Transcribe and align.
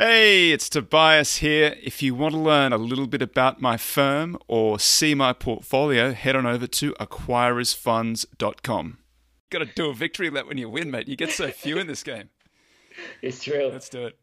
Hey, 0.00 0.52
it's 0.52 0.68
Tobias 0.68 1.38
here. 1.38 1.74
If 1.82 2.04
you 2.04 2.14
want 2.14 2.32
to 2.32 2.38
learn 2.38 2.72
a 2.72 2.78
little 2.78 3.08
bit 3.08 3.20
about 3.20 3.60
my 3.60 3.76
firm 3.76 4.38
or 4.46 4.78
see 4.78 5.12
my 5.12 5.32
portfolio, 5.32 6.12
head 6.12 6.36
on 6.36 6.46
over 6.46 6.68
to 6.68 6.92
acquirersfunds.com. 7.00 8.98
Got 9.50 9.58
to 9.58 9.64
do 9.64 9.90
a 9.90 9.94
victory 9.94 10.30
lap 10.30 10.46
when 10.46 10.56
you 10.56 10.70
win, 10.70 10.92
mate. 10.92 11.08
You 11.08 11.16
get 11.16 11.32
so 11.32 11.50
few 11.50 11.78
in 11.78 11.88
this 11.88 12.04
game. 12.04 12.28
It's 13.22 13.42
true. 13.42 13.70
Let's 13.72 13.88
do 13.88 14.06
it. 14.06 14.18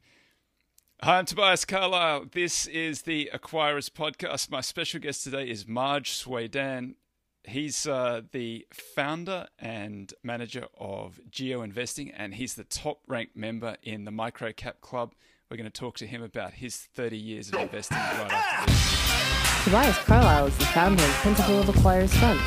Hi, 1.01 1.17
I'm 1.17 1.25
Tobias 1.25 1.65
Carlisle. 1.65 2.28
This 2.31 2.67
is 2.67 3.01
the 3.01 3.29
Acquirers 3.33 3.89
Podcast. 3.89 4.49
My 4.49 4.62
special 4.62 5.01
guest 5.01 5.26
today 5.26 5.49
is 5.49 5.67
Maj 5.67 6.10
Soueidan. 6.10 6.96
He's 7.44 7.85
uh, 7.85 8.21
the 8.31 8.65
founder 8.73 9.47
and 9.60 10.13
manager 10.23 10.67
of 10.78 11.19
Geo 11.29 11.62
Investing, 11.62 12.12
and 12.12 12.35
he's 12.35 12.55
the 12.55 12.63
top 12.63 13.01
ranked 13.07 13.35
member 13.35 13.76
in 13.83 14.05
the 14.05 14.12
Microcap 14.12 14.79
Club. 14.79 15.13
We're 15.56 15.63
going 15.63 15.72
to 15.72 15.79
talk 15.79 15.96
to 15.99 16.05
him 16.05 16.22
about 16.22 16.52
his 16.52 16.76
30 16.76 17.16
years 17.16 17.48
of 17.48 17.55
investing 17.55 17.95
right 17.95 18.30
after 18.30 18.73
this. 18.73 19.64
Tobias 19.64 19.98
Carlisle 20.00 20.48
is 20.48 20.58
the 20.58 20.66
founder 20.66 21.02
and 21.02 21.14
principal 21.14 21.62
of 21.62 21.68
Acquirers 21.68 22.09
Funds. 22.09 22.44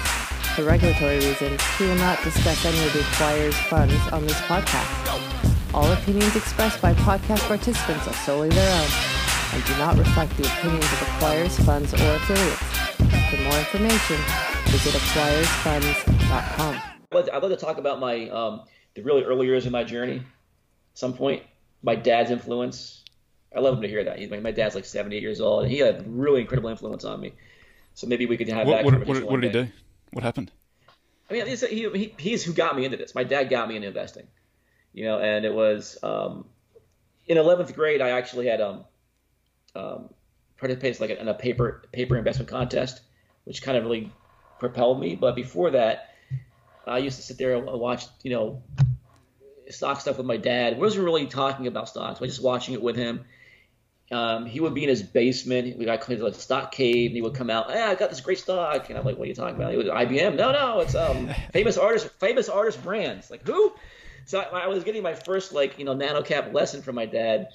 For 0.55 0.63
regulatory 0.65 1.17
reasons, 1.17 1.63
he 1.79 1.85
will 1.85 1.95
not 1.95 2.23
discuss 2.23 2.63
any 2.67 2.79
of 2.85 2.93
the 2.93 2.99
Acquirers 2.99 3.55
Funds 3.71 3.95
on 4.13 4.27
this 4.27 4.39
podcast. 4.43 5.73
All 5.73 5.91
opinions 5.91 6.37
expressed 6.37 6.83
by 6.83 6.93
podcast 6.93 7.49
participants 7.49 8.07
are 8.07 8.13
solely 8.13 8.51
their 8.51 8.71
own 8.79 8.91
and 9.55 9.65
do 9.65 9.75
not 9.79 9.97
reflect 9.97 10.37
the 10.37 10.45
opinions 10.45 10.85
of 10.85 10.99
Acquirers 11.09 11.65
Funds 11.65 11.95
or 11.95 12.15
affiliates. 12.15 12.61
For 13.31 13.41
more 13.41 13.59
information, 13.59 14.17
visit 14.67 14.93
acquirersfunds.com. 14.93 16.83
I'd 17.15 17.43
love 17.43 17.51
to 17.53 17.57
talk 17.57 17.79
about 17.79 18.01
my 18.01 18.29
um, 18.29 18.65
the 18.95 19.03
really 19.03 19.23
early 19.23 19.47
years 19.47 19.65
of 19.65 19.73
my 19.73 19.83
journey. 19.83 20.17
At 20.17 20.23
some 20.93 21.15
point, 21.15 21.43
my 21.83 21.95
dad's 21.95 22.31
influence. 22.31 22.98
I 23.59 23.61
love 23.61 23.75
him 23.75 23.83
to 23.83 23.89
hear 23.89 24.05
that. 24.05 24.21
He's, 24.21 24.31
my 24.31 24.53
dad's 24.53 24.77
like 24.77 24.85
78 24.85 25.21
years 25.21 25.41
old, 25.41 25.65
and 25.65 25.73
he 25.73 25.79
had 25.79 26.05
really 26.07 26.43
incredible 26.43 26.71
influence 26.71 27.05
on 27.05 27.21
me. 27.21 27.33
So 27.95 28.07
maybe 28.07 28.25
we 28.25 28.37
could 28.37 28.49
have 28.49 28.69
What, 28.69 28.77
that 28.77 28.85
what, 28.85 29.07
what, 29.07 29.23
what 29.25 29.41
did 29.41 29.53
he 29.53 29.65
do? 29.65 29.69
What 30.13 30.23
happened? 30.23 30.53
I 31.29 31.33
mean, 31.35 31.47
he's, 31.47 31.67
he, 31.67 31.91
he, 31.91 32.15
he's 32.17 32.45
who 32.45 32.53
got 32.53 32.77
me 32.77 32.85
into 32.85 32.97
this. 32.97 33.17
My 33.17 33.25
dad 33.25 33.51
got 33.51 33.69
me 33.69 33.75
into 33.75 33.89
investing, 33.89 34.29
you 34.93 35.07
know, 35.07 35.19
and 35.19 35.45
it 35.45 35.53
was 35.53 35.99
um, 36.05 36.45
in 37.27 37.37
11th 37.37 37.75
grade. 37.75 38.01
I 38.01 38.11
actually 38.11 38.47
had 38.47 38.61
um, 38.61 38.85
um, 39.75 40.11
participated 40.57 41.01
like 41.01 41.11
in 41.11 41.27
a 41.27 41.35
paper 41.35 41.83
paper 41.91 42.17
investment 42.17 42.49
contest, 42.49 43.01
which 43.43 43.61
kind 43.61 43.77
of 43.77 43.83
really 43.83 44.13
propelled 44.61 45.01
me. 45.01 45.17
But 45.17 45.35
before 45.35 45.73
that, 45.73 46.15
I 46.87 46.99
used 46.99 47.17
to 47.17 47.23
sit 47.23 47.37
there 47.37 47.57
and 47.57 47.67
watch, 47.67 48.07
you 48.23 48.31
know, 48.31 48.63
stock 49.69 50.01
stuff 50.01 50.17
with 50.17 50.27
my 50.27 50.37
dad. 50.37 50.75
We 50.75 50.81
wasn't 50.81 51.05
really 51.05 51.27
talking 51.27 51.67
about 51.67 51.89
stocks. 51.89 52.21
I 52.21 52.25
was 52.25 52.31
just 52.31 52.45
watching 52.45 52.75
it 52.75 52.83
with 52.83 52.97
him. 52.97 53.25
Um, 54.11 54.47
he 54.47 54.61
would 54.61 54.73
be 54.73 54.85
in 54.85 54.89
his 54.89 55.03
basement. 55.03 55.77
We 55.77 55.85
got 55.85 56.09
a 56.09 56.33
stock 56.33 56.73
cave, 56.73 57.11
and 57.11 57.17
he 57.17 57.21
would 57.21 57.35
come 57.35 57.51
out. 57.51 57.71
Hey, 57.71 57.83
I 57.83 57.95
got 57.95 58.09
this 58.09 58.21
great 58.21 58.39
stock, 58.39 58.89
and 58.89 58.99
I'm 58.99 59.05
like, 59.05 59.19
"What 59.19 59.25
are 59.25 59.29
you 59.29 59.35
talking 59.35 59.57
about?" 59.57 59.71
He 59.71 59.77
was 59.77 59.87
IBM. 59.87 60.37
No, 60.37 60.51
no, 60.51 60.81
it's 60.81 60.95
um 60.95 61.31
famous 61.53 61.77
artist, 61.77 62.09
famous 62.19 62.49
artist 62.49 62.83
brands. 62.83 63.31
Like 63.31 63.47
who? 63.47 63.75
So 64.25 64.41
I, 64.41 64.61
I 64.61 64.67
was 64.69 64.85
getting 64.85 65.03
my 65.03 65.15
first 65.15 65.53
like 65.53 65.79
you 65.79 65.85
know 65.85 65.93
nano 65.93 66.23
cap 66.23 66.55
lesson 66.55 66.81
from 66.81 66.95
my 66.95 67.05
dad. 67.05 67.49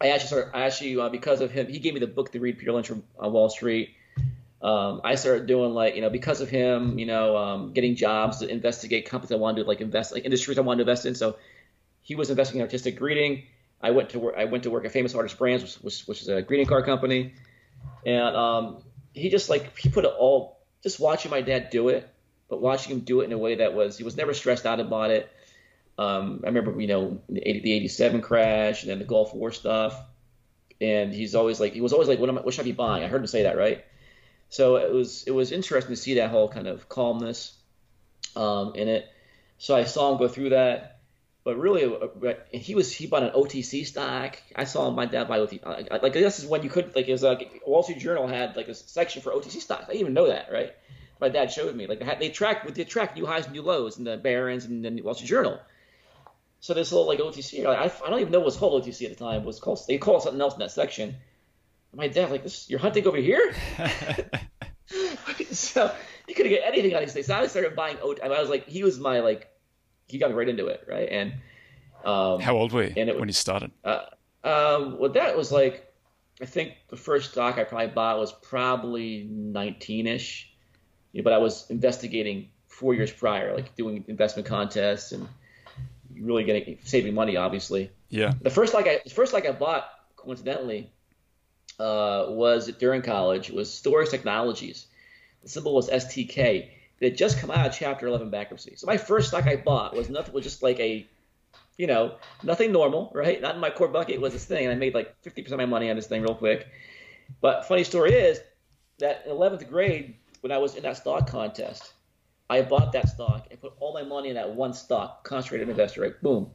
I 0.00 0.08
actually 0.08 0.26
started. 0.26 0.56
I 0.56 0.62
actually 0.62 0.98
uh, 0.98 1.08
because 1.08 1.40
of 1.40 1.52
him, 1.52 1.68
he 1.68 1.78
gave 1.78 1.94
me 1.94 2.00
the 2.00 2.08
book 2.08 2.32
to 2.32 2.40
read, 2.40 2.58
Peter 2.58 2.72
Lynch 2.72 2.88
from 2.88 3.04
on 3.18 3.32
Wall 3.32 3.48
Street. 3.48 3.94
Um, 4.60 5.02
I 5.04 5.14
started 5.14 5.46
doing 5.46 5.72
like 5.72 5.94
you 5.94 6.00
know 6.00 6.10
because 6.10 6.40
of 6.40 6.48
him, 6.48 6.98
you 6.98 7.06
know, 7.06 7.36
um, 7.36 7.72
getting 7.72 7.94
jobs 7.94 8.38
to 8.38 8.48
investigate 8.48 9.08
companies 9.08 9.30
I 9.30 9.36
wanted 9.36 9.62
to 9.62 9.68
like 9.68 9.80
invest, 9.80 10.12
like 10.12 10.24
industries 10.24 10.58
I 10.58 10.62
wanted 10.62 10.84
to 10.84 10.90
invest 10.90 11.06
in. 11.06 11.14
So 11.14 11.36
he 12.02 12.16
was 12.16 12.30
investing 12.30 12.56
in 12.56 12.62
artistic 12.62 12.96
greeting. 12.96 13.44
I 13.84 13.90
went 13.90 14.10
to 14.10 14.18
work. 14.18 14.34
I 14.38 14.46
went 14.46 14.64
to 14.64 14.70
work 14.70 14.86
at 14.86 14.92
Famous 14.92 15.14
Artist 15.14 15.36
Brands, 15.36 15.62
which, 15.62 15.74
which, 15.82 16.02
which 16.06 16.22
is 16.22 16.28
a 16.28 16.40
greeting 16.40 16.66
card 16.66 16.86
company, 16.86 17.34
and 18.06 18.34
um, 18.34 18.78
he 19.12 19.28
just 19.28 19.50
like 19.50 19.76
he 19.76 19.90
put 19.90 20.06
it 20.06 20.12
all. 20.18 20.58
Just 20.82 20.98
watching 20.98 21.30
my 21.30 21.42
dad 21.42 21.68
do 21.68 21.90
it, 21.90 22.08
but 22.48 22.62
watching 22.62 22.92
him 22.92 23.00
do 23.00 23.20
it 23.20 23.24
in 23.26 23.32
a 23.32 23.38
way 23.38 23.56
that 23.56 23.74
was 23.74 23.98
he 23.98 24.04
was 24.04 24.16
never 24.16 24.32
stressed 24.32 24.64
out 24.64 24.80
about 24.80 25.10
it. 25.10 25.30
Um, 25.98 26.40
I 26.44 26.46
remember 26.48 26.80
you 26.80 26.86
know 26.86 27.20
the, 27.28 27.46
80, 27.46 27.60
the 27.60 27.72
'87 27.74 28.22
crash 28.22 28.82
and 28.82 28.90
then 28.90 28.98
the 29.00 29.04
Gulf 29.04 29.34
War 29.34 29.52
stuff, 29.52 29.94
and 30.80 31.12
he's 31.12 31.34
always 31.34 31.60
like 31.60 31.74
he 31.74 31.82
was 31.82 31.92
always 31.92 32.08
like, 32.08 32.18
what 32.18 32.30
am 32.30 32.38
I? 32.38 32.40
What 32.40 32.54
should 32.54 32.62
I 32.62 32.64
be 32.64 32.72
buying? 32.72 33.04
I 33.04 33.08
heard 33.08 33.20
him 33.20 33.26
say 33.26 33.42
that 33.42 33.58
right. 33.58 33.84
So 34.48 34.76
it 34.76 34.92
was 34.92 35.24
it 35.24 35.32
was 35.32 35.52
interesting 35.52 35.94
to 35.94 36.00
see 36.00 36.14
that 36.14 36.30
whole 36.30 36.48
kind 36.48 36.68
of 36.68 36.88
calmness 36.88 37.52
um, 38.34 38.74
in 38.76 38.88
it. 38.88 39.06
So 39.58 39.76
I 39.76 39.84
saw 39.84 40.10
him 40.12 40.18
go 40.18 40.28
through 40.28 40.50
that 40.50 40.93
but 41.44 41.58
really, 41.58 41.84
uh, 41.84 42.34
he 42.52 42.74
was 42.74 42.90
he 42.90 43.06
bought 43.06 43.22
an 43.22 43.30
OTC 43.30 43.86
stock. 43.86 44.38
I 44.56 44.64
saw 44.64 44.90
my 44.90 45.04
dad 45.04 45.28
buy 45.28 45.38
OTC. 45.38 45.90
Like 46.02 46.14
this 46.14 46.38
is 46.38 46.46
when 46.46 46.62
you 46.62 46.70
could 46.70 46.96
like 46.96 47.06
it 47.06 47.12
was 47.12 47.22
like 47.22 47.62
Wall 47.66 47.82
Street 47.82 47.98
Journal 47.98 48.26
had 48.26 48.56
like 48.56 48.68
a 48.68 48.74
section 48.74 49.20
for 49.20 49.30
OTC 49.30 49.60
stocks. 49.60 49.84
I 49.84 49.88
didn't 49.88 50.00
even 50.00 50.14
know 50.14 50.28
that, 50.28 50.50
right? 50.50 50.72
My 51.20 51.28
dad 51.28 51.52
showed 51.52 51.76
me 51.76 51.86
like 51.86 51.98
they, 51.98 52.04
had, 52.06 52.18
they 52.18 52.30
tracked 52.30 52.74
they 52.74 52.84
track 52.84 53.14
new 53.14 53.26
highs 53.26 53.44
and 53.44 53.52
new 53.52 53.62
lows 53.62 53.98
in 53.98 54.04
the 54.04 54.16
Barron's 54.16 54.64
and 54.64 54.84
the 54.84 55.02
Wall 55.02 55.14
Street 55.14 55.28
Journal. 55.28 55.60
So 56.60 56.72
this 56.72 56.92
little 56.92 57.06
like 57.06 57.18
OTC, 57.18 57.62
like, 57.64 57.78
I, 57.78 58.06
I 58.06 58.08
don't 58.10 58.20
even 58.20 58.32
know 58.32 58.38
what 58.38 58.46
was 58.46 58.56
called 58.56 58.82
OTC 58.82 59.04
at 59.04 59.10
the 59.10 59.22
time. 59.22 59.42
It 59.42 59.46
was 59.46 59.60
called 59.60 59.80
they 59.86 59.98
called 59.98 60.22
it 60.22 60.24
something 60.24 60.40
else 60.40 60.54
in 60.54 60.60
that 60.60 60.70
section. 60.70 61.10
And 61.10 61.98
my 61.98 62.08
dad 62.08 62.30
like 62.30 62.42
this, 62.42 62.70
you're 62.70 62.80
hunting 62.80 63.06
over 63.06 63.18
here. 63.18 63.54
so 65.52 65.94
you 66.26 66.34
could 66.34 66.48
get 66.48 66.62
anything 66.64 66.94
on 66.94 67.02
these 67.02 67.12
things. 67.12 67.26
So 67.26 67.34
I 67.34 67.46
started 67.48 67.76
buying 67.76 67.98
OT. 68.02 68.22
I 68.22 68.28
was 68.28 68.48
like, 68.48 68.66
he 68.66 68.82
was 68.82 68.98
my 68.98 69.20
like 69.20 69.50
he 70.08 70.18
got 70.18 70.34
right 70.34 70.48
into 70.48 70.66
it, 70.66 70.84
right? 70.88 71.08
And 71.10 71.34
um, 72.04 72.40
How 72.40 72.56
old 72.56 72.72
were 72.72 72.84
you 72.84 72.94
and 72.96 73.08
it- 73.08 73.18
when 73.18 73.28
you 73.28 73.32
started? 73.34 73.70
uh, 73.84 74.06
um, 74.44 74.98
well, 74.98 75.10
that 75.12 75.36
was 75.36 75.50
like, 75.50 75.90
I 76.42 76.44
think 76.46 76.74
the 76.88 76.96
first 76.96 77.32
stock 77.32 77.56
I 77.58 77.64
probably 77.64 77.86
bought 77.88 78.18
was 78.18 78.32
probably 78.32 79.26
19ish, 79.30 80.44
yeah, 81.12 81.22
but 81.22 81.32
I 81.32 81.38
was 81.38 81.70
investigating 81.70 82.48
four 82.68 82.92
years 82.92 83.10
prior, 83.12 83.54
like 83.54 83.74
doing 83.76 84.04
investment 84.08 84.46
contests 84.48 85.12
and 85.12 85.28
really 86.20 86.44
getting 86.44 86.78
saving 86.82 87.14
money, 87.14 87.36
obviously. 87.36 87.90
Yeah. 88.10 88.32
The 88.42 88.50
first 88.50 88.74
like 88.74 88.86
I 88.86 89.00
the 89.04 89.10
first 89.10 89.32
like 89.32 89.46
I 89.46 89.52
bought 89.52 89.88
coincidentally 90.16 90.90
uh, 91.78 92.26
was 92.28 92.66
during 92.78 93.02
college 93.02 93.50
was 93.50 93.72
Storage 93.72 94.10
Technologies. 94.10 94.86
The 95.42 95.48
symbol 95.48 95.74
was 95.74 95.88
STK. 95.88 96.68
It 97.00 97.10
had 97.10 97.18
just 97.18 97.38
come 97.38 97.50
out 97.50 97.66
of 97.66 97.74
Chapter 97.74 98.06
11 98.06 98.30
bankruptcy. 98.30 98.74
So 98.76 98.86
my 98.86 98.96
first 98.96 99.28
stock 99.28 99.46
I 99.46 99.56
bought 99.56 99.94
was 99.94 100.08
nothing 100.08 100.32
was 100.32 100.44
just 100.44 100.62
like 100.62 100.78
a, 100.80 101.06
you 101.76 101.86
know, 101.86 102.16
nothing 102.42 102.72
normal, 102.72 103.10
right? 103.14 103.40
Not 103.40 103.56
in 103.56 103.60
my 103.60 103.70
core 103.70 103.88
bucket 103.88 104.20
was 104.20 104.32
this 104.32 104.44
thing, 104.44 104.64
and 104.64 104.72
I 104.72 104.76
made 104.76 104.94
like 104.94 105.20
50% 105.22 105.50
of 105.50 105.58
my 105.58 105.66
money 105.66 105.90
on 105.90 105.96
this 105.96 106.06
thing 106.06 106.22
real 106.22 106.34
quick. 106.34 106.68
But 107.40 107.66
funny 107.66 107.84
story 107.84 108.12
is 108.12 108.40
that 108.98 109.24
in 109.26 109.32
11th 109.32 109.68
grade, 109.68 110.16
when 110.40 110.52
I 110.52 110.58
was 110.58 110.74
in 110.76 110.82
that 110.84 110.96
stock 110.96 111.28
contest, 111.28 111.92
I 112.48 112.62
bought 112.62 112.92
that 112.92 113.08
stock 113.08 113.46
and 113.50 113.60
put 113.60 113.72
all 113.80 113.92
my 113.92 114.02
money 114.02 114.28
in 114.28 114.34
that 114.34 114.54
one 114.54 114.74
stock, 114.74 115.24
concentrated 115.24 115.68
investor, 115.68 116.02
right? 116.02 116.22
Boom. 116.22 116.50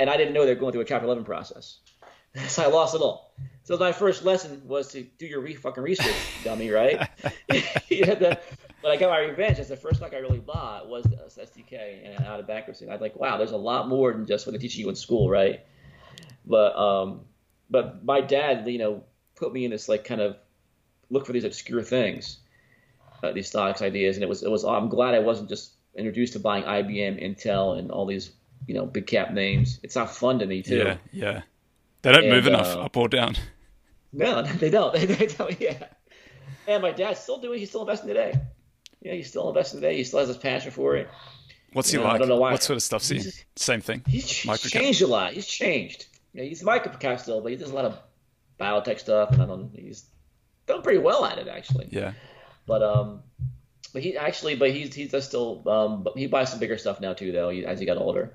And 0.00 0.08
I 0.08 0.16
didn't 0.16 0.34
know 0.34 0.44
they 0.44 0.54
were 0.54 0.60
going 0.60 0.72
through 0.72 0.82
a 0.82 0.86
Chapter 0.86 1.06
11 1.06 1.24
process. 1.24 1.78
So 2.48 2.64
I 2.64 2.66
lost 2.66 2.96
it 2.96 3.00
all. 3.00 3.32
So 3.62 3.78
my 3.78 3.92
first 3.92 4.24
lesson 4.24 4.60
was 4.66 4.88
to 4.88 5.02
do 5.02 5.24
your 5.24 5.40
re- 5.40 5.54
fucking 5.54 5.82
research, 5.84 6.16
dummy, 6.42 6.70
right? 6.70 7.08
you 7.88 8.04
had 8.04 8.18
to, 8.18 8.40
but 8.84 8.92
I 8.92 8.96
got 8.96 9.08
my 9.08 9.20
revenge. 9.20 9.56
That's 9.56 9.70
the 9.70 9.78
first 9.78 9.96
stock 9.96 10.12
I 10.12 10.18
really 10.18 10.40
bought 10.40 10.90
was 10.90 11.04
the 11.04 11.16
STK 11.16 12.04
and 12.04 12.26
out 12.26 12.38
of 12.38 12.46
bankruptcy. 12.46 12.84
And 12.84 12.92
I 12.92 12.94
was 12.94 13.00
like, 13.00 13.16
wow, 13.16 13.38
there's 13.38 13.52
a 13.52 13.56
lot 13.56 13.88
more 13.88 14.12
than 14.12 14.26
just 14.26 14.46
what 14.46 14.52
they 14.52 14.58
teach 14.58 14.76
you 14.76 14.90
in 14.90 14.94
school, 14.94 15.30
right? 15.30 15.64
But 16.44 16.76
um, 16.76 17.22
but 17.70 18.04
my 18.04 18.20
dad, 18.20 18.68
you 18.68 18.76
know, 18.76 19.04
put 19.36 19.54
me 19.54 19.64
in 19.64 19.70
this 19.70 19.88
like 19.88 20.04
kind 20.04 20.20
of 20.20 20.36
look 21.08 21.24
for 21.24 21.32
these 21.32 21.44
obscure 21.44 21.82
things, 21.82 22.40
uh, 23.22 23.32
these 23.32 23.48
stocks 23.48 23.80
ideas, 23.80 24.16
and 24.16 24.22
it 24.22 24.28
was 24.28 24.42
it 24.42 24.50
was. 24.50 24.64
I'm 24.64 24.90
glad 24.90 25.14
I 25.14 25.20
wasn't 25.20 25.48
just 25.48 25.72
introduced 25.96 26.34
to 26.34 26.38
buying 26.38 26.64
IBM, 26.64 27.24
Intel, 27.24 27.78
and 27.78 27.90
all 27.90 28.04
these 28.04 28.32
you 28.66 28.74
know 28.74 28.84
big 28.84 29.06
cap 29.06 29.32
names. 29.32 29.80
It's 29.82 29.96
not 29.96 30.14
fun 30.14 30.40
to 30.40 30.46
me 30.46 30.60
too. 30.60 30.76
Yeah. 30.76 30.96
Yeah. 31.10 31.42
They 32.02 32.12
don't 32.12 32.28
move 32.28 32.46
enough 32.46 32.76
uh, 32.76 32.82
up 32.82 32.96
or 32.98 33.08
down. 33.08 33.36
No, 34.12 34.42
they 34.58 34.68
don't. 34.68 34.94
They 35.18 35.26
don't. 35.26 35.58
Yeah. 35.58 35.86
And 36.68 36.82
my 36.82 36.92
dad's 36.92 37.20
still 37.20 37.38
doing. 37.38 37.58
He's 37.60 37.70
still 37.70 37.80
investing 37.80 38.08
today. 38.08 38.34
Yeah, 39.04 39.12
he's 39.12 39.28
still 39.28 39.48
investing 39.48 39.80
today. 39.80 39.96
He 39.96 40.04
still 40.04 40.18
has 40.20 40.28
his 40.28 40.36
passion 40.38 40.72
for 40.72 40.96
it. 40.96 41.08
What's 41.72 41.90
he 41.90 41.98
yeah, 41.98 42.04
I 42.04 42.08
like? 42.12 42.20
don't 42.20 42.28
know 42.28 42.36
why. 42.36 42.52
What 42.52 42.62
sort 42.62 42.76
of 42.76 42.82
stuff's 42.82 43.08
he? 43.08 43.16
He's- 43.18 43.44
Same 43.56 43.80
thing. 43.80 44.02
He's 44.06 44.26
ch- 44.26 44.46
Microcap. 44.46 44.70
changed 44.72 45.02
a 45.02 45.06
lot. 45.06 45.32
He's 45.34 45.46
changed. 45.46 46.06
Yeah, 46.32 46.44
he's 46.44 46.62
microcap 46.62 47.20
still, 47.20 47.40
but 47.40 47.50
he 47.52 47.56
does 47.56 47.70
a 47.70 47.74
lot 47.74 47.84
of 47.84 47.98
biotech 48.58 48.98
stuff, 48.98 49.30
and 49.32 49.42
I 49.42 49.46
don't. 49.46 49.70
He's 49.74 50.04
done 50.66 50.82
pretty 50.82 50.98
well 50.98 51.24
at 51.24 51.38
it 51.38 51.46
actually. 51.48 51.88
Yeah. 51.90 52.12
But 52.66 52.82
um, 52.82 53.22
but 53.92 54.02
he 54.02 54.16
actually, 54.16 54.56
but 54.56 54.70
he's 54.72 54.94
he 54.94 55.06
does 55.06 55.26
still 55.26 55.68
um, 55.68 56.02
but 56.02 56.16
he 56.16 56.26
buys 56.26 56.50
some 56.50 56.58
bigger 56.58 56.78
stuff 56.78 57.00
now 57.00 57.12
too 57.12 57.30
though. 57.30 57.50
He, 57.50 57.64
as 57.66 57.78
he 57.78 57.86
got 57.86 57.98
older. 57.98 58.32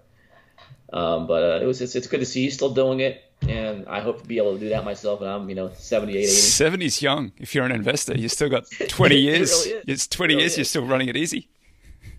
Um, 0.94 1.28
but 1.28 1.44
uh, 1.44 1.60
it 1.64 1.66
was 1.66 1.82
it's, 1.82 1.96
it's 1.96 2.08
good 2.08 2.20
to 2.20 2.26
see 2.26 2.44
he's 2.44 2.54
still 2.56 2.74
doing 2.74 3.00
it, 3.00 3.22
and 3.48 3.88
I 3.88 4.02
hope 4.02 4.22
to 4.22 4.28
be 4.28 4.38
able 4.38 4.54
to 4.54 4.60
do 4.60 4.70
that 4.70 4.84
myself 4.84 5.22
And 5.22 5.30
I'm 5.30 5.50
you 5.50 5.56
know 5.56 5.72
78, 5.74 6.18
80. 6.20 6.28
70's 6.28 7.02
young. 7.02 7.32
If 7.38 7.56
you're 7.56 7.66
an 7.66 7.72
investor, 7.72 8.16
you 8.18 8.28
still 8.30 8.50
got 8.50 8.66
20 8.90 9.16
It 9.16 9.20
years. 9.20 9.66
really. 9.66 9.84
It's 9.88 10.08
20 10.08 10.34
It 10.34 10.36
really 10.36 10.44
years. 10.44 10.58
You're 10.58 10.66
still 10.66 10.86
running 10.86 11.08
it 11.10 11.16
easy. 11.18 11.50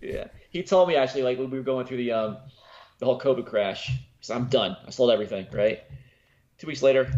Yeah, 0.01 0.27
he 0.49 0.63
told 0.63 0.87
me 0.89 0.95
actually 0.95 1.23
like 1.23 1.37
when 1.37 1.49
we 1.49 1.57
were 1.57 1.63
going 1.63 1.85
through 1.85 1.97
the 1.97 2.11
um 2.11 2.37
the 2.99 3.05
whole 3.05 3.19
COVID 3.19 3.45
crash. 3.45 3.91
Said, 4.21 4.35
I'm 4.37 4.45
done. 4.45 4.77
I 4.85 4.91
sold 4.91 5.09
everything. 5.11 5.47
Right. 5.51 5.79
Two 6.59 6.67
weeks 6.67 6.83
later, 6.83 7.11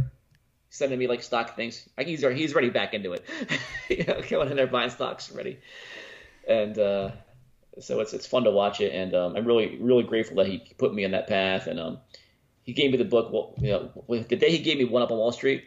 sending 0.70 0.98
me 0.98 1.08
like 1.08 1.22
stock 1.22 1.56
things. 1.56 1.88
Like 1.98 2.08
he's 2.08 2.24
already, 2.24 2.40
he's 2.40 2.54
already 2.54 2.70
back 2.70 2.94
into 2.94 3.12
it. 3.14 3.26
you 3.90 4.06
know, 4.06 4.22
going 4.30 4.50
in 4.50 4.56
there 4.58 4.68
buying 4.68 4.90
stocks 4.90 5.30
already. 5.32 5.60
And 6.48 6.78
uh, 6.80 7.12
so 7.80 8.00
it's 8.00 8.14
it's 8.14 8.26
fun 8.28 8.44
to 8.46 8.52
watch 8.52 8.80
it, 8.82 8.94
and 8.94 9.14
um, 9.16 9.36
I'm 9.36 9.46
really 9.46 9.78
really 9.82 10.04
grateful 10.04 10.38
that 10.38 10.48
he 10.48 10.60
put 10.78 10.94
me 10.94 11.04
on 11.06 11.12
that 11.12 11.28
path. 11.28 11.68
And 11.68 11.80
um, 11.80 11.98
he 12.64 12.74
gave 12.74 12.92
me 12.92 12.98
the 12.98 13.06
book. 13.06 13.32
Well, 13.32 13.54
you 13.60 13.72
know, 13.72 14.24
the 14.24 14.36
day 14.36 14.50
he 14.50 14.60
gave 14.60 14.78
me 14.78 14.86
One 14.86 15.02
Up 15.02 15.12
on 15.12 15.18
Wall 15.18 15.32
Street 15.32 15.66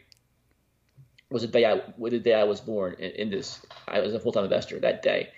was 1.31 1.43
the 1.43 1.49
day 1.49 1.65
I 1.65 1.83
the 1.99 2.19
day 2.19 2.35
I 2.35 2.45
was 2.45 2.61
born 2.61 2.97
in, 2.99 3.11
in 3.13 3.31
this. 3.31 3.65
I 3.87 4.01
was 4.01 4.15
a 4.15 4.21
full 4.21 4.33
time 4.33 4.45
investor 4.45 4.79
that 4.81 5.03
day. 5.03 5.31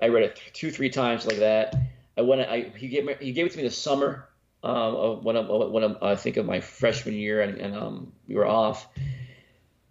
I 0.00 0.08
read 0.08 0.24
it 0.24 0.40
two 0.52 0.70
three 0.70 0.90
times 0.90 1.26
like 1.26 1.38
that. 1.38 1.74
I 2.16 2.22
went. 2.22 2.42
I 2.42 2.72
he 2.76 2.88
gave 2.88 3.04
me 3.04 3.14
he 3.20 3.32
gave 3.32 3.46
it 3.46 3.52
to 3.52 3.58
me 3.58 3.64
the 3.64 3.70
summer 3.70 4.28
um, 4.62 4.74
of 4.74 5.24
when 5.24 5.36
I'm, 5.36 5.48
when 5.48 5.84
I'm, 5.84 5.96
I 6.02 6.16
think 6.16 6.36
of 6.36 6.44
my 6.44 6.60
freshman 6.60 7.14
year, 7.14 7.40
and, 7.40 7.58
and 7.58 7.76
um, 7.76 8.12
we 8.26 8.34
were 8.34 8.46
off. 8.46 8.88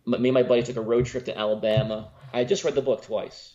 Me 0.05 0.29
and 0.29 0.33
my 0.33 0.43
buddy 0.43 0.63
took 0.63 0.77
a 0.77 0.81
road 0.81 1.05
trip 1.05 1.25
to 1.25 1.37
Alabama. 1.37 2.09
I 2.33 2.43
just 2.43 2.63
read 2.63 2.75
the 2.75 2.81
book 2.81 3.03
twice, 3.03 3.53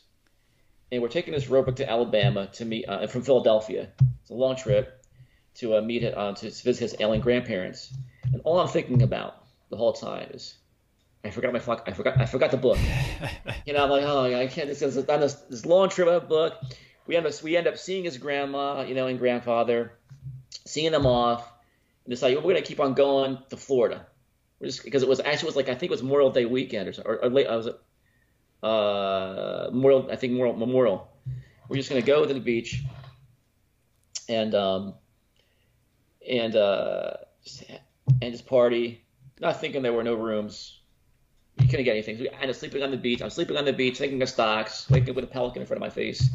and 0.91 1.01
we're 1.03 1.09
taking 1.09 1.33
this 1.33 1.49
road 1.49 1.65
trip 1.65 1.77
to 1.77 1.91
Alabama 1.91 2.49
to 2.55 2.65
meet 2.65 2.89
uh, 2.89 3.07
from 3.07 3.23
Philadelphia. 3.23 3.91
It's 4.23 4.31
a 4.31 4.35
long 4.35 4.57
trip 4.57 5.02
to 5.57 5.77
uh, 5.77 5.81
meet 5.83 6.05
uh, 6.05 6.33
to 6.33 6.51
visit 6.51 6.79
his 6.79 6.97
ailing 7.01 7.21
grandparents, 7.21 7.93
and 8.33 8.41
all 8.45 8.61
I'm 8.61 8.69
thinking 8.69 9.03
about 9.03 9.45
the 9.71 9.77
whole 9.77 9.93
time 9.93 10.31
is 10.33 10.57
I 11.25 11.31
forgot 11.31 11.53
my 11.53 11.59
fuck. 11.59 11.85
I 11.87 11.93
forgot. 11.93 12.21
I 12.21 12.27
forgot 12.27 12.51
the 12.51 12.57
book. 12.57 12.79
you 13.67 13.73
know, 13.73 13.85
I'm 13.85 13.91
like, 13.91 14.03
oh, 14.05 14.25
I 14.35 14.47
can't. 14.49 14.69
This 14.69 14.83
is 14.83 14.97
on 14.97 15.21
this, 15.21 15.35
this 15.35 15.65
long 15.65 15.89
trip 15.89 16.09
of 16.09 16.29
book. 16.29 16.61
We 17.07 17.17
end 17.17 17.27
up 17.27 17.43
we 17.43 17.57
end 17.57 17.67
up 17.67 17.79
seeing 17.79 18.05
his 18.05 18.19
grandma, 18.19 18.83
you 18.83 18.95
know, 18.95 19.07
and 19.07 19.19
grandfather 19.19 19.93
seeing 20.67 20.93
them 20.93 21.07
off, 21.07 21.53
and 22.05 22.11
decided 22.11 22.37
we're 22.37 22.43
going 22.43 22.57
to 22.57 22.63
keep 22.63 22.81
on 22.81 22.95
going 22.95 23.39
to 23.51 23.57
Florida. 23.57 24.07
We're 24.61 24.69
just 24.69 24.85
because 24.85 25.03
it 25.03 25.09
was 25.09 25.21
actually 25.21 25.47
it 25.47 25.55
was 25.55 25.57
like 25.57 25.69
I 25.69 25.75
think 25.75 25.91
it 25.91 25.95
was 25.95 26.03
Memorial 26.03 26.31
Day 26.31 26.45
weekend 26.45 26.89
or, 26.89 27.03
or, 27.03 27.25
or 27.25 27.31
late. 27.31 27.47
I 27.47 27.57
was 27.57 27.69
uh, 28.63 29.71
Memorial. 29.73 30.09
I 30.11 30.17
think 30.17 30.33
Memorial. 30.33 30.57
Memorial. 30.57 31.09
We're 31.69 31.77
just 31.77 31.89
going 31.89 32.03
to 32.03 32.07
go 32.07 32.27
to 32.27 32.35
the 32.35 32.41
beach 32.41 32.83
and 34.29 34.55
um 34.55 34.95
and 36.29 36.57
uh 36.57 37.15
and 38.21 38.33
just 38.33 38.47
party. 38.47 39.05
Not 39.41 39.61
thinking 39.61 39.83
there 39.83 39.93
were 39.93 40.05
no 40.05 40.15
rooms. 40.15 40.79
You 41.59 41.69
couldn't 41.69 41.85
get 41.85 41.93
anything. 41.93 42.17
So 42.17 42.25
I 42.25 42.35
ended 42.35 42.51
up 42.51 42.57
sleeping 42.57 42.83
on 42.83 42.91
the 42.91 42.97
beach. 42.97 43.21
I'm 43.23 43.31
sleeping 43.31 43.57
on 43.57 43.65
the 43.65 43.73
beach, 43.73 43.99
thinking 43.99 44.23
of 44.23 44.29
stocks, 44.29 44.89
waking 44.89 45.11
up 45.11 45.17
with 45.17 45.25
a 45.25 45.29
pelican 45.29 45.63
in 45.63 45.67
front 45.67 45.79
of 45.79 45.87
my 45.87 45.91
face 45.91 46.31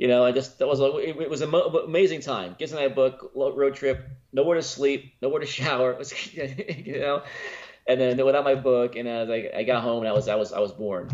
you 0.00 0.08
know, 0.08 0.24
I 0.24 0.32
just 0.32 0.58
that 0.60 0.66
was 0.66 0.80
a, 0.80 0.96
it, 0.96 1.28
was 1.28 1.42
an 1.42 1.54
amazing 1.54 2.22
time. 2.22 2.56
Gets 2.58 2.72
in 2.72 2.78
that 2.78 2.94
book, 2.94 3.32
road 3.34 3.74
trip, 3.74 4.08
nowhere 4.32 4.56
to 4.56 4.62
sleep, 4.62 5.12
nowhere 5.20 5.40
to 5.40 5.46
shower, 5.46 5.92
Was, 5.92 6.34
you 6.34 6.98
know, 6.98 7.22
and 7.86 8.00
then 8.00 8.24
without 8.24 8.42
my 8.42 8.54
book, 8.54 8.96
and 8.96 9.06
I 9.06 9.20
was 9.20 9.28
like, 9.28 9.52
I 9.54 9.62
got 9.62 9.82
home 9.82 9.98
and 9.98 10.08
I 10.08 10.12
was 10.12 10.26
I 10.26 10.36
was 10.36 10.54
I 10.54 10.58
was 10.58 10.72
born, 10.72 11.10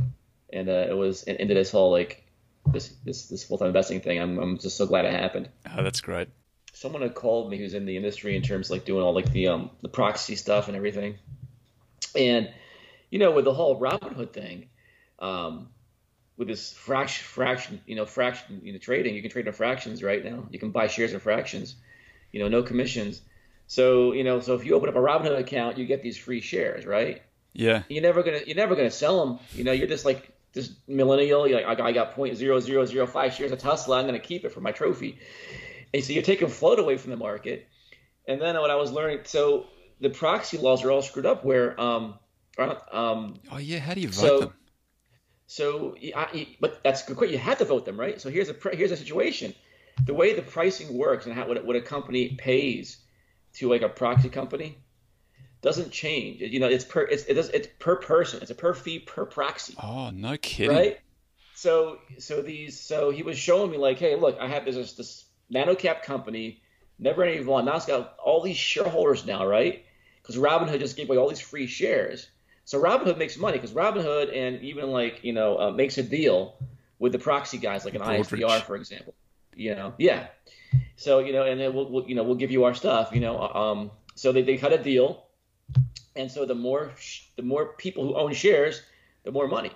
and 0.52 0.68
uh, 0.68 0.86
it 0.88 0.96
was 0.96 1.24
into 1.24 1.52
this 1.52 1.72
whole 1.72 1.90
like 1.90 2.22
this 2.66 2.94
this 3.04 3.26
this 3.26 3.42
full 3.42 3.58
time 3.58 3.66
investing 3.66 4.00
thing. 4.00 4.20
I'm 4.20 4.38
I'm 4.38 4.56
just 4.56 4.76
so 4.76 4.86
glad 4.86 5.04
it 5.04 5.12
happened. 5.12 5.48
Oh, 5.76 5.82
that's 5.82 6.00
great. 6.00 6.28
Someone 6.76 7.00
had 7.00 7.14
called 7.14 7.50
me 7.50 7.56
who's 7.56 7.72
in 7.72 7.86
the 7.86 7.96
industry 7.96 8.36
in 8.36 8.42
terms 8.42 8.66
of 8.66 8.72
like 8.72 8.84
doing 8.84 9.02
all 9.02 9.14
like 9.14 9.32
the 9.32 9.48
um 9.48 9.70
the 9.80 9.88
proxy 9.88 10.36
stuff 10.36 10.68
and 10.68 10.76
everything, 10.76 11.16
and 12.14 12.52
you 13.08 13.18
know 13.18 13.30
with 13.30 13.46
the 13.46 13.54
whole 13.54 13.80
Robinhood 13.80 14.34
thing, 14.34 14.68
um 15.18 15.70
with 16.36 16.48
this 16.48 16.74
fraction, 16.74 17.24
fraction, 17.24 17.80
you 17.86 17.96
know, 17.96 18.04
fraction, 18.04 18.60
you 18.62 18.74
know, 18.74 18.78
trading, 18.78 19.14
you 19.14 19.22
can 19.22 19.30
trade 19.30 19.46
in 19.46 19.54
fractions 19.54 20.02
right 20.02 20.22
now. 20.22 20.46
You 20.50 20.58
can 20.58 20.70
buy 20.70 20.86
shares 20.86 21.14
in 21.14 21.20
fractions, 21.20 21.76
you 22.30 22.40
know, 22.40 22.48
no 22.48 22.62
commissions. 22.62 23.22
So, 23.68 24.12
you 24.12 24.22
know, 24.22 24.40
so 24.40 24.52
if 24.52 24.66
you 24.66 24.74
open 24.74 24.90
up 24.90 24.96
a 24.96 24.98
Robinhood 24.98 25.38
account, 25.38 25.78
you 25.78 25.86
get 25.86 26.02
these 26.02 26.18
free 26.18 26.42
shares, 26.42 26.84
right? 26.84 27.22
Yeah. 27.54 27.84
You're 27.88 28.02
never 28.02 28.22
gonna, 28.22 28.40
you're 28.46 28.54
never 28.54 28.76
gonna 28.76 28.90
sell 28.90 29.24
them. 29.24 29.38
You 29.54 29.64
know, 29.64 29.72
you're 29.72 29.88
just 29.88 30.04
like 30.04 30.30
this 30.52 30.74
millennial. 30.86 31.48
You're 31.48 31.62
like, 31.62 31.80
I 31.80 31.92
got 31.92 32.12
point 32.12 32.36
zero 32.36 32.60
zero 32.60 32.84
zero 32.84 33.06
five 33.06 33.32
shares 33.32 33.50
of 33.50 33.60
Tesla. 33.60 33.98
I'm 33.98 34.04
gonna 34.04 34.18
keep 34.18 34.44
it 34.44 34.52
for 34.52 34.60
my 34.60 34.72
trophy. 34.72 35.18
And 35.96 36.04
so 36.04 36.12
you're 36.12 36.22
taking 36.22 36.48
float 36.48 36.78
away 36.78 36.98
from 36.98 37.10
the 37.10 37.16
market. 37.16 37.68
And 38.28 38.40
then 38.40 38.54
what 38.56 38.70
I 38.70 38.74
was 38.74 38.92
learning, 38.92 39.20
so 39.24 39.66
the 39.98 40.10
proxy 40.10 40.58
laws 40.58 40.84
are 40.84 40.90
all 40.90 41.00
screwed 41.00 41.24
up. 41.24 41.42
Where, 41.42 41.80
um, 41.80 42.18
um, 42.58 43.40
oh 43.50 43.56
yeah, 43.56 43.78
how 43.78 43.94
do 43.94 44.00
you 44.02 44.08
vote 44.08 44.14
so, 44.14 44.40
them? 44.40 44.52
So, 45.46 45.96
I, 46.14 46.48
but 46.60 46.82
that's 46.82 47.02
good. 47.02 47.30
You 47.30 47.38
have 47.38 47.58
to 47.58 47.64
vote 47.64 47.86
them, 47.86 47.98
right? 47.98 48.20
So 48.20 48.28
here's 48.28 48.50
a 48.50 48.56
here's 48.72 48.90
a 48.90 48.96
situation. 48.96 49.54
The 50.04 50.12
way 50.12 50.34
the 50.34 50.42
pricing 50.42 50.98
works 50.98 51.24
and 51.24 51.34
how 51.34 51.48
what, 51.48 51.64
what 51.64 51.76
a 51.76 51.80
company 51.80 52.36
pays 52.36 52.98
to 53.54 53.70
like 53.70 53.80
a 53.80 53.88
proxy 53.88 54.28
company 54.28 54.76
doesn't 55.62 55.92
change. 55.92 56.42
You 56.42 56.60
know, 56.60 56.68
it's 56.68 56.84
per 56.84 57.02
it's 57.02 57.24
it 57.24 57.34
does, 57.34 57.48
it's 57.50 57.68
per 57.78 57.96
person. 57.96 58.42
It's 58.42 58.50
a 58.50 58.54
per 58.54 58.74
fee 58.74 58.98
per 58.98 59.24
proxy. 59.24 59.74
Oh, 59.82 60.10
no 60.10 60.36
kidding. 60.36 60.76
Right. 60.76 60.98
So 61.54 61.98
so 62.18 62.42
these 62.42 62.78
so 62.78 63.10
he 63.10 63.22
was 63.22 63.38
showing 63.38 63.70
me 63.70 63.78
like, 63.78 63.98
hey, 63.98 64.16
look, 64.16 64.36
I 64.38 64.48
have 64.48 64.66
this 64.66 64.92
this 64.94 65.25
nano 65.50 65.74
cap 65.74 66.02
company, 66.02 66.62
never 66.98 67.24
any 67.24 67.42
volume. 67.42 67.66
Now 67.66 67.76
it's 67.76 67.86
got 67.86 68.16
all 68.22 68.40
these 68.40 68.56
shareholders 68.56 69.26
now, 69.26 69.46
right? 69.46 69.84
Because 70.22 70.36
Robinhood 70.36 70.80
just 70.80 70.96
gave 70.96 71.08
away 71.08 71.18
all 71.18 71.28
these 71.28 71.40
free 71.40 71.66
shares. 71.66 72.28
So 72.64 72.80
Robinhood 72.80 73.16
makes 73.16 73.36
money 73.36 73.58
because 73.58 73.72
Robinhood 73.72 74.36
and 74.36 74.60
even 74.62 74.90
like 74.90 75.22
you 75.22 75.32
know 75.32 75.58
uh, 75.58 75.70
makes 75.70 75.98
a 75.98 76.02
deal 76.02 76.56
with 76.98 77.12
the 77.12 77.18
proxy 77.18 77.58
guys 77.58 77.84
like 77.84 77.94
an 77.94 78.02
Broadridge. 78.02 78.40
ISDR 78.40 78.62
for 78.62 78.76
example. 78.76 79.14
You 79.54 79.74
know, 79.74 79.94
yeah. 79.98 80.26
So 80.96 81.20
you 81.20 81.32
know, 81.32 81.44
and 81.44 81.60
then 81.60 81.74
we'll, 81.74 81.90
we'll 81.90 82.08
you 82.08 82.14
know 82.14 82.24
we'll 82.24 82.36
give 82.36 82.50
you 82.50 82.64
our 82.64 82.74
stuff. 82.74 83.10
You 83.12 83.20
know, 83.20 83.40
um, 83.40 83.90
so 84.14 84.32
they 84.32 84.42
they 84.42 84.56
cut 84.56 84.72
a 84.72 84.78
deal, 84.78 85.26
and 86.16 86.30
so 86.30 86.44
the 86.44 86.54
more 86.54 86.92
the 87.36 87.42
more 87.42 87.74
people 87.74 88.04
who 88.04 88.16
own 88.16 88.32
shares, 88.34 88.82
the 89.22 89.30
more 89.30 89.46
money. 89.46 89.70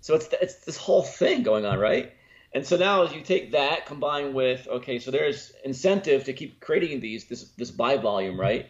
So 0.00 0.14
it's 0.14 0.28
it's 0.40 0.64
this 0.64 0.76
whole 0.76 1.02
thing 1.02 1.42
going 1.42 1.64
on, 1.64 1.78
right? 1.78 2.12
And 2.52 2.66
so 2.66 2.76
now 2.76 3.02
as 3.02 3.12
you 3.12 3.20
take 3.20 3.52
that 3.52 3.86
combined 3.86 4.34
with 4.34 4.66
okay, 4.68 4.98
so 4.98 5.10
there's 5.10 5.52
incentive 5.64 6.24
to 6.24 6.32
keep 6.32 6.60
creating 6.60 7.00
these 7.00 7.26
this 7.26 7.44
this 7.50 7.70
buy 7.70 7.96
volume, 7.98 8.40
right? 8.40 8.66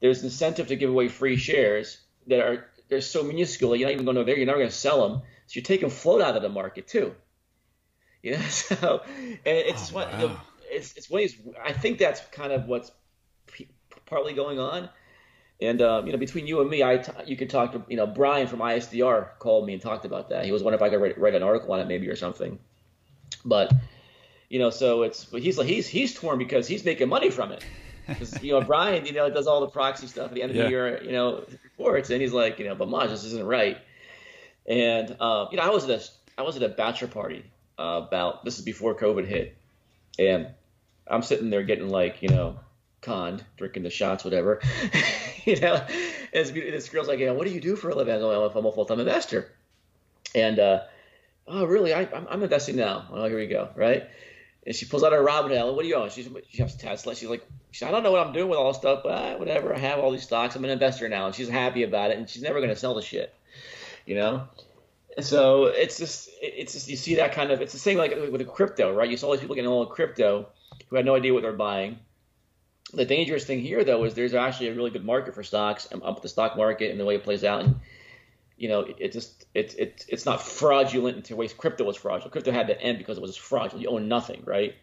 There's 0.00 0.22
incentive 0.22 0.68
to 0.68 0.76
give 0.76 0.90
away 0.90 1.08
free 1.08 1.36
shares 1.36 1.98
that 2.26 2.40
are 2.40 2.66
they're 2.88 3.00
so 3.00 3.22
minuscule. 3.22 3.76
You're 3.76 3.88
not 3.88 3.94
even 3.94 4.04
going 4.04 4.16
to 4.16 4.24
there. 4.24 4.36
You're 4.36 4.46
never 4.46 4.58
going 4.58 4.70
to 4.70 4.76
sell 4.76 5.08
them. 5.08 5.22
So 5.46 5.54
you're 5.54 5.64
taking 5.64 5.90
float 5.90 6.22
out 6.22 6.36
of 6.36 6.42
the 6.42 6.48
market 6.48 6.86
too. 6.86 7.14
You 8.22 8.32
know, 8.32 8.42
so 8.48 9.02
and 9.06 9.38
it's 9.44 9.90
oh, 9.90 9.94
what 9.94 10.12
wow. 10.12 10.20
you 10.20 10.28
know, 10.28 10.36
it's 10.70 10.96
it's 10.96 11.10
ways. 11.10 11.36
I 11.62 11.72
think 11.72 11.98
that's 11.98 12.20
kind 12.32 12.52
of 12.52 12.66
what's 12.66 12.90
p- 13.46 13.68
partly 14.06 14.32
going 14.32 14.58
on. 14.58 14.88
And 15.60 15.80
um, 15.82 16.06
you 16.06 16.12
know, 16.12 16.18
between 16.18 16.46
you 16.46 16.60
and 16.62 16.70
me, 16.70 16.82
I 16.82 16.98
t- 16.98 17.12
you 17.26 17.36
could 17.36 17.50
talk 17.50 17.72
to 17.72 17.84
you 17.86 17.96
know 17.96 18.06
Brian 18.06 18.46
from 18.46 18.60
ISDR 18.60 19.38
called 19.38 19.66
me 19.66 19.74
and 19.74 19.82
talked 19.82 20.06
about 20.06 20.30
that. 20.30 20.46
He 20.46 20.52
was 20.52 20.62
wondering 20.62 20.80
if 20.80 20.82
I 20.82 20.88
could 20.88 21.02
write, 21.02 21.18
write 21.18 21.34
an 21.34 21.42
article 21.42 21.72
on 21.72 21.80
it 21.80 21.86
maybe 21.86 22.08
or 22.08 22.16
something. 22.16 22.58
But 23.44 23.72
you 24.48 24.58
know, 24.58 24.70
so 24.70 25.02
it's 25.02 25.30
he's 25.30 25.58
like 25.58 25.66
he's 25.66 25.88
he's 25.88 26.14
torn 26.14 26.38
because 26.38 26.68
he's 26.68 26.84
making 26.84 27.08
money 27.08 27.30
from 27.30 27.52
it. 27.52 27.64
Because 28.06 28.42
you 28.42 28.52
know 28.52 28.60
Brian, 28.66 29.06
you 29.06 29.12
know, 29.12 29.30
does 29.30 29.46
all 29.46 29.60
the 29.60 29.68
proxy 29.68 30.06
stuff 30.06 30.28
at 30.28 30.34
the 30.34 30.42
end 30.42 30.50
of 30.50 30.56
yeah. 30.56 30.64
the 30.64 30.70
year, 30.70 31.02
you 31.02 31.12
know, 31.12 31.44
reports, 31.64 32.10
and 32.10 32.20
he's 32.20 32.32
like, 32.32 32.58
you 32.58 32.64
know, 32.66 32.74
but 32.74 32.88
Maj, 32.88 33.10
this 33.10 33.24
isn't 33.24 33.46
right. 33.46 33.78
And 34.66 35.10
um, 35.20 35.48
you 35.50 35.56
know, 35.56 35.64
I 35.64 35.70
was 35.70 35.88
at 35.88 35.90
a 35.90 36.40
I 36.40 36.42
was 36.42 36.56
at 36.56 36.62
a 36.62 36.68
bachelor 36.68 37.08
party 37.08 37.44
uh, 37.78 38.02
about 38.06 38.44
this 38.44 38.58
is 38.58 38.64
before 38.64 38.94
COVID 38.94 39.26
hit, 39.26 39.56
and 40.18 40.48
I'm 41.06 41.22
sitting 41.22 41.50
there 41.50 41.62
getting 41.62 41.88
like 41.88 42.22
you 42.22 42.28
know 42.28 42.58
conned, 43.00 43.44
drinking 43.56 43.82
the 43.82 43.90
shots, 43.90 44.24
whatever, 44.24 44.60
you 45.44 45.60
know. 45.60 45.74
And 46.32 46.46
this, 46.46 46.50
this 46.50 46.88
girl's 46.88 47.08
like, 47.08 47.18
yeah, 47.18 47.30
what 47.30 47.46
do 47.46 47.52
you 47.52 47.60
do 47.60 47.76
for 47.76 47.90
a 47.90 47.94
living? 47.94 48.14
I'm, 48.14 48.22
like, 48.22 48.54
I'm 48.54 48.64
a 48.64 48.72
full 48.72 48.86
time 48.86 49.00
investor, 49.00 49.52
and 50.34 50.58
uh, 50.58 50.80
oh 51.48 51.64
really? 51.64 51.92
I, 51.92 52.02
I'm, 52.02 52.26
I'm 52.28 52.42
investing 52.42 52.76
now. 52.76 53.06
Oh, 53.10 53.26
here 53.26 53.38
we 53.38 53.46
go, 53.46 53.70
right? 53.74 54.04
And 54.66 54.74
she 54.74 54.86
pulls 54.86 55.04
out 55.04 55.12
her 55.12 55.22
Robinhood. 55.22 55.74
What 55.74 55.82
do 55.82 55.88
you 55.88 55.96
own? 55.96 56.10
She's 56.10 56.28
she 56.48 56.62
has 56.62 56.74
Tesla. 56.74 57.14
She's 57.14 57.28
like, 57.28 57.46
I 57.82 57.90
don't 57.90 58.02
know 58.02 58.12
what 58.12 58.26
I'm 58.26 58.32
doing 58.32 58.48
with 58.48 58.58
all 58.58 58.68
this 58.72 58.78
stuff, 58.78 59.00
but 59.02 59.12
ah, 59.12 59.36
whatever. 59.36 59.74
I 59.74 59.78
have 59.78 59.98
all 59.98 60.10
these 60.10 60.22
stocks. 60.22 60.56
I'm 60.56 60.64
an 60.64 60.70
investor 60.70 61.08
now, 61.08 61.26
and 61.26 61.34
she's 61.34 61.48
happy 61.48 61.82
about 61.82 62.10
it, 62.10 62.18
and 62.18 62.28
she's 62.28 62.42
never 62.42 62.60
going 62.60 62.70
to 62.70 62.76
sell 62.76 62.94
the 62.94 63.02
shit, 63.02 63.34
you 64.06 64.14
know. 64.14 64.48
So 65.20 65.66
it's 65.66 65.98
just 65.98 66.30
it's 66.42 66.72
just 66.72 66.88
you 66.88 66.96
see 66.96 67.16
that 67.16 67.32
kind 67.32 67.50
of 67.50 67.60
it's 67.60 67.72
the 67.72 67.78
same 67.78 67.98
like 67.98 68.12
with 68.12 68.38
the 68.38 68.44
crypto, 68.44 68.94
right? 68.94 69.08
You 69.08 69.16
saw 69.16 69.26
all 69.26 69.32
these 69.32 69.40
people 69.40 69.54
getting 69.54 69.70
all 69.70 69.86
crypto 69.86 70.48
who 70.88 70.96
had 70.96 71.04
no 71.04 71.14
idea 71.14 71.32
what 71.32 71.42
they're 71.42 71.52
buying. 71.52 71.98
The 72.92 73.04
dangerous 73.04 73.44
thing 73.44 73.60
here, 73.60 73.82
though, 73.82 74.04
is 74.04 74.14
there's 74.14 74.34
actually 74.34 74.68
a 74.68 74.74
really 74.74 74.90
good 74.90 75.04
market 75.04 75.34
for 75.34 75.42
stocks, 75.42 75.86
and 75.90 76.02
up 76.02 76.22
the 76.22 76.28
stock 76.28 76.56
market 76.56 76.90
and 76.90 76.98
the 76.98 77.04
way 77.04 77.16
it 77.16 77.24
plays 77.24 77.44
out, 77.44 77.64
and 77.64 77.80
you 78.64 78.70
know, 78.70 78.80
it, 78.80 78.96
it 78.98 79.12
just 79.12 79.44
it's 79.52 79.74
it, 79.74 80.06
it's 80.08 80.24
not 80.24 80.40
fraudulent 80.40 81.18
in 81.18 81.22
the 81.22 81.36
way 81.36 81.46
crypto 81.48 81.84
was 81.84 81.98
fraudulent. 81.98 82.32
Crypto 82.32 82.50
had 82.50 82.66
to 82.68 82.80
end 82.80 82.96
because 82.96 83.18
it 83.18 83.20
was 83.20 83.36
fraudulent. 83.36 83.82
You 83.82 83.90
own 83.90 84.08
nothing, 84.08 84.42
right? 84.46 84.74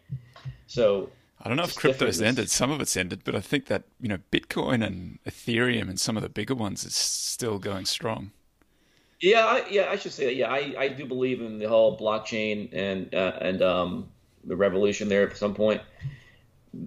So 0.68 1.10
I 1.42 1.48
don't 1.48 1.58
know 1.58 1.64
if 1.64 1.76
crypto's 1.76 2.22
ended. 2.22 2.52
Some 2.52 2.70
of 2.70 2.80
it's 2.80 2.96
ended, 2.96 3.22
but 3.24 3.34
I 3.34 3.42
think 3.42 3.66
that 3.66 3.86
you 4.00 4.08
know 4.08 4.20
Bitcoin 4.32 4.86
and 4.86 5.18
Ethereum 5.28 5.90
and 5.90 6.00
some 6.00 6.16
of 6.16 6.22
the 6.22 6.30
bigger 6.30 6.54
ones 6.54 6.86
is 6.86 6.94
still 6.94 7.58
going 7.58 7.86
strong. 7.88 8.30
Yeah, 9.20 9.48
I, 9.48 9.66
yeah, 9.68 9.88
I 9.90 9.96
should 9.96 10.12
say 10.12 10.26
that. 10.26 10.36
Yeah, 10.36 10.52
I, 10.52 10.76
I 10.78 10.88
do 10.90 11.08
believe 11.08 11.42
in 11.42 11.58
the 11.58 11.68
whole 11.68 11.98
blockchain 11.98 12.70
and 12.74 13.12
uh, 13.16 13.40
and 13.42 13.64
um, 13.64 14.10
the 14.44 14.56
revolution 14.56 15.10
there 15.10 15.28
at 15.28 15.36
some 15.38 15.56
point. 15.56 15.82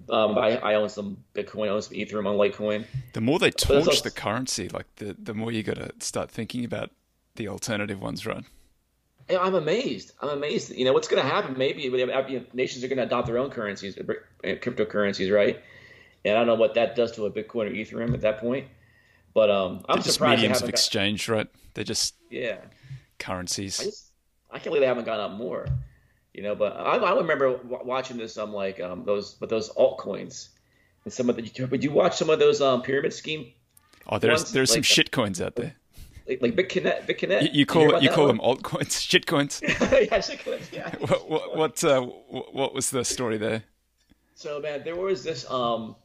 Um, 0.09 0.37
I, 0.37 0.57
I 0.57 0.75
own 0.75 0.89
some 0.89 1.17
Bitcoin, 1.35 1.67
I 1.67 1.69
own 1.69 1.81
some 1.81 1.93
Ethereum, 1.93 2.25
on 2.27 2.37
Litecoin. 2.37 2.85
The 3.13 3.21
more 3.21 3.37
they 3.37 3.51
torch 3.51 3.87
also- 3.87 4.03
the 4.03 4.11
currency, 4.11 4.69
like 4.69 4.87
the 4.95 5.15
the 5.17 5.33
more 5.33 5.51
you 5.51 5.63
got 5.63 5.75
to 5.75 5.91
start 5.99 6.31
thinking 6.31 6.65
about 6.65 6.91
the 7.35 7.47
alternative 7.47 8.01
ones, 8.01 8.25
right? 8.25 8.43
I'm 9.29 9.55
amazed. 9.55 10.11
I'm 10.21 10.29
amazed. 10.29 10.71
You 10.75 10.85
know 10.85 10.93
what's 10.93 11.07
going 11.07 11.21
to 11.21 11.27
happen? 11.27 11.57
Maybe 11.57 11.89
nations 12.53 12.83
are 12.83 12.87
going 12.87 12.97
to 12.97 13.03
adopt 13.03 13.27
their 13.27 13.39
own 13.39 13.49
currencies, 13.49 13.97
uh, 13.97 14.03
cryptocurrencies, 14.43 15.33
right? 15.33 15.59
And 16.23 16.35
I 16.35 16.37
don't 16.39 16.47
know 16.47 16.55
what 16.55 16.75
that 16.75 16.95
does 16.95 17.11
to 17.13 17.25
a 17.25 17.31
Bitcoin 17.31 17.65
or 17.65 17.71
Ethereum 17.71 18.13
at 18.13 18.21
that 18.21 18.39
point. 18.39 18.67
But 19.33 19.49
um, 19.49 19.83
I'm 19.89 19.95
They're 19.95 20.03
just 20.03 20.13
surprised 20.13 20.41
mediums 20.41 20.57
of 20.57 20.61
haven't. 20.61 20.71
Got, 20.71 20.79
exchange, 20.79 21.29
right? 21.29 21.47
They're 21.73 21.83
just 21.83 22.15
yeah, 22.29 22.57
currencies. 23.19 23.79
I 23.79 23.83
just 23.83 24.11
I 24.51 24.53
can't 24.53 24.65
believe 24.65 24.81
they 24.81 24.87
haven't 24.87 25.05
gone 25.05 25.19
up 25.19 25.31
more. 25.31 25.67
You 26.35 26.43
know, 26.43 26.53
but 26.53 26.75
I, 26.75 26.97
I 26.97 27.15
remember 27.15 27.55
w- 27.57 27.79
watching 27.85 28.17
this. 28.17 28.37
Um, 28.37 28.51
like 28.51 28.81
um, 28.81 29.05
those, 29.05 29.35
but 29.35 29.47
those 29.49 29.69
altcoins 29.73 30.49
and 31.05 31.13
some 31.13 31.29
of 31.29 31.37
the. 31.37 31.65
Would 31.71 31.81
you 31.83 31.91
watch 31.91 32.17
some 32.17 32.29
of 32.29 32.39
those 32.39 32.59
um 32.61 32.81
pyramid 32.81 33.13
scheme 33.13 33.53
oh, 34.09 34.19
there's 34.19 34.41
ones, 34.41 34.51
there's 34.51 34.69
some 34.71 34.79
like- 34.79 34.85
shit 34.85 35.11
coins 35.11 35.39
out 35.39 35.55
there. 35.55 35.75
like, 36.27 36.41
like 36.41 36.55
BitConnect? 36.55 37.07
BitConnect. 37.07 37.41
You, 37.43 37.49
you 37.53 37.65
call 37.65 37.87
about 37.87 38.01
it 38.01 38.03
you 38.03 38.09
call 38.09 38.27
one? 38.27 38.35
them 38.37 38.45
altcoins, 38.45 38.99
shit 39.09 39.25
coins. 39.25 39.61
yeah, 39.63 39.69
shitcoins, 40.19 40.71
yeah. 40.73 40.93
what 40.99 41.29
what 41.29 41.55
what, 41.57 41.83
uh, 41.85 42.01
what 42.01 42.53
what 42.53 42.73
was 42.73 42.89
the 42.89 43.05
story 43.05 43.37
there? 43.37 43.63
So 44.33 44.59
man, 44.59 44.83
there 44.83 44.97
was 44.97 45.23
this 45.23 45.49
um 45.49 45.95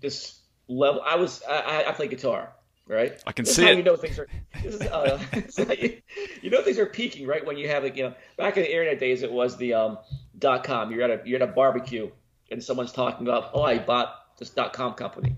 this 0.00 0.40
level. 0.66 1.00
I 1.06 1.14
was 1.14 1.42
I, 1.48 1.58
I- 1.84 1.88
I 1.90 1.92
play 1.92 2.08
guitar, 2.08 2.52
right? 2.86 3.20
I 3.26 3.32
can 3.32 3.44
This 3.44 3.56
see 3.56 3.66
it. 3.66 3.76
You 3.76 3.82
know 3.82 3.96
things 3.96 4.18
are. 4.18 4.28
This 4.62 4.76
is, 4.76 4.82
uh, 4.82 5.18
like 5.58 6.02
you, 6.42 6.50
know 6.50 6.62
things 6.62 6.78
are 6.78 6.86
peaking, 6.86 7.26
right? 7.26 7.44
When 7.44 7.56
you 7.56 7.68
have 7.68 7.82
like 7.82 7.96
you 7.96 8.04
know 8.04 8.14
back 8.36 8.56
in 8.56 8.62
the 8.62 8.70
internet 8.70 9.00
days, 9.00 9.22
it 9.22 9.32
was 9.32 9.56
the 9.56 9.74
um 9.74 9.98
dot 10.38 10.64
com. 10.64 10.92
You're 10.92 11.02
at 11.02 11.10
a 11.10 11.20
you're 11.24 11.42
at 11.42 11.48
a 11.48 11.52
barbecue 11.52 12.10
and 12.50 12.62
someone's 12.62 12.92
talking 12.92 13.26
about, 13.26 13.50
oh, 13.54 13.62
I 13.62 13.78
bought 13.78 14.36
this 14.38 14.50
dot 14.50 14.72
com 14.72 14.94
company, 14.94 15.36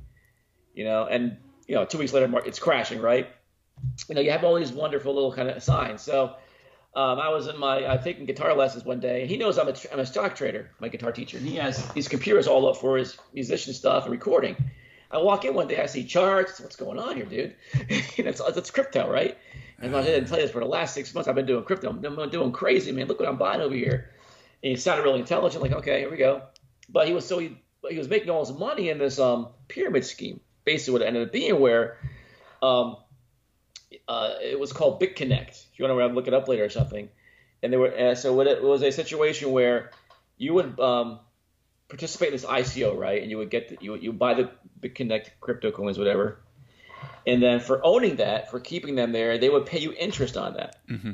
you 0.75 0.85
know, 0.85 1.07
and 1.07 1.37
you 1.67 1.75
know 1.75 1.85
two 1.85 1.99
weeks 1.99 2.13
later, 2.13 2.31
it's 2.45 2.59
crashing, 2.59 3.01
right? 3.01 3.29
You 4.09 4.15
know, 4.15 4.21
you 4.21 4.31
have 4.31 4.45
all 4.45 4.57
these 4.57 4.73
wonderful 4.73 5.15
little 5.15 5.33
kind 5.33 5.49
of 5.49 5.63
signs. 5.63 6.03
So. 6.03 6.37
Um, 6.95 7.19
I 7.19 7.29
was 7.29 7.47
in 7.47 7.59
my 7.59 7.85
uh, 7.85 7.99
taking 7.99 8.25
guitar 8.25 8.55
lessons 8.55 8.87
one 8.87 9.01
day. 9.01 9.27
He 9.27 9.37
knows 9.37 9.59
I'm 9.59 9.69
a, 9.69 9.75
I'm 9.93 9.99
a 9.99 10.07
stock 10.07 10.35
trader, 10.35 10.71
my 10.81 10.89
guitar 10.89 11.13
teacher. 11.13 11.37
And 11.37 11.47
he 11.47 11.57
has 11.57 11.87
these 11.93 12.09
computers 12.09 12.47
all 12.47 12.67
up 12.67 12.79
for 12.79 12.97
his 12.97 13.19
musician 13.35 13.75
stuff 13.75 14.05
and 14.05 14.13
recording. 14.13 14.57
I 15.11 15.19
walk 15.19 15.45
in 15.45 15.55
one 15.55 15.69
day, 15.69 15.81
I 15.81 15.87
see 15.87 16.05
charts. 16.05 16.61
What's 16.61 16.77
going 16.77 16.99
on 16.99 17.17
here, 17.17 17.25
dude? 17.25 17.57
it's 17.75 18.71
crypto, 18.71 19.11
right? 19.11 19.39
And 19.79 19.95
I 19.95 20.03
didn't 20.03 20.29
tell 20.29 20.39
you 20.39 20.45
this 20.45 20.53
for 20.53 20.61
the 20.61 20.67
last 20.67 20.95
six 20.95 21.15
months. 21.15 21.29
I've 21.29 21.35
been 21.35 21.47
doing 21.47 21.65
crypto. 21.65 21.91
I'm, 21.91 22.05
I'm 22.05 22.31
doing 22.31 22.53
crazy, 22.53 22.93
man. 22.93 23.07
Look 23.07 23.21
what 23.21 23.29
I'm 23.29 23.37
buying 23.37 23.61
over 23.61 23.75
here. 23.75 24.11
And 24.63 24.71
he 24.71 24.77
sounded 24.77 25.05
really 25.05 25.21
intelligent. 25.21 25.63
Like, 25.63 25.73
okay, 25.73 26.01
here 26.01 26.11
we 26.11 26.17
go. 26.17 26.43
But 26.89 27.07
he 27.07 27.13
was 27.13 27.27
so 27.27 27.39
he, 27.39 27.63
he 27.89 27.99
was 27.99 28.09
making 28.09 28.31
all 28.31 28.45
his 28.45 28.57
money 28.57 28.89
in 28.89 28.99
this 28.99 29.19
um, 29.19 29.49
pyramid 29.69 30.05
scheme. 30.05 30.41
Basically, 30.65 30.95
what 30.95 31.03
it 31.03 31.07
ended 31.07 31.29
up 31.29 31.33
being 31.33 31.61
where 31.61 31.99
um, 32.63 32.97
uh, 34.09 34.35
it 34.43 34.59
was 34.59 34.73
called 34.73 35.01
BitConnect. 35.01 35.67
If 35.73 35.79
you 35.79 35.87
want 35.87 35.99
to 35.99 36.15
look 36.15 36.27
it 36.27 36.35
up 36.35 36.49
later 36.49 36.65
or 36.65 36.71
something. 36.71 37.09
And 37.63 37.73
there 37.73 37.81
were 37.81 37.97
uh, 37.97 38.15
so 38.15 38.35
what 38.35 38.47
it 38.47 38.63
was 38.63 38.83
a 38.83 38.91
situation 38.91 39.53
where 39.53 39.91
you 40.37 40.55
would 40.55 40.79
um, 40.81 41.21
participate 41.89 42.29
in 42.29 42.35
this 42.35 42.45
ICO, 42.45 42.97
right? 42.97 43.23
And 43.23 43.31
you 43.31 43.39
would 43.39 43.51
get 43.51 43.69
the, 43.69 43.79
you 43.81 43.93
would, 43.93 44.03
you 44.03 44.13
buy 44.13 44.35
the 44.35 44.51
BitConnect 44.81 45.31
crypto 45.41 45.71
coins, 45.71 45.99
whatever. 45.99 46.41
And 47.27 47.43
then 47.43 47.61
for 47.61 47.85
owning 47.85 48.17
that, 48.17 48.51
for 48.51 48.61
keeping 48.61 48.95
them 48.95 49.13
there, 49.13 49.39
they 49.39 49.49
would 49.49 49.67
pay 49.67 49.79
you 49.79 49.93
interest 49.93 50.37
on 50.37 50.55
that, 50.55 50.77
mm-hmm. 50.89 51.13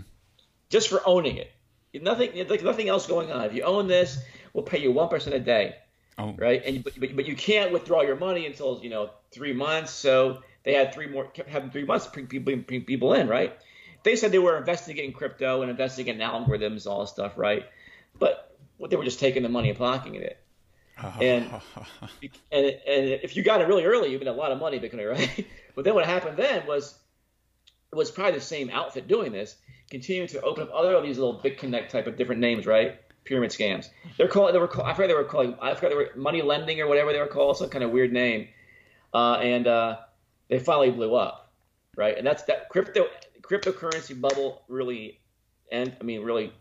just 0.69 0.89
for 0.89 1.03
owning 1.07 1.37
it. 1.37 1.51
Nothing 1.95 2.49
like 2.49 2.63
nothing 2.63 2.89
else 2.89 3.07
going 3.07 3.31
on. 3.31 3.45
If 3.45 3.55
you 3.55 3.63
own 3.65 3.87
this, 3.87 4.19
we'll 4.55 4.65
pay 4.65 4.79
you 4.79 4.93
one 4.93 5.09
percent 5.09 5.37
a 5.37 5.41
day 5.41 5.77
Oh, 6.19 6.35
right? 6.37 6.63
And 6.65 6.85
but, 6.85 6.99
but, 6.99 7.17
but 7.17 7.27
you 7.27 7.35
can't 7.35 7.73
withdraw 7.73 8.03
your 8.03 8.17
money 8.17 8.47
until 8.47 8.81
you 8.83 8.91
know 8.91 9.11
three 9.31 9.53
months. 9.53 9.93
So 9.93 10.43
they 10.63 10.75
had 10.75 10.93
three 10.95 11.07
more, 11.07 11.27
kept 11.27 11.49
having 11.49 11.71
three 11.71 11.85
months 11.85 12.07
to 12.07 12.13
bring 12.13 12.27
people, 12.27 12.57
bring 12.57 12.85
people 12.85 13.15
in, 13.15 13.29
right? 13.29 13.57
They 14.03 14.17
said 14.17 14.33
they 14.33 14.39
were 14.39 14.59
investigating 14.59 15.13
crypto 15.13 15.63
and 15.63 15.71
investigating 15.71 16.21
algorithms, 16.21 16.87
all 16.87 17.01
this 17.01 17.11
stuff, 17.11 17.39
right? 17.39 17.65
But 18.19 18.55
what 18.77 18.91
they 18.91 18.97
were 18.97 19.05
just 19.05 19.21
taking 19.21 19.43
the 19.43 19.49
money 19.49 19.71
and 19.71 19.79
pocketing 19.79 20.21
it. 20.21 20.42
And 21.21 21.51
and 22.53 22.67
and 22.67 23.07
if 23.23 23.37
you 23.37 23.43
got 23.43 23.61
it 23.61 23.69
really 23.69 23.85
early, 23.85 24.11
you 24.11 24.19
made 24.19 24.29
a 24.29 24.33
lot 24.33 24.53
of 24.53 24.59
money 24.59 24.79
Bitcoin, 24.79 25.11
right? 25.11 25.47
But 25.75 25.85
then 25.87 25.95
what 25.95 26.05
happened 26.05 26.37
then 26.37 26.67
was 26.67 26.99
it 27.91 27.97
was 27.97 28.11
probably 28.11 28.33
the 28.33 28.41
same 28.45 28.69
outfit 28.69 29.09
doing 29.09 29.33
this, 29.33 29.57
continuing 29.91 30.29
to 30.29 30.41
open 30.43 30.65
up 30.65 30.71
other 30.75 30.95
of 30.95 31.03
these 31.03 31.19
little 31.19 31.41
BitConnect 31.41 31.89
type 31.89 32.07
of 32.07 32.17
different 32.17 32.43
names, 32.43 32.67
right? 32.67 33.01
Pyramid 33.25 33.51
scams. 33.51 33.89
They're 34.19 34.29
called. 34.29 34.55
They 34.55 34.59
were. 34.59 34.69
Called, 34.69 34.87
I 34.87 34.95
forgot 34.95 35.09
they 35.09 35.15
were 35.15 35.25
calling. 35.25 35.57
I 35.63 35.75
forgot 35.75 35.91
they 35.91 35.95
were 35.95 36.11
money 36.17 36.43
lending 36.43 36.81
or 36.81 36.89
whatever 36.89 37.13
they 37.13 37.21
were 37.21 37.27
called. 37.27 37.57
Some 37.57 37.71
kind 37.71 37.85
of 37.85 37.91
weird 37.91 38.13
name. 38.13 38.49
Uh, 39.15 39.35
and 39.35 39.67
uh, 39.67 39.99
they 40.49 40.59
finally 40.59 40.91
blew 40.91 41.15
up, 41.15 41.53
right? 41.97 42.17
And 42.17 42.27
that's 42.27 42.43
that 42.45 42.69
crypto 42.69 43.07
cryptocurrency 43.43 44.19
bubble 44.19 44.63
really, 44.69 45.21
and 45.71 45.95
I 46.01 46.05
mean 46.05 46.23
really 46.23 46.53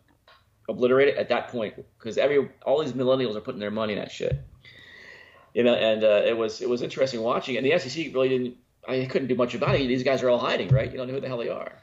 obliterated 0.72 1.16
at 1.18 1.30
that 1.30 1.50
point 1.50 1.76
because 1.98 2.18
every 2.18 2.50
all 2.66 2.82
these 2.84 2.94
millennials 2.94 3.36
are 3.36 3.42
putting 3.42 3.60
their 3.60 3.72
money 3.72 3.94
in 3.94 4.00
that 4.00 4.12
shit. 4.12 4.44
You 5.54 5.64
know, 5.64 5.74
and 5.76 6.04
uh, 6.04 6.22
it 6.26 6.38
was 6.38 6.62
it 6.62 6.70
was 6.70 6.82
interesting 6.82 7.22
watching, 7.22 7.58
and 7.58 7.66
the 7.66 7.78
SEC 7.78 8.14
really 8.14 8.30
didn't. 8.30 8.58
I 8.88 9.06
couldn't 9.06 9.28
do 9.28 9.36
much 9.36 9.54
about 9.54 9.76
it. 9.76 9.88
These 9.88 10.04
guys 10.04 10.24
are 10.24 10.30
all 10.30 10.40
hiding, 10.40 10.70
right? 10.70 10.90
You 10.92 10.98
don't 10.98 11.08
know 11.08 11.14
who 11.14 11.22
the 11.22 11.28
hell 11.28 11.38
they 11.38 11.50
are. 11.50 11.74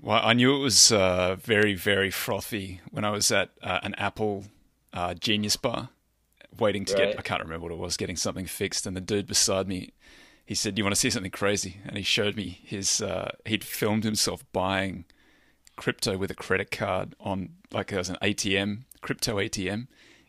Well, 0.00 0.20
I 0.24 0.32
knew 0.32 0.56
it 0.56 0.60
was 0.60 0.90
uh, 0.90 1.36
very, 1.38 1.74
very 1.74 2.10
frothy 2.10 2.80
when 2.90 3.04
I 3.04 3.10
was 3.10 3.30
at 3.30 3.50
uh, 3.62 3.80
an 3.82 3.94
Apple 3.96 4.44
uh, 4.94 5.12
Genius 5.12 5.56
Bar, 5.56 5.90
waiting 6.58 6.86
to 6.86 6.94
Right. 6.94 7.10
get, 7.10 7.18
I 7.18 7.22
can't 7.22 7.42
remember 7.42 7.64
what 7.64 7.72
it 7.72 7.78
was, 7.78 7.98
getting 7.98 8.16
something 8.16 8.46
fixed. 8.46 8.86
And 8.86 8.96
the 8.96 9.02
dude 9.02 9.26
beside 9.26 9.68
me, 9.68 9.92
he 10.46 10.54
said, 10.54 10.78
You 10.78 10.84
want 10.84 10.94
to 10.94 11.00
see 11.00 11.10
something 11.10 11.30
crazy? 11.30 11.80
And 11.84 11.98
he 11.98 12.02
showed 12.02 12.34
me 12.36 12.60
his, 12.64 13.02
uh, 13.02 13.32
he'd 13.44 13.62
filmed 13.62 14.04
himself 14.04 14.42
buying 14.52 15.04
crypto 15.76 16.16
with 16.16 16.30
a 16.30 16.34
credit 16.34 16.70
card 16.70 17.14
on, 17.20 17.50
like 17.72 17.88
there 17.88 17.98
was 17.98 18.08
an 18.08 18.18
ATM, 18.22 18.82
crypto 19.00 19.36
ATM 19.36 19.86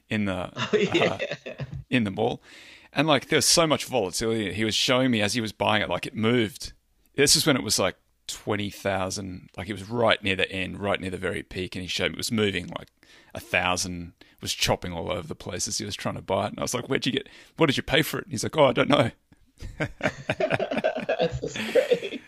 in 0.10 0.26
the, 0.26 0.34
uh, 1.52 1.58
in 1.90 2.04
the 2.04 2.12
mall. 2.12 2.42
And 2.94 3.08
like 3.08 3.30
there 3.30 3.38
was 3.38 3.46
so 3.46 3.66
much 3.66 3.86
volatility. 3.86 4.54
He 4.54 4.66
was 4.66 4.76
showing 4.76 5.12
me 5.12 5.22
as 5.22 5.34
he 5.34 5.42
was 5.42 5.52
buying 5.52 5.82
it, 5.82 5.90
like 5.90 6.06
it 6.06 6.16
moved. 6.16 6.74
This 7.16 7.36
is 7.36 7.46
when 7.46 7.56
it 7.56 7.64
was 7.64 7.80
like 7.80 7.96
twenty 8.28 8.70
thousand, 8.70 9.50
like 9.56 9.70
it 9.70 9.74
was 9.74 9.90
right 9.90 10.22
near 10.22 10.36
the 10.36 10.52
end, 10.52 10.80
right 10.80 11.00
near 11.00 11.10
the 11.10 11.18
very 11.18 11.44
peak, 11.44 11.76
and 11.76 11.82
he 11.82 11.88
showed 11.88 12.12
me 12.12 12.16
it 12.16 12.18
was 12.18 12.32
moving 12.32 12.68
like 12.68 12.90
a 13.34 13.40
thousand, 13.40 14.14
was 14.42 14.54
chopping 14.54 14.92
all 14.92 15.12
over 15.12 15.28
the 15.28 15.36
place 15.36 15.68
as 15.68 15.78
he 15.78 15.86
was 15.86 15.96
trying 15.96 16.16
to 16.16 16.22
buy 16.22 16.46
it. 16.46 16.50
And 16.50 16.60
I 16.60 16.64
was 16.64 16.74
like, 16.74 16.90
"Where'd 16.90 17.06
you 17.06 17.14
get? 17.14 17.30
What 17.56 17.68
did 17.68 17.78
you 17.78 17.84
pay 17.84 18.02
for 18.02 18.20
it?" 18.20 18.26
And 18.26 18.34
he's 18.34 18.44
like, 18.44 18.58
"Oh, 18.58 18.66
I 18.66 18.74
don't 18.74 18.90
know." 18.90 19.12
That's 19.78 21.40
just 21.40 21.58
great. 21.72 22.22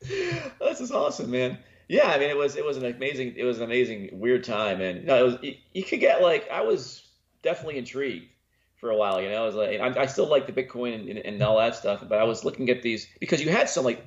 This 0.00 0.80
is 0.80 0.92
awesome, 0.92 1.30
man. 1.30 1.58
Yeah, 1.90 2.06
I 2.06 2.20
mean, 2.20 2.30
it 2.30 2.36
was 2.36 2.54
it 2.54 2.64
was 2.64 2.76
an 2.76 2.84
amazing 2.84 3.34
it 3.36 3.42
was 3.42 3.58
an 3.58 3.64
amazing 3.64 4.10
weird 4.12 4.44
time, 4.44 4.80
and 4.80 5.04
no, 5.06 5.18
it 5.18 5.22
was 5.24 5.38
you, 5.42 5.56
you 5.74 5.82
could 5.82 5.98
get 5.98 6.22
like 6.22 6.48
I 6.48 6.60
was 6.60 7.04
definitely 7.42 7.78
intrigued 7.78 8.28
for 8.76 8.90
a 8.90 8.96
while. 8.96 9.20
You 9.20 9.28
know, 9.28 9.42
I 9.42 9.44
was 9.44 9.56
like 9.56 9.80
I, 9.80 10.02
I 10.02 10.06
still 10.06 10.28
like 10.28 10.46
the 10.46 10.52
Bitcoin 10.52 10.94
and, 10.94 11.08
and, 11.08 11.18
and 11.18 11.42
all 11.42 11.58
that 11.58 11.74
stuff, 11.74 12.04
but 12.08 12.20
I 12.20 12.22
was 12.22 12.44
looking 12.44 12.70
at 12.70 12.82
these 12.82 13.08
because 13.18 13.42
you 13.42 13.50
had 13.50 13.68
some 13.68 13.84
like 13.84 14.06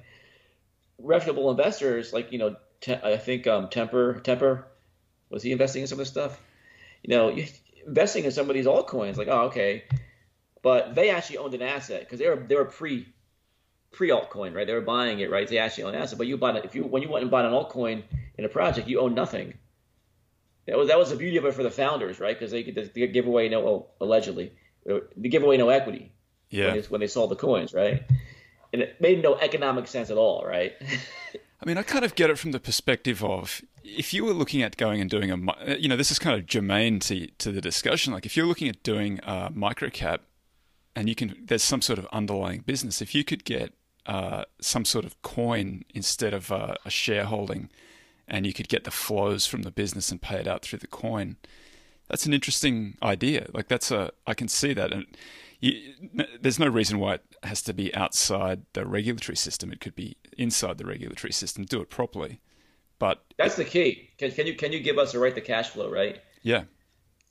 reputable 0.97 1.51
investors, 1.51 2.13
like 2.13 2.31
you 2.31 2.37
know, 2.37 2.55
Te- 2.79 3.01
I 3.03 3.17
think 3.17 3.47
um, 3.47 3.67
Temper 3.67 4.21
Temper 4.21 4.65
was 5.29 5.43
he 5.43 5.51
investing 5.51 5.81
in 5.81 5.87
some 5.89 5.97
of 5.97 6.05
this 6.05 6.09
stuff? 6.09 6.39
You 7.03 7.13
know, 7.13 7.37
investing 7.85 8.23
in 8.23 8.31
some 8.31 8.49
of 8.49 8.53
these 8.53 8.65
altcoins, 8.65 9.17
like 9.17 9.27
oh 9.27 9.47
okay, 9.47 9.83
but 10.61 10.95
they 10.95 11.09
actually 11.09 11.39
owned 11.39 11.53
an 11.53 11.61
asset 11.61 11.99
because 11.99 12.19
they 12.19 12.29
were 12.29 12.37
they 12.37 12.55
were 12.55 12.63
pre 12.63 13.12
pre 13.93 14.09
altcoin, 14.09 14.53
right? 14.53 14.67
They 14.67 14.73
were 14.73 14.81
buying 14.81 15.19
it, 15.19 15.31
right? 15.31 15.47
They 15.47 15.59
actually 15.59 15.85
own 15.85 15.95
asset, 15.95 16.17
but 16.17 16.27
you 16.27 16.38
bought 16.38 16.57
it 16.57 16.65
if 16.65 16.75
you 16.75 16.83
when 16.83 17.01
you 17.01 17.09
went 17.09 17.21
and 17.21 17.31
bought 17.31 17.45
an 17.45 17.53
altcoin 17.53 18.03
in 18.38 18.45
a 18.45 18.50
project, 18.50 18.88
you 18.88 19.00
own 19.00 19.13
nothing. 19.13 19.53
That 20.67 20.77
was 20.77 20.88
that 20.89 20.97
was 20.97 21.09
the 21.09 21.15
beauty 21.15 21.38
of 21.38 21.45
it 21.45 21.53
for 21.53 21.63
the 21.63 21.71
founders, 21.71 22.19
right? 22.19 22.38
Because 22.38 22.51
they 22.51 22.63
could 22.63 22.91
they 22.93 23.07
give 23.07 23.27
away 23.27 23.50
no 23.50 23.62
well, 23.62 23.91
allegedly 24.01 24.53
uh, 24.89 25.00
they 25.15 25.29
give 25.29 25.43
away 25.43 25.57
no 25.57 25.69
equity 25.69 26.12
Yeah, 26.50 26.67
when, 26.67 26.81
they, 26.81 26.88
when 26.88 27.01
they 27.01 27.07
sold 27.07 27.31
the 27.31 27.35
coins, 27.35 27.73
right? 27.73 28.03
And 28.71 28.81
it 28.81 29.00
made 29.00 29.21
no 29.21 29.35
economic 29.35 29.88
sense 29.88 30.09
at 30.09 30.17
all, 30.17 30.43
right? 30.45 30.73
I 31.62 31.65
mean, 31.65 31.77
I 31.77 31.83
kind 31.83 32.03
of 32.03 32.15
get 32.15 32.29
it 32.29 32.38
from 32.38 32.51
the 32.51 32.59
perspective 32.59 33.23
of 33.23 33.62
if 33.83 34.13
you 34.13 34.25
were 34.25 34.33
looking 34.33 34.62
at 34.62 34.75
going 34.75 35.00
and 35.00 35.09
doing 35.09 35.31
a, 35.31 35.77
you 35.77 35.88
know, 35.88 35.95
this 35.95 36.12
is 36.12 36.19
kind 36.19 36.38
of 36.38 36.45
germane 36.45 37.00
to 37.01 37.27
to 37.27 37.51
the 37.51 37.62
discussion. 37.62 38.13
Like 38.13 38.25
if 38.25 38.35
you're 38.35 38.45
looking 38.45 38.67
at 38.67 38.83
doing 38.83 39.19
a 39.23 39.50
microcap, 39.51 40.19
and 40.95 41.09
you 41.09 41.15
can, 41.15 41.35
there's 41.45 41.63
some 41.63 41.81
sort 41.81 42.00
of 42.00 42.07
underlying 42.12 42.62
business. 42.62 43.01
If 43.01 43.15
you 43.15 43.23
could 43.23 43.45
get 43.45 43.73
uh, 44.05 44.45
some 44.60 44.86
sort 44.86 45.05
of 45.05 45.22
coin 45.22 45.83
instead 45.93 46.33
of 46.33 46.51
uh, 46.51 46.75
a 46.86 46.89
shareholding, 46.89 47.69
and 48.27 48.45
you 48.45 48.53
could 48.53 48.67
get 48.67 48.83
the 48.83 48.91
flows 48.91 49.45
from 49.45 49.63
the 49.63 49.72
business 49.72 50.12
and 50.12 50.22
pay 50.22 50.39
it 50.39 50.48
out 50.48 50.62
through 50.62 50.79
the 50.79 50.88
coin, 50.88 51.38
that's 52.10 52.25
an 52.25 52.33
interesting 52.33 52.98
idea. 53.01 53.48
Like 53.53 53.67
that's 53.67 53.91
a, 53.91 54.12
I 54.27 54.33
can 54.33 54.48
see 54.48 54.74
that, 54.74 54.91
and 54.91 55.05
you, 55.60 55.93
n- 56.19 56.27
there's 56.41 56.60
no 56.60 56.67
reason 56.67 57.00
why 57.00 57.15
it 57.15 57.22
has 57.43 57.62
to 57.63 57.74
be 57.74 57.93
outside 57.95 58.63
the 58.74 58.86
regulatory 58.86 59.36
system. 59.38 59.72
It 59.72 59.79
could 59.79 59.95
be 59.95 60.17
inside 60.38 60.77
the 60.77 60.86
regulatory 60.86 61.33
system. 61.33 61.63
Do 61.65 61.81
it 61.81 61.89
properly, 61.89 62.39
but 63.00 63.24
That's 63.38 63.55
the 63.55 63.65
key. 63.65 64.10
Can, 64.17 64.31
can 64.31 64.48
you 64.48 64.55
can 64.55 64.72
you 64.72 64.79
give 64.79 64.98
us 64.98 65.13
a 65.13 65.19
right 65.19 65.33
to 65.36 65.41
cash 65.41 65.69
flow, 65.69 65.89
right? 65.89 66.22
yeah, 66.41 66.63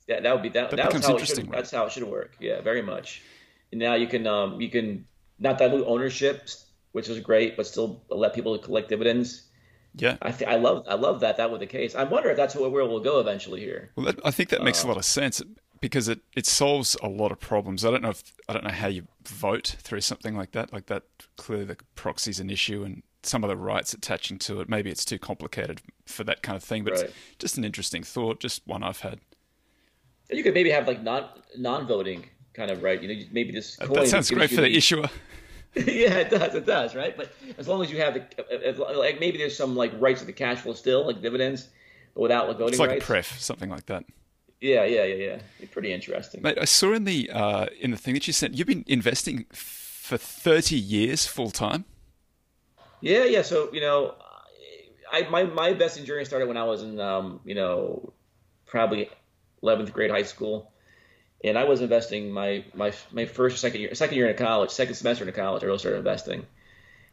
that, 0.08 0.22
that 0.22 0.32
would 0.32 0.42
be 0.42 0.48
that. 0.50 0.70
That 0.70 0.76
that's 0.76 1.06
how 1.06 1.12
it 1.12 1.14
interesting, 1.16 1.44
should. 1.44 1.50
right? 1.52 1.56
That's 1.58 1.70
how 1.70 1.86
it 1.86 1.92
should 1.92 2.04
work. 2.04 2.36
Yeah, 2.40 2.60
very 2.60 2.82
much. 2.82 3.22
And 3.70 3.80
now 3.80 3.94
you 3.94 4.06
can 4.06 4.26
um 4.26 4.60
you 4.60 4.68
can 4.70 5.06
not 5.42 5.58
dilute 5.58 5.86
ownership, 5.86 6.48
which 6.92 7.08
is 7.08 7.18
great, 7.20 7.56
but 7.56 7.66
still 7.66 8.02
let 8.08 8.34
people 8.34 8.56
collect 8.58 8.88
dividends. 8.88 9.48
Yeah. 9.94 10.16
I 10.22 10.30
th- 10.32 10.48
I 10.50 10.56
love 10.56 10.84
I 10.88 10.94
love 10.94 11.20
that 11.20 11.36
that 11.36 11.50
was 11.50 11.60
the 11.60 11.66
case. 11.66 11.94
I 11.94 12.04
wonder 12.04 12.30
if 12.30 12.36
that's 12.36 12.54
where 12.56 12.70
we'll 12.70 13.00
go 13.00 13.20
eventually 13.20 13.60
here. 13.60 13.90
Well, 13.96 14.06
that, 14.06 14.20
I 14.24 14.30
think 14.30 14.48
that 14.50 14.62
makes 14.62 14.82
a 14.82 14.86
Uh, 14.86 14.88
lot 14.88 14.96
of 14.96 15.04
sense 15.04 15.42
because 15.80 16.08
it, 16.08 16.20
it 16.34 16.46
solves 16.46 16.96
a 17.02 17.08
lot 17.08 17.32
of 17.32 17.40
problems. 17.40 17.84
I 17.84 17.90
don't 17.90 18.02
know 18.02 18.10
if 18.10 18.22
I 18.48 18.52
don't 18.54 18.64
know 18.64 18.70
how 18.70 18.86
you 18.88 19.06
vote 19.26 19.76
through 19.80 20.00
something 20.00 20.34
like 20.36 20.52
that. 20.52 20.72
Like 20.72 20.86
that, 20.86 21.02
clearly 21.36 21.64
the 21.66 21.76
proxy's 21.94 22.40
an 22.40 22.48
issue 22.50 22.84
and 22.84 23.02
some 23.22 23.44
of 23.44 23.50
the 23.50 23.56
rights 23.56 23.92
attaching 23.92 24.38
to 24.38 24.60
it. 24.60 24.68
Maybe 24.68 24.90
it's 24.90 25.04
too 25.04 25.18
complicated 25.18 25.80
for 26.06 26.24
that 26.24 26.42
kind 26.42 26.56
of 26.56 26.64
thing. 26.64 26.84
But 26.84 26.94
Right. 26.94 27.04
it's 27.04 27.14
just 27.38 27.58
an 27.58 27.64
interesting 27.64 28.02
thought, 28.02 28.40
just 28.40 28.66
one 28.66 28.82
I've 28.82 29.00
had. 29.00 29.20
And 30.30 30.38
you 30.38 30.42
could 30.44 30.54
maybe 30.54 30.70
have 30.70 30.86
like 30.88 31.02
non 31.02 31.28
non 31.58 31.86
voting 31.86 32.28
kind 32.54 32.70
of 32.70 32.82
right. 32.82 33.00
You 33.02 33.08
know, 33.08 33.22
maybe 33.32 33.52
this 33.52 33.76
coin 33.76 33.92
that 33.92 34.08
sounds 34.08 34.30
great 34.30 34.50
for 34.50 34.62
the 34.62 34.74
issuer. 34.74 35.10
yeah, 35.86 36.18
it 36.18 36.30
does. 36.30 36.54
It 36.54 36.66
does, 36.66 36.94
right? 36.94 37.16
But 37.16 37.32
as 37.56 37.66
long 37.66 37.82
as 37.82 37.90
you 37.90 37.98
have 37.98 38.14
the, 38.14 38.66
as, 38.66 38.78
like 38.78 39.20
maybe 39.20 39.38
there's 39.38 39.56
some 39.56 39.74
like 39.74 39.92
rights 39.98 40.20
to 40.20 40.26
the 40.26 40.32
cash 40.32 40.58
flow 40.58 40.74
still, 40.74 41.06
like 41.06 41.22
dividends, 41.22 41.68
but 42.14 42.20
without 42.22 42.48
like 42.48 42.58
voting 42.58 42.74
It's 42.74 42.78
like 42.78 42.90
rights. 42.90 43.04
a 43.04 43.06
pref, 43.06 43.40
something 43.40 43.70
like 43.70 43.86
that. 43.86 44.04
Yeah, 44.60 44.84
yeah, 44.84 45.04
yeah, 45.04 45.14
yeah. 45.14 45.38
It's 45.60 45.72
pretty 45.72 45.92
interesting. 45.92 46.42
Mate, 46.42 46.58
I 46.60 46.66
saw 46.66 46.92
in 46.92 47.04
the 47.04 47.30
uh, 47.30 47.66
in 47.80 47.90
the 47.90 47.96
thing 47.96 48.14
that 48.14 48.26
you 48.26 48.32
sent, 48.32 48.54
you've 48.54 48.66
been 48.66 48.84
investing 48.86 49.46
for 49.52 50.16
thirty 50.18 50.76
years 50.76 51.26
full 51.26 51.50
time. 51.50 51.84
Yeah, 53.00 53.24
yeah. 53.24 53.42
So 53.42 53.70
you 53.72 53.80
know, 53.80 54.14
I 55.12 55.22
my 55.30 55.44
my 55.44 55.68
investing 55.70 56.04
journey 56.04 56.24
started 56.24 56.48
when 56.48 56.56
I 56.56 56.64
was 56.64 56.82
in 56.82 57.00
um, 57.00 57.40
you 57.44 57.54
know 57.54 58.12
probably 58.66 59.10
11th 59.62 59.92
grade 59.92 60.10
high 60.10 60.22
school, 60.22 60.71
and 61.44 61.58
I 61.58 61.64
was 61.64 61.80
investing 61.80 62.30
my 62.30 62.64
my 62.74 62.92
my 63.12 63.24
first 63.24 63.60
second 63.60 63.80
year 63.80 63.94
second 63.94 64.16
year 64.16 64.28
in 64.28 64.36
college, 64.36 64.70
second 64.70 64.94
semester 64.94 65.26
in 65.26 65.32
college. 65.32 65.62
I 65.62 65.66
really 65.66 65.78
started 65.78 65.98
investing, 65.98 66.46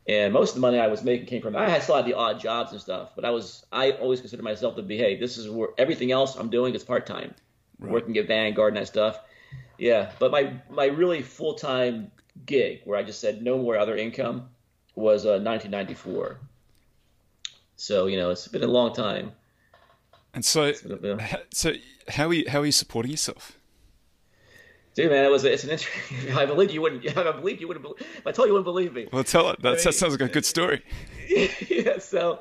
and 0.07 0.33
most 0.33 0.49
of 0.49 0.55
the 0.55 0.61
money 0.61 0.79
I 0.79 0.87
was 0.87 1.03
making 1.03 1.27
came 1.27 1.41
from 1.41 1.55
I 1.55 1.69
had 1.69 1.83
still 1.83 1.95
had 1.95 2.05
the 2.05 2.13
odd 2.13 2.39
jobs 2.39 2.71
and 2.71 2.81
stuff, 2.81 3.11
but 3.15 3.25
I 3.25 3.31
was 3.31 3.65
I 3.71 3.91
always 3.91 4.19
considered 4.19 4.43
myself 4.43 4.75
to 4.75 4.81
be 4.81 4.97
hey 4.97 5.17
this 5.17 5.37
is 5.37 5.49
where 5.49 5.69
everything 5.77 6.11
else 6.11 6.35
I'm 6.35 6.49
doing 6.49 6.75
is 6.75 6.83
part 6.83 7.05
time, 7.05 7.33
Right. 7.79 7.91
working 7.91 8.17
at 8.17 8.27
Vanguard 8.27 8.73
and 8.73 8.81
that 8.81 8.87
stuff. 8.87 9.19
Yeah, 9.77 10.11
but 10.19 10.31
my 10.31 10.53
my 10.69 10.85
really 10.85 11.21
full 11.21 11.53
time 11.53 12.11
gig 12.45 12.81
where 12.85 12.97
I 12.97 13.03
just 13.03 13.19
said 13.21 13.41
no 13.41 13.57
more 13.57 13.77
other 13.77 13.95
income 13.97 14.49
was 14.95 15.25
uh, 15.25 15.39
1994. 15.41 16.39
So 17.77 18.07
you 18.07 18.17
know 18.17 18.29
it's 18.29 18.47
been 18.47 18.63
a 18.63 18.67
long 18.67 18.93
time. 18.93 19.31
And 20.33 20.45
so, 20.45 20.73
so 21.51 21.73
how 22.07 22.27
are 22.27 22.33
you, 22.33 22.47
how 22.47 22.59
are 22.59 22.65
you 22.65 22.71
supporting 22.71 23.09
yourself? 23.09 23.57
Dude, 24.99 25.11
man, 25.11 25.23
it 25.23 25.31
was 25.31 25.45
it's 25.45 25.63
an 25.63 25.69
interesting. 25.69 26.33
I 26.37 26.45
believe 26.45 26.71
you 26.71 26.81
wouldn't. 26.81 27.07
I 27.17 27.31
believe 27.31 27.61
you 27.61 27.69
wouldn't. 27.69 27.85
If 28.17 28.27
I 28.27 28.33
told 28.33 28.47
you, 28.47 28.53
you 28.53 28.53
wouldn't 28.53 28.65
believe 28.65 28.93
me. 28.93 29.07
Well, 29.13 29.23
tell 29.23 29.49
it. 29.49 29.61
That, 29.61 29.77
that 29.77 29.85
mean- 29.85 29.93
sounds 29.93 30.11
like 30.11 30.29
a 30.29 30.33
good 30.33 30.45
story. 30.45 30.83
yeah. 31.69 31.99
So, 31.99 32.39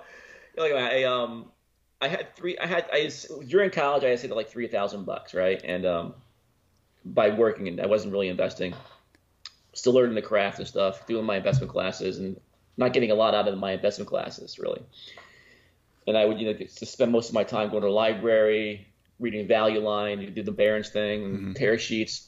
like, 0.56 0.72
I 0.72 1.04
um, 1.04 1.52
I 2.00 2.08
had 2.08 2.34
three. 2.34 2.58
I 2.58 2.66
had 2.66 2.86
I 2.92 3.12
during 3.46 3.70
college. 3.70 4.02
I 4.02 4.08
had 4.08 4.18
saved 4.18 4.32
like 4.32 4.48
three 4.48 4.66
thousand 4.66 5.06
bucks, 5.06 5.34
right? 5.34 5.60
And 5.62 5.86
um, 5.86 6.14
by 7.04 7.30
working, 7.30 7.68
and 7.68 7.80
I 7.80 7.86
wasn't 7.86 8.12
really 8.12 8.28
investing. 8.28 8.74
Still 9.72 9.92
learning 9.92 10.16
the 10.16 10.22
craft 10.22 10.58
and 10.58 10.66
stuff, 10.66 11.06
doing 11.06 11.24
my 11.24 11.36
investment 11.36 11.70
classes, 11.70 12.18
and 12.18 12.40
not 12.76 12.92
getting 12.92 13.12
a 13.12 13.14
lot 13.14 13.34
out 13.34 13.46
of 13.46 13.56
my 13.56 13.70
investment 13.70 14.08
classes, 14.08 14.58
really. 14.58 14.82
And 16.08 16.18
I 16.18 16.24
would, 16.24 16.40
you 16.40 16.46
know, 16.46 16.54
just 16.54 16.88
spend 16.88 17.12
most 17.12 17.28
of 17.28 17.34
my 17.34 17.44
time 17.44 17.68
going 17.68 17.82
to 17.82 17.86
the 17.86 17.92
library, 17.92 18.88
reading 19.20 19.46
Value 19.46 19.78
Line, 19.78 20.32
do 20.34 20.42
the 20.42 20.50
Barron's 20.50 20.88
thing, 20.88 21.22
and 21.22 21.54
tear 21.54 21.78
sheets. 21.78 22.27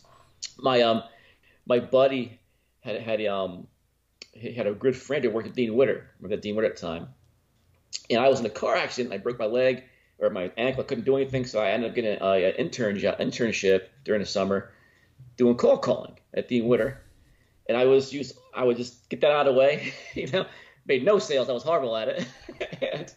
My 0.63 0.83
um, 0.83 1.03
my 1.67 1.79
buddy 1.79 2.39
had 2.81 3.01
had 3.01 3.25
um, 3.27 3.67
he 4.33 4.53
had 4.53 4.67
a 4.67 4.73
good 4.73 4.97
friend 4.97 5.25
who 5.25 5.31
worked 5.31 5.49
at 5.49 5.55
Dean 5.55 5.75
Witter. 5.75 6.11
Remember 6.19 6.37
that 6.37 6.43
Dean 6.43 6.57
Witter 6.57 6.69
at 6.69 6.77
the 6.77 6.87
time. 6.87 7.09
And 8.09 8.21
I 8.21 8.29
was 8.29 8.41
in 8.41 8.47
a 8.47 8.51
car 8.51 8.77
accident. 8.77 9.15
I 9.15 9.19
broke 9.19 9.39
my 9.39 9.47
leg 9.47 9.85
or 10.19 10.31
my 10.31 10.51
ankle. 10.57 10.83
I 10.83 10.87
couldn't 10.87 11.05
do 11.05 11.17
anything, 11.17 11.45
so 11.45 11.61
I 11.61 11.71
ended 11.71 11.91
up 11.91 11.95
getting 11.95 12.17
an 12.21 12.55
intern 12.57 12.97
internship 12.97 13.87
during 14.05 14.21
the 14.21 14.27
summer, 14.27 14.71
doing 15.37 15.57
call 15.57 15.79
calling 15.79 16.17
at 16.35 16.49
Dean 16.49 16.67
Witter. 16.67 17.01
And 17.69 17.77
I 17.77 17.87
was 17.87 18.13
used. 18.13 18.37
I 18.55 18.65
would 18.65 18.77
just 18.77 19.09
get 19.09 19.21
that 19.21 19.33
out 19.33 19.47
of 19.47 19.55
the 19.55 19.59
way, 19.59 19.93
you 20.15 20.29
know. 20.29 20.47
Made 20.87 21.05
no 21.05 21.19
sales. 21.19 21.49
I 21.49 21.53
was 21.53 21.63
horrible 21.63 21.97
at 21.97 22.09
it. 22.09 22.27
and 22.93 23.13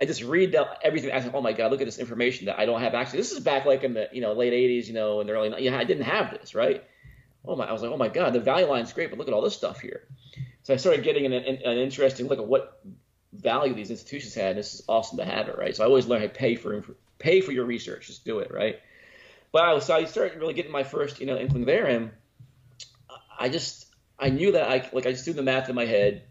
I 0.00 0.04
just 0.04 0.22
read 0.22 0.52
the, 0.52 0.68
everything. 0.82 1.12
I 1.12 1.20
said, 1.20 1.32
"Oh 1.34 1.42
my 1.42 1.52
God, 1.52 1.70
look 1.70 1.80
at 1.80 1.86
this 1.86 1.98
information 1.98 2.46
that 2.46 2.58
I 2.58 2.66
don't 2.66 2.80
have 2.80 2.94
access." 2.94 3.16
This 3.16 3.32
is 3.32 3.40
back 3.40 3.66
like 3.66 3.84
in 3.84 3.94
the 3.94 4.08
you 4.12 4.20
know 4.20 4.32
late 4.32 4.52
'80s, 4.52 4.86
you 4.86 4.94
know, 4.94 5.20
in 5.20 5.26
the 5.26 5.32
early. 5.32 5.62
Yeah, 5.62 5.76
I 5.76 5.84
didn't 5.84 6.04
have 6.04 6.30
this, 6.30 6.54
right? 6.54 6.84
Oh 7.44 7.56
my! 7.56 7.66
I 7.66 7.72
was 7.72 7.82
like, 7.82 7.90
"Oh 7.90 7.96
my 7.96 8.08
God, 8.08 8.32
the 8.32 8.40
value 8.40 8.66
line's 8.66 8.92
great, 8.92 9.10
but 9.10 9.18
look 9.18 9.28
at 9.28 9.34
all 9.34 9.42
this 9.42 9.56
stuff 9.56 9.80
here." 9.80 10.06
So 10.62 10.74
I 10.74 10.76
started 10.76 11.04
getting 11.04 11.26
an, 11.26 11.32
an, 11.32 11.58
an 11.64 11.78
interesting 11.78 12.28
look 12.28 12.38
at 12.38 12.46
what 12.46 12.80
value 13.32 13.74
these 13.74 13.90
institutions 13.90 14.34
had. 14.34 14.50
And 14.50 14.58
this 14.58 14.74
is 14.74 14.82
awesome 14.88 15.18
to 15.18 15.24
have 15.24 15.48
it, 15.48 15.58
right? 15.58 15.74
So 15.74 15.84
I 15.84 15.86
always 15.86 16.06
learn 16.06 16.20
how 16.20 16.26
to 16.26 16.32
pay 16.32 16.54
for 16.54 16.84
pay 17.18 17.40
for 17.40 17.52
your 17.52 17.64
research. 17.64 18.06
Just 18.06 18.24
do 18.24 18.40
it, 18.40 18.52
right? 18.52 18.80
But 19.52 19.64
I 19.64 19.72
was 19.72 19.86
so 19.86 19.94
I 19.94 20.04
started 20.04 20.38
really 20.38 20.54
getting 20.54 20.72
my 20.72 20.84
first 20.84 21.20
you 21.20 21.26
know 21.26 21.36
inkling 21.36 21.64
there, 21.64 21.86
and 21.86 22.10
I 23.38 23.48
just 23.48 23.86
I 24.18 24.30
knew 24.30 24.52
that 24.52 24.70
I 24.70 24.88
like 24.92 25.06
I 25.06 25.12
just 25.12 25.24
do 25.24 25.32
the 25.32 25.42
math 25.42 25.68
in 25.68 25.74
my 25.74 25.86
head. 25.86 26.22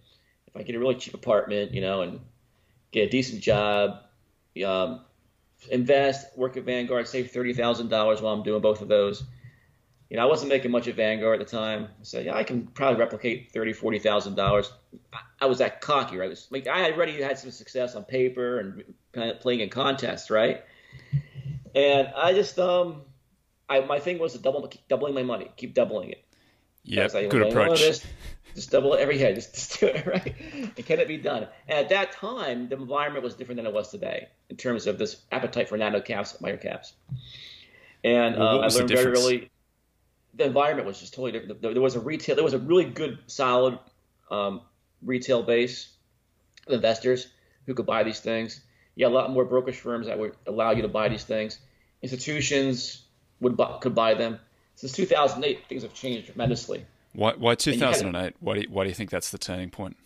If 0.50 0.58
I 0.60 0.64
get 0.64 0.76
a 0.76 0.80
really 0.80 0.96
cheap 0.96 1.14
apartment, 1.14 1.74
you 1.74 1.82
know, 1.82 2.02
and 2.02 2.20
get 2.92 3.08
a 3.08 3.10
decent 3.10 3.42
job, 3.42 4.02
um, 4.66 5.02
invest, 5.70 6.38
work 6.38 6.58
at 6.58 6.64
Vanguard, 6.64 7.08
save 7.08 7.32
thirty 7.32 7.54
thousand 7.54 7.90
dollars 7.90 8.22
while 8.22 8.34
I'm 8.34 8.44
doing 8.44 8.62
both 8.62 8.82
of 8.82 8.88
those. 8.88 9.24
You 10.10 10.18
know, 10.18 10.24
I 10.24 10.26
wasn't 10.26 10.50
making 10.50 10.72
much 10.72 10.88
at 10.88 10.96
Vanguard 10.96 11.40
at 11.40 11.48
the 11.48 11.58
time. 11.58 11.84
I 11.86 12.04
said, 12.04 12.26
yeah, 12.26 12.36
I 12.36 12.44
can 12.44 12.66
probably 12.68 13.00
replicate 13.00 13.52
thirty, 13.52 13.74
forty 13.74 14.00
thousand 14.00 14.36
dollars. 14.36 14.72
I 15.40 15.46
was 15.46 15.60
that 15.60 15.82
cocky, 15.82 16.18
right? 16.18 16.26
I 16.26 16.30
was 16.30 16.48
like, 16.50 16.68
I 16.68 16.92
already 16.92 17.22
had 17.22 17.38
some 17.38 17.52
success 17.52 17.96
on 17.96 18.06
paper 18.06 18.60
and 18.60 18.84
playing 19.40 19.60
in 19.60 19.70
contests, 19.70 20.32
right? 20.32 20.64
And 21.76 22.08
I 22.16 22.34
just, 22.34 22.58
um, 22.58 23.04
I 23.70 23.82
my 23.82 24.00
thing 24.00 24.18
was 24.18 24.34
to 24.34 24.40
double, 24.40 24.68
keep 24.68 24.88
doubling 24.88 25.14
my 25.14 25.24
money, 25.24 25.52
keep 25.56 25.76
doubling 25.76 26.10
it. 26.10 26.26
Yeah, 26.84 27.08
like, 27.14 27.30
good 27.30 27.42
well, 27.42 27.52
approach. 27.52 28.02
Just, 28.56 28.72
double 28.72 28.94
it 28.94 29.00
every 29.00 29.18
head. 29.18 29.36
Just, 29.36 29.54
just 29.56 29.80
do 29.80 29.88
it 29.88 30.06
right. 30.06 30.36
And 30.54 30.86
can 30.86 31.00
it 31.00 31.08
be 31.08 31.18
done? 31.18 31.48
And 31.68 31.80
at 31.80 31.90
that 31.90 32.12
time, 32.12 32.70
the 32.70 32.76
environment 32.76 33.24
was 33.24 33.36
different 33.36 33.58
than 33.58 33.66
it 33.66 33.74
was 33.74 33.90
today 33.90 34.30
in 34.50 34.58
terms 34.58 34.88
of 34.88 34.98
this 34.98 35.18
appetite 35.32 35.70
for 35.70 35.78
nano 35.78 36.02
caps, 36.02 36.40
micro 36.42 36.58
caps. 36.58 36.94
And 38.04 38.36
Well, 38.36 38.62
uh, 38.62 38.66
I 38.66 38.68
learned 38.68 38.90
very 38.90 39.12
early. 39.12 39.50
The 40.36 40.46
environment 40.46 40.88
was 40.88 41.00
just 41.00 41.14
totally 41.14 41.32
different. 41.32 41.62
There 41.62 41.74
there 41.74 41.82
was 41.82 41.96
a 41.96 42.00
retail. 42.00 42.36
There 42.36 42.44
was 42.44 42.54
a 42.54 42.60
really 42.60 42.86
good, 42.86 43.20
solid 43.28 43.78
um, 44.32 44.62
retail 45.02 45.44
base 45.44 45.90
of 46.68 46.74
investors 46.74 47.28
who 47.66 47.74
could 47.74 47.86
buy 47.86 48.04
these 48.04 48.20
things. 48.20 48.62
You 48.96 49.06
had 49.06 49.12
a 49.12 49.16
lot 49.16 49.32
more 49.32 49.46
brokerage 49.46 49.78
firms 49.78 50.08
that 50.08 50.18
would 50.18 50.36
allow 50.48 50.72
you 50.72 50.82
to 50.82 50.88
buy 50.88 51.10
these 51.10 51.24
things. 51.24 51.60
Institutions 52.02 53.04
would 53.40 53.58
buy, 53.58 53.78
could 53.82 53.96
buy 53.96 54.14
them. 54.14 54.40
Since 54.76 54.94
2008, 54.94 55.68
things 55.68 55.84
have 55.84 55.94
changed 55.94 56.28
tremendously. 56.28 56.86
Why, 57.14 57.34
why 57.34 57.56
2008? 57.56 58.36
Why 58.40 58.54
do 58.54 58.62
you, 58.62 58.68
why 58.70 58.84
do 58.84 58.90
you 58.90 58.96
think 58.96 59.10
that's 59.10 59.32
the 59.32 59.38
turning 59.38 59.70
point? 59.70 59.98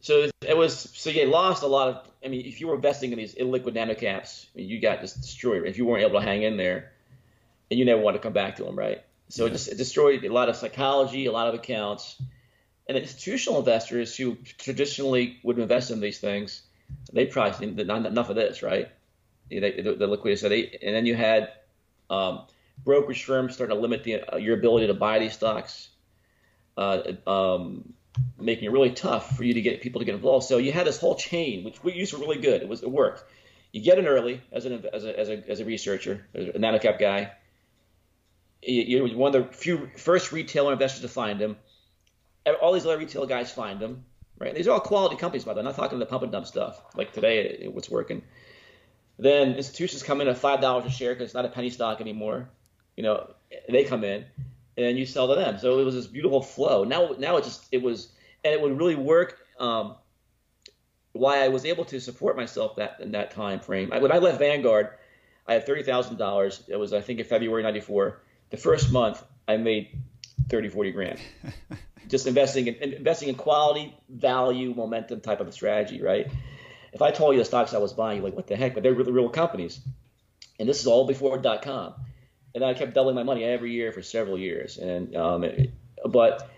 So 0.00 0.28
it 0.46 0.56
was 0.56 0.90
so 0.94 1.10
you 1.10 1.26
lost 1.26 1.62
a 1.62 1.66
lot 1.66 1.88
of. 1.88 2.08
I 2.24 2.28
mean, 2.28 2.44
if 2.44 2.60
you 2.60 2.68
were 2.68 2.74
investing 2.74 3.12
in 3.12 3.18
these 3.18 3.34
illiquid 3.34 3.74
nanocaps, 3.74 4.46
you 4.54 4.80
got 4.80 5.00
just 5.00 5.20
destroyed. 5.20 5.66
If 5.66 5.78
you 5.78 5.86
weren't 5.86 6.02
able 6.02 6.20
to 6.20 6.24
hang 6.24 6.42
in 6.42 6.56
there, 6.56 6.92
and 7.70 7.78
you 7.78 7.84
never 7.84 8.00
want 8.00 8.16
to 8.16 8.20
come 8.20 8.32
back 8.32 8.56
to 8.56 8.64
them, 8.64 8.76
right? 8.76 9.02
So 9.28 9.46
it 9.46 9.50
just 9.50 9.68
it 9.68 9.78
destroyed 9.78 10.24
a 10.24 10.32
lot 10.32 10.48
of 10.48 10.56
psychology, 10.56 11.26
a 11.26 11.32
lot 11.32 11.48
of 11.48 11.54
accounts, 11.54 12.20
and 12.88 12.98
institutional 12.98 13.58
investors 13.58 14.16
who 14.16 14.36
traditionally 14.58 15.38
would 15.42 15.58
invest 15.58 15.90
in 15.90 16.00
these 16.00 16.18
things, 16.18 16.62
they 17.12 17.26
probably 17.26 17.66
not 17.84 18.04
enough 18.04 18.28
of 18.28 18.36
this, 18.36 18.62
right? 18.62 18.90
They, 19.50 19.80
the, 19.80 19.94
the 19.94 20.06
liquidity. 20.06 20.40
So 20.40 20.48
they, 20.48 20.78
and 20.82 20.94
then 20.94 21.06
you 21.06 21.14
had 21.14 21.50
um, 22.10 22.42
brokerage 22.84 23.24
firms 23.24 23.54
starting 23.54 23.76
to 23.76 23.80
limit 23.80 24.04
the, 24.04 24.34
uh, 24.34 24.36
your 24.36 24.58
ability 24.58 24.88
to 24.88 24.94
buy 24.94 25.18
these 25.18 25.32
stocks. 25.32 25.88
Uh, 26.76 27.12
um, 27.26 27.94
making 28.38 28.64
it 28.64 28.72
really 28.72 28.90
tough 28.90 29.36
for 29.36 29.44
you 29.44 29.54
to 29.54 29.60
get 29.60 29.80
people 29.80 30.00
to 30.00 30.04
get 30.04 30.14
involved. 30.14 30.46
So 30.46 30.58
you 30.58 30.72
had 30.72 30.86
this 30.86 30.98
whole 30.98 31.14
chain, 31.14 31.64
which 31.64 31.82
we 31.82 31.92
used 31.92 32.12
to 32.12 32.18
really 32.18 32.40
good. 32.40 32.62
It 32.62 32.68
was 32.68 32.82
it 32.82 32.90
worked. 32.90 33.24
You 33.72 33.82
get 33.82 33.98
in 33.98 34.06
early 34.06 34.40
as 34.52 34.66
an 34.66 34.84
as 34.92 35.04
a 35.04 35.18
as 35.18 35.28
a, 35.28 35.50
as 35.50 35.60
a 35.60 35.64
researcher, 35.64 36.26
a 36.34 36.58
nanocap 36.58 36.98
guy. 36.98 37.32
You, 38.62 38.82
you're 38.82 39.16
one 39.16 39.34
of 39.34 39.50
the 39.50 39.56
few 39.56 39.90
first 39.96 40.32
retailer 40.32 40.72
investors 40.72 41.02
to 41.02 41.08
find 41.08 41.40
them. 41.40 41.56
All 42.60 42.72
these 42.72 42.86
other 42.86 42.98
retail 42.98 43.26
guys 43.26 43.50
find 43.50 43.80
them, 43.80 44.04
right? 44.38 44.54
These 44.54 44.68
are 44.68 44.72
all 44.72 44.80
quality 44.80 45.16
companies, 45.16 45.44
by 45.44 45.54
the 45.54 45.56
way. 45.56 45.60
I'm 45.60 45.64
not 45.66 45.76
talking 45.76 45.96
about 45.96 46.06
the 46.06 46.10
pump 46.10 46.22
and 46.24 46.32
dump 46.32 46.46
stuff 46.46 46.80
like 46.94 47.12
today. 47.12 47.40
It, 47.62 47.74
what's 47.74 47.90
working. 47.90 48.22
Then 49.18 49.54
institutions 49.54 50.02
come 50.02 50.20
in 50.20 50.28
at 50.28 50.38
five 50.38 50.60
dollars 50.60 50.86
a 50.86 50.90
share 50.90 51.14
because 51.14 51.26
it's 51.26 51.34
not 51.34 51.44
a 51.44 51.48
penny 51.48 51.70
stock 51.70 52.00
anymore. 52.00 52.48
You 52.96 53.02
know, 53.02 53.30
they 53.68 53.84
come 53.84 54.04
in, 54.04 54.24
and 54.76 54.98
you 54.98 55.06
sell 55.06 55.28
to 55.28 55.34
them. 55.34 55.58
So 55.58 55.78
it 55.78 55.84
was 55.84 55.94
this 55.94 56.06
beautiful 56.06 56.42
flow. 56.42 56.84
Now, 56.84 57.14
now 57.18 57.36
it 57.36 57.44
just 57.44 57.66
it 57.72 57.82
was, 57.82 58.08
and 58.44 58.52
it 58.52 58.60
would 58.60 58.78
really 58.78 58.96
work. 58.96 59.38
Um, 59.58 59.96
why 61.12 61.44
I 61.44 61.48
was 61.48 61.64
able 61.64 61.84
to 61.86 62.00
support 62.00 62.36
myself 62.36 62.76
that 62.76 62.98
in 63.00 63.12
that 63.12 63.30
time 63.30 63.60
frame. 63.60 63.92
I, 63.92 63.98
when 63.98 64.10
I 64.10 64.18
left 64.18 64.38
Vanguard, 64.38 64.88
I 65.46 65.54
had 65.54 65.64
thirty 65.66 65.82
thousand 65.82 66.16
dollars. 66.16 66.62
It 66.68 66.76
was 66.76 66.92
I 66.92 67.00
think 67.00 67.20
in 67.20 67.24
February 67.26 67.62
'94. 67.62 68.20
The 68.50 68.56
first 68.56 68.92
month 68.92 69.24
I 69.48 69.56
made 69.56 69.98
30, 70.48 70.68
40 70.68 70.92
grand. 70.92 71.18
Just 72.08 72.26
investing 72.26 72.66
in 72.66 72.92
investing 72.92 73.28
in 73.28 73.34
quality, 73.34 73.96
value, 74.08 74.74
momentum 74.74 75.20
type 75.20 75.40
of 75.40 75.48
a 75.48 75.52
strategy, 75.52 76.02
right? 76.02 76.30
If 76.92 77.00
I 77.00 77.10
told 77.10 77.34
you 77.34 77.40
the 77.40 77.44
stocks 77.44 77.72
I 77.74 77.78
was 77.78 77.92
buying, 77.92 78.18
you're 78.18 78.26
like, 78.26 78.36
what 78.36 78.46
the 78.46 78.56
heck? 78.56 78.74
But 78.74 78.82
they're 78.82 78.94
really 78.94 79.12
real 79.12 79.28
companies. 79.28 79.80
And 80.60 80.68
this 80.68 80.80
is 80.80 80.86
all 80.86 81.06
before 81.06 81.38
dot 81.38 81.62
com. 81.62 81.94
And 82.54 82.64
I 82.64 82.74
kept 82.74 82.94
doubling 82.94 83.16
my 83.16 83.22
money 83.22 83.44
every 83.44 83.72
year 83.72 83.92
for 83.92 84.02
several 84.02 84.38
years. 84.38 84.78
And 84.78 85.16
um, 85.16 85.44
it, 85.44 85.72
but 86.06 86.50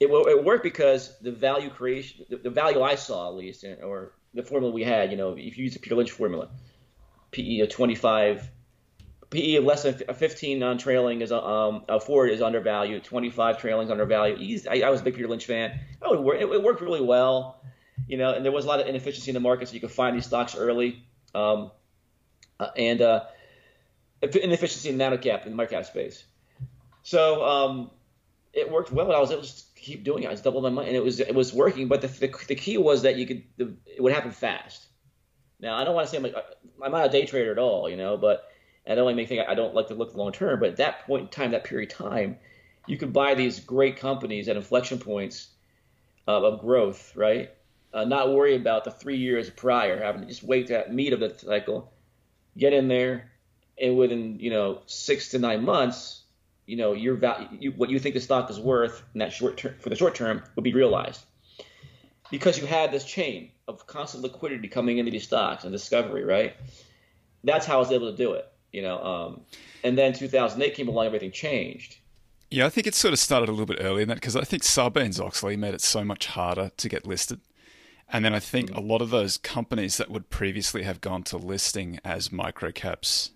it, 0.00 0.06
it 0.06 0.44
worked 0.44 0.62
because 0.62 1.18
the 1.20 1.32
value 1.32 1.70
creation, 1.70 2.24
the, 2.28 2.36
the 2.36 2.50
value 2.50 2.82
I 2.82 2.94
saw 2.94 3.28
at 3.28 3.34
least, 3.34 3.64
or 3.82 4.12
the 4.34 4.42
formula 4.42 4.72
we 4.72 4.82
had, 4.82 5.10
you 5.10 5.16
know, 5.16 5.32
if 5.32 5.56
you 5.56 5.64
use 5.64 5.74
the 5.74 5.80
Peter 5.80 5.94
Lynch 5.94 6.10
formula, 6.10 6.48
PE 7.30 7.60
of 7.60 7.68
25, 7.68 8.50
PE 9.30 9.54
of 9.56 9.64
less 9.64 9.82
than 9.84 9.94
15 9.94 10.62
on 10.62 10.78
trailing 10.78 11.20
is 11.20 11.32
um 11.32 11.84
a 11.88 12.00
forward 12.00 12.30
is 12.30 12.42
undervalued, 12.42 13.04
25 13.04 13.58
trailing 13.58 13.86
is 13.86 13.90
undervalued. 13.90 14.66
I, 14.68 14.82
I 14.82 14.90
was 14.90 15.00
a 15.00 15.04
big 15.04 15.14
Peter 15.14 15.28
Lynch 15.28 15.46
fan. 15.46 15.80
Oh, 16.02 16.14
it, 16.14 16.22
worked, 16.22 16.42
it, 16.42 16.48
it 16.48 16.62
worked 16.62 16.80
really 16.80 17.00
well, 17.00 17.60
you 18.06 18.16
know, 18.16 18.32
and 18.32 18.44
there 18.44 18.52
was 18.52 18.64
a 18.64 18.68
lot 18.68 18.80
of 18.80 18.86
inefficiency 18.86 19.30
in 19.30 19.34
the 19.34 19.40
market, 19.40 19.68
so 19.68 19.74
you 19.74 19.80
could 19.80 19.90
find 19.90 20.16
these 20.16 20.26
stocks 20.26 20.56
early, 20.56 21.04
um, 21.34 21.70
uh, 22.60 22.68
and 22.76 23.02
uh, 23.02 23.24
inefficiency 24.24 24.88
in 24.88 24.96
nano 24.96 25.16
cap 25.18 25.44
in 25.44 25.52
the 25.52 25.56
market 25.56 25.74
cap 25.74 25.86
space. 25.86 26.24
So 27.02 27.44
um, 27.44 27.90
it 28.52 28.70
worked 28.70 28.92
well. 28.92 29.12
I 29.12 29.18
was 29.18 29.30
able 29.30 29.42
to 29.42 29.62
keep 29.76 30.04
doing 30.04 30.22
it. 30.22 30.28
I 30.28 30.30
was 30.30 30.40
double 30.40 30.60
my 30.60 30.70
money, 30.70 30.88
and 30.88 30.96
it 30.96 31.04
was 31.04 31.20
it 31.20 31.34
was 31.34 31.52
working. 31.52 31.88
But 31.88 32.00
the, 32.00 32.08
the, 32.08 32.34
the 32.48 32.54
key 32.54 32.78
was 32.78 33.02
that 33.02 33.16
you 33.16 33.26
could 33.26 33.42
the, 33.56 33.74
it 33.86 34.02
would 34.02 34.12
happen 34.12 34.30
fast. 34.30 34.86
Now 35.60 35.76
I 35.76 35.84
don't 35.84 35.94
want 35.94 36.06
to 36.06 36.10
say 36.10 36.16
I'm 36.16 36.22
like 36.22 36.36
I'm 36.82 36.92
not 36.92 37.06
a 37.06 37.10
day 37.10 37.26
trader 37.26 37.52
at 37.52 37.58
all, 37.58 37.88
you 37.88 37.96
know, 37.96 38.16
but 38.16 38.48
I 38.86 38.94
don't 38.94 39.16
make 39.16 39.28
think 39.28 39.46
I 39.48 39.54
don't 39.54 39.74
like 39.74 39.88
to 39.88 39.94
look 39.94 40.14
long 40.14 40.32
term. 40.32 40.60
But 40.60 40.70
at 40.70 40.76
that 40.76 41.06
point 41.06 41.22
in 41.22 41.28
time, 41.28 41.50
that 41.52 41.64
period 41.64 41.92
of 41.92 41.98
time, 41.98 42.38
you 42.86 42.96
could 42.96 43.12
buy 43.12 43.34
these 43.34 43.60
great 43.60 43.96
companies 43.96 44.48
at 44.48 44.56
inflection 44.56 44.98
points 44.98 45.48
of 46.26 46.60
growth, 46.60 47.14
right? 47.16 47.50
Uh, 47.92 48.04
not 48.04 48.32
worry 48.32 48.56
about 48.56 48.84
the 48.84 48.90
three 48.90 49.16
years 49.16 49.48
prior, 49.50 50.02
having 50.02 50.22
to 50.22 50.26
just 50.26 50.42
wait 50.42 50.66
to 50.66 50.72
that 50.72 50.92
meat 50.92 51.12
of 51.12 51.20
the 51.20 51.32
cycle, 51.38 51.92
get 52.56 52.72
in 52.72 52.88
there, 52.88 53.30
and 53.80 53.96
within 53.96 54.38
you 54.40 54.50
know 54.50 54.80
six 54.86 55.30
to 55.30 55.38
nine 55.38 55.64
months, 55.64 56.22
you 56.66 56.76
know 56.76 56.92
your 56.92 57.16
value, 57.16 57.48
you, 57.58 57.72
what 57.72 57.90
you 57.90 57.98
think 57.98 58.14
the 58.14 58.20
stock 58.20 58.50
is 58.50 58.58
worth 58.58 59.02
in 59.14 59.20
that 59.20 59.32
short 59.32 59.56
term 59.56 59.74
for 59.80 59.90
the 59.90 59.96
short 59.96 60.14
term 60.14 60.42
would 60.56 60.64
be 60.64 60.74
realized 60.74 61.24
because 62.30 62.58
you 62.58 62.66
had 62.66 62.90
this 62.90 63.04
chain 63.04 63.50
of 63.68 63.86
constant 63.86 64.22
liquidity 64.22 64.68
coming 64.68 64.98
into 64.98 65.10
these 65.10 65.24
stocks 65.24 65.64
and 65.64 65.72
discovery, 65.72 66.24
right? 66.24 66.56
That's 67.44 67.66
how 67.66 67.76
I 67.76 67.78
was 67.78 67.92
able 67.92 68.10
to 68.10 68.16
do 68.16 68.32
it, 68.32 68.50
you 68.72 68.82
know. 68.82 69.02
Um, 69.02 69.40
and 69.82 69.96
then 69.96 70.12
2008 70.12 70.74
came 70.74 70.88
along, 70.88 71.06
everything 71.06 71.30
changed. 71.30 71.96
Yeah, 72.50 72.66
I 72.66 72.70
think 72.70 72.86
it 72.86 72.94
sort 72.94 73.12
of 73.12 73.18
started 73.18 73.48
a 73.48 73.52
little 73.52 73.66
bit 73.66 73.78
earlier 73.80 74.00
than 74.00 74.08
that 74.08 74.14
because 74.16 74.36
I 74.36 74.42
think 74.42 74.62
Sarbanes 74.62 75.20
Oxley 75.20 75.56
made 75.56 75.74
it 75.74 75.80
so 75.80 76.04
much 76.04 76.26
harder 76.26 76.70
to 76.76 76.88
get 76.88 77.06
listed. 77.06 77.40
And 78.08 78.24
then 78.24 78.34
I 78.34 78.40
think 78.40 78.70
mm-hmm. 78.70 78.78
a 78.78 78.82
lot 78.82 79.02
of 79.02 79.10
those 79.10 79.38
companies 79.38 79.96
that 79.96 80.10
would 80.10 80.30
previously 80.30 80.82
have 80.82 81.00
gone 81.00 81.22
to 81.24 81.36
listing 81.36 81.98
as 82.04 82.28
microcaps 82.28 83.30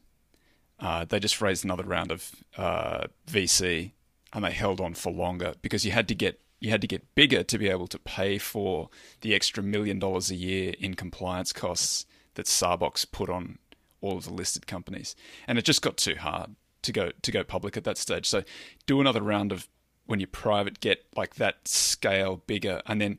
uh, 0.80 1.04
they 1.04 1.18
just 1.18 1.40
raised 1.40 1.64
another 1.64 1.84
round 1.84 2.10
of 2.10 2.30
uh, 2.56 3.06
VC 3.28 3.92
and 4.32 4.44
they 4.44 4.52
held 4.52 4.80
on 4.80 4.94
for 4.94 5.12
longer 5.12 5.54
because 5.62 5.84
you 5.84 5.92
had 5.92 6.08
to 6.08 6.14
get 6.14 6.40
you 6.60 6.70
had 6.70 6.80
to 6.80 6.88
get 6.88 7.14
bigger 7.14 7.44
to 7.44 7.58
be 7.58 7.68
able 7.68 7.86
to 7.86 7.98
pay 8.00 8.36
for 8.36 8.88
the 9.20 9.34
extra 9.34 9.62
million 9.62 9.98
dollars 9.98 10.30
a 10.30 10.34
year 10.34 10.74
in 10.80 10.94
compliance 10.94 11.52
costs 11.52 12.04
that 12.34 12.46
Sarbox 12.46 13.10
put 13.10 13.30
on 13.30 13.58
all 14.00 14.16
of 14.16 14.24
the 14.24 14.32
listed 14.32 14.66
companies, 14.66 15.14
and 15.46 15.58
it 15.58 15.64
just 15.64 15.82
got 15.82 15.96
too 15.96 16.16
hard 16.16 16.56
to 16.82 16.92
go 16.92 17.10
to 17.22 17.32
go 17.32 17.44
public 17.44 17.76
at 17.76 17.84
that 17.84 17.98
stage. 17.98 18.26
So 18.26 18.42
do 18.86 19.00
another 19.00 19.22
round 19.22 19.52
of 19.52 19.68
when 20.06 20.20
you're 20.20 20.26
private, 20.26 20.80
get 20.80 21.04
like 21.16 21.36
that 21.36 21.68
scale 21.68 22.42
bigger, 22.46 22.82
and 22.86 23.00
then 23.00 23.18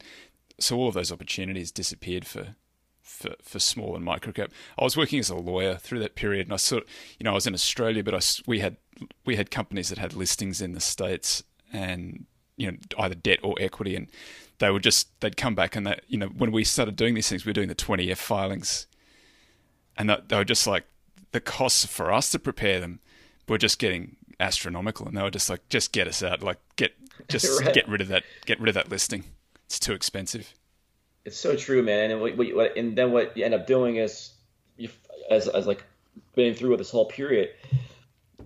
so 0.60 0.78
all 0.78 0.90
of 0.90 0.94
those 0.94 1.12
opportunities 1.12 1.72
disappeared 1.72 2.26
for 2.26 2.56
for, 3.10 3.36
for 3.42 3.60
small 3.60 3.96
and 3.96 4.06
micro 4.06 4.32
cap. 4.32 4.52
I 4.78 4.84
was 4.84 4.96
working 4.96 5.20
as 5.20 5.30
a 5.30 5.36
lawyer 5.36 5.76
through 5.76 6.00
that 6.00 6.16
period, 6.16 6.48
and 6.48 6.54
I 6.54 6.58
sort, 6.58 6.84
of, 6.84 6.90
you 7.20 7.24
know, 7.24 7.32
I 7.32 7.36
was 7.36 7.48
in 7.48 7.54
Australia, 7.54 8.04
but 8.04 8.14
I, 8.14 8.20
we 8.46 8.60
had 8.60 8.78
we 9.26 9.36
had 9.36 9.50
companies 9.52 9.90
that 9.90 9.98
had 9.98 10.14
listings 10.14 10.62
in 10.62 10.74
the 10.74 10.80
states, 10.80 11.44
and 11.74 12.26
you 12.58 12.72
know, 12.72 12.78
either 12.98 13.16
debt 13.16 13.40
or 13.44 13.56
equity, 13.60 13.96
and 13.96 14.08
they 14.60 14.70
would 14.70 14.84
just 14.84 15.20
they'd 15.22 15.38
come 15.38 15.56
back 15.56 15.76
and 15.76 15.88
that 15.88 16.04
you 16.08 16.18
know 16.18 16.28
when 16.28 16.52
we 16.52 16.64
started 16.64 16.96
doing 16.96 17.16
these 17.16 17.28
things, 17.28 17.46
we 17.46 17.50
were 17.50 17.54
doing 17.54 17.70
the 17.70 17.76
twenty 17.76 18.12
F 18.12 18.20
filings, 18.20 18.88
and 19.98 20.10
they 20.10 20.36
were 20.36 20.46
just 20.46 20.68
like 20.68 20.86
the 21.32 21.40
costs 21.40 21.86
for 21.86 22.12
us 22.12 22.32
to 22.32 22.40
prepare 22.40 22.80
them 22.80 23.00
were 23.48 23.58
just 23.58 23.80
getting 23.80 24.16
astronomical, 24.40 25.08
and 25.08 25.18
they 25.18 25.22
were 25.22 25.32
just 25.32 25.50
like, 25.50 25.68
just 25.70 25.92
get 25.92 26.08
us 26.08 26.24
out, 26.24 26.44
like 26.44 26.60
get 26.76 26.94
just 27.28 27.62
right. 27.66 27.74
get 27.74 27.88
rid 27.88 28.02
of 28.02 28.08
that, 28.08 28.24
get 28.46 28.60
rid 28.60 28.70
of 28.70 28.76
that 28.76 28.90
listing. 28.90 29.24
It's 29.66 29.80
too 29.80 29.94
expensive. 29.94 30.54
It's 31.30 31.38
so 31.38 31.56
true, 31.56 31.84
man. 31.84 32.10
And 32.10 32.22
what, 32.22 32.36
what, 32.38 32.76
and 32.76 32.98
then 32.98 33.12
what 33.12 33.38
you 33.38 33.46
end 33.46 33.54
up 33.54 33.68
doing 33.68 33.98
is, 33.98 34.32
you, 34.78 34.90
as 35.30 35.48
as 35.48 35.68
like 35.68 35.84
going 36.36 36.56
through 36.56 36.72
with 36.72 36.80
this 36.80 36.90
whole 36.90 37.06
period, 37.06 37.52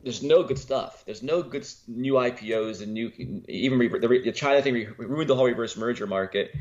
there's 0.03 0.21
no 0.21 0.43
good 0.43 0.59
stuff. 0.59 1.05
There's 1.05 1.23
no 1.23 1.41
good 1.43 1.65
new 1.87 2.15
IPOs 2.15 2.81
and 2.81 2.93
new 2.93 3.09
even 3.47 3.79
the, 3.79 4.21
the 4.25 4.33
China 4.33 4.61
thing 4.61 4.93
ruined 4.97 5.29
the 5.29 5.35
whole 5.35 5.45
reverse 5.45 5.77
merger 5.77 6.05
market. 6.05 6.53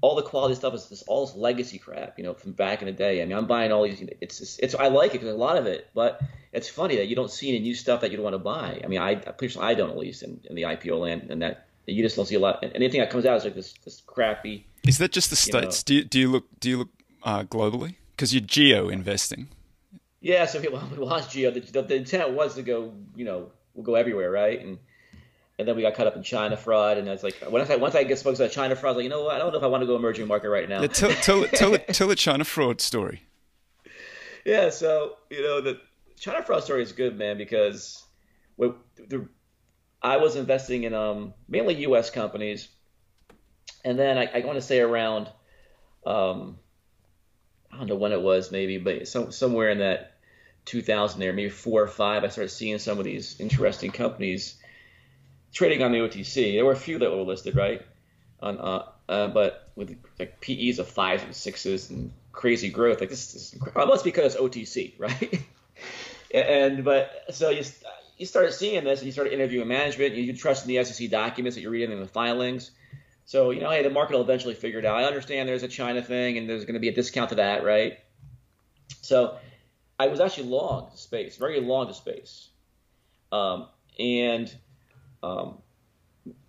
All 0.00 0.14
the 0.16 0.22
quality 0.22 0.54
stuff 0.54 0.72
is 0.72 0.88
this 0.88 1.02
all 1.02 1.26
this 1.26 1.36
legacy 1.36 1.76
crap, 1.76 2.16
you 2.16 2.24
know, 2.24 2.32
from 2.32 2.52
back 2.52 2.80
in 2.80 2.86
the 2.86 2.92
day. 2.92 3.20
I 3.20 3.26
mean, 3.26 3.36
I'm 3.36 3.46
buying 3.46 3.70
all 3.70 3.82
these. 3.82 4.02
It's 4.22 4.38
just, 4.38 4.60
it's 4.60 4.74
I 4.74 4.88
like 4.88 5.10
it 5.10 5.20
because 5.20 5.28
a 5.28 5.36
lot 5.36 5.58
of 5.58 5.66
it, 5.66 5.90
but 5.92 6.22
it's 6.54 6.70
funny 6.70 6.96
that 6.96 7.08
you 7.08 7.16
don't 7.16 7.30
see 7.30 7.50
any 7.50 7.60
new 7.60 7.74
stuff 7.74 8.00
that 8.00 8.12
you'd 8.12 8.20
want 8.20 8.32
to 8.32 8.38
buy. 8.38 8.80
I 8.82 8.86
mean, 8.86 9.00
I 9.00 9.16
personally 9.16 9.68
I 9.68 9.74
don't 9.74 9.90
at 9.90 9.98
least 9.98 10.22
in, 10.22 10.40
in 10.48 10.54
the 10.54 10.62
IPO 10.62 10.98
land, 10.98 11.26
and 11.28 11.42
that 11.42 11.66
you 11.86 12.02
just 12.02 12.16
don't 12.16 12.26
see 12.26 12.34
a 12.34 12.40
lot. 12.40 12.64
Anything 12.74 13.00
that 13.00 13.10
comes 13.10 13.26
out 13.26 13.36
is 13.36 13.44
like 13.44 13.54
this 13.54 13.74
this 13.84 14.02
crappy 14.06 14.66
is 14.86 14.98
that 14.98 15.12
just 15.12 15.30
the 15.30 15.36
states? 15.36 15.84
You 15.88 15.96
know, 15.96 16.02
do 16.02 16.04
you 16.04 16.04
do 16.04 16.20
you 16.20 16.30
look 16.30 16.60
do 16.60 16.68
you 16.68 16.78
look 16.78 16.90
uh, 17.22 17.44
globally? 17.44 17.94
Because 18.10 18.34
you're 18.34 18.42
geo 18.42 18.88
investing. 18.88 19.48
Yeah, 20.20 20.46
so 20.46 20.60
we, 20.60 20.68
we 20.68 21.04
launched 21.04 21.30
geo. 21.30 21.50
The, 21.50 21.60
the, 21.60 21.82
the, 21.82 21.96
intent 21.96 22.30
was 22.30 22.54
to 22.54 22.62
go, 22.62 22.92
you 23.16 23.24
know, 23.24 23.50
we'll 23.74 23.84
go 23.84 23.94
everywhere, 23.94 24.30
right? 24.30 24.60
And 24.60 24.78
and 25.58 25.68
then 25.68 25.76
we 25.76 25.82
got 25.82 25.94
caught 25.94 26.06
up 26.06 26.16
in 26.16 26.22
China 26.22 26.56
fraud, 26.56 26.98
and 26.98 27.08
I 27.08 27.12
was 27.12 27.22
like, 27.22 27.36
once 27.48 27.70
I 27.70 27.76
once 27.76 27.94
I 27.94 28.04
get 28.04 28.18
spoke 28.18 28.36
to 28.36 28.48
China 28.48 28.76
fraud, 28.76 28.90
I 28.90 28.92
was 28.92 28.96
like, 28.96 29.04
you 29.04 29.10
know 29.10 29.24
what? 29.24 29.36
I 29.36 29.38
don't 29.38 29.52
know 29.52 29.58
if 29.58 29.64
I 29.64 29.68
want 29.68 29.82
to 29.82 29.86
go 29.86 29.96
emerging 29.96 30.26
market 30.26 30.50
right 30.50 30.68
now. 30.68 30.82
Yeah, 30.82 30.88
tell 30.88 31.10
tell 31.10 31.44
tell, 31.52 31.78
tell 31.78 32.08
the 32.08 32.16
China 32.16 32.44
fraud 32.44 32.80
story. 32.80 33.22
Yeah, 34.44 34.68
so 34.68 35.16
you 35.30 35.42
know 35.42 35.60
the 35.60 35.80
China 36.18 36.42
fraud 36.42 36.64
story 36.64 36.82
is 36.82 36.92
good, 36.92 37.16
man, 37.16 37.38
because 37.38 38.04
the, 38.58 39.26
I 40.04 40.18
was 40.18 40.36
investing 40.36 40.84
in 40.84 40.94
um, 40.94 41.34
mainly 41.48 41.74
U.S. 41.82 42.10
companies 42.10 42.68
and 43.84 43.98
then 43.98 44.16
I, 44.16 44.30
I 44.34 44.44
want 44.44 44.56
to 44.56 44.62
say 44.62 44.80
around, 44.80 45.28
um, 46.06 46.58
I 47.70 47.78
don't 47.78 47.88
know 47.88 47.96
when 47.96 48.12
it 48.12 48.20
was, 48.20 48.50
maybe, 48.50 48.78
but 48.78 49.06
some, 49.06 49.30
somewhere 49.30 49.68
in 49.68 49.78
that 49.78 50.12
2000 50.64 51.20
there, 51.20 51.32
maybe 51.32 51.50
four 51.50 51.82
or 51.82 51.88
five, 51.88 52.24
I 52.24 52.28
started 52.28 52.48
seeing 52.48 52.78
some 52.78 52.98
of 52.98 53.04
these 53.04 53.38
interesting 53.38 53.90
companies 53.90 54.56
trading 55.52 55.82
on 55.82 55.92
the 55.92 55.98
OTC. 55.98 56.54
There 56.54 56.64
were 56.64 56.72
a 56.72 56.76
few 56.76 56.98
that 56.98 57.10
were 57.10 57.22
listed, 57.22 57.56
right? 57.56 57.82
On, 58.40 58.58
uh, 58.58 58.86
uh, 59.08 59.28
but 59.28 59.70
with 59.76 59.96
like 60.18 60.40
PEs 60.40 60.78
of 60.78 60.88
fives 60.88 61.22
and 61.22 61.34
sixes 61.34 61.90
and 61.90 62.10
crazy 62.32 62.70
growth, 62.70 63.00
like 63.00 63.10
this 63.10 63.34
is 63.34 63.52
incredible. 63.52 63.98
Because 64.02 64.34
OTC, 64.36 64.94
right? 64.98 65.44
and 66.32 66.84
but 66.84 67.24
so 67.30 67.50
you 67.50 67.62
you 68.16 68.26
started 68.26 68.52
seeing 68.52 68.84
this, 68.84 69.00
and 69.00 69.06
you 69.06 69.12
started 69.12 69.32
interviewing 69.32 69.68
management. 69.68 70.14
You 70.14 70.32
trust 70.36 70.66
in 70.66 70.74
the 70.74 70.84
SEC 70.84 71.10
documents 71.10 71.56
that 71.56 71.62
you're 71.62 71.70
reading 71.70 71.92
in 71.92 72.00
the 72.00 72.08
filings. 72.08 72.70
So, 73.26 73.50
you 73.50 73.60
know, 73.60 73.70
hey, 73.70 73.82
the 73.82 73.90
market 73.90 74.14
will 74.14 74.22
eventually 74.22 74.54
figure 74.54 74.78
it 74.78 74.84
out. 74.84 74.96
I 74.96 75.04
understand 75.04 75.48
there's 75.48 75.62
a 75.62 75.68
China 75.68 76.02
thing 76.02 76.36
and 76.36 76.48
there's 76.48 76.64
going 76.64 76.74
to 76.74 76.80
be 76.80 76.88
a 76.88 76.94
discount 76.94 77.30
to 77.30 77.36
that, 77.36 77.64
right? 77.64 77.98
So 79.00 79.38
I 79.98 80.08
was 80.08 80.20
actually 80.20 80.48
long 80.48 80.90
to 80.90 80.96
space, 80.96 81.36
very 81.36 81.60
long 81.60 81.88
to 81.88 81.94
space. 81.94 82.50
Um, 83.32 83.68
and, 83.98 84.54
um, 85.22 85.58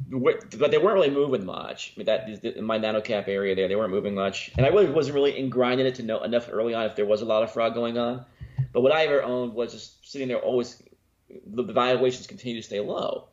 but 0.10 0.72
they 0.72 0.78
weren't 0.78 0.96
really 0.96 1.10
moving 1.10 1.46
much. 1.46 1.94
I 1.96 2.00
mean, 2.00 2.06
that 2.06 2.58
in 2.58 2.64
my 2.64 2.78
nano 2.78 3.02
cap 3.02 3.28
area 3.28 3.56
there, 3.56 3.68
they 3.68 3.76
weren't 3.76 3.92
moving 3.92 4.16
much, 4.16 4.52
and 4.56 4.66
I 4.66 4.70
really 4.70 4.90
wasn't 4.90 5.16
really 5.16 5.34
ingrinding 5.34 5.86
it 5.86 5.96
to 5.96 6.04
know 6.04 6.24
enough 6.24 6.48
early 6.52 6.74
on 6.74 6.86
if 6.86 6.96
there 6.96 7.06
was 7.06 7.22
a 7.22 7.26
lot 7.26 7.44
of 7.44 7.52
fraud 7.52 7.74
going 7.74 7.98
on. 7.98 8.26
But 8.72 8.82
what 8.82 8.94
I 8.94 9.06
ever 9.06 9.22
owned 9.24 9.54
was 9.54 9.74
just 9.74 10.10
sitting 10.10 10.28
there, 10.28 10.38
always 10.38 10.82
the 11.30 11.64
valuations 11.64 12.28
continue 12.28 12.62
to 12.62 12.66
stay 12.66 12.80
low. 12.80 13.28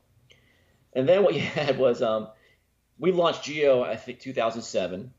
And 0.92 1.08
then 1.08 1.22
what 1.22 1.34
you 1.34 1.40
had 1.58 1.78
was 1.78 2.02
um, 2.02 2.28
we 2.98 3.12
launched 3.12 3.44
Geo, 3.44 3.82
I 3.82 3.96
think 3.96 4.20
2007, 4.20 5.12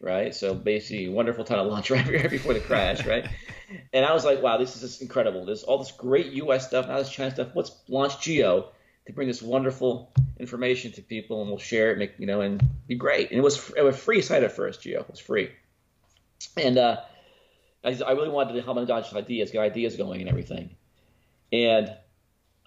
right? 0.00 0.34
So 0.34 0.54
basically, 0.54 1.08
wonderful 1.08 1.44
time 1.44 1.58
to 1.58 1.62
launch 1.70 1.90
right, 1.90 2.06
right 2.06 2.30
before 2.30 2.54
the 2.54 2.60
crash, 2.60 3.06
right? 3.06 3.28
and 3.92 4.04
I 4.04 4.12
was 4.12 4.24
like, 4.24 4.42
wow, 4.42 4.56
this 4.56 4.74
is 4.74 4.82
just 4.82 5.02
incredible. 5.02 5.44
There's 5.44 5.62
all 5.62 5.78
this 5.78 5.92
great 5.92 6.32
U.S. 6.32 6.66
stuff, 6.66 6.88
now 6.88 6.98
this 6.98 7.10
China 7.10 7.30
stuff. 7.30 7.48
Let's 7.54 7.78
launch 7.88 8.20
Geo 8.20 8.70
to 9.06 9.12
bring 9.12 9.28
this 9.28 9.42
wonderful 9.42 10.12
information 10.38 10.92
to 10.92 11.02
people, 11.02 11.40
and 11.40 11.50
we'll 11.50 11.58
share 11.58 11.92
it, 11.92 11.98
make 11.98 12.14
you 12.18 12.26
know, 12.26 12.40
and 12.40 12.62
be 12.86 12.94
great. 12.94 13.30
And 13.30 13.38
it 13.38 13.42
was 13.42 13.70
it 13.76 13.82
was 13.82 13.96
free 13.96 14.22
site 14.22 14.42
at 14.42 14.52
first. 14.52 14.82
Geo 14.82 15.00
it 15.00 15.10
was 15.10 15.20
free, 15.20 15.50
and 16.56 16.78
uh, 16.78 17.00
I, 17.84 17.98
I 18.06 18.12
really 18.12 18.28
wanted 18.28 18.54
to 18.54 18.62
help 18.62 18.76
them 18.76 18.86
dodge 18.86 19.12
ideas, 19.14 19.50
get 19.50 19.60
ideas 19.60 19.96
going 19.96 20.20
and 20.20 20.28
everything. 20.28 20.76
And 21.52 21.94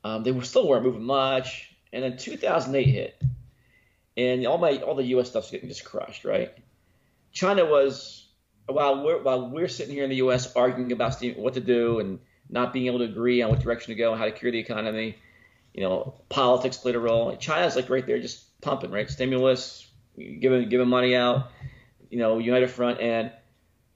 um, 0.04 0.24
they 0.24 0.32
were 0.32 0.44
still 0.44 0.68
weren't 0.68 0.84
moving 0.84 1.04
much. 1.04 1.70
And 1.92 2.04
then 2.04 2.18
2008 2.18 2.84
hit, 2.84 3.22
and 4.18 4.48
all 4.48 4.58
my 4.58 4.78
all 4.78 4.96
the 4.96 5.04
U.S. 5.06 5.30
stuff's 5.30 5.52
getting 5.52 5.70
just 5.70 5.86
crushed, 5.86 6.26
right? 6.26 6.52
China 7.32 7.66
was 7.66 8.28
while 8.66 9.04
we're 9.04 9.22
while 9.22 9.50
we're 9.50 9.68
sitting 9.68 9.94
here 9.94 10.04
in 10.04 10.10
the 10.10 10.18
U.S. 10.18 10.56
arguing 10.56 10.92
about 10.92 11.22
what 11.36 11.54
to 11.54 11.60
do 11.60 12.00
and 12.00 12.20
not 12.50 12.74
being 12.74 12.88
able 12.88 13.00
to 13.00 13.06
agree 13.06 13.42
on 13.42 13.50
what 13.50 13.60
direction 13.60 13.94
to 13.94 13.96
go 13.96 14.12
and 14.12 14.20
how 14.20 14.26
to 14.26 14.32
cure 14.32 14.52
the 14.52 14.60
economy. 14.60 15.18
You 15.74 15.82
know, 15.82 16.22
politics 16.30 16.78
played 16.78 16.96
a 16.96 17.00
role. 17.00 17.36
China's 17.38 17.76
like 17.76 17.90
right 17.90 18.06
there, 18.06 18.20
just 18.20 18.60
pumping, 18.62 18.92
right? 18.92 19.10
Stimulus, 19.10 19.88
giving 20.18 20.70
giving 20.70 20.88
money 20.88 21.16
out. 21.16 21.52
You 22.10 22.20
know, 22.20 22.38
United 22.38 22.70
Front, 22.70 23.02
and 23.02 23.32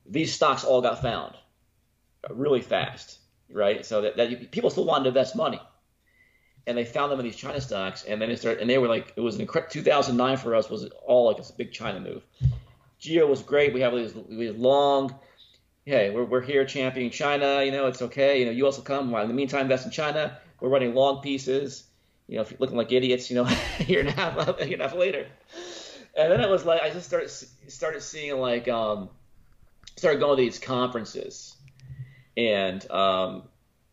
these 0.08 0.34
stocks 0.34 0.64
all 0.64 0.82
got 0.82 1.02
found 1.02 1.36
really 2.30 2.62
fast, 2.62 3.20
right? 3.52 3.86
So 3.86 4.02
that, 4.02 4.18
that 4.18 4.52
people 4.52 4.70
still 4.70 4.86
wanted 4.86 5.04
to 5.04 5.10
invest 5.10 5.36
money, 5.36 5.62
and 6.66 6.78
they 6.78 6.86
found 6.86 7.12
them 7.12 7.20
in 7.20 7.26
these 7.26 7.36
China 7.36 7.62
stocks, 7.62 8.04
and 8.04 8.22
then 8.22 8.30
they 8.30 8.36
started, 8.36 8.62
and 8.62 8.70
they 8.70 8.78
were 8.78 8.88
like, 8.88 9.14
it 9.16 9.22
was 9.22 9.36
an 9.36 9.42
incredible. 9.42 9.72
2009 9.72 10.38
for 10.38 10.56
us 10.56 10.70
was 10.70 10.90
all 11.06 11.26
like 11.26 11.40
a 11.40 11.54
big 11.58 11.72
China 11.72 12.00
move. 12.00 12.24
Geo 13.00 13.28
was 13.28 13.42
great. 13.42 13.74
We 13.74 13.82
have 13.82 13.94
these, 13.94 14.14
these 14.30 14.56
long 14.56 15.14
hey, 15.88 16.10
we're, 16.10 16.26
we're 16.26 16.42
here 16.42 16.66
championing 16.66 17.10
China. 17.12 17.64
You 17.64 17.72
know, 17.72 17.88
it's 17.88 18.02
okay. 18.02 18.42
You 18.42 18.46
know, 18.46 18.52
you 18.52 18.66
also 18.66 18.82
come. 18.82 19.10
While 19.10 19.24
in 19.24 19.30
the 19.30 19.34
meantime, 19.34 19.62
invest 19.62 19.86
in 19.86 19.92
China. 19.92 20.38
We're 20.60 20.70
running 20.70 20.94
long 20.94 21.22
pieces. 21.22 21.86
You 22.28 22.36
know, 22.36 22.42
if 22.42 22.52
you're 22.52 22.60
looking 22.60 22.76
like 22.76 22.92
idiots. 22.92 23.32
You 23.32 23.38
know, 23.38 23.46
a 23.80 23.84
year 23.84 24.02
and 24.02 24.10
a 24.10 24.12
half, 24.12 24.38
a 24.38 24.66
year 24.66 24.74
and 24.74 24.82
a 24.82 24.90
half 24.90 24.96
later. 24.96 25.28
And 26.16 26.32
then 26.32 26.42
it 26.42 26.50
was 26.50 26.66
like 26.66 26.82
I 26.82 26.90
just 26.90 27.08
started 27.08 27.30
started 27.30 28.02
seeing 28.02 28.38
like 28.38 28.68
um, 28.68 29.10
started 29.96 30.20
going 30.20 30.38
to 30.38 30.44
these 30.44 30.60
conferences, 30.60 31.56
and 32.38 32.90
um, 32.92 33.44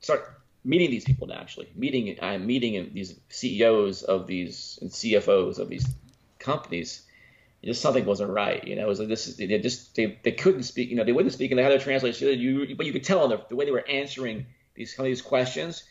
start 0.01 0.41
meeting 0.63 0.91
these 0.91 1.05
people 1.05 1.33
actually 1.33 1.69
meeting 1.75 2.17
I'm 2.23 2.47
meeting 2.47 2.91
these 2.95 3.19
CEOs 3.29 4.03
of 4.03 4.27
these 4.27 4.79
and 4.81 4.91
CFOs 4.91 5.59
of 5.59 5.69
these 5.69 5.87
companies 6.39 7.05
just 7.65 7.81
something 7.81 8.05
wasn't 8.05 8.31
right. 8.31 8.63
You 8.67 8.77
know, 8.77 8.83
it 8.83 8.89
was 8.89 8.99
like 8.99 9.09
this 9.09 9.27
is 9.27 9.37
they 9.37 9.47
just 9.59 9.95
they, 9.95 10.19
they 10.23 10.33
couldn't 10.33 10.65
speak. 10.65 10.91
You 10.91 10.97
know, 10.97 11.05
they 11.05 11.13
wouldn't 11.13 11.33
speak, 11.33 11.51
and 11.51 11.59
they 11.59 11.63
had 11.63 11.73
their 11.73 11.79
translation. 11.79 12.39
You, 12.39 12.75
but 12.77 12.87
you 12.87 12.93
could 12.93 13.05
tell 13.05 13.29
the, 13.29 13.41
the 13.49 13.57
way 13.57 13.65
they 13.65 13.71
were 13.71 13.87
answering 13.89 14.47
these 14.75 14.95
some 14.95 15.05
of 15.05 15.09
these 15.09 15.23
questions 15.23 15.85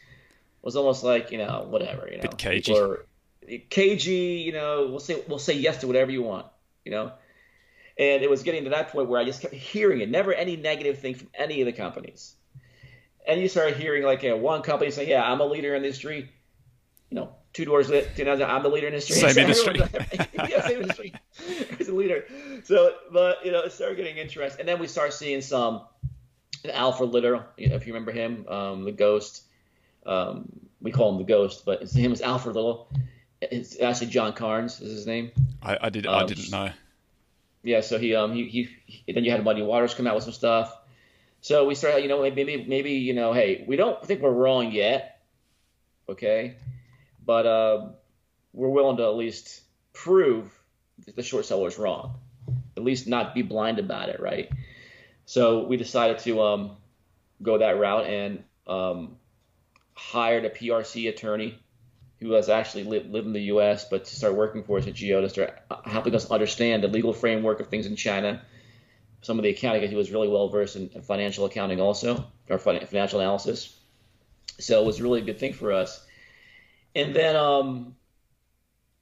was 0.61 0.75
almost 0.75 1.03
like 1.03 1.31
you 1.31 1.37
know 1.37 1.65
whatever. 1.67 2.07
You 2.09 2.17
know, 2.17 2.21
Bit 2.21 2.37
cagey. 2.37 2.73
Or, 2.73 3.05
cagey. 3.69 4.43
You 4.45 4.53
know, 4.53 4.87
we'll 4.89 4.99
say 4.99 5.23
we'll 5.27 5.39
say 5.39 5.53
yes 5.53 5.77
to 5.77 5.87
whatever 5.87 6.11
you 6.11 6.21
want. 6.21 6.45
You 6.85 6.91
know, 6.91 7.11
and 7.97 8.21
it 8.21 8.29
was 8.29 8.43
getting 8.43 8.65
to 8.65 8.71
that 8.71 8.89
point 8.89 9.09
where 9.09 9.19
I 9.19 9.25
just 9.25 9.41
kept 9.41 9.53
hearing 9.53 10.01
it. 10.01 10.09
Never 10.09 10.33
any 10.33 10.55
negative 10.55 10.99
thing 10.99 11.15
from 11.15 11.29
any 11.33 11.61
of 11.61 11.65
the 11.65 11.73
companies. 11.73 12.35
And 13.27 13.39
you 13.39 13.47
start 13.47 13.75
hearing 13.75 14.03
like 14.03 14.23
you 14.23 14.29
know, 14.29 14.37
one 14.37 14.61
company 14.61 14.91
saying, 14.91 15.09
"Yeah, 15.09 15.23
I'm 15.23 15.39
a 15.39 15.45
leader 15.45 15.75
in 15.75 15.81
the 15.81 15.87
industry." 15.87 16.29
You 17.09 17.15
know, 17.15 17.35
two 17.53 17.65
doors 17.65 17.89
lit. 17.89 18.09
You 18.17 18.25
know, 18.25 18.33
I'm 18.33 18.63
the 18.63 18.69
leader 18.69 18.87
in 18.87 18.93
the 18.93 18.97
industry. 18.97 19.31
Same 19.31 19.37
industry. 19.49 19.79
yeah, 20.49 20.67
same 20.67 20.81
industry. 20.81 21.13
He's 21.77 21.87
a 21.87 21.93
leader. 21.93 22.25
So, 22.63 22.95
but 23.11 23.45
you 23.45 23.51
know, 23.51 23.61
it 23.61 23.71
started 23.71 23.95
getting 23.95 24.17
interest, 24.17 24.59
and 24.59 24.67
then 24.67 24.79
we 24.79 24.87
start 24.87 25.13
seeing 25.13 25.41
some 25.41 25.83
Alfred 26.71 27.11
Little, 27.11 27.43
if 27.57 27.87
you 27.87 27.93
remember 27.93 28.11
him, 28.11 28.47
um, 28.47 28.83
the 28.83 28.91
Ghost. 28.91 29.43
Um, 30.05 30.49
we 30.81 30.91
call 30.91 31.11
him 31.11 31.17
the 31.17 31.23
Ghost, 31.23 31.63
but 31.65 31.81
his 31.81 31.95
name 31.95 32.11
is 32.11 32.21
Alfred 32.21 32.55
Little. 32.55 32.89
It's 33.41 33.79
actually 33.79 34.07
John 34.07 34.33
Carnes 34.33 34.79
is 34.81 34.91
his 34.91 35.07
name. 35.07 35.31
I, 35.61 35.77
I 35.81 35.89
did. 35.89 36.05
Um, 36.05 36.15
I 36.15 36.25
didn't 36.25 36.51
know. 36.51 36.71
Yeah, 37.63 37.81
so 37.81 37.97
he 37.97 38.13
um 38.15 38.33
he, 38.33 38.47
he, 38.47 38.69
he 38.85 39.13
then 39.13 39.23
you 39.23 39.31
had 39.31 39.43
Muddy 39.43 39.61
Waters 39.61 39.93
come 39.93 40.07
out 40.07 40.15
with 40.15 40.25
some 40.25 40.33
stuff. 40.33 40.77
So 41.43 41.65
we 41.65 41.75
started, 41.75 42.03
you 42.03 42.07
know, 42.07 42.21
maybe 42.21 42.65
maybe 42.65 42.91
you 42.91 43.13
know, 43.13 43.33
hey, 43.33 43.65
we 43.67 43.75
don't 43.75 44.01
think 44.05 44.21
we're 44.21 44.31
wrong 44.31 44.71
yet, 44.71 45.19
okay, 46.07 46.55
but 47.25 47.45
uh, 47.45 47.87
we're 48.53 48.69
willing 48.69 48.95
to 48.95 49.03
at 49.03 49.15
least 49.15 49.61
prove 49.91 50.49
that 51.05 51.17
the 51.17 51.21
short 51.21 51.45
seller 51.45 51.67
is 51.67 51.77
wrong, 51.77 52.15
at 52.77 52.83
least 52.85 53.07
not 53.07 53.35
be 53.35 53.41
blind 53.41 53.77
about 53.77 54.07
it, 54.07 54.21
right? 54.21 54.49
So 55.25 55.67
we 55.67 55.75
decided 55.75 56.19
to 56.19 56.41
um, 56.41 56.77
go 57.41 57.57
that 57.57 57.77
route 57.77 58.05
and 58.05 58.45
um, 58.65 59.17
hired 59.95 60.45
a 60.45 60.49
PRC 60.49 61.09
attorney 61.09 61.59
who 62.21 62.31
has 62.31 62.47
actually 62.47 62.85
lived, 62.85 63.11
lived 63.11 63.27
in 63.27 63.33
the 63.33 63.43
U.S. 63.55 63.83
but 63.89 64.05
to 64.05 64.15
start 64.15 64.35
working 64.35 64.63
for 64.63 64.77
us 64.77 64.87
at 64.87 64.93
Geo 64.93 65.19
to 65.19 65.27
start 65.27 65.59
uh, 65.69 65.81
helping 65.83 66.15
us 66.15 66.31
understand 66.31 66.85
the 66.85 66.87
legal 66.87 67.11
framework 67.11 67.59
of 67.59 67.67
things 67.67 67.85
in 67.85 67.97
China. 67.97 68.41
Some 69.23 69.39
of 69.39 69.43
the 69.43 69.49
accounting, 69.49 69.81
because 69.81 69.91
he 69.91 69.97
was 69.97 70.11
really 70.11 70.27
well 70.27 70.49
versed 70.49 70.75
in 70.75 70.89
financial 71.01 71.45
accounting 71.45 71.81
also, 71.81 72.25
or 72.49 72.57
financial 72.59 73.19
analysis. 73.19 73.75
So 74.59 74.81
it 74.81 74.85
was 74.85 75.01
really 75.01 75.21
a 75.21 75.25
good 75.25 75.39
thing 75.39 75.53
for 75.53 75.71
us 75.71 76.05
and 76.95 77.15
then 77.15 77.35
um, 77.35 77.95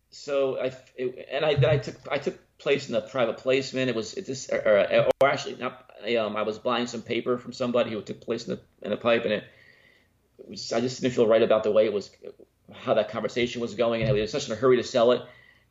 so 0.10 0.60
I 0.60 0.71
it, 0.95 1.27
and 1.31 1.45
I 1.45 1.55
then 1.55 1.69
I 1.69 1.77
took 1.77 1.95
I 2.10 2.17
took 2.17 2.39
place 2.57 2.89
in 2.89 2.95
a 2.95 3.01
private 3.01 3.38
placement. 3.38 3.89
It 3.89 3.95
was 3.95 4.13
it 4.13 4.25
just 4.25 4.51
or, 4.51 5.10
or, 5.21 5.27
actually 5.27 5.55
not. 5.55 5.89
Um, 6.17 6.36
I 6.36 6.41
was 6.41 6.57
buying 6.57 6.88
some 6.88 7.01
paper 7.01 7.38
from 7.38 7.53
somebody 7.53 7.91
who 7.91 8.01
took 8.01 8.21
place 8.21 8.47
in 8.47 8.55
the 8.55 8.88
in 8.88 8.91
a 8.91 8.97
pipe, 8.97 9.23
and 9.23 9.34
it, 9.34 9.43
it 10.39 10.49
was, 10.49 10.71
I 10.71 10.81
just 10.81 11.01
didn't 11.01 11.13
feel 11.13 11.27
right 11.27 11.43
about 11.43 11.63
the 11.63 11.71
way 11.71 11.86
it 11.86 11.93
was, 11.93 12.12
how 12.73 12.93
that 12.93 13.10
conversation 13.10 13.62
was 13.62 13.75
going, 13.75 14.01
and 14.01 14.10
I 14.10 14.13
was 14.13 14.31
such 14.31 14.47
in 14.47 14.53
a 14.53 14.55
hurry 14.55 14.77
to 14.77 14.84
sell 14.84 15.12
it. 15.12 15.21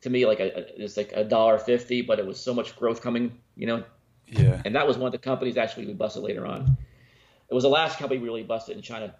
To 0.01 0.09
me, 0.09 0.25
like 0.25 0.39
a, 0.39 0.81
it's 0.83 0.97
like 0.97 1.11
a 1.13 1.23
dollar 1.23 1.59
fifty, 1.59 2.01
but 2.01 2.17
it 2.17 2.25
was 2.25 2.39
so 2.39 2.53
much 2.53 2.75
growth 2.75 3.01
coming, 3.01 3.37
you 3.55 3.67
know. 3.67 3.83
Yeah. 4.31 4.61
And 4.63 4.75
that 4.75 4.87
was 4.87 4.97
one 4.97 5.07
of 5.07 5.11
the 5.11 5.17
companies 5.17 5.57
actually 5.57 5.85
we 5.85 5.93
busted 5.93 6.23
later 6.23 6.45
on. 6.45 6.77
It 7.49 7.53
was 7.53 7.63
the 7.63 7.69
last 7.69 7.99
company 7.99 8.19
we 8.19 8.25
really 8.25 8.43
busted 8.43 8.77
in 8.77 8.81
China. 8.81 9.13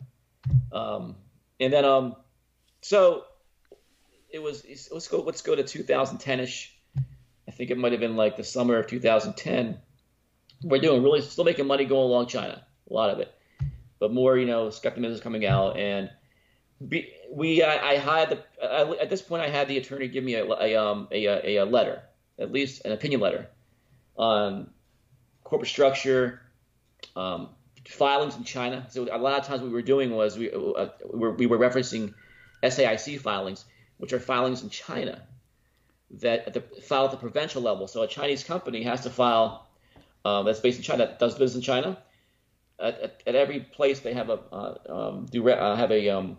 Um, 0.71 1.15
and 1.60 1.71
then 1.71 1.86
um, 1.86 2.15
so 2.82 3.26
it 4.30 4.41
was. 4.41 4.65
Let's 4.91 5.08
go. 5.08 5.21
Let's 5.21 5.41
go 5.41 5.56
to 5.56 5.63
2010ish. 5.63 6.69
I 7.47 7.52
think 7.52 7.69
it 7.69 7.78
might 7.78 7.91
have 7.91 8.02
been 8.02 8.15
like 8.15 8.38
the 8.38 8.43
summer 8.43 8.78
of 8.78 8.88
2010. 8.88 9.78
We're 10.63 10.80
doing 10.80 11.04
really 11.04 11.21
still 11.21 11.43
making 11.43 11.67
money 11.67 11.86
going 11.86 12.04
along 12.04 12.28
China, 12.28 12.63
a 12.89 12.93
lot 12.93 13.10
of 13.10 13.19
it, 13.19 13.34
but 14.00 14.13
more 14.13 14.38
you 14.38 14.45
know 14.45 14.69
skepticism 14.69 15.12
is 15.13 15.21
coming 15.21 15.45
out 15.45 15.78
and. 15.78 16.10
Be, 16.88 17.13
we 17.32 17.62
I, 17.62 17.91
I 17.91 17.97
had 17.97 18.30
the 18.32 18.43
I, 18.60 19.04
at 19.04 19.12
this 19.12 19.21
point 19.21 19.43
I 19.43 19.50
had 19.50 19.67
the 19.67 19.78
attorney 19.78 20.08
give 20.08 20.24
me 20.24 20.34
a, 20.34 20.43
a 20.43 20.76
um 20.76 21.08
a, 21.12 21.58
a 21.58 21.63
letter 21.63 22.02
at 22.39 22.52
least 22.52 22.84
an 22.86 22.91
opinion 22.91 23.21
letter 23.21 23.47
on 24.17 24.71
corporate 25.52 25.70
structure, 25.70 26.42
um, 27.18 27.50
filings 27.86 28.38
in 28.38 28.46
China. 28.46 28.88
So 28.90 29.04
a 29.12 29.18
lot 29.18 29.38
of 29.38 29.46
times 29.46 29.60
what 29.62 29.68
we 29.68 29.74
were 29.74 29.82
doing 29.82 30.12
was 30.12 30.38
we 30.38 30.50
uh, 30.50 30.88
we, 31.14 31.46
were, 31.46 31.58
referencing 31.58 32.14
SAIC 32.64 33.20
filings, 33.20 33.66
which 33.98 34.14
are 34.14 34.20
filings 34.20 34.64
in 34.64 34.70
China 34.70 35.22
that 36.22 36.48
at 36.48 36.54
the, 36.54 36.62
file 36.82 37.06
at 37.06 37.12
the 37.12 37.18
provincial 37.18 37.62
level. 37.62 37.86
So 37.90 38.02
a 38.02 38.08
Chinese 38.08 38.46
company 38.46 38.84
has 38.84 39.02
to 39.02 39.10
file 39.10 39.68
um, 40.24 40.46
that's 40.46 40.62
based 40.62 40.78
in 40.78 40.84
China, 40.84 41.06
that 41.06 41.20
does 41.20 41.34
business 41.34 41.56
in 41.56 41.62
China. 41.62 41.98
At, 42.80 43.02
at, 43.02 43.24
at 43.28 43.36
every 43.36 43.60
place 43.60 44.00
they 44.00 44.14
have 44.14 44.30
a 44.30 44.40
uh, 44.54 44.78
um, 44.90 45.26
do 45.26 45.50
uh, 45.50 45.76
have 45.76 45.92
a 45.92 46.10
um, 46.10 46.38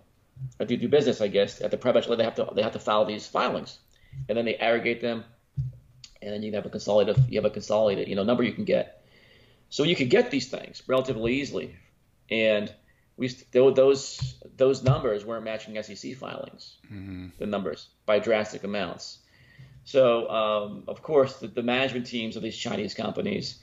do, 0.66 0.74
do 0.78 0.88
business, 0.88 1.20
I 1.20 1.28
guess. 1.28 1.60
At 1.60 1.70
the 1.70 1.76
provincial 1.76 2.12
level, 2.12 2.16
they 2.16 2.24
have 2.24 2.36
to 2.36 2.54
they 2.54 2.62
have 2.62 2.72
to 2.72 2.78
file 2.78 3.04
these 3.04 3.26
filings, 3.26 3.78
and 4.30 4.38
then 4.38 4.46
they 4.46 4.56
aggregate 4.56 5.02
them, 5.02 5.24
and 6.22 6.32
then 6.32 6.42
you 6.42 6.52
have 6.54 6.64
a 6.64 6.70
consolidated 6.70 7.22
you 7.28 7.38
have 7.38 7.44
a 7.44 7.50
consolidated 7.50 8.08
you 8.08 8.16
know 8.16 8.24
number 8.24 8.42
you 8.42 8.54
can 8.54 8.64
get. 8.64 9.01
So 9.72 9.84
you 9.84 9.96
could 9.96 10.10
get 10.10 10.30
these 10.30 10.48
things 10.48 10.82
relatively 10.86 11.40
easily, 11.40 11.74
and 12.28 12.70
we 13.16 13.28
those 13.52 14.34
those 14.54 14.82
numbers 14.82 15.24
weren't 15.24 15.44
matching 15.44 15.82
SEC 15.82 16.14
filings, 16.14 16.76
mm-hmm. 16.92 17.28
the 17.38 17.46
numbers 17.46 17.88
by 18.04 18.18
drastic 18.18 18.64
amounts. 18.64 19.20
So 19.84 20.28
um, 20.28 20.84
of 20.88 21.02
course 21.02 21.38
the, 21.38 21.48
the, 21.48 21.62
management 21.62 22.04
teams 22.04 22.36
of 22.36 22.42
these 22.42 22.54
Chinese 22.54 22.92
companies, 22.92 23.60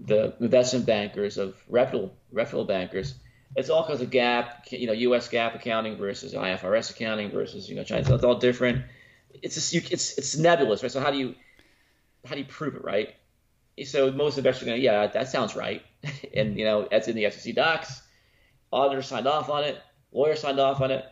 the 0.00 0.34
investment 0.40 0.84
bankers 0.84 1.38
of 1.38 1.54
reputable 1.68 2.12
reputable 2.32 2.64
bankers, 2.64 3.14
it's 3.54 3.70
all 3.70 3.84
because 3.84 4.00
of 4.00 4.10
GAAP, 4.10 4.72
you 4.72 4.88
know, 4.88 4.92
U.S. 4.92 5.28
GAAP 5.28 5.54
accounting 5.54 5.96
versus 5.96 6.34
IFRS 6.34 6.90
accounting 6.90 7.30
versus 7.30 7.68
you 7.68 7.76
know 7.76 7.84
China. 7.84 8.04
So 8.04 8.16
it's 8.16 8.24
all 8.24 8.34
different. 8.34 8.84
It's 9.42 9.54
just, 9.54 9.72
you, 9.72 9.82
it's 9.92 10.18
it's 10.18 10.36
nebulous, 10.36 10.82
right? 10.82 10.90
So 10.90 10.98
how 10.98 11.12
do 11.12 11.18
you 11.18 11.36
how 12.26 12.34
do 12.34 12.40
you 12.40 12.48
prove 12.48 12.74
it, 12.74 12.82
right? 12.82 13.14
So 13.84 14.10
most 14.12 14.38
investors 14.38 14.64
are 14.64 14.70
going, 14.72 14.82
yeah, 14.82 15.06
that 15.06 15.28
sounds 15.28 15.54
right, 15.56 15.82
and 16.34 16.58
you 16.58 16.64
know 16.64 16.88
that's 16.90 17.08
in 17.08 17.16
the 17.16 17.30
SEC 17.30 17.54
docs 17.54 18.02
auditor 18.72 19.02
signed 19.02 19.26
off 19.26 19.50
on 19.50 19.64
it, 19.64 19.80
lawyer 20.12 20.34
signed 20.34 20.58
off 20.58 20.80
on 20.80 20.90
it. 20.90 21.04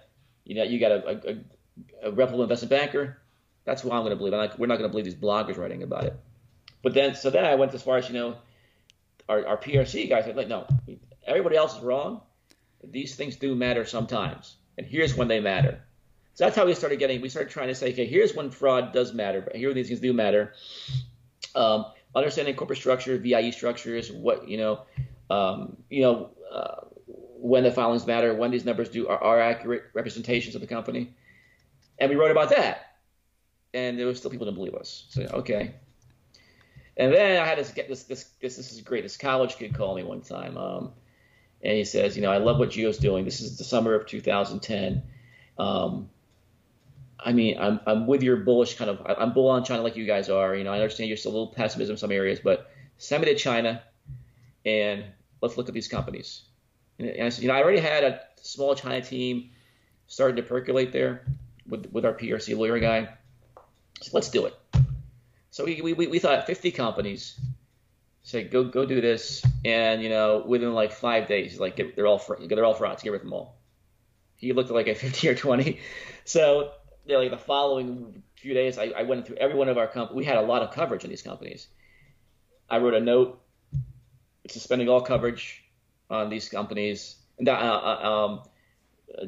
You 0.45 0.57
know, 0.57 0.63
you 0.65 0.81
got 0.81 0.93
a, 0.93 1.31
a, 1.31 2.09
a 2.09 2.13
reputable 2.13 2.43
investment 2.43 2.71
banker. 2.71 3.19
That's 3.65 3.83
who 3.83 3.93
I'm 3.93 4.01
going 4.01 4.11
to 4.11 4.17
believe. 4.17 4.33
Like, 4.33 4.59
we're 4.59 4.67
not 4.67 4.79
going 4.79 4.89
to 4.89 4.93
believe 4.93 5.05
these 5.05 5.15
bloggers 5.15 5.59
writing 5.59 5.83
about 5.83 6.05
it. 6.05 6.19
But 6.83 6.95
then, 6.95 7.15
so 7.15 7.31
then 7.31 7.45
I 7.45 7.55
went 7.57 7.75
as 7.75 7.83
far 7.83 7.99
as 7.99 8.09
you 8.09 8.15
know, 8.15 8.37
our, 9.29 9.47
our 9.47 9.57
PRC 9.59 10.09
guys 10.09 10.25
said, 10.25 10.37
like, 10.37 10.49
no, 10.49 10.67
everybody 11.27 11.57
else 11.57 11.77
is 11.77 11.83
wrong. 11.83 12.23
These 12.83 13.15
things 13.15 13.37
do 13.37 13.55
matter 13.55 13.85
sometimes, 13.85 14.57
and 14.79 14.87
here's 14.87 15.15
when 15.15 15.29
they 15.29 15.39
matter. 15.39 15.83
So 16.33 16.45
that's 16.45 16.57
how 16.57 16.65
we 16.65 16.75
started 16.75 16.99
getting. 16.99 17.21
We 17.21 17.29
started 17.29 17.53
trying 17.53 17.69
to 17.69 17.75
say, 17.75 17.93
okay, 17.93 18.07
here's 18.07 18.35
when 18.35 18.51
fraud 18.51 18.95
does 18.95 19.13
matter, 19.13 19.43
but 19.43 19.55
here 19.55 19.75
these 19.75 19.89
things 19.89 20.01
do 20.01 20.15
matter. 20.15 20.55
Um, 21.55 21.85
understanding 22.15 22.55
corporate 22.55 22.79
structure, 22.79 23.17
VIE 23.19 23.51
structures, 23.51 24.11
what 24.11 24.49
you 24.49 24.59
know, 24.59 24.83
um, 25.29 25.77
you 25.89 26.03
know, 26.03 26.31
uh, 26.53 26.87
when 27.07 27.63
the 27.63 27.71
filings 27.71 28.07
matter, 28.07 28.35
when 28.35 28.51
these 28.51 28.65
numbers 28.65 28.89
do 28.89 29.09
are, 29.09 29.23
are 29.23 29.41
accurate 29.41 29.85
representations 29.95 30.55
of 30.55 30.61
the 30.61 30.67
company, 30.67 31.15
and 31.99 32.11
we 32.11 32.17
wrote 32.17 32.31
about 32.31 32.51
that, 32.51 32.97
and 33.75 33.99
there 33.99 34.07
was 34.07 34.19
still 34.19 34.31
people 34.31 34.47
didn't 34.47 34.59
believe 34.59 34.75
us. 34.75 35.07
So 35.11 35.23
okay. 35.23 35.75
And 36.97 37.15
then 37.15 37.41
I 37.41 37.47
had 37.47 37.59
this 37.59 37.71
this 37.71 38.03
this 38.05 38.25
this 38.41 38.57
this 38.57 38.73
is 38.73 38.81
great. 38.83 39.03
This 39.03 39.17
college 39.17 39.57
kid 39.57 39.75
called 39.75 39.97
me 39.97 40.03
one 40.03 40.21
time, 40.21 40.57
um, 40.57 40.93
and 41.63 41.77
he 41.77 41.85
says, 41.85 42.17
you 42.17 42.23
know, 42.23 42.31
I 42.31 42.39
love 42.39 42.59
what 42.59 42.71
Geo's 42.71 42.99
doing. 42.99 43.25
This 43.25 43.41
is 43.41 43.57
the 43.57 43.65
summer 43.65 43.95
of 43.95 44.07
2010. 44.07 45.03
Um, 45.59 46.11
I 47.25 47.33
mean, 47.33 47.59
I'm 47.59 47.81
I'm 47.87 48.07
with 48.07 48.23
your 48.23 48.37
bullish 48.37 48.77
kind 48.77 48.91
of. 48.91 49.01
I'm 49.05 49.33
bull 49.33 49.49
on 49.49 49.65
China 49.65 49.83
like 49.83 49.97
you 49.97 50.07
guys 50.07 50.29
are. 50.29 50.55
You 50.55 50.65
know, 50.65 50.73
I 50.73 50.77
understand 50.77 51.09
you're 51.09 51.17
still 51.17 51.33
a 51.33 51.37
little 51.37 51.55
pessimism 51.55 51.95
in 51.95 51.99
some 51.99 52.13
areas, 52.13 52.41
but 52.43 52.71
send 52.99 53.25
me 53.25 53.33
to 53.33 53.39
China, 53.39 53.83
and 54.65 55.05
let's 55.41 55.57
look 55.57 55.69
at 55.69 55.75
these 55.75 55.89
companies. 55.89 56.43
And 56.99 57.23
I 57.23 57.29
said, 57.31 57.43
you 57.43 57.49
know, 57.49 57.55
I 57.55 57.63
already 57.63 57.81
had 57.81 58.05
a 58.05 58.21
small 58.41 58.75
China 58.75 59.01
team 59.01 59.51
starting 60.07 60.37
to 60.37 60.43
percolate 60.43 60.93
there 60.93 61.25
with 61.67 61.91
with 61.93 62.05
our 62.05 62.15
PRC 62.15 62.57
lawyer 62.57 62.79
guy. 62.79 63.09
So 64.03 64.11
let's 64.15 64.31
do 64.31 64.47
it. 64.47 64.55
So 65.51 65.65
we, 65.65 65.83
we, 65.83 66.07
we 66.07 66.19
thought 66.19 66.47
50 66.47 66.71
companies. 66.71 67.39
Said 68.23 68.51
go 68.51 68.65
go 68.65 68.85
do 68.85 69.01
this, 69.01 69.43
and 69.65 70.03
you 70.03 70.11
know 70.11 70.45
within 70.47 70.75
like 70.75 70.93
five 70.93 71.27
days, 71.27 71.59
like 71.59 71.77
they're 71.97 72.07
all 72.07 72.23
they're 72.47 72.65
all 72.65 72.75
frauds. 72.75 73.03
Get 73.03 73.11
rid 73.11 73.23
of 73.23 73.25
them 73.25 73.33
all. 73.33 73.57
He 74.37 74.53
looked 74.53 74.71
like 74.71 74.89
a 74.89 74.95
50 74.95 75.29
or 75.29 75.35
20. 75.35 75.81
So 76.25 76.71
like 77.07 77.31
the 77.31 77.39
following 77.39 78.23
few 78.37 78.55
days, 78.55 78.79
I, 78.79 78.93
I 78.97 79.03
went 79.03 79.27
through 79.27 79.37
every 79.37 79.57
one 79.57 79.69
of 79.69 79.79
our 79.79 79.87
companies. 79.87 80.17
We 80.17 80.25
had 80.25 80.39
a 80.39 80.43
lot 80.43 80.63
of 80.63 80.73
coverage 80.73 81.05
in 81.05 81.11
these 81.11 81.23
companies. 81.23 81.69
I 82.69 82.79
wrote 82.79 82.95
a 82.95 83.01
note 83.01 83.41
suspending 84.49 84.89
all 84.89 85.01
coverage 85.01 85.65
on 86.09 86.31
these 86.31 86.49
companies 86.49 87.17
and, 87.39 87.49
uh, 87.49 87.53
uh, 87.53 88.09
um, 88.09 88.43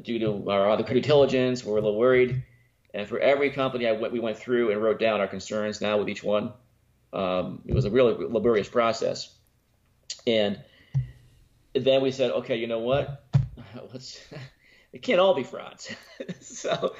due 0.02 0.18
to 0.18 0.50
our 0.50 0.70
other 0.70 0.82
due 0.82 1.00
diligence. 1.00 1.64
We 1.64 1.72
were 1.72 1.78
a 1.78 1.82
little 1.82 1.98
worried. 1.98 2.42
And 2.94 3.08
for 3.08 3.18
every 3.18 3.50
company 3.50 3.86
I 3.86 3.92
went, 3.92 4.12
we 4.12 4.20
went 4.20 4.38
through 4.38 4.70
and 4.70 4.82
wrote 4.82 4.98
down 4.98 5.20
our 5.20 5.26
concerns 5.26 5.80
now 5.80 5.98
with 5.98 6.08
each 6.08 6.22
one. 6.22 6.52
Um, 7.12 7.62
it 7.66 7.74
was 7.74 7.84
a 7.84 7.90
really 7.90 8.14
laborious 8.14 8.68
process. 8.68 9.34
And 10.26 10.60
then 11.74 12.02
we 12.02 12.10
said, 12.10 12.30
okay, 12.30 12.56
you 12.56 12.66
know 12.66 12.80
what? 12.80 13.24
Let's, 13.92 14.20
it 14.92 15.02
can't 15.02 15.20
all 15.20 15.34
be 15.34 15.42
frauds. 15.42 15.94
so, 16.40 16.94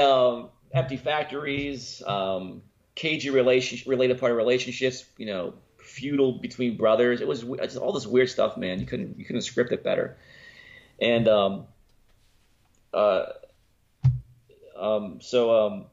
um, 0.00 0.48
empty 0.72 0.96
factories, 0.96 2.02
um, 2.06 2.62
cagey 2.94 3.30
relationship, 3.30 3.88
related 3.88 4.18
party 4.18 4.34
relationships, 4.34 5.04
you 5.16 5.26
know, 5.26 5.54
feudal 5.78 6.32
between 6.32 6.76
brothers. 6.76 7.20
It 7.20 7.28
was 7.28 7.42
it's 7.42 7.76
all 7.76 7.92
this 7.92 8.06
weird 8.06 8.30
stuff, 8.30 8.56
man. 8.56 8.80
You 8.80 8.86
couldn't 8.86 9.18
you 9.18 9.24
couldn't 9.24 9.42
script 9.42 9.72
it 9.72 9.82
better. 9.82 10.16
And 11.00 11.28
um, 11.28 11.66
uh, 12.92 13.24
um, 14.76 15.20
so 15.20 15.66
um, 15.66 15.84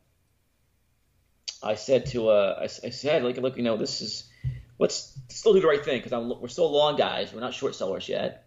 I 1.64 1.76
said 1.76 2.08
to 2.08 2.30
uh, 2.30 2.60
I, 2.60 2.64
I 2.64 2.90
said 2.90 3.24
like 3.24 3.38
look, 3.38 3.58
you 3.58 3.64
know, 3.64 3.78
this 3.78 4.02
is 4.02 4.30
let's 4.78 5.18
still 5.28 5.54
do 5.54 5.62
the 5.62 5.68
right 5.68 5.84
thing 5.84 6.02
because 6.02 6.38
we're 6.40 6.48
still 6.48 6.72
long 6.72 6.96
guys. 6.96 7.34
We're 7.34 7.42
not 7.42 7.54
short 7.54 7.76
sellers 7.76 8.08
yet. 8.08 8.46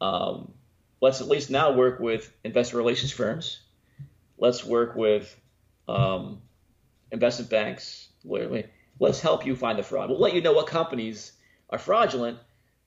Um, 0.00 0.52
let's 1.00 1.20
at 1.20 1.28
least 1.28 1.50
now 1.50 1.72
work 1.72 2.00
with 2.00 2.32
investor 2.44 2.76
relations 2.76 3.12
firms. 3.12 3.60
Let's 4.40 4.64
work 4.64 4.96
with 4.96 5.38
um, 5.86 6.40
investment 7.12 7.50
banks. 7.50 8.08
Let's 8.98 9.20
help 9.20 9.46
you 9.46 9.54
find 9.54 9.78
the 9.78 9.82
fraud. 9.82 10.08
We'll 10.08 10.18
let 10.18 10.34
you 10.34 10.40
know 10.40 10.52
what 10.52 10.66
companies 10.66 11.32
are 11.68 11.78
fraudulent 11.78 12.38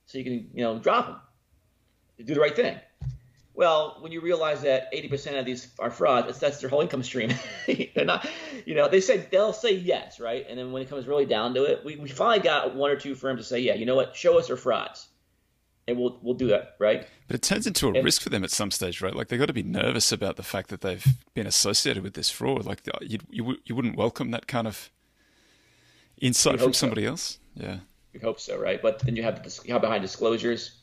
so 0.08 0.18
you 0.18 0.24
can, 0.24 0.50
you 0.54 0.64
know, 0.64 0.80
drop 0.80 1.08
them. 1.08 1.16
Do 2.26 2.34
the 2.34 2.40
right 2.40 2.56
thing. 2.56 2.80
Well, 3.56 3.98
when 4.00 4.12
you 4.12 4.22
realize 4.22 4.64
that 4.64 4.92
80% 4.94 5.40
of 5.40 5.46
these 5.46 5.68
are 5.78 5.92
frauds, 5.92 6.26
that's, 6.26 6.40
that's 6.40 6.60
their 6.60 6.72
whole 6.72 6.82
income 6.82 7.04
stream. 7.04 7.32
They're 7.68 8.04
not, 8.04 8.28
you 8.66 8.74
know, 8.74 8.90
they 8.90 9.00
say 9.00 9.18
they'll 9.30 9.54
say 9.54 9.76
yes, 9.76 10.20
right? 10.20 10.46
And 10.50 10.58
then 10.58 10.72
when 10.72 10.82
it 10.82 10.90
comes 10.90 11.06
really 11.06 11.28
down 11.28 11.54
to 11.54 11.66
it, 11.66 11.86
we, 11.86 11.96
we 11.98 12.10
finally 12.10 12.40
got 12.40 12.76
one 12.76 12.90
or 12.90 12.96
two 12.96 13.14
firms 13.14 13.42
to 13.42 13.48
say, 13.48 13.60
yeah, 13.60 13.76
you 13.76 13.86
know 13.86 13.96
what, 13.96 14.16
show 14.16 14.40
us 14.40 14.48
their 14.48 14.58
frauds, 14.58 15.08
and 15.88 15.98
we'll 15.98 16.20
we'll 16.22 16.34
do 16.36 16.48
that, 16.48 16.76
right? 16.80 17.08
But 17.28 17.36
it 17.36 17.42
turns 17.42 17.68
into 17.68 17.88
a 17.88 17.94
and, 17.94 18.04
risk 18.04 18.22
for 18.22 18.30
them 18.30 18.44
at 18.44 18.52
some 18.52 18.72
stage, 18.72 19.02
right? 19.02 19.16
Like 19.16 19.28
they've 19.28 19.40
got 19.40 19.48
to 19.48 19.54
be 19.54 19.64
nervous 19.64 20.12
about 20.12 20.38
the 20.38 20.44
fact 20.44 20.70
that 20.70 20.82
they've 20.82 21.06
been 21.34 21.48
associated 21.48 22.04
with 22.04 22.14
this 22.14 22.30
fraud. 22.30 22.66
Like 22.66 22.82
uh, 22.88 22.98
you 23.02 23.20
you, 23.30 23.58
you 23.66 23.76
wouldn't 23.76 23.98
welcome 23.98 24.32
that 24.32 24.48
kind 24.48 24.68
of 24.68 24.90
insight 26.20 26.60
from 26.60 26.74
somebody 26.74 27.04
so. 27.04 27.10
else. 27.10 27.40
Yeah, 27.56 27.78
we 28.14 28.20
hope 28.20 28.40
so, 28.40 28.60
right? 28.60 28.82
But 28.82 29.00
then 29.00 29.16
you 29.16 29.24
have 29.24 29.46
you 29.66 29.74
have 29.74 29.82
behind 29.82 30.02
disclosures. 30.02 30.80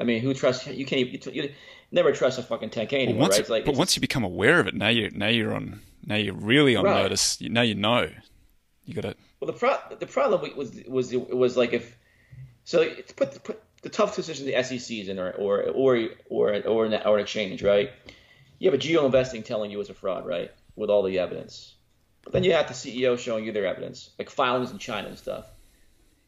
I 0.00 0.04
mean, 0.04 0.22
who 0.22 0.32
trusts 0.32 0.66
you? 0.66 0.86
Can't 0.86 1.06
you, 1.06 1.32
you 1.32 1.52
never 1.92 2.12
trust 2.12 2.38
a 2.38 2.42
fucking 2.42 2.70
10k 2.70 2.92
anymore, 2.94 3.14
well, 3.14 3.22
once, 3.28 3.38
right? 3.38 3.48
Like, 3.50 3.64
but 3.66 3.76
once 3.76 3.96
you 3.96 4.00
become 4.00 4.24
aware 4.24 4.60
of 4.60 4.66
it, 4.66 4.74
now 4.74 4.88
you 4.88 5.10
now 5.10 5.28
you're 5.28 5.54
on 5.54 5.80
now 6.06 6.16
you're 6.16 6.34
really 6.34 6.76
on 6.76 6.84
right. 6.84 7.02
notice. 7.02 7.40
Now 7.40 7.62
you 7.62 7.74
know. 7.74 8.08
You 8.86 8.94
got 8.94 9.02
to. 9.02 9.14
Well, 9.38 9.52
the 9.52 9.58
pro- 9.58 9.96
the 9.98 10.06
problem 10.06 10.56
was 10.56 10.72
was 10.88 11.14
was 11.14 11.56
like 11.56 11.72
if 11.72 11.96
so 12.64 12.88
put 13.16 13.42
put 13.44 13.62
the 13.82 13.88
tough 13.88 14.16
decisions 14.16 14.46
the 14.46 14.62
SECs 14.62 15.08
in 15.08 15.18
or 15.18 15.30
or 15.30 15.62
or 15.62 16.08
or 16.28 16.62
or 16.66 16.84
an, 16.84 16.94
or 17.04 17.16
an 17.16 17.22
exchange, 17.22 17.62
right? 17.62 17.90
You 18.58 18.70
have 18.70 18.78
a 18.78 18.82
GeoInvesting 18.82 19.44
telling 19.44 19.70
you 19.70 19.80
it's 19.80 19.90
a 19.90 19.94
fraud, 19.94 20.26
right? 20.26 20.50
With 20.76 20.90
all 20.90 21.02
the 21.02 21.18
evidence. 21.18 21.74
But 22.22 22.34
then 22.34 22.44
you 22.44 22.52
have 22.52 22.68
the 22.68 22.74
CEO 22.74 23.18
showing 23.18 23.44
you 23.44 23.52
their 23.52 23.66
evidence, 23.66 24.10
like 24.18 24.28
filings 24.28 24.70
in 24.70 24.78
China 24.78 25.08
and 25.08 25.18
stuff. 25.18 25.46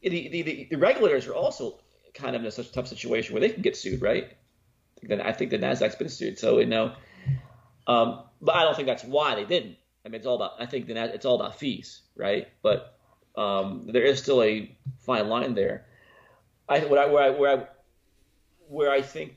The, 0.01 0.09
the, 0.09 0.43
the, 0.43 0.69
the 0.71 0.77
regulators 0.79 1.27
are 1.27 1.35
also 1.35 1.79
kind 2.15 2.35
of 2.35 2.43
in 2.43 2.49
a 2.49 2.51
such 2.51 2.69
a 2.69 2.73
tough 2.73 2.89
situation 2.89 3.35
where 3.35 3.41
they 3.41 3.51
can 3.51 3.63
get 3.63 3.77
sued, 3.77 4.01
right? 4.01 4.33
Then 5.03 5.21
I 5.21 5.33
think 5.33 5.51
the 5.51 5.59
Nasdaq's 5.59 5.97
been 5.97 6.09
sued, 6.09 6.39
so 6.39 6.59
you 6.59 6.67
know. 6.67 6.93
Um, 7.87 8.23
but 8.41 8.55
I 8.55 8.63
don't 8.63 8.75
think 8.77 8.87
that's 8.87 9.05
why 9.05 9.35
they 9.35 9.45
didn't. 9.45 9.77
I 10.05 10.09
mean, 10.09 10.17
it's 10.17 10.27
all 10.27 10.37
about. 10.37 10.53
I 10.59 10.67
think 10.67 10.87
the 10.87 10.97
it's 11.15 11.27
all 11.27 11.37
about 11.37 11.59
fees, 11.59 12.03
right? 12.17 12.49
But 12.63 12.99
um, 13.37 13.89
there 13.93 14.03
is 14.03 14.21
still 14.21 14.43
a 14.43 14.77
fine 15.01 15.29
line 15.29 15.55
there. 15.55 15.87
I 16.73 16.85
what 16.87 16.99
I 16.99 17.07
where 17.07 17.23
I 17.23 17.31
where 17.31 17.59
I 17.59 17.67
where 18.69 18.91
I 18.91 19.03
think 19.03 19.37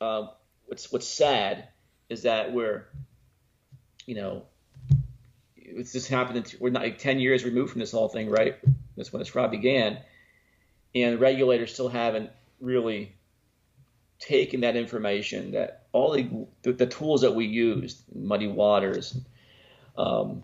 um, 0.00 0.30
what's 0.66 0.92
what's 0.92 1.08
sad 1.08 1.68
is 2.08 2.22
that 2.22 2.52
we're 2.52 2.86
you 4.06 4.14
know 4.16 4.42
it's 5.56 5.92
just 5.92 6.08
happened. 6.08 6.54
We're 6.60 6.70
not 6.70 6.82
like 6.82 6.98
ten 6.98 7.18
years 7.18 7.44
removed 7.44 7.72
from 7.72 7.80
this 7.80 7.92
whole 7.92 8.08
thing, 8.08 8.28
right? 8.28 8.56
That's 8.96 9.12
when 9.12 9.20
this 9.20 9.28
fraud 9.28 9.50
began, 9.50 9.98
and 10.94 11.20
regulators 11.20 11.72
still 11.72 11.88
haven't 11.88 12.30
really 12.60 13.14
taken 14.18 14.60
that 14.60 14.76
information 14.76 15.52
that 15.52 15.86
all 15.92 16.12
the, 16.12 16.46
the, 16.62 16.72
the 16.72 16.86
tools 16.86 17.22
that 17.22 17.34
we 17.34 17.46
used, 17.46 18.02
Muddy 18.14 18.48
Waters, 18.48 19.16
um, 19.96 20.42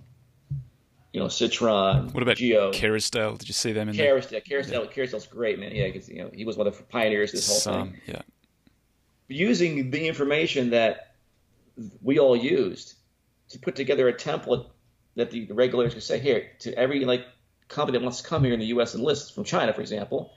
you 1.16 1.22
know, 1.22 1.29
Citron. 1.29 2.11
What 2.11 2.22
about 2.22 2.37
Geo, 2.37 2.72
Kerrisdale? 2.72 3.38
Did 3.38 3.48
you 3.48 3.55
see 3.55 3.72
them 3.72 3.88
in 3.88 3.96
there? 3.96 4.20
Kerrisdale, 4.20 4.33
yeah. 4.33 4.81
Kerrisdale's 4.92 5.26
great, 5.26 5.59
man. 5.59 5.74
Yeah, 5.74 5.87
because 5.87 6.11
you 6.11 6.18
know 6.18 6.31
he 6.31 6.44
was 6.44 6.59
one 6.59 6.66
of 6.66 6.76
the 6.76 6.83
pioneers 6.83 7.31
of 7.31 7.37
this 7.37 7.48
whole 7.48 7.57
Some, 7.57 7.92
thing. 7.92 8.00
Yeah. 8.05 8.22
Using 9.29 9.90
the 9.90 10.09
information 10.09 10.70
that 10.70 11.14
we 12.02 12.18
all 12.18 12.37
used 12.37 12.96
to 13.48 13.59
put 13.59 13.76
together 13.76 14.07
a 14.09 14.12
template 14.12 14.66
that 15.14 15.31
the, 15.31 15.46
regulators 15.52 15.94
can 15.94 16.02
say 16.02 16.18
here 16.18 16.50
to 16.59 16.79
every 16.79 17.07
like 17.07 17.24
company 17.68 17.96
that 17.96 18.05
wants 18.05 18.20
to 18.20 18.29
come 18.29 18.44
here 18.44 18.52
in 18.52 18.61
the 18.61 18.66
U.S. 18.66 18.92
and 18.92 19.02
list 19.02 19.35
from 19.35 19.44
China, 19.44 19.72
for 19.72 19.81
example. 19.81 20.35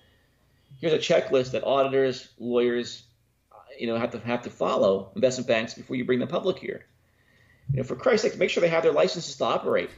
Here's 0.80 0.94
a 0.94 0.98
checklist 0.98 1.52
that 1.52 1.66
auditors, 1.66 2.30
lawyers, 2.40 3.04
you 3.78 3.88
know, 3.88 3.98
have 3.98 4.12
to 4.12 4.20
have 4.20 4.44
to 4.44 4.50
follow 4.50 5.12
investment 5.14 5.46
banks 5.50 5.74
before 5.74 5.98
you 5.98 6.06
bring 6.06 6.20
them 6.20 6.30
public 6.30 6.58
here. 6.58 6.86
You 7.70 7.80
know, 7.80 7.84
for 7.84 7.98
Christ's 7.98 8.30
sake, 8.30 8.40
make 8.40 8.50
sure 8.50 8.62
they 8.62 8.70
have 8.70 8.84
their 8.84 8.94
licenses 8.94 9.36
to 9.36 9.44
operate. 9.44 9.90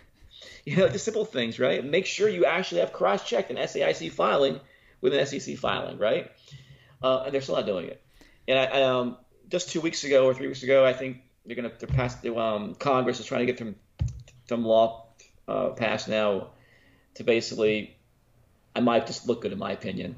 You 0.64 0.78
know, 0.78 0.88
the 0.88 1.00
simple 1.00 1.26
things, 1.26 1.60
right? 1.60 1.84
Make 1.84 2.06
sure 2.06 2.30
you 2.30 2.46
actually 2.46 2.82
have 2.82 2.94
cross-checked 2.94 3.50
an 3.50 3.58
SAIC 3.58 4.12
filing 4.12 4.60
with 5.02 5.14
an 5.14 5.26
SEC 5.26 5.58
filing, 5.58 5.98
right? 5.98 6.30
Uh, 7.02 7.24
and 7.26 7.34
they're 7.34 7.42
still 7.42 7.56
not 7.56 7.66
doing 7.66 7.88
it. 7.88 8.00
And 8.48 8.60
I, 8.60 8.84
um, 8.84 9.18
just 9.50 9.72
two 9.72 9.82
weeks 9.82 10.04
ago 10.04 10.26
or 10.26 10.36
three 10.36 10.48
weeks 10.48 10.62
ago, 10.62 10.86
I 10.86 10.94
think 10.94 11.24
they're 11.46 11.56
going 11.56 11.72
to 11.72 11.88
pass. 11.88 12.24
Um, 12.26 12.76
Congress 12.76 13.20
is 13.20 13.26
trying 13.26 13.42
to 13.42 13.46
get 13.48 13.58
them 13.58 13.76
some 14.48 14.64
law 14.64 15.08
uh, 15.48 15.70
passed 15.70 16.08
now 16.08 16.50
to 17.16 17.24
basically, 17.24 17.98
I 18.76 18.80
might 18.80 19.08
just 19.08 19.28
look 19.28 19.42
good 19.42 19.52
in 19.52 19.60
my 19.60 19.72
opinion, 19.72 20.16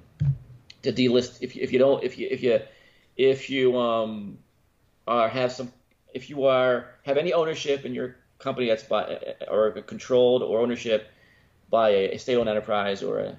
to 0.83 0.91
delist 0.91 1.37
if 1.41 1.55
you, 1.55 1.63
if 1.63 1.71
you 1.71 1.79
don't 1.79 2.03
if 2.03 2.17
you 2.17 2.27
if 2.29 2.43
you 2.43 2.59
if 3.15 3.49
you 3.49 3.77
um 3.77 4.37
are 5.07 5.29
have 5.29 5.51
some 5.51 5.71
if 6.13 6.29
you 6.29 6.45
are 6.45 6.87
have 7.03 7.17
any 7.17 7.33
ownership 7.33 7.85
in 7.85 7.93
your 7.93 8.17
company 8.43 8.67
that's 8.67 8.83
by 8.83 9.19
or 9.49 9.71
controlled 9.71 10.43
or 10.43 10.59
ownership 10.59 11.09
by 11.69 11.89
a, 11.89 12.17
state-owned 12.17 12.49
enterprise 12.49 13.01
or 13.01 13.19
a, 13.19 13.37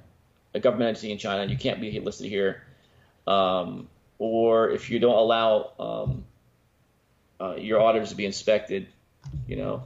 a 0.55 0.61
government 0.61 0.89
entity 0.89 1.13
in 1.13 1.19
China, 1.19 1.45
you 1.51 1.57
can't 1.57 1.81
be 1.81 2.01
listed 2.01 2.27
here. 2.27 2.65
Um, 3.27 3.89
or 4.19 4.71
if 4.71 4.91
you 4.91 4.99
don't 4.99 5.17
allow 5.17 5.73
um, 5.79 6.25
uh, 7.41 7.57
your 7.57 7.81
auditors 7.81 8.11
to 8.11 8.17
be 8.17 8.27
inspected, 8.27 8.89
you 9.47 9.57
know, 9.57 9.85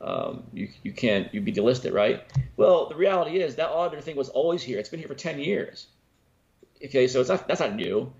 um, 0.00 0.44
you, 0.52 0.68
you 0.82 0.92
can't 0.92 1.32
you'd 1.32 1.44
be 1.44 1.52
delisted, 1.52 1.92
right? 1.92 2.24
Well, 2.56 2.88
the 2.88 2.94
reality 2.94 3.40
is 3.40 3.56
that 3.56 3.70
auditor 3.70 4.02
thing 4.02 4.16
was 4.16 4.28
always 4.28 4.62
here. 4.62 4.78
It's 4.78 4.88
been 4.88 5.00
here 5.00 5.08
for 5.08 5.14
10 5.14 5.38
years. 5.38 5.86
Okay, 6.84 7.08
so 7.08 7.20
it's 7.20 7.28
not, 7.28 7.48
that's 7.48 7.60
not 7.60 7.74
new. 7.74 8.12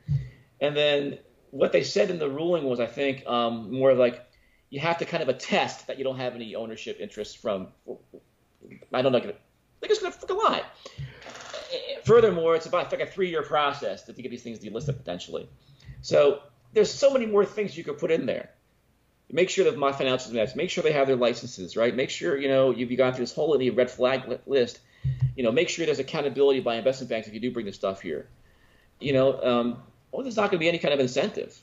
And 0.60 0.76
then 0.76 1.18
what 1.50 1.72
they 1.72 1.84
said 1.84 2.10
in 2.10 2.18
the 2.18 2.28
ruling 2.28 2.64
was, 2.64 2.80
I 2.80 2.86
think, 2.86 3.26
um, 3.26 3.72
more 3.72 3.94
like 3.94 4.27
you 4.70 4.80
have 4.80 4.98
to 4.98 5.04
kind 5.04 5.22
of 5.22 5.28
attest 5.28 5.86
that 5.86 5.98
you 5.98 6.04
don't 6.04 6.18
have 6.18 6.34
any 6.34 6.54
ownership 6.54 6.98
interest 7.00 7.38
from. 7.38 7.68
I 8.92 9.02
don't 9.02 9.12
know. 9.12 9.20
They're 9.20 9.88
just 9.88 10.02
gonna 10.02 10.12
fucking 10.12 10.36
lie. 10.36 10.62
Furthermore, 12.04 12.54
it's 12.54 12.66
about 12.66 12.90
like 12.90 13.00
a 13.00 13.06
three-year 13.06 13.42
process 13.42 14.02
to 14.04 14.12
get 14.12 14.30
these 14.30 14.42
things 14.42 14.58
delisted 14.58 14.96
potentially. 14.96 15.48
So 16.00 16.40
there's 16.72 16.92
so 16.92 17.10
many 17.10 17.26
more 17.26 17.44
things 17.44 17.76
you 17.76 17.84
could 17.84 17.98
put 17.98 18.10
in 18.10 18.26
there. 18.26 18.50
Make 19.30 19.50
sure 19.50 19.64
that 19.64 19.76
my 19.76 19.92
financials 19.92 20.32
match. 20.32 20.56
Make 20.56 20.70
sure 20.70 20.82
they 20.82 20.92
have 20.92 21.06
their 21.06 21.16
licenses, 21.16 21.76
right? 21.76 21.94
Make 21.94 22.08
sure 22.08 22.38
you 22.38 22.48
know 22.48 22.70
you've 22.70 22.96
gone 22.96 23.12
through 23.12 23.24
this 23.24 23.34
whole 23.34 23.58
red 23.72 23.90
flag 23.90 24.40
list. 24.46 24.80
You 25.36 25.44
know, 25.44 25.52
make 25.52 25.68
sure 25.68 25.86
there's 25.86 25.98
accountability 25.98 26.60
by 26.60 26.76
investment 26.76 27.10
banks 27.10 27.28
if 27.28 27.34
you 27.34 27.40
do 27.40 27.50
bring 27.50 27.66
this 27.66 27.76
stuff 27.76 28.00
here. 28.00 28.28
You 29.00 29.12
know, 29.12 29.42
um, 29.42 29.82
well, 30.10 30.22
there's 30.22 30.36
not 30.36 30.50
going 30.50 30.58
to 30.58 30.58
be 30.58 30.68
any 30.68 30.78
kind 30.78 30.94
of 30.94 31.00
incentive. 31.00 31.60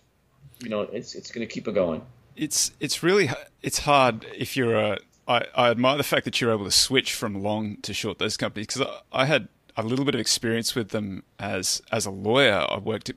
You 0.59 0.69
know, 0.69 0.81
it's 0.81 1.15
it's 1.15 1.31
going 1.31 1.45
to 1.45 1.51
keep 1.51 1.67
it 1.67 1.73
going. 1.73 2.01
It's 2.35 2.71
it's 2.79 3.01
really 3.03 3.29
it's 3.61 3.79
hard 3.79 4.25
if 4.35 4.57
you're 4.57 4.75
a. 4.75 4.99
I, 5.27 5.45
I 5.55 5.69
admire 5.71 5.97
the 5.97 6.03
fact 6.03 6.25
that 6.25 6.39
you're 6.39 6.51
able 6.51 6.65
to 6.65 6.71
switch 6.71 7.15
from 7.15 7.41
long 7.41 7.77
to 7.77 7.95
short 7.95 8.19
those 8.19 8.37
companies 8.37 8.67
because 8.67 8.83
I, 9.11 9.21
I 9.23 9.25
had 9.25 9.47
a 9.75 9.81
little 9.81 10.05
bit 10.05 10.13
of 10.13 10.21
experience 10.21 10.75
with 10.75 10.89
them 10.89 11.23
as 11.39 11.81
as 11.91 12.05
a 12.05 12.11
lawyer. 12.11 12.65
I 12.69 12.77
worked 12.77 13.09
at 13.09 13.15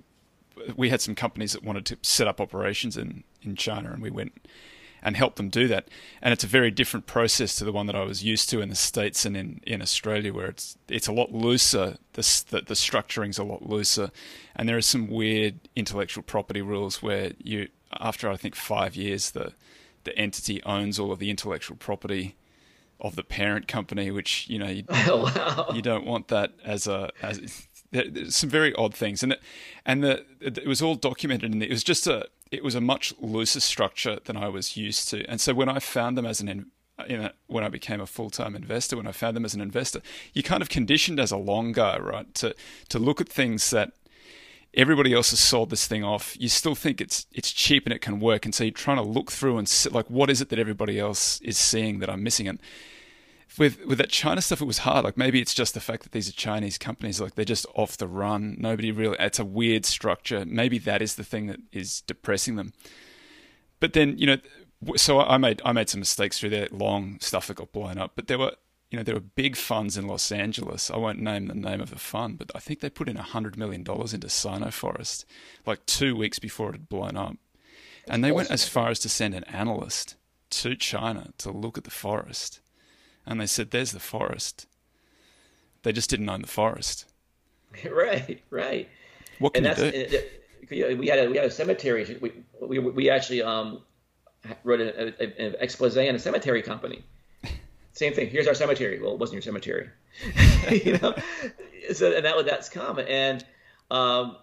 we 0.76 0.90
had 0.90 1.00
some 1.00 1.14
companies 1.14 1.52
that 1.52 1.62
wanted 1.62 1.86
to 1.86 1.98
set 2.02 2.26
up 2.26 2.40
operations 2.40 2.96
in, 2.96 3.24
in 3.42 3.56
China, 3.56 3.92
and 3.92 4.02
we 4.02 4.10
went 4.10 4.48
and 5.00 5.16
helped 5.16 5.36
them 5.36 5.48
do 5.48 5.68
that. 5.68 5.88
And 6.20 6.32
it's 6.32 6.42
a 6.42 6.48
very 6.48 6.72
different 6.72 7.06
process 7.06 7.54
to 7.56 7.64
the 7.64 7.70
one 7.70 7.86
that 7.86 7.94
I 7.94 8.02
was 8.02 8.24
used 8.24 8.50
to 8.50 8.60
in 8.60 8.68
the 8.68 8.74
states 8.74 9.24
and 9.24 9.36
in, 9.36 9.60
in 9.64 9.80
Australia, 9.80 10.32
where 10.32 10.48
it's 10.48 10.76
it's 10.88 11.06
a 11.06 11.12
lot 11.12 11.32
looser. 11.32 11.98
The, 12.14 12.44
the 12.50 12.62
the 12.62 12.76
structuring's 12.76 13.38
a 13.38 13.44
lot 13.44 13.68
looser, 13.68 14.10
and 14.56 14.68
there 14.68 14.76
are 14.76 14.82
some 14.82 15.08
weird 15.08 15.60
intellectual 15.76 16.24
property 16.24 16.62
rules 16.62 17.02
where 17.02 17.32
you 17.38 17.68
after 17.93 18.30
I 18.30 18.36
think 18.36 18.55
five 18.55 18.97
years 18.97 19.30
the 19.30 19.53
the 20.05 20.16
entity 20.16 20.62
owns 20.62 20.99
all 20.99 21.12
of 21.12 21.18
the 21.18 21.30
intellectual 21.30 21.76
property 21.76 22.34
of 23.01 23.14
the 23.14 23.22
parent 23.22 23.68
company, 23.68 24.11
which 24.11 24.49
you 24.49 24.59
know 24.59 24.68
you, 24.68 24.84
oh, 24.89 25.32
wow. 25.36 25.74
you 25.74 25.82
don't 25.82 26.07
want 26.07 26.28
that 26.28 26.53
as 26.64 26.86
a 26.86 27.11
as 27.22 27.66
there's 27.91 28.36
some 28.36 28.51
very 28.51 28.74
odd 28.74 28.95
things, 28.95 29.22
and 29.22 29.32
it, 29.32 29.41
and 29.86 30.03
the 30.03 30.24
it 30.41 30.66
was 30.66 30.82
all 30.82 30.95
documented, 30.95 31.53
and 31.53 31.62
it 31.62 31.70
was 31.70 31.84
just 31.84 32.07
a 32.07 32.26
it 32.51 32.64
was 32.64 32.74
a 32.74 32.80
much 32.80 33.14
looser 33.20 33.61
structure 33.61 34.18
than 34.24 34.36
I 34.36 34.49
was 34.49 34.76
used 34.76 35.09
to, 35.11 35.24
and 35.28 35.41
so 35.41 35.55
when 35.55 35.68
I 35.68 35.78
found 35.78 36.16
them 36.16 36.26
as 36.26 36.41
an 36.41 36.70
you 37.09 37.16
know, 37.16 37.30
when 37.47 37.62
I 37.62 37.68
became 37.68 38.01
a 38.01 38.07
full 38.07 38.30
time 38.30 38.57
investor, 38.57 38.97
when 38.97 39.07
I 39.07 39.12
found 39.12 39.36
them 39.36 39.45
as 39.45 39.55
an 39.55 39.61
investor, 39.61 40.01
you're 40.32 40.43
kind 40.43 40.62
of 40.62 40.68
conditioned 40.68 41.20
as 41.20 41.30
a 41.30 41.36
long 41.36 41.72
guy, 41.72 41.99
right? 41.99 42.32
To 42.36 42.55
to 42.89 42.99
look 42.99 43.20
at 43.20 43.28
things 43.28 43.70
that 43.70 43.93
everybody 44.74 45.12
else 45.12 45.30
has 45.30 45.40
sold 45.40 45.70
this 45.70 45.86
thing 45.86 46.04
off. 46.04 46.36
You 46.38 46.48
still 46.48 46.74
think 46.74 47.00
it's 47.00 47.26
it's 47.32 47.52
cheap 47.52 47.86
and 47.86 47.92
it 47.92 48.00
can 48.00 48.20
work, 48.20 48.44
and 48.44 48.54
so 48.54 48.64
you're 48.64 48.70
trying 48.70 48.98
to 48.98 49.02
look 49.02 49.30
through 49.30 49.58
and 49.58 49.68
see, 49.68 49.90
like 49.90 50.08
what 50.10 50.30
is 50.30 50.40
it 50.40 50.48
that 50.50 50.58
everybody 50.58 50.98
else 50.98 51.40
is 51.40 51.58
seeing 51.58 51.98
that 52.00 52.10
I'm 52.10 52.22
missing? 52.22 52.48
And 52.48 52.60
with 53.58 53.84
with 53.84 53.98
that 53.98 54.10
China 54.10 54.40
stuff, 54.40 54.60
it 54.60 54.66
was 54.66 54.78
hard. 54.78 55.04
Like 55.04 55.16
maybe 55.16 55.40
it's 55.40 55.54
just 55.54 55.74
the 55.74 55.80
fact 55.80 56.02
that 56.04 56.12
these 56.12 56.28
are 56.28 56.32
Chinese 56.32 56.78
companies, 56.78 57.20
like 57.20 57.34
they're 57.34 57.44
just 57.44 57.66
off 57.74 57.96
the 57.96 58.08
run. 58.08 58.56
Nobody 58.58 58.92
really. 58.92 59.16
It's 59.18 59.38
a 59.38 59.44
weird 59.44 59.84
structure. 59.84 60.44
Maybe 60.46 60.78
that 60.78 61.02
is 61.02 61.16
the 61.16 61.24
thing 61.24 61.46
that 61.46 61.60
is 61.72 62.02
depressing 62.02 62.56
them. 62.56 62.72
But 63.80 63.92
then 63.92 64.18
you 64.18 64.26
know, 64.26 64.38
so 64.96 65.20
I 65.20 65.38
made 65.38 65.62
I 65.64 65.72
made 65.72 65.88
some 65.88 66.00
mistakes 66.00 66.38
through 66.38 66.50
there. 66.50 66.68
Long 66.70 67.18
stuff 67.20 67.46
that 67.48 67.54
got 67.54 67.72
blown 67.72 67.98
up, 67.98 68.12
but 68.14 68.28
there 68.28 68.38
were 68.38 68.52
you 68.91 68.97
know 68.97 69.03
there 69.03 69.14
were 69.14 69.20
big 69.20 69.57
funds 69.57 69.97
in 69.97 70.07
Los 70.07 70.32
Angeles. 70.32 70.91
I 70.91 70.97
won't 70.97 71.20
name 71.20 71.47
the 71.47 71.55
name 71.55 71.80
of 71.80 71.91
the 71.91 71.99
fund, 71.99 72.39
but 72.39 72.51
I 72.55 72.59
think 72.59 72.80
they 72.80 72.91
put 72.91 73.09
in 73.09 73.16
a 73.16 73.22
hundred 73.22 73.57
million 73.57 73.82
dollars 73.82 74.14
into 74.14 74.28
Sino 74.28 74.70
Forest, 74.70 75.24
like 75.66 75.84
two 75.86 76.16
weeks 76.16 76.39
before 76.39 76.70
it 76.70 76.72
had 76.72 76.89
blown 76.89 77.16
up, 77.16 77.36
and 78.09 78.24
they 78.24 78.32
went 78.32 78.51
as 78.51 78.68
far 78.68 78.89
as 78.89 78.99
to 79.01 79.09
send 79.09 79.34
an 79.34 79.45
analyst 79.45 80.16
to 80.51 80.74
China 80.74 81.32
to 81.39 81.51
look 81.51 81.76
at 81.76 81.84
the 81.84 81.91
forest 81.91 82.61
and 83.28 83.41
they 83.41 83.47
said, 83.47 83.70
"There's 83.70 83.93
the 83.93 84.01
forest." 84.01 84.66
They 85.82 85.93
just 85.93 86.11
didn't 86.11 86.28
own 86.28 86.43
the 86.43 86.49
forest. 86.49 87.05
Right, 87.84 88.43
right. 88.51 88.89
What 89.39 89.53
can 89.53 89.66
and 89.66 89.78
you 89.78 90.09
do? 90.70 90.97
we 90.97 91.07
had 91.09 91.18
a 91.18 91.30
we 91.30 91.36
had 91.36 91.47
a 91.47 91.51
cemetery. 91.51 92.18
We 92.20 92.32
we, 92.66 92.78
we 92.78 93.11
actually 93.11 93.43
um, 93.43 93.82
wrote 94.64 94.80
an 94.80 95.55
expose 95.61 95.97
on 95.97 96.14
a 96.14 96.18
cemetery 96.18 96.62
company. 96.62 97.05
Same 97.99 98.14
thing. 98.14 98.30
Here's 98.30 98.46
our 98.46 98.55
cemetery. 98.55 99.01
Well, 99.01 99.14
it 99.14 99.18
wasn't 99.18 99.34
your 99.34 99.42
cemetery, 99.42 99.88
you 100.70 100.99
know. 100.99 101.16
So 101.92 102.12
and 102.12 102.24
that 102.24 102.46
that's 102.46 102.68
common. 102.68 103.09
And 103.09 103.44
um, 103.90 104.36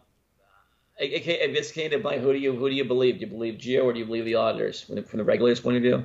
it, 0.99 1.13
it, 1.13 1.23
came, 1.23 1.53
this 1.53 1.71
came 1.71 1.89
to 1.91 1.99
mind. 1.99 2.21
Who 2.21 2.33
do 2.33 2.37
you 2.37 2.53
who 2.53 2.69
do 2.69 2.75
you 2.75 2.83
believe? 2.83 3.15
Do 3.15 3.21
you 3.21 3.31
believe 3.31 3.57
Geo 3.57 3.85
or 3.85 3.93
do 3.93 3.99
you 3.99 4.05
believe 4.05 4.25
the 4.25 4.35
auditors 4.35 4.81
from 4.81 4.95
the, 4.95 5.03
from 5.03 5.19
the 5.19 5.23
regulators' 5.23 5.61
point 5.61 5.77
of 5.77 5.83
view? 5.83 6.03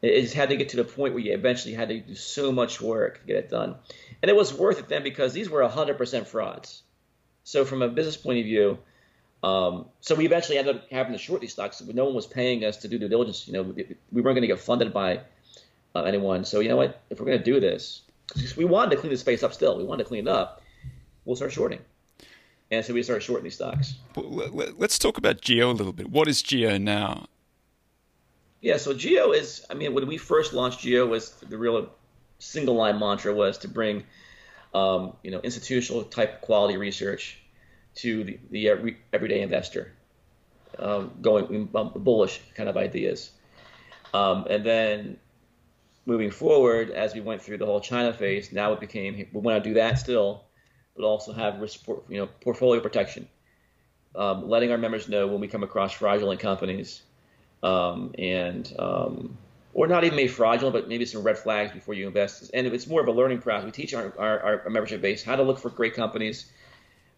It 0.00 0.22
just 0.22 0.32
had 0.32 0.48
to 0.48 0.56
get 0.56 0.70
to 0.70 0.78
the 0.78 0.84
point 0.84 1.12
where 1.12 1.22
you 1.22 1.34
eventually 1.34 1.74
had 1.74 1.90
to 1.90 2.00
do 2.00 2.14
so 2.14 2.52
much 2.52 2.80
work 2.80 3.20
to 3.20 3.26
get 3.26 3.36
it 3.36 3.50
done. 3.50 3.74
And 4.22 4.30
it 4.30 4.36
was 4.36 4.54
worth 4.54 4.78
it 4.78 4.88
then 4.88 5.02
because 5.02 5.34
these 5.34 5.50
were 5.50 5.60
100% 5.60 6.26
frauds. 6.26 6.84
So 7.44 7.66
from 7.66 7.82
a 7.82 7.88
business 7.88 8.16
point 8.16 8.38
of 8.38 8.44
view, 8.46 8.78
um, 9.42 9.86
so 10.00 10.14
we 10.14 10.24
eventually 10.24 10.56
ended 10.56 10.76
up 10.76 10.84
having 10.90 11.12
to 11.12 11.18
short 11.18 11.42
these 11.42 11.52
stocks. 11.52 11.82
No 11.82 12.06
one 12.06 12.14
was 12.14 12.26
paying 12.26 12.64
us 12.64 12.78
to 12.78 12.88
do 12.88 12.98
due 12.98 13.08
diligence. 13.08 13.46
You 13.46 13.54
know, 13.54 13.62
we, 13.62 13.96
we 14.10 14.22
weren't 14.22 14.36
going 14.36 14.42
to 14.42 14.46
get 14.46 14.60
funded 14.60 14.94
by 14.94 15.20
uh, 15.94 16.02
anyone. 16.02 16.44
So 16.44 16.60
you 16.60 16.68
know 16.68 16.76
what? 16.76 17.02
If 17.10 17.20
we're 17.20 17.26
going 17.26 17.38
to 17.38 17.44
do 17.44 17.60
this, 17.60 18.02
because 18.32 18.56
we 18.56 18.64
wanted 18.64 18.90
to 18.92 18.96
clean 18.96 19.12
the 19.12 19.18
space 19.18 19.42
up 19.42 19.54
still, 19.54 19.76
we 19.76 19.84
wanted 19.84 20.04
to 20.04 20.08
clean 20.08 20.26
it 20.26 20.30
up. 20.30 20.62
We'll 21.24 21.36
start 21.36 21.52
shorting. 21.52 21.80
And 22.70 22.84
so 22.84 22.92
we 22.92 23.02
started 23.02 23.22
shorting 23.22 23.44
these 23.44 23.54
stocks. 23.54 23.94
Let's 24.14 24.98
talk 24.98 25.16
about 25.16 25.40
Geo 25.40 25.70
a 25.70 25.72
little 25.72 25.92
bit. 25.92 26.10
What 26.10 26.28
is 26.28 26.42
Geo 26.42 26.76
now? 26.76 27.26
Yeah, 28.60 28.76
so 28.76 28.92
Geo 28.92 29.32
is, 29.32 29.64
I 29.70 29.74
mean, 29.74 29.94
when 29.94 30.06
we 30.06 30.18
first 30.18 30.52
launched 30.52 30.80
Geo, 30.80 31.06
was 31.06 31.30
the 31.48 31.56
real 31.56 31.90
single 32.38 32.74
line 32.74 32.98
mantra 32.98 33.32
was 33.32 33.56
to 33.58 33.68
bring, 33.68 34.04
um, 34.74 35.14
you 35.22 35.30
know, 35.30 35.40
institutional 35.40 36.02
type 36.04 36.40
quality 36.40 36.76
research 36.76 37.38
to 37.96 38.24
the, 38.24 38.38
the 38.50 38.96
everyday 39.12 39.40
investor, 39.40 39.92
um, 40.78 41.12
going 41.22 41.68
um, 41.74 41.92
bullish 41.96 42.40
kind 42.54 42.68
of 42.68 42.76
ideas. 42.76 43.30
Um, 44.12 44.46
and 44.50 44.64
then 44.64 45.18
moving 46.08 46.30
forward, 46.30 46.90
as 46.90 47.12
we 47.12 47.20
went 47.20 47.42
through 47.42 47.58
the 47.58 47.66
whole 47.66 47.82
China 47.82 48.14
phase, 48.14 48.50
now 48.50 48.72
it 48.72 48.80
became 48.80 49.14
we 49.14 49.40
want 49.40 49.62
to 49.62 49.70
do 49.70 49.74
that 49.74 49.98
still, 49.98 50.44
but 50.96 51.04
also 51.04 51.32
have 51.34 51.60
risk, 51.60 51.86
you 51.86 52.16
know, 52.16 52.26
portfolio 52.40 52.80
protection, 52.80 53.28
um, 54.16 54.48
letting 54.48 54.72
our 54.72 54.78
members 54.78 55.06
know 55.06 55.26
when 55.26 55.38
we 55.38 55.46
come 55.46 55.62
across 55.62 55.92
fraudulent 55.92 56.40
companies 56.40 57.02
um, 57.62 58.14
and 58.18 58.74
um, 58.78 59.36
or 59.74 59.86
not 59.86 60.02
even 60.02 60.16
made 60.16 60.28
fraudulent, 60.28 60.72
but 60.72 60.88
maybe 60.88 61.04
some 61.04 61.22
red 61.22 61.36
flags 61.36 61.72
before 61.72 61.92
you 61.92 62.06
invest. 62.06 62.50
And 62.54 62.66
it's 62.66 62.86
more 62.86 63.02
of 63.02 63.08
a 63.08 63.12
learning 63.12 63.42
process. 63.42 63.66
We 63.66 63.70
teach 63.70 63.92
our, 63.92 64.14
our, 64.18 64.62
our 64.64 64.70
membership 64.70 65.02
base 65.02 65.22
how 65.22 65.36
to 65.36 65.42
look 65.42 65.58
for 65.58 65.68
great 65.68 65.92
companies, 65.92 66.50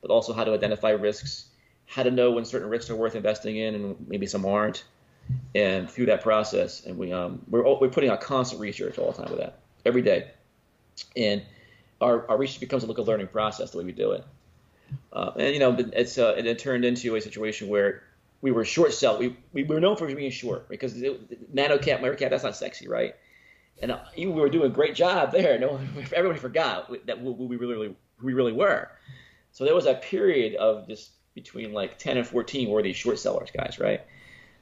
but 0.03 0.11
also 0.11 0.32
how 0.32 0.43
to 0.43 0.53
identify 0.53 0.91
risks, 0.91 1.47
how 1.86 2.03
to 2.03 2.11
know 2.11 2.32
when 2.32 2.45
certain 2.45 2.68
risks 2.68 2.91
are 2.91 2.97
worth 2.97 3.14
investing 3.14 3.57
in, 3.57 3.76
and 3.76 4.09
maybe 4.09 4.26
some 4.26 4.45
aren't. 4.45 4.82
And 5.55 5.91
through 5.91 6.07
that 6.07 6.23
process, 6.23 6.85
and 6.85 6.97
we 6.97 7.12
um, 7.12 7.41
we're 7.49 7.62
we're 7.62 7.89
putting 7.89 8.11
out 8.11 8.21
constant 8.21 8.61
research 8.61 8.99
all 8.99 9.12
the 9.12 9.23
time 9.23 9.31
with 9.31 9.41
that 9.41 9.59
every 9.85 10.03
day, 10.03 10.31
and 11.16 11.43
our, 12.01 12.29
our 12.31 12.37
research 12.37 12.61
becomes 12.61 12.85
a 12.85 12.87
look 12.87 12.99
a 12.99 13.03
learning 13.03 13.29
process 13.29 13.71
the 13.71 13.79
way 13.79 13.85
we 13.85 13.93
do 13.93 14.12
it. 14.12 14.25
Uh, 15.12 15.33
and 15.37 15.53
you 15.55 15.61
know, 15.61 15.77
it's 15.93 16.18
uh, 16.18 16.35
it 16.37 16.59
turned 16.59 16.85
into 16.85 17.14
a 17.16 17.21
situation 17.21 17.68
where 17.68 18.03
we 18.41 18.51
were 18.51 18.64
short 18.64 18.93
sell. 18.93 19.18
We, 19.18 19.37
we 19.53 19.64
were 19.64 19.81
known 19.81 19.97
for 19.97 20.07
being 20.07 20.31
short 20.31 20.68
because 20.68 21.01
it, 21.01 21.55
nano 21.55 21.79
cap, 21.79 22.01
micro 22.01 22.16
cap, 22.16 22.31
that's 22.31 22.45
not 22.45 22.57
sexy, 22.57 22.89
right? 22.89 23.14
And 23.83 23.93
uh, 23.93 24.01
we 24.16 24.27
were 24.27 24.49
doing 24.49 24.71
a 24.71 24.75
great 24.75 24.95
job 24.95 25.33
there. 25.33 25.59
No, 25.59 25.81
everybody 26.12 26.39
forgot 26.39 26.91
that 27.07 27.18
who 27.18 27.33
we 27.33 27.57
really 27.57 27.95
we 28.23 28.33
really 28.33 28.53
were. 28.53 28.91
So 29.53 29.64
there 29.64 29.75
was 29.75 29.87
a 29.87 29.95
period 29.95 30.55
of 30.57 30.87
just 30.87 31.11
between 31.35 31.73
like 31.73 31.99
10 31.99 32.18
and 32.18 32.27
14 32.27 32.68
were 32.68 32.83
these 32.83 32.97
short 32.97 33.18
sellers 33.18 33.51
guys, 33.53 33.79
right? 33.79 34.03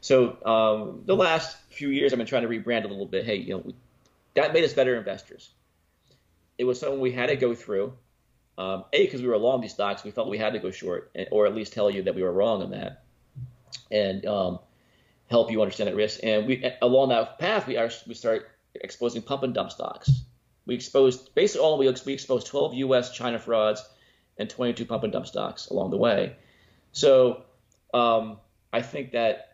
So 0.00 0.36
um, 0.44 1.02
the 1.06 1.16
last 1.16 1.56
few 1.70 1.88
years, 1.88 2.12
I've 2.12 2.18
been 2.18 2.26
trying 2.26 2.42
to 2.42 2.48
rebrand 2.48 2.84
a 2.84 2.88
little 2.88 3.06
bit. 3.06 3.24
Hey, 3.24 3.36
you 3.36 3.54
know, 3.54 3.62
we, 3.64 3.74
that 4.34 4.52
made 4.52 4.64
us 4.64 4.72
better 4.72 4.96
investors. 4.96 5.50
It 6.56 6.64
was 6.64 6.80
something 6.80 7.00
we 7.00 7.12
had 7.12 7.28
to 7.28 7.36
go 7.36 7.54
through. 7.54 7.94
Um, 8.56 8.84
a, 8.92 9.04
because 9.04 9.22
we 9.22 9.28
were 9.28 9.38
long 9.38 9.60
these 9.60 9.72
stocks, 9.72 10.02
we 10.02 10.10
felt 10.10 10.28
we 10.28 10.38
had 10.38 10.54
to 10.54 10.58
go 10.58 10.72
short, 10.72 11.12
or 11.30 11.46
at 11.46 11.54
least 11.54 11.72
tell 11.72 11.88
you 11.88 12.02
that 12.02 12.14
we 12.16 12.22
were 12.22 12.32
wrong 12.32 12.62
on 12.62 12.70
that 12.72 13.04
and 13.90 14.26
um, 14.26 14.58
help 15.30 15.50
you 15.50 15.62
understand 15.62 15.88
that 15.88 15.94
risk. 15.94 16.20
And 16.22 16.46
we 16.46 16.68
along 16.82 17.10
that 17.10 17.38
path, 17.38 17.66
we 17.66 17.76
are 17.76 17.90
we 18.06 18.14
start 18.14 18.48
exposing 18.74 19.22
pump 19.22 19.44
and 19.44 19.54
dump 19.54 19.70
stocks. 19.70 20.10
We 20.66 20.74
exposed 20.74 21.34
basically 21.34 21.64
all 21.64 21.78
we 21.78 21.94
we 22.04 22.12
exposed 22.12 22.48
12 22.48 22.74
U.S. 22.74 23.12
China 23.12 23.38
frauds 23.38 23.88
and 24.38 24.50
22 24.50 24.84
pump 24.84 25.04
and 25.04 25.12
dump 25.12 25.26
stocks 25.26 25.68
along 25.68 25.90
the 25.90 25.96
way. 25.96 26.36
So 26.92 27.44
um, 27.94 28.38
I 28.72 28.82
think 28.82 29.12
that 29.12 29.47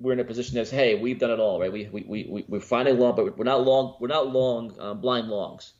we're 0.00 0.14
in 0.14 0.20
a 0.20 0.24
position 0.24 0.56
as 0.58 0.70
hey, 0.70 0.94
we've 0.94 1.18
done 1.18 1.30
it 1.30 1.38
all, 1.38 1.60
right? 1.60 1.70
We 1.70 1.88
we 1.92 2.02
we 2.08 2.44
we're 2.48 2.60
finally 2.60 2.96
long, 2.96 3.14
but 3.14 3.36
we're 3.36 3.44
not 3.44 3.64
long. 3.64 3.96
We're 4.00 4.08
not 4.08 4.32
long 4.32 4.74
um, 4.80 5.00
blind 5.00 5.28
longs. 5.28 5.74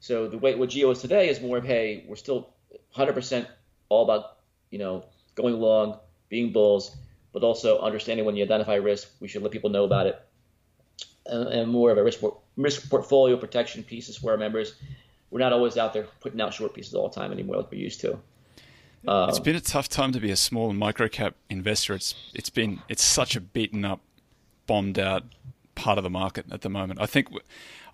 So 0.00 0.28
the 0.28 0.38
way 0.38 0.54
what 0.54 0.70
Geo 0.70 0.90
is 0.90 1.00
today 1.00 1.28
is 1.28 1.40
more 1.40 1.58
of 1.58 1.64
hey, 1.64 2.04
we're 2.08 2.16
still 2.16 2.50
100% 2.96 3.46
all 3.88 4.04
about 4.04 4.38
you 4.70 4.78
know 4.78 5.04
going 5.34 5.58
long, 5.60 5.98
being 6.28 6.52
bulls, 6.52 6.96
but 7.32 7.42
also 7.42 7.80
understanding 7.80 8.24
when 8.24 8.36
you 8.36 8.44
identify 8.44 8.76
risk, 8.76 9.10
we 9.20 9.28
should 9.28 9.42
let 9.42 9.50
people 9.50 9.70
know 9.70 9.84
about 9.84 10.06
it, 10.06 10.20
and, 11.26 11.48
and 11.48 11.70
more 11.70 11.90
of 11.90 11.98
a 11.98 12.04
risk, 12.04 12.20
risk 12.56 12.88
portfolio 12.88 13.36
protection 13.36 13.82
pieces 13.82 14.16
for 14.16 14.30
our 14.30 14.36
members. 14.36 14.74
We're 15.30 15.40
not 15.40 15.52
always 15.52 15.76
out 15.76 15.92
there 15.92 16.06
putting 16.20 16.40
out 16.40 16.54
short 16.54 16.74
pieces 16.74 16.94
all 16.94 17.08
the 17.08 17.14
time 17.14 17.32
anymore 17.32 17.56
like 17.56 17.70
we 17.70 17.78
used 17.78 18.00
to. 18.00 18.18
Um, 19.06 19.28
it's 19.28 19.38
been 19.38 19.56
a 19.56 19.60
tough 19.60 19.88
time 19.88 20.12
to 20.12 20.20
be 20.20 20.30
a 20.30 20.36
small 20.36 20.70
and 20.70 20.78
micro 20.78 21.08
cap 21.08 21.34
investor. 21.48 21.94
It's 21.94 22.14
it's 22.34 22.50
been 22.50 22.80
it's 22.88 23.02
such 23.02 23.36
a 23.36 23.40
beaten 23.40 23.84
up, 23.84 24.00
bombed 24.66 24.98
out 24.98 25.24
part 25.74 25.98
of 25.98 26.04
the 26.04 26.10
market 26.10 26.46
at 26.50 26.62
the 26.62 26.68
moment. 26.68 27.00
I 27.00 27.06
think 27.06 27.28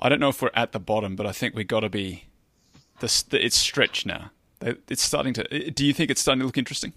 I 0.00 0.09
don't 0.09 0.20
know 0.20 0.30
if 0.30 0.40
we're 0.40 0.50
at 0.55 0.72
the 0.72 0.80
bottom, 0.80 1.16
but 1.16 1.26
I 1.26 1.32
think 1.32 1.55
we 1.55 1.64
got 1.64 1.80
to 1.80 1.88
be. 1.88 2.24
This 3.00 3.24
it's 3.32 3.57
stretched 3.57 4.07
now. 4.07 4.30
It's 4.61 5.02
starting 5.02 5.34
to. 5.34 5.70
Do 5.70 5.84
you 5.84 5.92
think 5.92 6.11
it's 6.11 6.20
starting 6.20 6.40
to 6.40 6.46
look 6.46 6.57
interesting? 6.59 6.92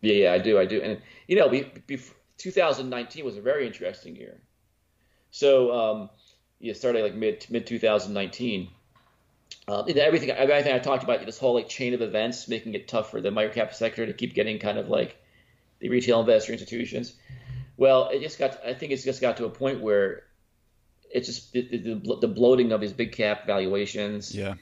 Yeah, 0.00 0.14
yeah, 0.14 0.32
I 0.32 0.38
do, 0.38 0.58
I 0.58 0.64
do, 0.64 0.80
and 0.80 1.00
you 1.28 1.36
know, 1.36 1.48
be, 1.48 1.70
2019 2.38 3.24
was 3.24 3.36
a 3.36 3.40
very 3.42 3.66
interesting 3.66 4.16
year. 4.16 4.40
So, 5.30 5.72
um, 5.72 6.10
yeah, 6.58 6.72
starting 6.72 7.02
like 7.02 7.14
mid 7.14 7.46
mid 7.50 7.66
2019 7.66 8.68
um, 9.70 9.86
everything, 9.96 10.30
everything 10.30 10.72
I 10.74 10.80
talked 10.80 11.04
about, 11.04 11.24
this 11.24 11.38
whole 11.38 11.54
like 11.54 11.68
chain 11.68 11.94
of 11.94 12.02
events, 12.02 12.48
making 12.48 12.74
it 12.74 12.88
tough 12.88 13.10
for 13.10 13.20
the 13.20 13.30
microcap 13.30 13.72
sector 13.72 14.04
to 14.04 14.12
keep 14.12 14.34
getting 14.34 14.58
kind 14.58 14.78
of 14.78 14.88
like 14.88 15.16
the 15.78 15.88
retail 15.88 16.20
investor 16.20 16.52
institutions. 16.52 17.14
Well, 17.76 18.08
it 18.08 18.20
just 18.20 18.38
got. 18.38 18.64
I 18.66 18.74
think 18.74 18.92
it's 18.92 19.04
just 19.04 19.20
got 19.20 19.36
to 19.36 19.44
a 19.44 19.50
point 19.50 19.80
where 19.80 20.24
it's 21.12 21.28
just 21.28 21.52
the, 21.52 21.62
the, 21.62 22.16
the 22.20 22.28
bloating 22.28 22.72
of 22.72 22.80
these 22.80 22.92
big 22.92 23.12
cap 23.12 23.46
valuations. 23.46 24.34
Yeah. 24.34 24.54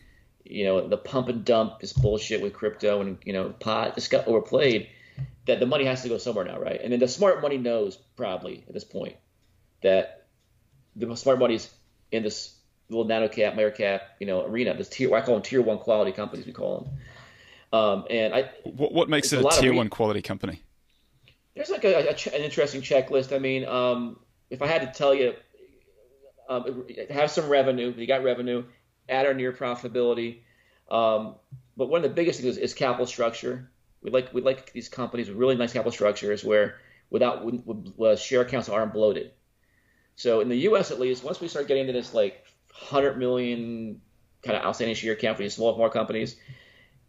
You 0.45 0.65
know, 0.65 0.89
the 0.89 0.97
pump 0.97 1.29
and 1.29 1.45
dump, 1.45 1.83
is 1.83 1.93
bullshit 1.93 2.43
with 2.43 2.53
crypto 2.53 3.01
and 3.01 3.19
you 3.25 3.33
know 3.33 3.51
pot, 3.51 3.95
this 3.95 4.09
got 4.09 4.27
overplayed. 4.29 4.89
That 5.47 5.61
the 5.61 5.67
money 5.67 5.87
has 5.87 6.03
to 6.03 6.11
go 6.11 6.19
somewhere 6.19 6.45
now, 6.45 6.61
right? 6.61 6.79
And 6.83 6.93
then 6.93 7.01
the 7.01 7.09
smart 7.09 7.41
money 7.41 7.57
knows 7.57 7.97
probably 8.17 8.65
at 8.69 8.75
this 8.75 8.85
point 8.85 9.17
that 9.83 10.27
the 10.95 11.15
smart 11.17 11.39
money's 11.39 11.71
in 12.13 12.23
this 12.23 12.58
little 12.89 13.05
nano 13.05 13.29
cap, 13.29 13.55
micro 13.55 13.71
cap, 13.71 14.03
you 14.21 14.27
know, 14.27 14.45
arena. 14.45 14.75
This 14.75 14.89
tier, 14.89 15.15
I 15.15 15.21
call 15.21 15.35
them 15.35 15.43
tier 15.43 15.63
one 15.63 15.79
quality 15.79 16.13
companies. 16.13 16.47
We 16.47 16.53
call 16.53 16.81
them. 16.81 17.79
Um, 17.81 18.05
and 18.09 18.35
I, 18.35 18.51
what, 18.65 18.93
what 18.93 19.09
makes 19.09 19.33
it 19.33 19.45
a, 19.45 19.47
a 19.47 19.51
tier 19.53 19.73
re- 19.73 19.77
one 19.77 19.89
quality 19.89 20.23
company? 20.23 20.63
There's 21.55 21.71
like 21.71 21.85
a, 21.85 22.09
a, 22.09 22.35
an 22.35 22.43
interesting 22.43 22.81
checklist. 22.81 23.35
I 23.35 23.39
mean, 23.39 23.67
um, 23.67 24.19
if 24.49 24.63
I 24.63 24.67
had 24.67 24.81
to 24.81 24.99
tell 24.99 25.15
you, 25.15 25.35
um, 26.49 26.87
have 27.11 27.31
some 27.31 27.49
revenue. 27.49 27.93
You 27.97 28.07
got 28.07 28.23
revenue, 28.23 28.65
at 29.09 29.27
or 29.27 29.35
near 29.35 29.53
profitability. 29.53 30.39
Um, 30.91 31.35
but 31.77 31.89
one 31.89 32.03
of 32.03 32.11
the 32.11 32.15
biggest 32.15 32.41
things 32.41 32.57
is, 32.57 32.59
is, 32.59 32.75
capital 32.75 33.07
structure. 33.07 33.71
We 34.03 34.11
like 34.11 34.33
we 34.33 34.41
like 34.41 34.73
these 34.73 34.89
companies 34.89 35.29
with 35.29 35.37
really 35.37 35.57
nice 35.57 35.73
capital 35.73 35.93
structures 35.93 36.45
where 36.45 36.77
without 37.11 37.45
with, 37.45 37.93
with, 37.97 38.19
share 38.21 38.45
counts 38.45 38.69
aren't 38.69 38.95
bloated. 38.95 39.33
So 40.17 40.41
in 40.41 40.49
the 40.49 40.57
U.S. 40.57 40.91
at 40.91 40.99
least, 40.99 41.25
once 41.25 41.41
we 41.41 41.49
start 41.49 41.69
getting 41.69 41.83
into 41.83 41.93
this 41.93 42.15
like 42.15 42.45
hundred 42.79 43.19
million 43.19 44.01
kind 44.43 44.57
of 44.57 44.65
outstanding 44.65 44.95
share 44.95 45.17
count 45.17 45.37
for 45.37 45.43
these 45.43 45.55
small 45.55 45.77
more 45.77 45.91
companies. 45.91 46.37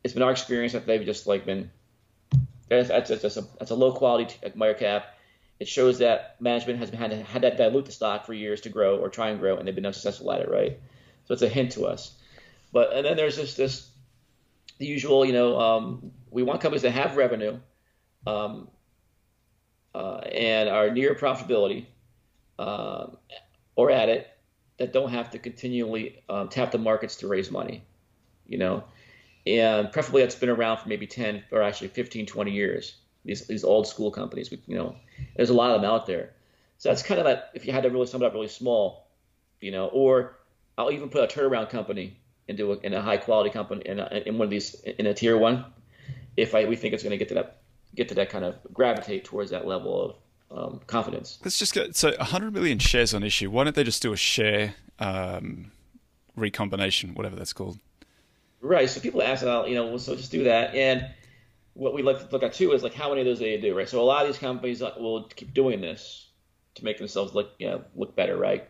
It's 0.04 0.14
been 0.14 0.24
our 0.24 0.32
experience 0.32 0.74
that 0.74 0.86
they've 0.86 1.06
just 1.06 1.28
like 1.28 1.46
been 1.46 1.72
that's 2.70 2.90
that's, 2.90 3.10
that's, 3.10 3.38
a, 3.38 3.42
that's 3.58 3.72
a 3.72 3.76
low 3.76 3.92
quality 3.92 4.36
micro 4.56 4.80
cap. 4.80 5.16
It 5.60 5.68
shows 5.68 6.00
that 6.00 6.36
management 6.40 6.80
has 6.80 6.90
had 6.90 7.12
had 7.12 7.42
to 7.42 7.56
dilute 7.56 7.86
the 7.86 7.92
stock 7.92 8.26
for 8.26 8.34
years 8.34 8.62
to 8.62 8.70
grow 8.70 8.98
or 8.98 9.10
try 9.10 9.30
and 9.30 9.40
grow, 9.40 9.58
and 9.58 9.68
they've 9.68 9.76
been 9.76 9.86
unsuccessful 9.86 10.32
at 10.32 10.42
it, 10.42 10.50
right? 10.50 10.80
So 11.26 11.34
it's 11.34 11.44
a 11.44 11.50
hint 11.50 11.74
to 11.74 11.86
us. 11.86 12.16
But 12.72 12.94
and 12.94 13.06
then 13.06 13.18
there's 13.18 13.36
this 13.36 13.56
this 13.56 13.90
the 14.78 14.86
usual, 14.86 15.26
you 15.26 15.34
know, 15.34 15.60
um, 15.60 16.12
we 16.32 16.44
want 16.44 16.62
companies 16.62 16.84
that 16.84 16.92
have 16.92 17.18
revenue 17.18 17.60
um, 18.26 18.70
uh, 19.94 20.18
and 20.18 20.70
are 20.70 20.90
near 20.90 21.16
profitability 21.16 21.86
uh, 22.58 23.08
or 23.76 23.92
at 23.92 24.08
it, 24.10 24.28
that 24.80 24.94
don't 24.94 25.12
have 25.12 25.30
to 25.32 25.40
continually 25.40 26.24
um, 26.30 26.50
tap 26.50 26.72
the 26.72 26.78
markets 26.78 27.18
to 27.18 27.28
raise 27.28 27.52
money, 27.52 27.84
you 28.48 28.58
know, 28.58 28.84
and 29.46 29.92
preferably 29.92 30.22
that's 30.22 30.36
been 30.36 30.50
around 30.50 30.78
for 30.78 30.90
maybe 30.90 31.06
10 31.06 31.44
or 31.52 31.62
actually 31.62 31.90
15, 31.90 32.26
20 32.26 32.52
years. 32.52 32.96
These 33.26 33.48
these 33.48 33.64
old 33.64 33.86
school 33.88 34.12
companies, 34.12 34.52
you 34.52 34.78
know, 34.78 34.96
there's 35.36 35.50
a 35.50 35.54
lot 35.54 35.72
of 35.72 35.82
them 35.82 35.92
out 35.92 36.08
there. 36.08 36.34
So 36.78 36.90
that's 36.90 37.04
kind 37.04 37.20
of 37.20 37.26
that. 37.26 37.52
If 37.54 37.66
you 37.66 37.74
had 37.74 37.84
to 37.84 37.90
really 37.90 38.08
sum 38.08 38.24
it 38.24 38.26
up 38.26 38.34
really 38.34 38.48
small, 38.48 39.08
you 39.60 39.72
know, 39.72 39.88
or 39.88 40.38
I'll 40.78 40.92
even 40.92 41.10
put 41.10 41.24
a 41.24 41.40
turnaround 41.40 41.70
company 41.70 42.18
into 42.48 42.72
a, 42.72 42.78
in 42.78 42.94
a 42.94 43.02
high 43.02 43.18
quality 43.18 43.50
company 43.50 43.82
in, 43.86 44.00
a, 44.00 44.24
in 44.26 44.38
one 44.38 44.46
of 44.46 44.50
these 44.50 44.74
in 44.76 45.06
a 45.06 45.14
tier 45.14 45.38
one, 45.38 45.66
if 46.38 46.56
I 46.56 46.66
we 46.66 46.78
think 46.78 46.94
it's 46.94 47.04
going 47.04 47.12
to 47.12 47.18
get 47.18 47.28
to 47.30 47.34
that 47.36 47.58
get 47.96 48.10
to 48.10 48.16
that 48.16 48.30
kind 48.30 48.46
of 48.46 48.56
gravitate 48.74 49.26
towards 49.26 49.52
that 49.52 49.68
level 49.68 50.02
of 50.02 50.16
um, 50.52 50.82
confidence. 50.88 51.40
Let's 51.44 51.60
just 51.60 51.74
get 51.74 51.96
so 51.96 52.10
100 52.18 52.54
million 52.54 52.80
shares 52.80 53.14
on 53.14 53.24
issue. 53.24 53.50
Why 53.50 53.64
don't 53.64 53.76
they 53.76 53.84
just 53.84 54.02
do 54.02 54.14
a 54.14 54.18
share 54.18 54.76
um, 55.00 55.72
recombination, 56.36 57.14
whatever 57.14 57.36
that's 57.36 57.54
called? 57.54 57.80
Right. 58.62 58.90
So 58.90 59.00
people 59.00 59.22
ask, 59.22 59.44
you 59.44 59.76
know, 59.76 59.88
well, 59.88 60.00
so 60.00 60.16
just 60.16 60.32
do 60.32 60.44
that. 60.46 60.76
And 60.76 61.08
what 61.74 61.94
we 61.94 62.02
like 62.02 62.20
to 62.20 62.28
look 62.32 62.44
at 62.44 62.54
too 62.54 62.74
is 62.74 62.84
like 62.84 62.94
how 62.94 63.10
many 63.10 63.22
of 63.22 63.28
those 63.28 63.40
they 63.40 63.58
do, 63.58 63.78
right? 63.78 63.88
So 63.88 64.02
a 64.02 64.04
lot 64.04 64.22
of 64.22 64.28
these 64.28 64.38
companies 64.40 64.82
will 64.82 65.24
keep 65.36 65.54
doing 65.54 65.82
this 65.82 66.30
to 66.76 66.84
make 66.84 66.98
themselves 66.98 67.34
look, 67.34 67.52
you 67.58 67.68
know, 67.68 67.84
look 67.96 68.16
better, 68.16 68.38
right? 68.38 68.68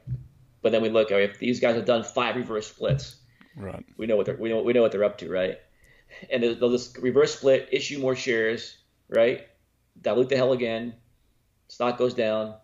But 0.61 0.71
then 0.71 0.81
we 0.81 0.89
look, 0.89 1.09
right, 1.09 1.23
if 1.23 1.39
these 1.39 1.59
guys 1.59 1.75
have 1.75 1.85
done 1.85 2.03
five 2.03 2.35
reverse 2.35 2.67
splits, 2.67 3.17
right? 3.55 3.83
We 3.97 4.05
know 4.07 4.15
what 4.15 4.25
they're 4.25 4.35
we 4.35 4.49
know 4.49 4.61
we 4.61 4.73
know 4.73 4.81
what 4.81 4.91
they're 4.91 5.03
up 5.03 5.17
to, 5.19 5.29
right? 5.29 5.57
And 6.29 6.43
they'll 6.43 6.71
just 6.71 6.97
reverse 6.97 7.35
split, 7.35 7.69
issue 7.71 7.99
more 7.99 8.15
shares, 8.15 8.77
right? 9.07 9.47
Dilute 10.01 10.29
the 10.29 10.35
hell 10.35 10.53
again, 10.53 10.95
stock 11.69 11.97
goes 11.97 12.13
down, 12.13 12.55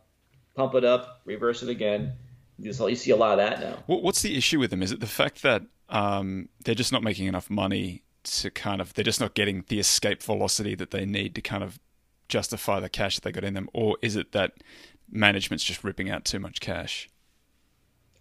pump 0.55 0.75
it 0.75 0.83
up, 0.83 1.21
reverse 1.23 1.63
it 1.63 1.69
again. 1.69 2.13
You 2.57 2.73
see 2.73 3.11
a 3.11 3.15
lot 3.15 3.31
of 3.31 3.37
that 3.37 3.59
now. 3.59 3.83
What's 3.87 4.21
the 4.21 4.37
issue 4.37 4.59
with 4.59 4.69
them? 4.69 4.81
Is 4.81 4.91
it 4.91 4.99
the 4.99 5.07
fact 5.07 5.41
that 5.43 5.63
um, 5.89 6.49
they're 6.63 6.75
just 6.75 6.91
not 6.91 7.03
making 7.03 7.27
enough 7.27 7.49
money 7.49 8.03
to 8.23 8.49
kind 8.49 8.81
of, 8.81 8.93
they're 8.93 9.03
just 9.03 9.19
not 9.19 9.33
getting 9.33 9.65
the 9.67 9.79
escape 9.79 10.23
velocity 10.23 10.73
that 10.75 10.91
they 10.91 11.05
need 11.05 11.35
to 11.35 11.41
kind 11.41 11.63
of 11.63 11.79
justify 12.29 12.79
the 12.79 12.89
cash 12.89 13.15
that 13.15 13.23
they 13.23 13.31
got 13.31 13.43
in 13.43 13.53
them? 13.53 13.69
Or 13.73 13.97
is 14.01 14.15
it 14.15 14.31
that 14.31 14.53
management's 15.09 15.63
just 15.63 15.83
ripping 15.83 16.09
out 16.09 16.25
too 16.25 16.39
much 16.39 16.59
cash? 16.59 17.09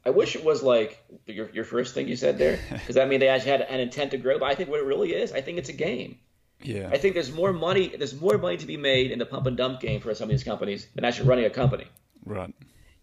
I 0.06 0.10
wish 0.10 0.36
it 0.36 0.44
was 0.44 0.62
like 0.62 1.02
your, 1.26 1.48
your 1.50 1.64
first 1.64 1.94
thing 1.94 2.08
you 2.08 2.16
said 2.16 2.36
there, 2.38 2.58
because 2.70 2.96
that 2.96 3.08
mean 3.08 3.20
they 3.20 3.28
actually 3.28 3.52
had 3.52 3.62
an 3.62 3.80
intent 3.80 4.10
to 4.10 4.18
grow. 4.18 4.38
But 4.38 4.50
I 4.50 4.54
think 4.54 4.68
what 4.68 4.80
it 4.80 4.86
really 4.86 5.14
is, 5.14 5.32
I 5.32 5.40
think 5.40 5.58
it's 5.58 5.70
a 5.70 5.74
game. 5.74 6.18
Yeah. 6.64 6.88
I 6.90 6.96
think 6.96 7.14
there's 7.14 7.30
more 7.30 7.52
money. 7.52 7.94
There's 7.96 8.18
more 8.18 8.38
money 8.38 8.56
to 8.56 8.66
be 8.66 8.78
made 8.78 9.10
in 9.10 9.18
the 9.18 9.26
pump 9.26 9.46
and 9.46 9.56
dump 9.56 9.80
game 9.80 10.00
for 10.00 10.14
some 10.14 10.24
of 10.24 10.30
these 10.30 10.44
companies 10.44 10.88
than 10.94 11.04
actually 11.04 11.28
running 11.28 11.44
a 11.44 11.50
company. 11.50 11.86
Right. 12.24 12.54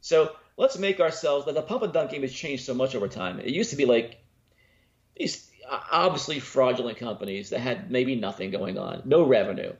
So 0.02 0.36
let's 0.58 0.80
make 0.80 1.00
ourselves. 1.00 1.46
that 1.46 1.54
The 1.54 1.62
pump 1.62 1.84
and 1.84 1.94
dump 1.94 2.10
game 2.10 2.24
has 2.24 2.34
changed 2.34 2.66
so 2.66 2.74
much 2.74 2.96
over 2.96 3.08
time. 3.08 3.40
It 3.40 3.50
used 3.50 3.70
to 3.70 3.76
be 3.76 3.86
like 3.86 4.18
these 5.16 5.50
obviously 5.92 6.40
fraudulent 6.40 6.98
companies 6.98 7.52
that 7.52 7.60
had 7.60 7.92
maybe 7.92 8.16
nothing 8.16 8.50
going 8.50 8.80
on, 8.80 9.04
no 9.06 9.24
revenue, 9.24 9.74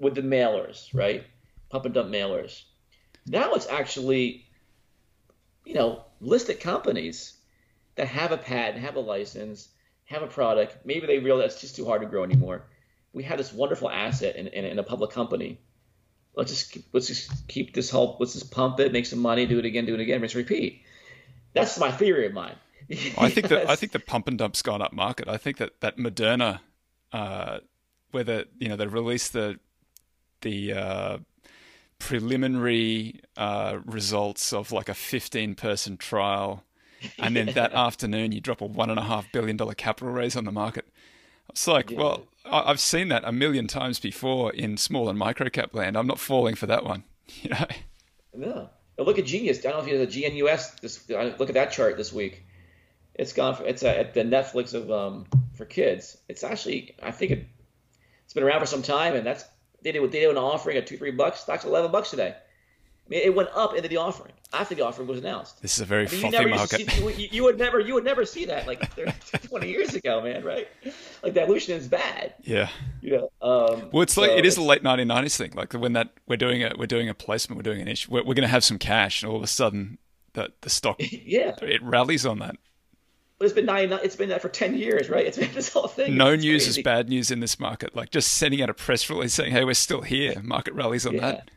with 0.00 0.16
the 0.16 0.22
mailers, 0.22 0.88
right? 0.92 1.24
Pump 1.70 1.84
and 1.84 1.94
dump 1.94 2.10
mailers. 2.10 2.62
Now 3.24 3.52
it's 3.52 3.68
actually, 3.68 4.46
you 5.64 5.74
know, 5.74 6.04
listed 6.20 6.58
companies 6.58 7.34
that 7.94 8.08
have 8.08 8.32
a 8.32 8.36
patent, 8.36 8.82
have 8.82 8.96
a 8.96 9.00
license, 9.00 9.68
have 10.06 10.22
a 10.22 10.26
product. 10.26 10.84
Maybe 10.84 11.06
they 11.06 11.20
realize 11.20 11.52
it's 11.52 11.60
just 11.60 11.76
too 11.76 11.86
hard 11.86 12.00
to 12.00 12.08
grow 12.08 12.24
anymore 12.24 12.64
we 13.12 13.22
have 13.24 13.38
this 13.38 13.52
wonderful 13.52 13.90
asset 13.90 14.36
in, 14.36 14.48
in, 14.48 14.64
in 14.64 14.78
a 14.78 14.82
public 14.82 15.10
company. 15.10 15.60
Let's 16.34 16.50
just 16.50 16.72
keep, 16.72 16.84
let's 16.92 17.08
just 17.08 17.46
keep 17.48 17.74
this 17.74 17.90
help. 17.90 18.18
Let's 18.18 18.32
just 18.32 18.50
pump 18.50 18.80
it, 18.80 18.92
make 18.92 19.06
some 19.06 19.18
money, 19.18 19.46
do 19.46 19.58
it 19.58 19.64
again, 19.64 19.84
do 19.84 19.94
it 19.94 20.00
again, 20.00 20.20
rinse, 20.20 20.34
repeat. 20.34 20.82
That's 21.52 21.78
my 21.78 21.90
theory 21.90 22.26
of 22.26 22.32
mine. 22.32 22.54
I 23.18 23.28
think 23.28 23.48
that 23.48 23.68
I 23.68 23.76
think 23.76 23.92
the 23.92 24.00
pump 24.00 24.28
and 24.28 24.38
dump's 24.38 24.62
gone 24.62 24.82
up 24.82 24.92
market. 24.92 25.28
I 25.28 25.36
think 25.36 25.58
that 25.58 25.80
that 25.80 25.98
Moderna, 25.98 26.60
uh, 27.12 27.58
where 28.10 28.44
you 28.58 28.68
know 28.68 28.76
they 28.76 28.86
released 28.86 29.34
the 29.34 29.58
the 30.40 30.72
uh, 30.72 31.18
preliminary 31.98 33.20
uh, 33.36 33.78
results 33.84 34.52
of 34.52 34.72
like 34.72 34.88
a 34.88 34.94
15 34.94 35.54
person 35.54 35.96
trial, 35.96 36.64
and 37.18 37.36
then 37.36 37.46
that 37.54 37.72
afternoon 37.72 38.32
you 38.32 38.40
drop 38.40 38.60
a 38.60 38.66
one 38.66 38.90
and 38.90 38.98
a 38.98 39.04
half 39.04 39.30
billion 39.32 39.56
dollar 39.56 39.74
capital 39.74 40.12
raise 40.12 40.34
on 40.34 40.44
the 40.44 40.52
market. 40.52 40.86
It's 41.50 41.68
like, 41.68 41.90
yeah. 41.90 41.98
well, 41.98 42.26
I've 42.44 42.80
seen 42.80 43.08
that 43.08 43.24
a 43.24 43.32
million 43.32 43.66
times 43.66 44.00
before 44.00 44.52
in 44.52 44.76
small 44.76 45.08
and 45.08 45.18
micro 45.18 45.48
cap 45.48 45.74
land. 45.74 45.96
I'm 45.96 46.06
not 46.06 46.18
falling 46.18 46.54
for 46.54 46.66
that 46.66 46.84
one. 46.84 47.04
You 47.42 47.50
know. 47.50 47.66
No. 48.34 48.70
Look 48.98 49.18
at 49.18 49.24
Genius. 49.24 49.58
I 49.60 49.62
don't 49.62 49.72
know 49.74 49.78
if 49.80 49.88
you 49.88 49.98
have 49.98 50.08
a 50.08 50.10
GNUS. 50.10 50.80
This, 50.80 51.08
look 51.08 51.48
at 51.48 51.54
that 51.54 51.72
chart 51.72 51.96
this 51.96 52.12
week. 52.12 52.44
It's 53.14 53.32
gone. 53.32 53.54
For, 53.54 53.64
it's 53.64 53.82
at 53.82 54.12
the 54.12 54.22
Netflix 54.22 54.74
of 54.74 54.90
um, 54.90 55.26
for 55.54 55.64
kids. 55.64 56.18
It's 56.28 56.44
actually. 56.44 56.94
I 57.02 57.10
think 57.10 57.30
it. 57.30 57.46
It's 58.24 58.34
been 58.34 58.42
around 58.42 58.60
for 58.60 58.66
some 58.66 58.82
time, 58.82 59.14
and 59.14 59.26
that's 59.26 59.44
they 59.82 59.92
did. 59.92 60.00
what 60.00 60.12
They 60.12 60.20
did 60.20 60.30
an 60.30 60.36
offering 60.36 60.76
at 60.76 60.86
two 60.86 60.96
three 60.98 61.10
bucks. 61.10 61.40
Stock's 61.40 61.64
eleven 61.64 61.90
bucks 61.90 62.10
today. 62.10 62.34
I 62.34 63.08
mean, 63.08 63.20
it 63.22 63.34
went 63.34 63.50
up 63.54 63.74
into 63.74 63.88
the 63.88 63.98
offering. 63.98 64.32
After 64.54 64.74
the 64.74 64.82
offering 64.82 65.08
was 65.08 65.18
announced. 65.18 65.60
This 65.62 65.74
is 65.74 65.80
a 65.80 65.84
very 65.84 66.06
I 66.06 66.10
mean, 66.10 66.24
you, 66.26 66.30
never 66.30 66.66
see, 66.66 66.86
you, 67.22 67.28
you 67.32 67.42
would 67.44 67.58
never 67.58 67.80
you 67.80 67.94
would 67.94 68.04
never 68.04 68.24
see 68.24 68.44
that 68.46 68.66
like 68.66 68.90
30, 68.94 69.12
20 69.48 69.68
years 69.68 69.94
ago, 69.94 70.20
man, 70.22 70.44
right? 70.44 70.68
Like 71.22 71.34
dilution 71.34 71.76
is 71.76 71.88
bad. 71.88 72.34
yeah. 72.42 72.68
You 73.00 73.10
know. 73.18 73.30
Um, 73.40 73.88
Well, 73.92 74.02
it's 74.02 74.16
like 74.16 74.30
it 74.30 74.44
is 74.46 74.56
a 74.56 74.62
late 74.62 74.82
1990s 74.82 75.36
thing. 75.36 75.52
Like 75.54 75.72
when 75.72 75.92
that 75.94 76.10
we're 76.26 76.36
doing 76.36 76.62
a 76.62 76.72
we're 76.78 76.86
doing 76.86 77.08
a 77.08 77.14
placement, 77.14 77.56
we're 77.58 77.62
doing 77.70 77.80
an 77.80 77.88
issue, 77.88 78.10
we're, 78.12 78.20
we're 78.24 78.34
going 78.34 78.42
to 78.42 78.48
have 78.48 78.64
some 78.64 78.78
cash, 78.78 79.22
and 79.22 79.30
all 79.30 79.36
of 79.36 79.42
a 79.42 79.46
sudden, 79.46 79.98
the 80.34 80.52
the 80.62 80.70
stock 80.70 80.96
Yeah, 81.10 81.54
it 81.62 81.82
rallies 81.82 82.24
on 82.26 82.38
that. 82.40 82.56
but 83.38 83.44
it's 83.46 83.54
been 83.54 83.66
nine. 83.66 83.92
It's 83.92 84.16
been 84.16 84.28
that 84.30 84.42
for 84.42 84.48
ten 84.48 84.76
years, 84.76 85.08
right? 85.10 85.26
It's 85.26 85.38
been 85.38 85.52
this 85.52 85.72
whole 85.72 85.88
thing. 85.88 86.16
No 86.16 86.32
It's 86.32 86.42
news 86.42 86.64
crazy. 86.64 86.80
is 86.80 86.84
bad 86.84 87.08
news 87.08 87.30
in 87.30 87.40
this 87.40 87.58
market. 87.58 87.94
Like 87.96 88.10
just 88.10 88.32
sending 88.34 88.62
out 88.62 88.70
a 88.70 88.74
press 88.74 89.08
release 89.10 89.34
saying, 89.34 89.52
"Hey, 89.52 89.64
we're 89.64 89.74
still 89.74 90.02
here." 90.02 90.40
Market 90.42 90.74
rallies 90.74 91.06
on 91.06 91.14
Yeah. 91.14 91.20
that. 91.32 91.50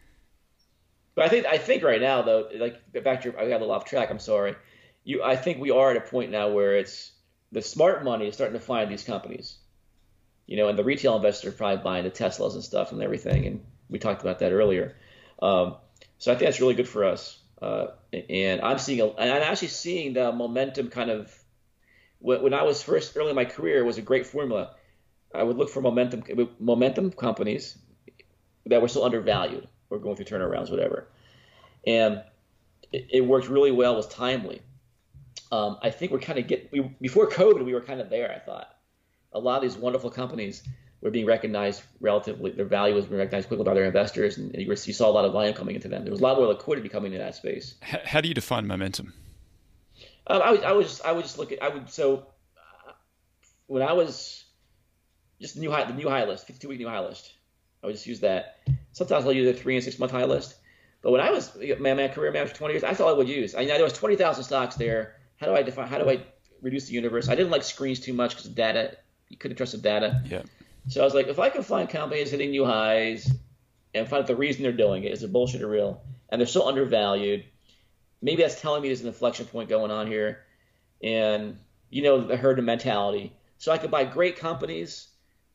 But 1.15 1.25
I 1.25 1.29
think 1.29 1.45
I 1.45 1.57
think 1.57 1.81
right 1.81 2.01
now 2.01 2.21
though, 2.21 2.49
like 2.57 2.81
back 3.03 3.21
to 3.21 3.29
your, 3.29 3.39
I 3.39 3.47
got 3.47 3.57
a 3.57 3.59
little 3.59 3.71
off 3.71 3.85
track. 3.85 4.11
I'm 4.11 4.19
sorry. 4.19 4.55
You, 5.05 5.23
I 5.23 5.35
think 5.37 5.59
we 5.59 5.71
are 5.71 5.91
at 5.91 5.97
a 5.97 6.01
point 6.01 6.31
now 6.31 6.49
where 6.49 6.75
it's 6.77 7.11
the 7.51 7.61
smart 7.61 8.03
money 8.03 8.27
is 8.27 8.33
starting 8.33 8.59
to 8.59 8.65
find 8.65 8.91
these 8.91 9.03
companies. 9.03 9.57
You 10.45 10.57
know, 10.57 10.67
and 10.67 10.77
the 10.77 10.83
retail 10.83 11.15
investors 11.15 11.53
are 11.53 11.57
probably 11.57 11.83
buying 11.83 12.03
the 12.03 12.11
Teslas 12.11 12.53
and 12.53 12.63
stuff 12.63 12.91
and 12.91 13.01
everything. 13.01 13.47
And 13.47 13.63
we 13.89 13.97
talked 13.97 14.21
about 14.21 14.39
that 14.39 14.51
earlier. 14.51 14.95
Um, 15.41 15.77
so 16.17 16.31
I 16.31 16.35
think 16.35 16.47
that's 16.47 16.59
really 16.59 16.75
good 16.75 16.87
for 16.87 17.05
us. 17.05 17.39
Uh, 17.61 17.87
and 18.29 18.61
I'm 18.61 18.77
seeing, 18.77 19.01
a, 19.01 19.07
and 19.07 19.31
I'm 19.31 19.41
actually 19.41 19.69
seeing 19.69 20.13
the 20.13 20.31
momentum 20.31 20.89
kind 20.89 21.09
of. 21.09 21.33
When 22.19 22.53
I 22.53 22.63
was 22.63 22.81
first 22.81 23.15
early 23.15 23.29
in 23.29 23.35
my 23.35 23.45
career, 23.45 23.79
it 23.79 23.85
was 23.85 23.99
a 23.99 24.01
great 24.01 24.25
formula. 24.25 24.75
I 25.33 25.43
would 25.43 25.57
look 25.57 25.69
for 25.69 25.81
momentum 25.81 26.23
momentum 26.59 27.11
companies 27.11 27.77
that 28.65 28.81
were 28.81 28.87
still 28.87 29.03
undervalued 29.03 29.67
or 29.89 29.99
going 29.99 30.15
through 30.15 30.25
turnarounds, 30.25 30.69
whatever. 30.69 31.07
And 31.85 32.23
it, 32.91 33.07
it 33.09 33.21
worked 33.21 33.47
really 33.47 33.71
well. 33.71 33.93
It 33.93 33.97
was 33.97 34.07
timely. 34.07 34.61
Um, 35.51 35.77
I 35.81 35.89
think 35.91 36.11
we're 36.11 36.19
kind 36.19 36.39
of 36.39 36.47
get 36.47 36.71
we, 36.71 36.81
before 37.01 37.29
COVID, 37.29 37.63
we 37.63 37.73
were 37.73 37.81
kind 37.81 38.01
of 38.01 38.09
there. 38.09 38.31
I 38.31 38.39
thought 38.39 38.67
a 39.33 39.39
lot 39.39 39.57
of 39.57 39.61
these 39.61 39.77
wonderful 39.77 40.09
companies 40.09 40.63
were 41.01 41.11
being 41.11 41.25
recognized 41.25 41.83
relatively. 41.99 42.51
Their 42.51 42.65
value 42.65 42.95
was 42.95 43.05
being 43.05 43.19
recognized 43.19 43.47
quickly 43.47 43.63
by 43.63 43.73
their 43.73 43.85
investors, 43.85 44.37
and 44.37 44.55
you, 44.55 44.67
were, 44.67 44.73
you 44.73 44.93
saw 44.93 45.09
a 45.09 45.11
lot 45.11 45.25
of 45.25 45.33
volume 45.33 45.53
coming 45.53 45.75
into 45.75 45.87
them. 45.87 46.03
There 46.03 46.11
was 46.11 46.19
a 46.19 46.23
lot 46.23 46.37
more 46.37 46.47
liquidity 46.47 46.89
coming 46.89 47.13
into 47.13 47.23
that 47.23 47.35
space. 47.35 47.75
H- 47.83 48.01
how 48.05 48.21
do 48.21 48.27
you 48.27 48.33
define 48.33 48.65
momentum? 48.65 49.13
Um, 50.27 50.41
I, 50.41 50.51
would, 50.51 50.63
I 50.63 50.71
was 50.71 51.01
I 51.01 51.11
would 51.11 51.23
just 51.23 51.37
look 51.37 51.51
at 51.51 51.61
I 51.61 51.69
would 51.69 51.89
so 51.89 52.25
uh, 52.57 52.91
when 53.67 53.83
I 53.83 53.93
was 53.93 54.43
just 55.39 55.55
the 55.55 55.61
new 55.61 55.69
high 55.69 55.83
the 55.83 55.93
new 55.93 56.09
high 56.09 56.25
list 56.25 56.47
52 56.47 56.67
week 56.67 56.79
new 56.79 56.87
high 56.87 57.01
list 57.01 57.31
I 57.85 57.87
would 57.87 57.95
just 57.95 58.07
use 58.07 58.19
that. 58.21 58.57
Sometimes 58.93 59.25
I'll 59.25 59.31
use 59.31 59.47
a 59.47 59.53
three 59.53 59.75
and 59.75 59.83
six 59.83 59.99
month 59.99 60.11
high 60.11 60.25
list. 60.25 60.55
But 61.03 61.11
when 61.11 61.21
I 61.21 61.29
was 61.29 61.55
my, 61.79 61.93
my 61.93 62.07
career 62.07 62.31
manager 62.31 62.51
for 62.51 62.57
20 62.57 62.73
years 62.73 62.81
that's 62.81 62.99
all 62.99 63.09
I 63.09 63.13
would 63.13 63.29
use. 63.29 63.53
I 63.53 63.63
know 63.63 63.75
there 63.75 63.83
was 63.83 63.93
20,000 63.93 64.43
stocks 64.43 64.75
there. 64.75 65.17
How 65.37 65.45
do 65.45 65.53
I 65.53 65.61
define 65.61 65.87
how 65.87 65.99
do 65.99 66.09
I 66.09 66.23
reduce 66.63 66.87
the 66.87 66.93
universe? 66.93 67.29
I 67.29 67.35
didn't 67.35 67.51
like 67.51 67.63
screens 67.63 67.99
too 67.99 68.13
much 68.13 68.35
because 68.35 68.49
data. 68.49 68.97
You 69.29 69.37
couldn't 69.37 69.57
trust 69.57 69.73
the 69.73 69.77
data. 69.77 70.23
Yeah. 70.25 70.41
so 70.87 71.01
I 71.01 71.03
was 71.03 71.13
like 71.13 71.27
if 71.27 71.37
I 71.37 71.49
can 71.49 71.61
find 71.61 71.87
companies 71.87 72.31
hitting 72.31 72.49
new 72.49 72.65
highs 72.65 73.31
and 73.93 74.07
find 74.07 74.21
out 74.21 74.27
the 74.27 74.35
reason 74.35 74.63
they're 74.63 74.71
doing 74.71 75.03
it 75.03 75.11
is 75.11 75.21
it 75.21 75.31
bullshit 75.31 75.61
or 75.61 75.67
real 75.67 76.01
and 76.29 76.41
they're 76.41 76.47
still 76.47 76.67
undervalued 76.67 77.45
maybe 78.23 78.41
that's 78.41 78.59
telling 78.59 78.81
me 78.81 78.89
there's 78.89 79.01
an 79.01 79.07
inflection 79.07 79.45
point 79.45 79.69
going 79.69 79.91
on 79.91 80.07
here. 80.07 80.43
And 81.03 81.59
you 81.91 82.01
know 82.01 82.25
the 82.25 82.35
herd 82.35 82.61
mentality. 82.63 83.33
So 83.59 83.71
i 83.71 83.77
could 83.77 83.91
buy 83.91 84.05
great 84.05 84.37
companies 84.37 85.09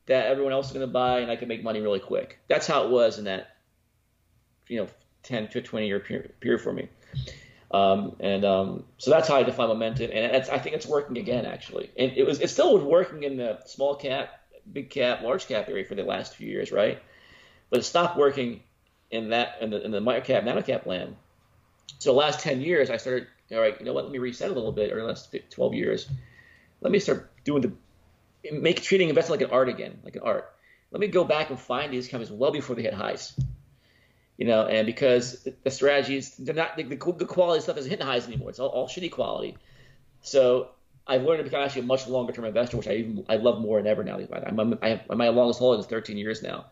that 0.07 0.27
everyone 0.27 0.53
else 0.53 0.67
is 0.67 0.73
going 0.73 0.87
to 0.87 0.93
buy 0.93 1.21
and 1.21 1.31
i 1.31 1.37
can 1.37 1.49
make 1.49 1.63
money 1.63 1.81
really 1.81 2.01
quick. 2.01 2.39
That's 2.49 2.67
how 2.67 2.85
it 2.85 2.91
was 2.91 3.19
in 3.19 3.25
that 3.25 3.57
you 4.69 4.79
know 4.79 4.89
10 5.25 5.49
to 5.49 5.61
20 5.61 5.87
year 5.87 6.01
period, 6.01 6.61
for 6.61 6.73
me. 6.73 6.89
Um, 7.71 8.17
and 8.19 8.45
um, 8.45 8.85
so 8.99 9.11
that's 9.11 9.29
how 9.29 9.37
i 9.37 9.43
define 9.43 9.69
momentum 9.69 10.11
and 10.13 10.35
i 10.51 10.59
think 10.59 10.75
it's 10.75 10.87
working 10.87 11.19
again 11.19 11.47
actually. 11.47 11.91
And 11.99 12.13
it 12.17 12.27
was 12.27 12.41
it 12.41 12.51
still 12.51 12.75
was 12.75 12.83
working 12.83 13.23
in 13.23 13.37
the 13.37 13.61
small 13.67 13.95
cap 13.95 14.41
big 14.73 14.91
cap 14.91 15.23
large 15.23 15.47
cap 15.47 15.69
area 15.69 15.85
for 15.85 15.95
the 15.95 16.03
last 16.03 16.35
few 16.35 16.49
years 16.49 16.73
right? 16.73 17.01
But 17.71 17.81
it 17.81 17.85
stopped 17.85 18.17
working 18.17 18.63
in 19.11 19.31
that 19.31 19.59
in 19.61 19.71
the, 19.71 19.85
in 19.85 19.91
the 19.91 20.01
micro 20.01 20.25
cap 20.25 20.45
nano 20.45 20.63
cap 20.63 20.87
land. 20.87 21.17
So 21.99 22.13
the 22.13 22.19
last 22.19 22.41
10 22.41 22.61
years, 22.61 22.89
I 22.89 22.97
started, 22.97 23.27
all 23.53 23.61
right, 23.61 23.79
you 23.79 23.85
know 23.85 23.93
what, 23.93 24.05
let 24.05 24.13
me 24.13 24.19
reset 24.19 24.51
a 24.51 24.55
little 24.55 24.73
bit, 24.73 24.93
or 24.93 25.01
the 25.01 25.07
last 25.07 25.35
12 25.51 25.75
years. 25.75 26.09
Let 26.81 26.93
me 26.93 26.99
start 26.99 27.31
doing 27.45 27.63
the, 27.63 27.73
make 28.53 28.83
treating 28.83 29.09
investing 29.09 29.33
like 29.33 29.43
an 29.43 29.51
art 29.51 29.69
again, 29.69 29.99
like 30.05 30.17
an 30.17 30.23
art. 30.23 30.53
Let 30.91 31.01
me 31.01 31.09
go 31.09 31.25
back 31.25 31.51
and 31.51 31.59
find 31.59 31.93
these 31.93 32.09
companies 32.09 32.33
well 32.33 32.51
before 32.51 32.77
they 32.77 32.83
hit 32.83 32.95
highs. 32.95 33.39
You 34.37 34.47
know, 34.47 34.67
and 34.67 34.87
because 34.87 35.47
the, 35.65 35.71
strategies, 35.71 36.35
they're 36.37 36.55
not, 36.55 36.77
the, 36.77 36.85
the, 36.85 36.97
quality 36.97 37.61
stuff 37.61 37.77
isn't 37.77 37.91
hitting 37.91 38.07
highs 38.07 38.27
anymore. 38.27 38.49
It's 38.49 38.59
all, 38.59 38.71
all 38.71 38.89
shitty 38.89 39.11
quality. 39.11 39.59
So 40.23 40.71
I've 41.07 41.23
learned 41.23 41.41
to 41.41 41.45
become 41.45 41.63
actually 41.63 41.83
a 41.83 41.85
much 41.85 42.09
longer 42.09 42.33
term 42.33 42.47
investor, 42.47 42.79
which 42.79 42.89
I 42.89 42.95
even, 42.95 43.27
I 43.29 43.37
love 43.37 43.61
more 43.61 43.79
than 43.79 43.87
ever 43.87 44.03
now. 44.03 44.19
I'm, 44.19 44.79
I 44.81 44.89
have, 44.89 45.09
my 45.11 45.29
longest 45.29 45.59
holding 45.59 45.81
is 45.81 45.87
13 45.87 46.17
years 46.17 46.43
now 46.43 46.67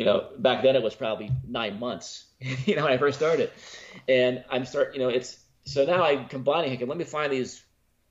you 0.00 0.06
know, 0.06 0.28
back 0.38 0.62
then 0.62 0.76
it 0.76 0.82
was 0.82 0.94
probably 0.94 1.30
nine 1.46 1.78
months, 1.78 2.24
you 2.40 2.76
know, 2.76 2.84
when 2.84 2.92
I 2.92 2.96
first 2.96 3.18
started. 3.18 3.50
And 4.08 4.44
I'm 4.50 4.64
start, 4.64 4.94
you 4.94 5.00
know, 5.00 5.08
it's 5.08 5.38
so 5.64 5.84
now 5.84 6.02
I'm 6.02 6.26
combining. 6.26 6.78
Let 6.86 6.96
me 6.96 7.04
find 7.04 7.30
these 7.30 7.62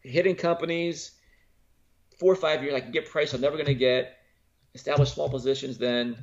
hidden 0.01 0.35
companies, 0.35 1.11
four 2.19 2.31
or 2.31 2.35
five 2.35 2.63
years. 2.63 2.75
I 2.75 2.81
can 2.81 2.91
get 2.91 3.09
price 3.09 3.33
I'm 3.33 3.41
never 3.41 3.55
going 3.55 3.67
to 3.67 3.75
get, 3.75 4.17
establish 4.75 5.11
small 5.11 5.29
positions 5.29 5.77
then, 5.77 6.17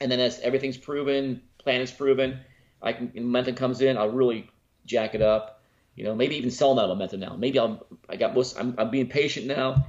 and 0.00 0.10
then 0.10 0.20
as 0.20 0.40
everything's 0.40 0.76
proven, 0.76 1.42
plan 1.58 1.80
is 1.80 1.90
proven, 1.90 2.40
I 2.82 2.92
can 2.92 3.12
momentum 3.14 3.54
comes 3.54 3.80
in, 3.80 3.98
I'll 3.98 4.10
really 4.10 4.50
jack 4.84 5.14
it 5.14 5.22
up. 5.22 5.62
You 5.94 6.04
know, 6.04 6.14
maybe 6.14 6.36
even 6.36 6.50
sell 6.50 6.74
that 6.74 6.88
momentum 6.88 7.20
now. 7.20 7.36
Maybe 7.36 7.58
I'm 7.58 7.80
I 8.08 8.16
got 8.16 8.34
most 8.34 8.58
I'm, 8.58 8.74
I'm 8.78 8.90
being 8.90 9.08
patient 9.08 9.46
now, 9.46 9.86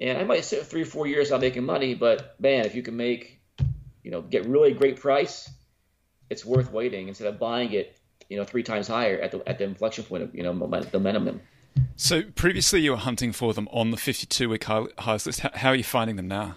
and 0.00 0.18
I 0.18 0.24
might 0.24 0.44
sit 0.44 0.66
three 0.66 0.82
or 0.82 0.86
four 0.86 1.06
years 1.06 1.30
not 1.30 1.40
making 1.40 1.64
money, 1.64 1.94
but 1.94 2.36
man, 2.38 2.66
if 2.66 2.74
you 2.74 2.82
can 2.82 2.96
make 2.96 3.36
you 4.06 4.12
know, 4.12 4.22
get 4.22 4.46
really 4.46 4.72
great 4.72 5.00
price, 5.00 5.50
it's 6.30 6.44
worth 6.44 6.70
waiting 6.70 7.08
instead 7.08 7.26
of 7.26 7.40
buying 7.40 7.72
it, 7.72 7.98
you 8.28 8.36
know, 8.36 8.44
three 8.44 8.62
times 8.62 8.86
higher 8.86 9.18
at 9.20 9.32
the 9.32 9.42
at 9.48 9.58
the 9.58 9.64
inflection 9.64 10.04
point 10.04 10.22
of 10.22 10.32
you 10.32 10.44
know 10.44 10.52
the 10.92 11.00
minimum. 11.00 11.40
So 11.96 12.22
previously 12.22 12.80
you 12.80 12.90
were 12.90 12.96
hunting 12.96 13.32
for 13.32 13.54
them 13.54 13.68
on 13.70 13.90
the 13.90 13.96
52 13.96 14.48
week 14.48 14.64
high, 14.64 14.84
highs 14.98 15.26
list. 15.26 15.40
How, 15.40 15.70
are 15.70 15.74
you 15.74 15.84
finding 15.84 16.16
them 16.16 16.28
now? 16.28 16.56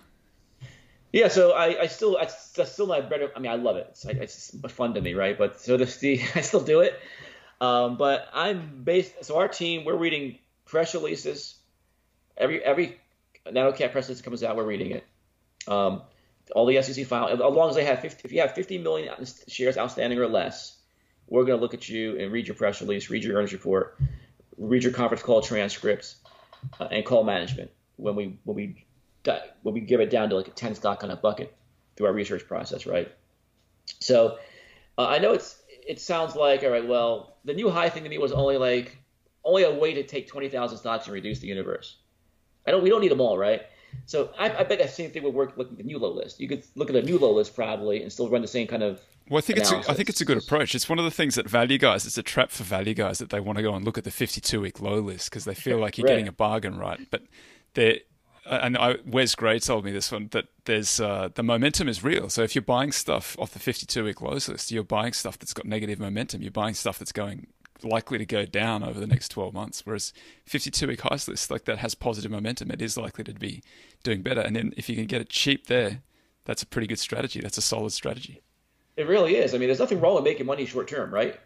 Yeah, 1.12 1.28
so 1.30 1.54
I, 1.54 1.82
I 1.82 1.88
still 1.88 2.18
I, 2.18 2.30
that's 2.56 2.72
still 2.72 2.88
my 2.88 3.02
bread. 3.02 3.32
I 3.36 3.40
mean, 3.40 3.52
I 3.52 3.56
love 3.56 3.78
it. 3.78 3.88
It's, 4.06 4.54
it's 4.54 4.74
fun 4.74 4.94
to 4.94 5.02
me, 5.02 5.14
right? 5.14 5.38
But 5.38 5.60
so 5.60 5.78
the, 5.78 5.86
the 5.86 6.22
I 6.36 6.42
still 6.42 6.62
do 6.62 6.82
it. 6.82 7.00
Um, 7.62 7.98
but 7.98 8.28
I'm 8.34 8.84
based. 8.84 9.26
So 9.26 9.38
our 9.38 9.48
team, 9.48 9.86
we're 9.86 9.96
reading 9.96 10.38
press 10.66 10.94
releases. 10.94 11.56
Every 12.38 12.64
every 12.64 13.00
NanoCap 13.48 13.92
press 13.92 14.08
release 14.08 14.22
comes 14.22 14.44
out, 14.44 14.56
we're 14.56 14.66
reading 14.66 14.92
it. 14.92 15.06
Um, 15.68 16.04
all 16.56 16.66
the 16.66 16.82
SEC 16.82 17.06
file, 17.06 17.28
as 17.28 17.40
long 17.40 17.70
as 17.70 17.76
they 17.76 17.86
have 17.86 18.00
50, 18.00 18.22
if 18.24 18.32
you 18.32 18.42
have 18.42 18.54
50 18.54 18.80
million 18.80 19.14
shares 19.48 19.78
outstanding 19.78 20.18
or 20.18 20.28
less, 20.28 20.78
we're 21.28 21.44
going 21.44 21.58
to 21.58 21.62
look 21.62 21.74
at 21.74 21.88
you 21.88 22.18
and 22.18 22.32
read 22.32 22.48
your 22.48 22.56
press 22.56 22.82
release, 22.82 23.10
read 23.10 23.24
your 23.24 23.36
earnings 23.36 23.54
report, 23.54 24.00
read 24.60 24.84
your 24.84 24.94
conference 24.94 25.24
call 25.24 25.42
transcripts, 25.42 26.18
uh, 26.80 26.86
and 26.92 27.06
call 27.06 27.24
management 27.24 27.72
when 27.96 28.16
we 28.16 28.38
when 28.44 28.56
we 28.56 28.86
when 29.64 29.74
we 29.74 29.82
give 29.82 30.00
it 30.00 30.10
down 30.10 30.30
to 30.30 30.36
like 30.36 30.48
a 30.48 30.52
10 30.52 30.76
stock 30.76 31.04
on 31.04 31.12
a 31.12 31.16
bucket 31.16 31.56
through 31.96 32.08
our 32.08 32.14
research 32.14 32.48
process, 32.48 32.86
right? 32.86 33.12
So 34.00 34.38
uh, 34.98 35.08
I 35.08 35.20
know 35.20 35.34
it's 35.34 35.62
it 35.88 36.00
sounds 36.00 36.36
like 36.36 36.64
all 36.64 36.70
right. 36.70 36.88
Well, 36.88 37.38
the 37.46 37.54
new 37.54 37.70
high 37.70 37.90
thing 37.90 38.04
to 38.04 38.10
me 38.10 38.18
was 38.18 38.32
only 38.32 38.58
like 38.58 38.98
only 39.44 39.64
a 39.64 39.74
way 39.74 39.94
to 39.94 40.04
take 40.04 40.28
20,000 40.28 40.78
stocks 40.78 41.06
and 41.06 41.14
reduce 41.14 41.40
the 41.40 41.48
universe. 41.48 41.98
I 42.68 42.72
don't 42.72 42.84
we 42.84 42.90
don't 42.90 43.02
need 43.02 43.12
them 43.12 43.22
all, 43.22 43.38
right? 43.38 43.64
So 44.06 44.32
I, 44.38 44.52
I, 44.56 44.64
bet 44.66 44.78
that 44.78 44.92
same 44.92 45.10
thing 45.10 45.24
would 45.24 45.34
work 45.34 45.58
with 45.58 45.76
the 45.76 45.82
new 45.82 45.98
low 45.98 46.12
list. 46.12 46.40
You 46.40 46.48
could 46.48 46.64
look 46.76 46.92
at 46.92 46.96
a 46.96 47.02
new 47.02 47.18
low 47.18 47.34
list 47.34 47.56
probably 47.56 48.04
and 48.04 48.12
still 48.12 48.30
run 48.30 48.42
the 48.42 48.48
same 48.48 48.68
kind 48.68 48.84
of. 48.84 49.02
Well, 49.30 49.38
I 49.38 49.42
think 49.42 49.60
analysis. 49.60 49.80
it's 49.80 49.88
a, 49.88 49.92
I 49.92 49.94
think 49.94 50.10
it's 50.10 50.22
a 50.22 50.26
good 50.26 50.38
approach. 50.38 50.74
It's 50.74 50.90
one 50.90 51.00
of 51.00 51.06
the 51.06 51.12
things 51.12 51.36
that 51.36 51.48
value 51.48 51.78
guys. 51.78 52.06
It's 52.06 52.18
a 52.18 52.24
trap 52.24 52.52
for 52.52 52.64
value 52.64 52.94
guys 52.94 53.20
that 53.20 53.30
they 53.30 53.40
want 53.40 53.58
to 53.58 53.64
go 53.64 53.74
and 53.76 53.86
look 53.86 53.98
at 53.98 54.04
the 54.04 54.12
52 54.12 54.62
week 54.62 54.82
low 54.82 55.00
list 55.00 55.30
because 55.30 55.46
they 55.46 55.54
feel 55.54 55.78
like 55.78 55.98
you're 55.98 56.06
right. 56.06 56.14
getting 56.14 56.28
a 56.28 56.32
bargain, 56.32 56.78
right? 56.78 57.00
But 57.12 57.24
they 57.76 58.02
and 58.50 58.78
I, 58.78 58.96
Wes 59.06 59.36
Gray 59.36 59.60
told 59.60 59.86
me 59.86 59.92
this 59.92 60.12
one 60.12 60.30
that 60.32 60.46
there's 60.66 61.00
uh, 61.00 61.30
the 61.34 61.44
momentum 61.44 61.88
is 61.88 62.04
real. 62.04 62.30
So 62.30 62.42
if 62.42 62.56
you're 62.56 62.64
buying 62.64 62.92
stuff 62.92 63.36
off 63.40 63.52
the 63.52 63.60
52 63.60 64.04
week 64.04 64.22
lows 64.22 64.50
list, 64.50 64.72
you're 64.72 64.84
buying 64.84 65.14
stuff 65.14 65.38
that's 65.38 65.54
got 65.54 65.66
negative 65.66 66.00
momentum. 66.00 66.42
You're 66.42 66.52
buying 66.52 66.74
stuff 66.74 66.98
that's 66.98 67.12
going 67.12 67.48
likely 67.84 68.18
to 68.18 68.26
go 68.26 68.46
down 68.46 68.84
over 68.84 69.00
the 69.00 69.08
next 69.08 69.30
12 69.30 69.54
months. 69.54 69.86
Whereas 69.86 70.14
52 70.46 70.88
week 70.88 71.02
highs 71.02 71.28
list, 71.28 71.52
like 71.52 71.66
that 71.66 71.78
has 71.78 71.96
positive 71.96 72.32
momentum, 72.32 72.72
it 72.72 72.82
is 72.82 72.98
likely 72.98 73.24
to 73.26 73.34
be 73.34 73.62
doing 74.04 74.22
better. 74.22 74.42
And 74.42 74.56
then 74.56 74.74
if 74.76 74.90
you 74.90 74.96
can 74.96 75.06
get 75.06 75.22
it 75.22 75.30
cheap 75.30 75.68
there, 75.68 76.02
that's 76.46 76.64
a 76.64 76.68
pretty 76.68 76.88
good 76.88 77.00
strategy. 77.00 77.42
That's 77.42 77.58
a 77.58 77.62
solid 77.62 77.92
strategy. 77.92 78.42
It 79.00 79.08
really 79.08 79.38
is. 79.38 79.56
I 79.56 79.58
mean, 79.58 79.70
there's 79.70 79.80
nothing 79.80 80.02
wrong 80.02 80.16
with 80.16 80.26
making 80.26 80.46
money 80.46 80.66
short 80.66 80.90
term, 80.90 81.10
right? 81.10 81.40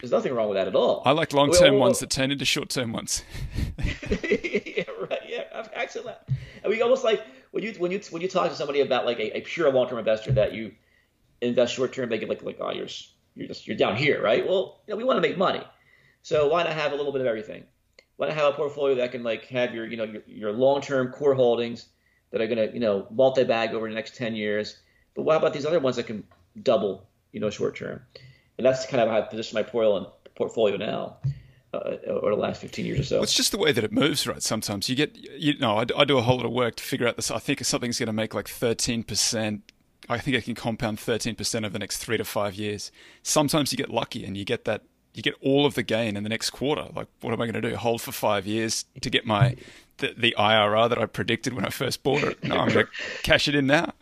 There's 0.00 0.12
nothing 0.12 0.32
wrong 0.32 0.48
with 0.48 0.56
that 0.56 0.66
at 0.66 0.74
all. 0.74 1.02
I 1.04 1.10
like 1.10 1.34
long 1.34 1.52
term 1.52 1.76
ones 1.78 1.98
that 1.98 2.08
turn 2.08 2.30
into 2.30 2.46
short 2.46 2.70
term 2.70 2.90
ones. 2.90 3.22
yeah, 3.78 4.84
right. 5.10 5.20
Yeah, 5.28 5.66
excellent. 5.74 6.16
I 6.64 6.68
mean, 6.68 6.80
almost 6.80 7.04
like 7.04 7.22
when 7.50 7.62
you 7.62 7.74
when 7.74 7.90
you 7.90 8.00
when 8.08 8.22
you 8.22 8.28
talk 8.28 8.48
to 8.48 8.56
somebody 8.56 8.80
about 8.80 9.04
like 9.04 9.18
a, 9.18 9.36
a 9.36 9.40
pure 9.42 9.70
long 9.70 9.90
term 9.90 9.98
investor 9.98 10.32
that 10.32 10.54
you 10.54 10.72
invest 11.42 11.74
short 11.74 11.92
term, 11.92 12.08
they 12.08 12.16
get 12.16 12.30
like 12.30 12.42
like 12.42 12.56
oh 12.62 12.72
you're 12.72 12.88
you're 13.34 13.48
just 13.48 13.66
you're 13.66 13.76
down 13.76 13.94
here, 13.94 14.22
right? 14.22 14.48
Well, 14.48 14.80
you 14.86 14.94
know, 14.94 14.96
we 14.96 15.04
want 15.04 15.18
to 15.18 15.28
make 15.28 15.36
money. 15.36 15.62
So 16.22 16.48
why 16.48 16.62
not 16.62 16.72
have 16.72 16.92
a 16.92 16.96
little 16.96 17.12
bit 17.12 17.20
of 17.20 17.26
everything? 17.26 17.64
Why 18.16 18.28
not 18.28 18.36
have 18.38 18.54
a 18.54 18.56
portfolio 18.56 18.94
that 18.94 19.12
can 19.12 19.22
like 19.22 19.44
have 19.48 19.74
your 19.74 19.86
you 19.86 19.98
know 19.98 20.04
your, 20.04 20.22
your 20.26 20.52
long-term 20.52 21.12
core 21.12 21.34
holdings 21.34 21.88
that 22.30 22.40
are 22.40 22.46
going 22.46 22.68
to 22.68 22.72
you 22.72 22.80
know 22.80 23.06
multi-bag 23.10 23.74
over 23.74 23.86
the 23.86 23.94
next 23.94 24.16
10 24.16 24.34
years? 24.34 24.78
But 25.14 25.24
what 25.24 25.36
about 25.36 25.52
these 25.52 25.66
other 25.66 25.80
ones 25.80 25.96
that 25.96 26.06
can 26.06 26.24
double 26.62 27.08
you 27.32 27.40
know 27.40 27.50
short 27.50 27.76
term? 27.76 28.02
And 28.58 28.66
that's 28.66 28.86
kind 28.86 29.02
of 29.02 29.08
how 29.08 29.18
I 29.18 29.20
position 29.22 29.54
my 29.54 29.62
portfolio 29.62 30.76
now. 30.76 31.16
Uh, 31.74 31.96
over 32.06 32.30
the 32.30 32.40
last 32.40 32.60
15 32.60 32.86
years 32.86 33.00
or 33.00 33.02
so. 33.02 33.16
Well, 33.16 33.24
it's 33.24 33.34
just 33.34 33.50
the 33.50 33.58
way 33.58 33.70
that 33.70 33.84
it 33.84 33.92
moves, 33.92 34.26
right? 34.26 34.42
Sometimes 34.42 34.88
you 34.88 34.94
get, 34.94 35.14
you 35.16 35.58
know, 35.58 35.78
I, 35.78 35.84
I 35.94 36.04
do 36.04 36.16
a 36.16 36.22
whole 36.22 36.36
lot 36.36 36.46
of 36.46 36.52
work 36.52 36.76
to 36.76 36.82
figure 36.82 37.06
out 37.06 37.16
this. 37.16 37.30
I 37.30 37.38
think 37.38 37.60
if 37.60 37.66
something's 37.66 37.98
going 37.98 38.06
to 38.06 38.14
make 38.14 38.32
like 38.32 38.46
13%. 38.46 39.62
I 40.08 40.18
think 40.18 40.36
I 40.36 40.40
can 40.40 40.54
compound 40.54 40.98
13% 40.98 41.64
over 41.64 41.68
the 41.70 41.78
next 41.78 41.98
three 41.98 42.16
to 42.16 42.24
five 42.24 42.54
years. 42.54 42.92
Sometimes 43.22 43.72
you 43.72 43.76
get 43.76 43.90
lucky 43.90 44.24
and 44.24 44.36
you 44.36 44.44
get 44.44 44.64
that, 44.64 44.84
you 45.12 45.22
get 45.22 45.34
all 45.42 45.66
of 45.66 45.74
the 45.74 45.82
gain 45.82 46.16
in 46.16 46.22
the 46.22 46.28
next 46.28 46.50
quarter. 46.50 46.88
Like, 46.94 47.08
what 47.20 47.32
am 47.32 47.42
I 47.42 47.46
going 47.46 47.60
to 47.60 47.70
do? 47.70 47.76
Hold 47.76 48.00
for 48.00 48.12
five 48.12 48.46
years 48.46 48.84
to 49.00 49.10
get 49.10 49.26
my, 49.26 49.56
the, 49.98 50.14
the 50.16 50.34
IRR 50.38 50.88
that 50.88 50.98
I 50.98 51.06
predicted 51.06 51.52
when 51.52 51.66
I 51.66 51.70
first 51.70 52.02
bought 52.02 52.22
it? 52.22 52.44
No, 52.44 52.56
I'm 52.56 52.68
going 52.68 52.86
to 52.86 52.92
cash 53.22 53.48
it 53.48 53.54
in 53.54 53.66
now. 53.66 53.92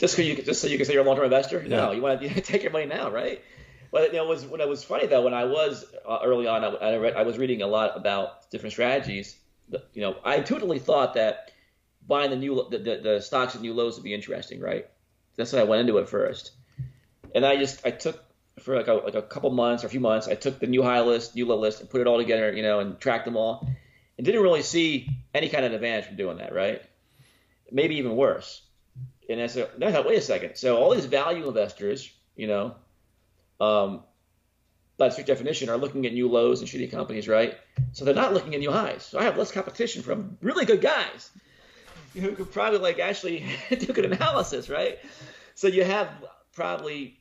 Just, 0.00 0.16
you, 0.18 0.42
just 0.42 0.62
so 0.62 0.66
you 0.66 0.78
can 0.78 0.86
say 0.86 0.94
you're 0.94 1.04
a 1.04 1.06
long 1.06 1.16
term 1.16 1.26
investor? 1.26 1.60
Yeah. 1.60 1.76
No, 1.76 1.92
you 1.92 2.00
want 2.00 2.20
to 2.22 2.40
take 2.40 2.62
your 2.62 2.72
money 2.72 2.86
now, 2.86 3.10
right? 3.10 3.42
But 3.92 4.12
you 4.12 4.18
know, 4.18 4.24
it 4.24 4.28
was 4.28 4.46
when 4.46 4.60
it 4.60 4.68
was 4.68 4.82
funny 4.82 5.06
though 5.06 5.22
when 5.22 5.34
I 5.34 5.44
was 5.44 5.84
uh, 6.08 6.20
early 6.24 6.46
on, 6.46 6.64
I, 6.64 6.68
I, 6.68 6.96
read, 6.96 7.14
I 7.14 7.22
was 7.22 7.38
reading 7.38 7.62
a 7.62 7.66
lot 7.66 7.96
about 7.96 8.50
different 8.50 8.72
strategies. 8.72 9.36
You 9.92 10.02
know, 10.02 10.16
I 10.24 10.36
intuitively 10.36 10.78
thought 10.78 11.14
that 11.14 11.52
buying 12.06 12.30
the 12.30 12.36
new 12.36 12.66
the, 12.70 12.78
the, 12.78 13.00
the 13.02 13.20
stocks 13.20 13.54
at 13.54 13.60
new 13.60 13.74
lows 13.74 13.96
would 13.96 14.04
be 14.04 14.14
interesting, 14.14 14.60
right? 14.60 14.86
That's 15.36 15.52
what 15.52 15.60
I 15.60 15.64
went 15.64 15.80
into 15.80 15.98
it 15.98 16.08
first, 16.08 16.52
and 17.34 17.44
I 17.44 17.56
just 17.56 17.84
I 17.86 17.90
took 17.90 18.24
for 18.60 18.76
like 18.76 18.88
a, 18.88 18.94
like 18.94 19.14
a 19.14 19.22
couple 19.22 19.50
months 19.50 19.84
or 19.84 19.88
a 19.88 19.90
few 19.90 20.00
months, 20.00 20.28
I 20.28 20.34
took 20.34 20.60
the 20.60 20.66
new 20.66 20.82
high 20.82 21.00
list, 21.00 21.34
new 21.34 21.46
low 21.46 21.58
list, 21.58 21.80
and 21.80 21.90
put 21.90 22.00
it 22.00 22.06
all 22.06 22.18
together, 22.18 22.52
you 22.52 22.62
know, 22.62 22.80
and 22.80 22.98
tracked 23.00 23.24
them 23.24 23.36
all, 23.36 23.66
and 24.16 24.24
didn't 24.24 24.42
really 24.42 24.62
see 24.62 25.08
any 25.34 25.48
kind 25.48 25.64
of 25.64 25.72
advantage 25.72 26.06
from 26.06 26.16
doing 26.16 26.38
that, 26.38 26.54
right? 26.54 26.82
Maybe 27.70 27.96
even 27.96 28.16
worse. 28.16 28.62
And 29.30 29.40
I 29.40 29.46
said, 29.46 29.70
no, 29.78 30.02
wait 30.02 30.18
a 30.18 30.20
second. 30.20 30.56
So 30.56 30.76
all 30.76 30.92
these 30.92 31.04
value 31.04 31.46
investors, 31.46 32.12
you 32.34 32.48
know, 32.48 32.74
um, 33.60 34.02
by 34.96 35.08
strict 35.08 35.28
definition, 35.28 35.68
are 35.68 35.76
looking 35.76 36.04
at 36.06 36.12
new 36.12 36.28
lows 36.28 36.60
and 36.60 36.68
shitty 36.68 36.90
companies, 36.90 37.28
right? 37.28 37.56
So 37.92 38.04
they're 38.04 38.14
not 38.14 38.34
looking 38.34 38.54
at 38.54 38.60
new 38.60 38.72
highs. 38.72 39.04
So 39.04 39.18
I 39.18 39.22
have 39.22 39.38
less 39.38 39.52
competition 39.52 40.02
from 40.02 40.36
really 40.42 40.64
good 40.64 40.80
guys 40.80 41.30
who 42.12 42.32
could 42.32 42.50
probably 42.52 42.80
like 42.80 42.98
actually 42.98 43.46
do 43.70 43.86
good 43.86 44.04
analysis, 44.04 44.68
right? 44.68 44.98
So 45.54 45.68
you 45.68 45.84
have 45.84 46.08
probably 46.52 47.20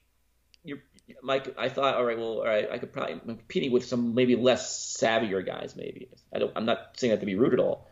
your 0.63 0.79
Mike. 1.21 1.53
I 1.57 1.69
thought, 1.69 1.95
all 1.95 2.05
right, 2.05 2.17
well, 2.17 2.39
all 2.39 2.45
right, 2.45 2.69
I 2.71 2.79
could 2.79 2.91
probably 2.91 3.13
I'm 3.13 3.37
competing 3.37 3.71
with 3.71 3.85
some 3.85 4.15
maybe 4.15 4.35
less 4.35 4.97
savvier 4.99 5.45
guys, 5.45 5.75
maybe. 5.75 6.09
I 6.33 6.39
don't. 6.39 6.51
I'm 6.55 6.65
not 6.65 6.97
saying 6.97 7.11
that 7.11 7.19
to 7.19 7.25
be 7.25 7.35
rude 7.35 7.53
at 7.53 7.59
all, 7.59 7.87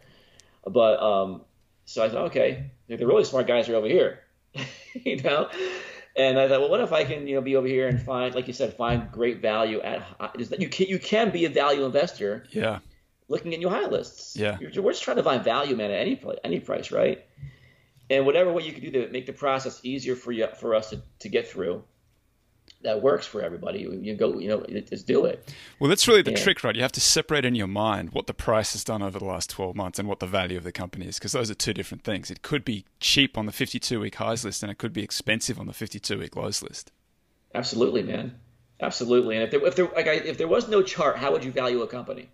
but 0.66 1.02
um, 1.02 1.42
so 1.88 2.04
I 2.04 2.10
thought, 2.10 2.26
okay, 2.26 2.72
the 2.90 3.08
really 3.08 3.24
smart 3.24 3.48
guys 3.48 3.70
are 3.70 3.76
over 3.76 3.88
here, 3.88 4.20
you 4.94 5.22
know. 5.22 5.50
And 6.18 6.38
I 6.38 6.50
thought, 6.50 6.60
well, 6.60 6.70
what 6.70 6.82
if 6.82 6.92
I 6.92 7.06
can, 7.06 7.28
you 7.28 7.36
know, 7.36 7.42
be 7.42 7.56
over 7.56 7.68
here 7.68 7.88
and 7.88 8.02
find, 8.02 8.36
like 8.36 8.46
you 8.48 8.54
said, 8.54 8.74
find 8.74 9.10
great 9.10 9.42
value 9.42 9.80
at 9.82 10.04
is 10.38 10.50
that 10.50 10.60
you 10.60 10.68
can 10.68 10.88
you 10.88 11.00
can 11.00 11.32
be 11.32 11.46
a 11.46 11.50
value 11.50 11.86
investor. 11.86 12.46
Yeah. 12.52 12.80
Looking 13.30 13.54
at 13.54 13.60
new 13.60 13.70
high 13.70 13.88
lists. 13.88 14.36
Yeah. 14.36 14.58
You're, 14.60 14.84
we're 14.84 14.92
just 14.92 15.04
trying 15.04 15.18
to 15.18 15.24
find 15.24 15.44
value, 15.44 15.78
man, 15.78 15.92
at 15.92 16.00
any 16.02 16.22
any 16.44 16.60
price, 16.60 16.92
right? 16.92 17.24
And 18.10 18.26
whatever 18.26 18.52
way 18.52 18.64
you 18.64 18.74
can 18.74 18.84
do 18.84 18.92
to 18.92 19.10
make 19.10 19.26
the 19.26 19.34
process 19.34 19.80
easier 19.84 20.16
for 20.16 20.34
you 20.34 20.48
for 20.60 20.76
us 20.76 20.90
to, 20.90 21.02
to 21.20 21.30
get 21.30 21.48
through, 21.48 21.84
that 22.82 23.02
works 23.02 23.26
for 23.26 23.42
everybody. 23.42 23.80
You 23.80 24.16
go, 24.16 24.38
you 24.38 24.48
know, 24.50 24.66
just 24.82 25.08
do 25.08 25.26
it. 25.26 25.54
Well, 25.80 25.90
that's 25.90 26.08
really 26.08 26.22
the 26.22 26.32
yeah. 26.32 26.38
trick, 26.38 26.64
right? 26.64 26.76
You 26.76 26.82
have 26.84 26.92
to 26.94 27.02
separate 27.02 27.46
in 27.46 27.56
your 27.56 27.68
mind 27.68 28.12
what 28.12 28.28
the 28.28 28.34
price 28.34 28.74
has 28.74 28.84
done 28.84 29.02
over 29.02 29.18
the 29.18 29.26
last 29.26 29.50
12 29.50 29.76
months 29.76 30.00
and 30.00 30.08
what 30.08 30.20
the 30.20 30.28
value 30.28 30.58
of 30.58 30.64
the 30.64 30.72
company 30.72 31.08
is, 31.08 31.18
because 31.18 31.32
those 31.32 31.50
are 31.50 31.56
two 31.56 31.74
different 31.74 32.04
things. 32.04 32.30
It 32.30 32.42
could 32.42 32.64
be 32.64 32.86
cheap 33.00 33.38
on 33.38 33.46
the 33.46 33.52
52 33.52 34.00
week 34.00 34.16
highs 34.16 34.46
list 34.46 34.64
and 34.64 34.72
it 34.72 34.78
could 34.78 34.94
be 34.94 35.04
expensive 35.04 35.60
on 35.60 35.66
the 35.66 35.74
52 35.74 36.20
week 36.20 36.36
lows 36.36 36.62
list. 36.62 36.92
Absolutely, 37.56 38.04
man. 38.04 38.36
Absolutely. 38.80 39.36
And 39.36 39.44
if 39.44 39.52
there, 39.52 39.66
if 39.66 39.76
there, 39.76 39.90
like 39.96 40.08
I, 40.08 40.14
if 40.14 40.38
there 40.38 40.48
was 40.48 40.68
no 40.68 40.84
chart, 40.84 41.18
how 41.18 41.32
would 41.32 41.44
you 41.44 41.52
value 41.52 41.82
a 41.82 41.88
company? 41.88 42.30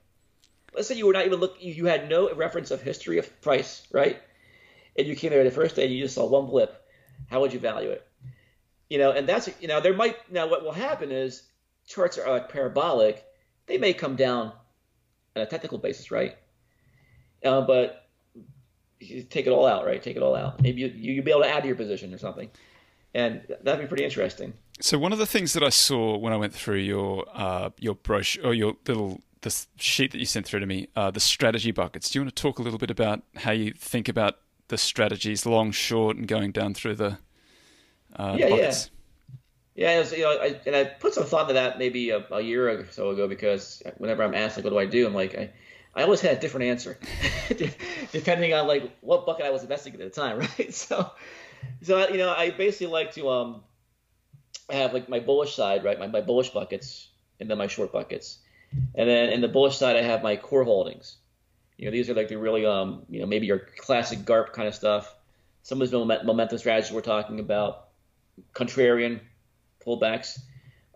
Let's 0.75 0.87
say 0.87 0.95
you 0.95 1.07
were 1.07 1.13
not 1.13 1.25
even 1.25 1.39
looking, 1.39 1.73
you 1.73 1.85
had 1.85 2.09
no 2.09 2.33
reference 2.33 2.71
of 2.71 2.81
history 2.81 3.17
of 3.17 3.41
price, 3.41 3.87
right? 3.91 4.21
And 4.97 5.07
you 5.07 5.15
came 5.15 5.29
there 5.29 5.43
the 5.43 5.51
first 5.51 5.75
day 5.75 5.85
and 5.85 5.93
you 5.93 6.03
just 6.03 6.15
saw 6.15 6.27
one 6.27 6.47
blip. 6.47 6.75
How 7.29 7.39
would 7.39 7.53
you 7.53 7.59
value 7.59 7.89
it? 7.89 8.05
You 8.93 8.99
know, 8.99 9.09
and 9.09 9.27
that's 9.27 9.49
you 9.59 9.67
know 9.67 9.81
there 9.81 9.95
might 9.95 10.17
now 10.31 10.47
what 10.47 10.63
will 10.63 10.71
happen 10.71 11.11
is 11.11 11.41
charts 11.87 12.19
are 12.19 12.29
like 12.29 12.47
parabolic. 12.47 13.25
They 13.65 13.79
may 13.79 13.91
come 13.91 14.15
down 14.15 14.51
on 15.35 15.41
a 15.41 15.47
technical 15.47 15.79
basis, 15.79 16.11
right? 16.11 16.37
Uh, 17.43 17.61
but 17.61 18.07
take 18.99 19.47
it 19.47 19.49
all 19.49 19.65
out, 19.65 19.83
right? 19.83 19.99
Take 19.99 20.15
it 20.15 20.21
all 20.21 20.35
out. 20.35 20.61
Maybe 20.61 20.81
you 20.81 20.89
you'll 20.89 21.25
be 21.25 21.31
able 21.31 21.41
to 21.41 21.49
add 21.49 21.61
to 21.61 21.67
your 21.67 21.75
position 21.75 22.13
or 22.13 22.19
something, 22.19 22.51
and 23.15 23.41
that'd 23.63 23.81
be 23.81 23.87
pretty 23.87 24.03
interesting. 24.03 24.53
So 24.79 24.99
one 24.99 25.11
of 25.11 25.17
the 25.17 25.25
things 25.25 25.53
that 25.53 25.63
I 25.63 25.69
saw 25.69 26.15
when 26.15 26.31
I 26.31 26.37
went 26.37 26.53
through 26.53 26.81
your 26.81 27.25
uh, 27.33 27.71
your 27.79 27.95
brochure 27.95 28.45
or 28.45 28.53
your 28.53 28.75
little 28.87 29.21
the 29.41 29.65
sheet 29.75 30.11
that 30.11 30.19
you 30.19 30.27
sent 30.27 30.45
through 30.45 30.59
to 30.59 30.67
me, 30.67 30.89
uh, 30.95 31.09
the 31.09 31.19
strategy 31.19 31.71
buckets. 31.71 32.11
Do 32.11 32.19
you 32.19 32.23
want 32.25 32.35
to 32.35 32.39
talk 32.39 32.59
a 32.59 32.61
little 32.61 32.77
bit 32.77 32.91
about 32.91 33.23
how 33.37 33.53
you 33.53 33.73
think 33.73 34.07
about 34.07 34.35
the 34.67 34.77
strategies, 34.77 35.47
long, 35.47 35.71
short, 35.71 36.15
and 36.15 36.27
going 36.27 36.51
down 36.51 36.75
through 36.75 36.97
the 36.97 37.17
uh, 38.15 38.35
yeah, 38.37 38.49
buckets. 38.49 38.89
Yeah, 39.75 39.91
yeah. 39.91 39.99
Was, 39.99 40.11
you 40.11 40.23
know, 40.23 40.31
I, 40.31 40.59
and 40.65 40.75
I 40.75 40.83
put 40.85 41.13
some 41.13 41.25
thought 41.25 41.47
to 41.47 41.53
that 41.53 41.79
maybe 41.79 42.11
a, 42.11 42.25
a, 42.31 42.41
year 42.41 42.69
or 42.69 42.87
so 42.91 43.09
ago 43.09 43.27
because 43.27 43.81
whenever 43.97 44.23
I'm 44.23 44.35
asked 44.35 44.57
like, 44.57 44.63
what 44.63 44.71
do 44.71 44.79
I 44.79 44.85
do, 44.85 45.07
I'm 45.07 45.13
like, 45.13 45.35
I, 45.35 45.51
I 45.95 46.03
always 46.03 46.21
had 46.21 46.37
a 46.37 46.39
different 46.39 46.65
answer 46.67 46.97
depending 48.11 48.53
on 48.53 48.67
like 48.67 48.91
what 49.01 49.25
bucket 49.25 49.45
I 49.45 49.51
was 49.51 49.61
investing 49.61 49.93
in 49.93 50.01
at 50.01 50.13
the 50.13 50.21
time, 50.21 50.39
right? 50.57 50.73
So, 50.73 51.11
so 51.81 52.09
you 52.09 52.17
know, 52.17 52.33
I 52.33 52.49
basically 52.51 52.87
like 52.87 53.13
to 53.13 53.29
um 53.29 53.63
have 54.69 54.93
like 54.93 55.09
my 55.09 55.19
bullish 55.19 55.55
side, 55.55 55.83
right? 55.83 55.99
My, 55.99 56.07
my 56.07 56.21
bullish 56.21 56.49
buckets 56.49 57.09
and 57.39 57.49
then 57.49 57.57
my 57.57 57.67
short 57.67 57.91
buckets, 57.91 58.39
and 58.95 59.09
then 59.09 59.29
in 59.29 59.41
the 59.41 59.47
bullish 59.47 59.77
side 59.77 59.95
I 59.95 60.01
have 60.01 60.23
my 60.23 60.35
core 60.35 60.63
holdings. 60.63 61.17
You 61.77 61.85
know, 61.85 61.91
these 61.91 62.09
are 62.09 62.13
like 62.13 62.27
the 62.27 62.37
really 62.37 62.65
um 62.65 63.03
you 63.09 63.19
know 63.19 63.27
maybe 63.27 63.45
your 63.45 63.59
classic 63.59 64.25
GARP 64.25 64.53
kind 64.53 64.67
of 64.67 64.75
stuff. 64.75 65.15
Some 65.61 65.81
of 65.81 65.89
those 65.89 66.23
momentum 66.25 66.57
strategies 66.57 66.91
we're 66.91 67.01
talking 67.01 67.39
about, 67.39 67.87
contrarian 68.53 69.19
pullbacks. 69.85 70.39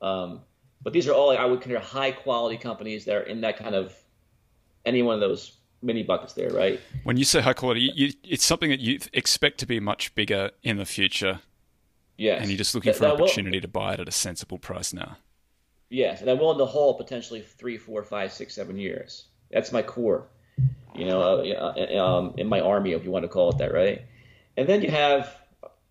Um, 0.01 0.41
but 0.81 0.93
these 0.93 1.07
are 1.07 1.13
all 1.13 1.35
I 1.35 1.45
would 1.45 1.61
consider 1.61 1.83
high 1.83 2.11
quality 2.11 2.57
companies 2.57 3.05
that 3.05 3.15
are 3.15 3.23
in 3.23 3.41
that 3.41 3.57
kind 3.57 3.75
of 3.75 3.93
any 4.85 5.01
one 5.01 5.15
of 5.15 5.21
those 5.21 5.57
mini 5.81 6.03
buckets 6.03 6.33
there, 6.33 6.49
right? 6.49 6.79
When 7.03 7.17
you 7.17 7.25
say 7.25 7.41
high 7.41 7.53
quality, 7.53 7.91
you, 7.93 8.13
it's 8.23 8.45
something 8.45 8.69
that 8.69 8.79
you 8.79 8.99
expect 9.13 9.59
to 9.59 9.65
be 9.65 9.79
much 9.79 10.15
bigger 10.15 10.51
in 10.63 10.77
the 10.77 10.85
future. 10.85 11.39
Yes. 12.17 12.41
And 12.41 12.49
you're 12.49 12.57
just 12.57 12.73
looking 12.73 12.93
that, 12.93 12.97
for 12.97 13.05
an 13.05 13.11
opportunity 13.11 13.57
will, 13.57 13.61
to 13.61 13.67
buy 13.67 13.93
it 13.93 13.99
at 13.99 14.07
a 14.07 14.11
sensible 14.11 14.57
price 14.57 14.93
now. 14.93 15.17
Yes, 15.89 16.21
and 16.21 16.29
I'm 16.29 16.39
willing 16.39 16.57
to 16.57 16.65
hold 16.65 16.97
potentially 16.97 17.41
three, 17.41 17.77
four, 17.77 18.03
five, 18.03 18.33
six, 18.33 18.55
seven 18.55 18.77
years. 18.77 19.27
That's 19.51 19.71
my 19.71 19.81
core, 19.81 20.27
you 20.95 21.05
know, 21.05 21.21
uh, 21.21 22.03
um, 22.03 22.33
in 22.38 22.47
my 22.47 22.59
army, 22.59 22.93
if 22.93 23.03
you 23.05 23.11
want 23.11 23.23
to 23.23 23.29
call 23.29 23.51
it 23.51 23.57
that, 23.59 23.73
right? 23.73 24.03
And 24.57 24.67
then 24.67 24.81
you 24.81 24.89
have, 24.89 25.33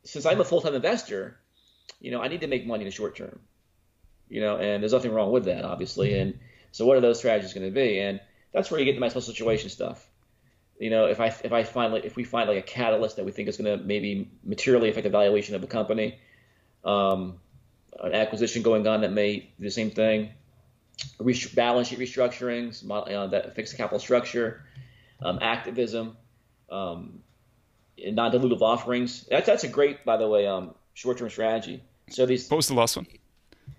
since 0.07 0.25
I'm 0.25 0.41
a 0.41 0.45
full 0.45 0.61
time 0.61 0.75
investor, 0.75 1.39
you 2.01 2.11
know, 2.11 2.23
I 2.23 2.29
need 2.29 2.41
to 2.41 2.47
make 2.47 2.67
money 2.67 2.85
in 2.85 2.89
the 2.89 2.95
short 2.95 3.17
term, 3.17 3.41
you 4.29 4.41
know, 4.41 4.57
and 4.57 4.83
there's 4.83 4.93
nothing 4.93 5.13
wrong 5.13 5.33
with 5.33 5.45
that, 5.45 5.65
obviously. 5.65 6.19
And 6.19 6.39
so, 6.73 6.87
what 6.87 6.97
are 6.97 7.01
those 7.01 7.19
strategies 7.19 7.53
going 7.53 7.67
to 7.67 7.73
be? 7.73 8.01
And 8.01 8.21
that's 8.53 8.71
where 8.71 8.79
you 8.81 8.87
get 8.87 8.95
to 8.95 9.01
my 9.01 9.09
special 9.09 9.33
situation 9.33 9.69
stuff. 9.69 10.09
You 10.79 10.91
know, 10.91 11.07
if 11.07 11.21
I 11.21 11.27
if 11.27 11.53
I 11.53 11.65
find 11.65 11.93
like 11.93 12.05
if 12.05 12.17
we 12.17 12.25
find 12.25 12.49
like 12.49 12.59
a 12.59 12.63
catalyst 12.63 13.17
that 13.17 13.25
we 13.25 13.33
think 13.33 13.49
is 13.49 13.57
going 13.57 13.79
to 13.79 13.85
maybe 13.85 14.31
materially 14.45 14.91
affect 14.91 15.05
the 15.05 15.11
valuation 15.11 15.55
of 15.55 15.63
a 15.63 15.67
company, 15.67 16.19
um, 16.85 17.41
an 17.99 18.15
acquisition 18.15 18.63
going 18.63 18.87
on 18.87 19.01
that 19.01 19.13
may 19.13 19.39
do 19.39 19.65
the 19.65 19.71
same 19.71 19.91
thing, 19.91 20.31
balance 21.55 21.89
sheet 21.89 21.99
restructurings 21.99 22.85
uh, 22.91 23.27
that 23.29 23.55
fix 23.55 23.71
the 23.71 23.77
capital 23.77 23.99
structure, 23.99 24.65
um, 25.23 25.39
activism, 25.41 26.17
um, 26.71 27.23
non-dilutive 27.99 28.62
offerings. 28.62 29.26
That's 29.30 29.47
that's 29.47 29.64
a 29.64 29.68
great, 29.68 30.05
by 30.05 30.16
the 30.16 30.28
way, 30.28 30.47
um, 30.47 30.74
short-term 30.94 31.30
strategy. 31.30 31.82
So 32.11 32.26
these. 32.26 32.49
What 32.49 32.59
was 32.59 32.68
the 32.68 32.74
last 32.74 32.97
one? 32.97 33.07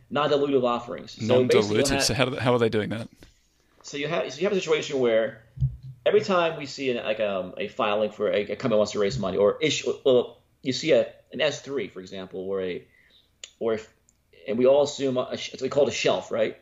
Non-dilutive 0.09 0.63
offerings. 0.63 1.21
Non-dilutive. 1.21 1.87
So, 1.87 1.99
so 1.99 2.13
how, 2.13 2.35
how 2.35 2.53
are 2.53 2.59
they 2.59 2.69
doing 2.69 2.89
that? 2.89 3.07
So 3.83 3.97
you 3.97 4.07
have 4.07 4.31
so 4.31 4.39
you 4.39 4.47
have 4.47 4.53
a 4.53 4.59
situation 4.59 4.99
where 4.99 5.43
every 6.05 6.21
time 6.21 6.57
we 6.57 6.65
see 6.65 6.91
an, 6.91 7.03
like 7.05 7.19
um, 7.19 7.53
a 7.57 7.67
filing 7.67 8.11
for 8.11 8.29
a, 8.29 8.51
a 8.51 8.55
company 8.55 8.77
wants 8.77 8.93
to 8.93 8.99
raise 8.99 9.17
money 9.19 9.37
or 9.37 9.57
issue, 9.61 9.93
well, 10.05 10.39
you 10.61 10.73
see 10.73 10.91
a 10.91 11.07
an 11.31 11.41
S 11.41 11.61
three, 11.61 11.87
for 11.87 11.99
example, 11.99 12.41
or 12.41 12.61
a 12.61 12.83
or 13.59 13.73
if, 13.73 13.93
and 14.47 14.57
we 14.57 14.65
all 14.65 14.83
assume 14.83 15.17
a, 15.17 15.29
it's 15.31 15.67
called 15.69 15.89
a 15.89 15.93
shelf, 15.93 16.31
right? 16.31 16.57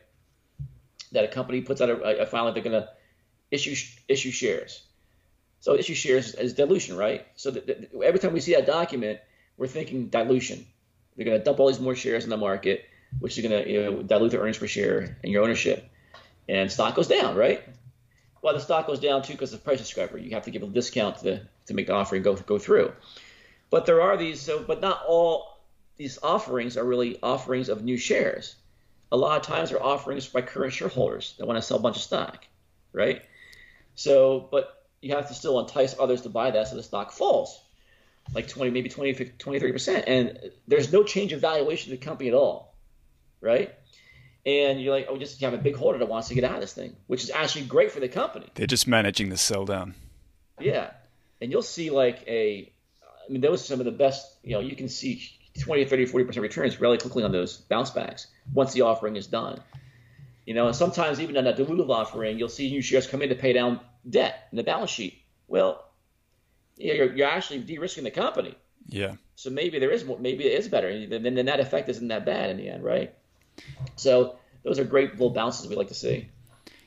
That 1.12 1.24
a 1.24 1.28
company 1.28 1.60
puts 1.62 1.80
out 1.80 1.88
a, 1.88 2.22
a 2.22 2.26
filing 2.26 2.54
they're 2.54 2.62
going 2.62 2.80
to 2.80 2.88
issue 3.50 3.74
issue 4.08 4.30
shares. 4.30 4.85
So 5.66 5.74
issue 5.74 5.94
shares 5.94 6.32
is 6.36 6.52
dilution, 6.52 6.96
right? 6.96 7.26
So 7.34 7.50
the, 7.50 7.58
the, 7.60 8.04
every 8.04 8.20
time 8.20 8.32
we 8.32 8.38
see 8.38 8.54
that 8.54 8.66
document, 8.66 9.18
we're 9.56 9.66
thinking 9.66 10.06
dilution. 10.06 10.64
They're 11.16 11.24
going 11.24 11.36
to 11.36 11.44
dump 11.44 11.58
all 11.58 11.66
these 11.66 11.80
more 11.80 11.96
shares 11.96 12.22
in 12.22 12.30
the 12.30 12.36
market, 12.36 12.84
which 13.18 13.36
is 13.36 13.44
going 13.44 13.64
to 13.64 13.68
you 13.68 13.82
know, 13.82 14.02
dilute 14.04 14.30
the 14.30 14.38
earnings 14.38 14.58
per 14.58 14.68
share 14.68 15.18
and 15.24 15.32
your 15.32 15.42
ownership. 15.42 15.90
and 16.48 16.70
stock 16.70 16.94
goes 16.94 17.08
down, 17.08 17.34
right? 17.34 17.64
Well, 18.42 18.54
the 18.54 18.60
stock 18.60 18.86
goes 18.86 19.00
down 19.00 19.22
too 19.22 19.32
because 19.32 19.52
of 19.54 19.64
price 19.64 19.80
discovery. 19.80 20.22
You 20.22 20.30
have 20.34 20.44
to 20.44 20.52
give 20.52 20.62
a 20.62 20.68
discount 20.68 21.18
to 21.22 21.40
to 21.66 21.74
make 21.74 21.88
the 21.88 21.94
offering 21.94 22.22
go 22.22 22.36
go 22.36 22.60
through. 22.60 22.92
But 23.68 23.86
there 23.86 24.02
are 24.02 24.16
these, 24.16 24.40
so 24.40 24.62
but 24.62 24.80
not 24.80 25.02
all 25.04 25.58
these 25.96 26.16
offerings 26.22 26.76
are 26.76 26.84
really 26.84 27.18
offerings 27.24 27.68
of 27.68 27.82
new 27.82 27.96
shares. 27.96 28.54
A 29.10 29.16
lot 29.16 29.40
of 29.40 29.42
times 29.44 29.70
they're 29.70 29.82
offerings 29.82 30.28
by 30.28 30.42
current 30.42 30.74
shareholders 30.74 31.34
that 31.38 31.46
want 31.46 31.58
to 31.58 31.62
sell 31.62 31.78
a 31.78 31.82
bunch 31.82 31.96
of 31.96 32.02
stock, 32.02 32.46
right? 32.92 33.22
So, 33.96 34.46
but 34.52 34.75
you 35.06 35.14
have 35.14 35.28
to 35.28 35.34
still 35.34 35.60
entice 35.60 35.94
others 35.98 36.22
to 36.22 36.28
buy 36.28 36.50
that 36.50 36.68
so 36.68 36.76
the 36.76 36.82
stock 36.82 37.12
falls 37.12 37.60
like 38.34 38.48
20, 38.48 38.70
maybe 38.70 38.88
20, 38.88 39.14
20 39.38 39.60
30%. 39.60 40.04
And 40.06 40.38
there's 40.66 40.92
no 40.92 41.02
change 41.02 41.32
in 41.32 41.40
valuation 41.40 41.92
of 41.92 42.00
the 42.00 42.04
company 42.04 42.28
at 42.28 42.34
all, 42.34 42.74
right? 43.40 43.72
And 44.44 44.80
you're 44.80 44.94
like, 44.94 45.06
oh, 45.08 45.16
just 45.16 45.40
you 45.40 45.46
have 45.46 45.58
a 45.58 45.62
big 45.62 45.76
holder 45.76 45.98
that 45.98 46.08
wants 46.08 46.28
to 46.28 46.34
get 46.34 46.44
out 46.44 46.54
of 46.54 46.60
this 46.60 46.72
thing, 46.72 46.96
which 47.06 47.24
is 47.24 47.30
actually 47.30 47.66
great 47.66 47.92
for 47.92 48.00
the 48.00 48.08
company. 48.08 48.46
They're 48.54 48.66
just 48.66 48.86
managing 48.86 49.28
the 49.28 49.36
sell 49.36 49.64
down. 49.64 49.94
Yeah. 50.60 50.90
And 51.40 51.50
you'll 51.50 51.62
see 51.62 51.90
like 51.90 52.24
a, 52.26 52.72
I 53.28 53.32
mean, 53.32 53.40
those 53.40 53.62
are 53.62 53.66
some 53.66 53.80
of 53.80 53.86
the 53.86 53.92
best, 53.92 54.38
you 54.42 54.52
know, 54.52 54.60
you 54.60 54.76
can 54.76 54.88
see 54.88 55.30
20, 55.60 55.84
30, 55.84 56.06
40% 56.06 56.40
returns 56.40 56.80
really 56.80 56.98
quickly 56.98 57.24
on 57.24 57.32
those 57.32 57.56
bounce 57.56 57.90
backs 57.90 58.28
once 58.52 58.72
the 58.72 58.82
offering 58.82 59.16
is 59.16 59.26
done. 59.26 59.60
You 60.46 60.54
know, 60.54 60.68
and 60.68 60.76
sometimes 60.76 61.20
even 61.20 61.36
on 61.36 61.46
a 61.46 61.52
dilutive 61.52 61.90
offering, 61.90 62.38
you'll 62.38 62.48
see 62.48 62.70
new 62.70 62.80
shares 62.80 63.06
come 63.06 63.20
in 63.20 63.28
to 63.28 63.34
pay 63.34 63.52
down 63.52 63.80
debt 64.08 64.46
in 64.52 64.56
the 64.56 64.62
balance 64.62 64.90
sheet. 64.90 65.20
Well, 65.48 65.84
you're, 66.76 67.12
you're 67.14 67.28
actually 67.28 67.60
de-risking 67.60 68.04
the 68.04 68.12
company. 68.12 68.54
Yeah. 68.86 69.16
So 69.34 69.50
maybe 69.50 69.78
there 69.78 69.90
is 69.90 70.04
more, 70.04 70.18
maybe 70.18 70.44
it 70.44 70.58
is 70.58 70.68
better, 70.68 70.88
and 70.88 71.12
then 71.12 71.34
the 71.34 71.42
net 71.42 71.58
effect 71.60 71.88
isn't 71.88 72.08
that 72.08 72.24
bad 72.24 72.50
in 72.50 72.56
the 72.56 72.68
end, 72.68 72.84
right? 72.84 73.12
So 73.96 74.38
those 74.62 74.78
are 74.78 74.84
great 74.84 75.12
little 75.12 75.30
bounces 75.30 75.68
we 75.68 75.76
like 75.76 75.88
to 75.88 75.94
see. 75.94 76.28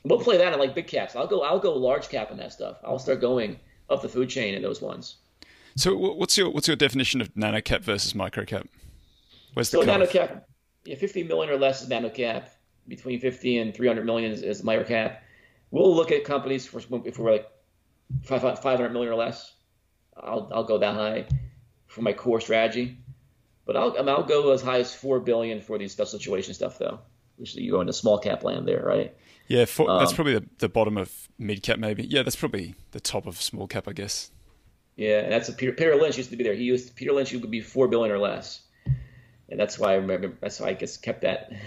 we'll 0.03 0.19
play 0.19 0.37
that 0.37 0.53
in 0.53 0.59
like 0.59 0.73
big 0.73 0.87
caps. 0.87 1.15
I'll 1.15 1.27
go 1.27 1.41
I'll 1.41 1.59
go 1.59 1.73
large 1.73 2.09
cap 2.09 2.31
in 2.31 2.37
that 2.37 2.53
stuff. 2.53 2.77
I'll 2.83 2.99
start 2.99 3.21
going 3.21 3.59
up 3.89 4.01
the 4.01 4.09
food 4.09 4.29
chain 4.29 4.53
in 4.53 4.61
those 4.61 4.81
ones. 4.81 5.17
So 5.75 5.95
what's 5.95 6.37
your 6.37 6.49
what's 6.49 6.67
your 6.67 6.77
definition 6.77 7.21
of 7.21 7.35
nano 7.35 7.61
cap 7.61 7.81
versus 7.81 8.15
micro 8.15 8.45
cap? 8.45 8.67
Where's 9.53 9.69
the 9.69 9.79
so 9.79 9.83
nano 9.83 10.05
cap? 10.05 10.47
Yeah, 10.85 10.95
50 10.95 11.23
million 11.23 11.53
or 11.53 11.57
less 11.57 11.81
is 11.81 11.89
nano 11.89 12.09
cap. 12.09 12.49
Between 12.87 13.19
50 13.19 13.57
and 13.59 13.75
300 13.75 14.05
million 14.05 14.31
is, 14.31 14.41
is 14.41 14.63
micro 14.63 14.83
cap. 14.83 15.23
We'll 15.71 15.95
look 15.95 16.11
at 16.11 16.23
companies 16.23 16.65
for 16.65 16.81
if 17.05 17.19
we're 17.19 17.31
like 17.31 17.47
500 18.23 18.89
million 18.89 19.11
or 19.11 19.15
less. 19.15 19.53
I'll 20.17 20.49
I'll 20.53 20.63
go 20.63 20.79
that 20.79 20.95
high 20.95 21.25
for 21.87 22.01
my 22.01 22.13
core 22.13 22.41
strategy. 22.41 22.97
But 23.65 23.77
I'll 23.77 24.09
I'll 24.09 24.23
go 24.23 24.51
as 24.51 24.61
high 24.61 24.79
as 24.79 24.93
four 24.93 25.19
billion 25.19 25.61
for 25.61 25.77
these 25.77 25.91
special 25.91 26.17
situation 26.19 26.53
stuff 26.53 26.79
though. 26.79 26.99
Which 27.37 27.55
you 27.55 27.71
go 27.71 27.81
into 27.81 27.93
small 27.93 28.17
cap 28.17 28.43
land 28.43 28.67
there, 28.67 28.83
right? 28.83 29.15
Yeah, 29.47 29.65
for, 29.65 29.89
um, 29.89 29.99
that's 29.99 30.13
probably 30.13 30.33
the, 30.33 30.45
the 30.59 30.69
bottom 30.69 30.97
of 30.97 31.29
mid 31.37 31.63
cap 31.63 31.79
maybe. 31.79 32.03
Yeah, 32.03 32.23
that's 32.23 32.35
probably 32.35 32.75
the 32.91 32.99
top 32.99 33.25
of 33.25 33.41
small 33.41 33.67
cap, 33.67 33.87
I 33.87 33.93
guess. 33.93 34.31
Yeah, 34.95 35.21
and 35.21 35.31
that's 35.31 35.47
a 35.47 35.53
Peter, 35.53 35.71
Peter 35.71 35.95
Lynch 35.95 36.17
used 36.17 36.29
to 36.29 36.35
be 36.35 36.43
there. 36.43 36.53
He 36.53 36.65
used 36.65 36.95
Peter 36.95 37.13
Lynch 37.13 37.31
would 37.31 37.49
be 37.49 37.61
four 37.61 37.87
billion 37.87 38.13
or 38.13 38.19
less, 38.19 38.61
and 39.49 39.59
that's 39.59 39.79
why 39.79 39.93
I 39.93 39.95
remember. 39.95 40.33
That's 40.41 40.59
why 40.59 40.69
I 40.69 40.73
guess 40.73 40.97
kept 40.97 41.21
that. 41.21 41.51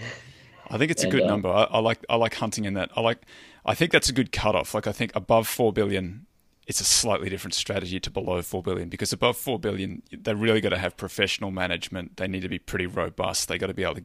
I 0.73 0.77
think 0.79 0.89
it's 0.89 1.03
and, 1.03 1.13
a 1.13 1.15
good 1.15 1.25
uh, 1.25 1.27
number. 1.27 1.49
I, 1.49 1.63
I, 1.65 1.79
like 1.79 2.03
I 2.09 2.15
like 2.15 2.33
hunting 2.33 2.65
in 2.65 2.73
that. 2.73 2.89
I 2.95 3.01
like. 3.01 3.21
I 3.65 3.75
think 3.75 3.91
that's 3.91 4.09
a 4.09 4.13
good 4.13 4.31
cutoff. 4.31 4.73
Like 4.73 4.87
I 4.87 4.91
think 4.91 5.15
above 5.15 5.47
four 5.47 5.71
billion 5.71 6.25
it's 6.67 6.79
a 6.79 6.85
slightly 6.85 7.29
different 7.29 7.53
strategy 7.53 7.99
to 7.99 8.09
below 8.09 8.41
4 8.41 8.63
billion 8.63 8.89
because 8.89 9.11
above 9.11 9.37
4 9.37 9.59
billion 9.59 10.01
they 10.11 10.33
really 10.33 10.61
got 10.61 10.69
to 10.69 10.77
have 10.77 10.95
professional 10.95 11.51
management 11.51 12.17
they 12.17 12.27
need 12.27 12.41
to 12.41 12.49
be 12.49 12.59
pretty 12.59 12.85
robust 12.85 13.47
they 13.47 13.57
got 13.57 13.67
to 13.67 13.73
be 13.73 13.83
able 13.83 13.95
to 13.95 14.03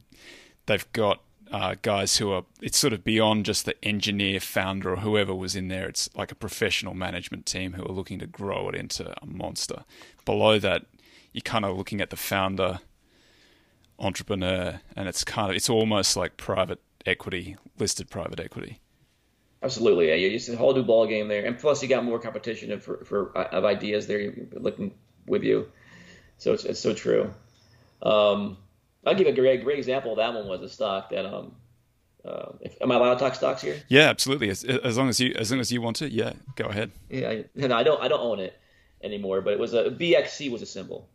they've 0.66 0.92
got 0.92 1.22
uh, 1.50 1.76
guys 1.80 2.18
who 2.18 2.30
are 2.30 2.44
it's 2.60 2.76
sort 2.76 2.92
of 2.92 3.02
beyond 3.04 3.46
just 3.46 3.64
the 3.64 3.84
engineer 3.84 4.38
founder 4.40 4.92
or 4.92 4.96
whoever 4.96 5.34
was 5.34 5.56
in 5.56 5.68
there 5.68 5.88
it's 5.88 6.10
like 6.14 6.30
a 6.30 6.34
professional 6.34 6.94
management 6.94 7.46
team 7.46 7.72
who 7.72 7.84
are 7.84 7.92
looking 7.92 8.18
to 8.18 8.26
grow 8.26 8.68
it 8.68 8.74
into 8.74 9.14
a 9.22 9.26
monster 9.26 9.84
below 10.24 10.58
that 10.58 10.84
you're 11.32 11.42
kind 11.42 11.64
of 11.64 11.76
looking 11.76 12.00
at 12.00 12.10
the 12.10 12.16
founder 12.16 12.80
entrepreneur 13.98 14.80
and 14.96 15.08
it's 15.08 15.24
kind 15.24 15.50
of 15.50 15.56
it's 15.56 15.68
almost 15.68 16.16
like 16.16 16.36
private 16.36 16.80
equity 17.06 17.56
listed 17.78 18.08
private 18.10 18.40
equity 18.40 18.80
Absolutely, 19.60 20.08
yeah. 20.08 20.14
It's 20.14 20.48
a 20.48 20.56
whole 20.56 20.72
new 20.72 20.84
ball 20.84 21.06
game 21.06 21.26
there, 21.26 21.44
and 21.44 21.58
plus 21.58 21.82
you 21.82 21.88
got 21.88 22.04
more 22.04 22.20
competition 22.20 22.78
for, 22.78 23.04
for 23.04 23.36
of 23.36 23.64
ideas 23.64 24.06
there 24.06 24.32
looking 24.52 24.94
with 25.26 25.42
you. 25.42 25.68
So 26.38 26.52
it's, 26.52 26.64
it's 26.64 26.78
so 26.78 26.94
true. 26.94 27.34
Um, 28.00 28.56
I'll 29.04 29.16
give 29.16 29.26
a 29.26 29.32
great 29.32 29.64
great 29.64 29.78
example. 29.78 30.14
That 30.14 30.32
one 30.32 30.46
was 30.46 30.62
a 30.62 30.68
stock 30.68 31.10
that 31.10 31.26
um, 31.26 31.56
uh, 32.24 32.52
if, 32.60 32.80
am 32.80 32.92
I 32.92 32.96
allowed 32.96 33.14
to 33.14 33.20
talk 33.20 33.34
stocks 33.34 33.60
here? 33.60 33.82
Yeah, 33.88 34.08
absolutely. 34.08 34.48
As, 34.48 34.62
as, 34.62 34.96
long 34.96 35.08
as 35.08 35.18
you 35.18 35.34
as 35.36 35.50
long 35.50 35.58
as 35.58 35.72
you 35.72 35.82
want 35.82 35.96
to, 35.96 36.08
yeah, 36.08 36.34
go 36.54 36.66
ahead. 36.66 36.92
Yeah, 37.10 37.42
no, 37.56 37.74
I 37.74 37.82
don't 37.82 38.00
I 38.00 38.06
don't 38.06 38.20
own 38.20 38.38
it 38.38 38.56
anymore, 39.02 39.40
but 39.40 39.54
it 39.54 39.58
was 39.58 39.74
a 39.74 39.90
BXC 39.90 40.52
was 40.52 40.62
a 40.62 40.66
symbol. 40.66 41.08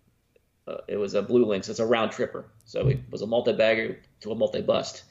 Uh, 0.67 0.77
it 0.87 0.97
was 0.97 1.13
a 1.13 1.21
BlueLinx. 1.21 1.69
It's 1.69 1.79
a 1.79 1.85
round 1.85 2.11
tripper, 2.11 2.45
so 2.65 2.87
it 2.87 2.99
was 3.11 3.21
a 3.21 3.27
multi 3.27 3.53
bagger 3.53 3.99
to 4.21 4.31
a 4.31 4.35
multi 4.35 4.61
bust. 4.61 5.03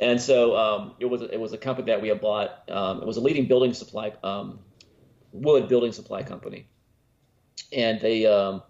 And 0.00 0.20
so 0.20 0.56
um, 0.56 0.94
it 1.00 1.06
was 1.06 1.22
it 1.22 1.40
was 1.40 1.52
a 1.52 1.58
company 1.58 1.86
that 1.86 2.00
we 2.00 2.08
had 2.08 2.20
bought. 2.20 2.62
Um, 2.70 3.02
it 3.02 3.06
was 3.06 3.16
a 3.16 3.20
leading 3.20 3.46
building 3.46 3.74
supply 3.74 4.12
um, 4.22 4.60
wood 5.32 5.68
building 5.68 5.92
supply 5.92 6.22
company, 6.22 6.68
and 7.72 8.00
they 8.00 8.26
um, 8.26 8.62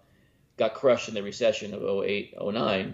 got 0.57 0.73
crushed 0.73 1.07
in 1.07 1.13
the 1.13 1.23
recession 1.23 1.73
of 1.73 1.83
08, 1.83 2.35
09. 2.41 2.93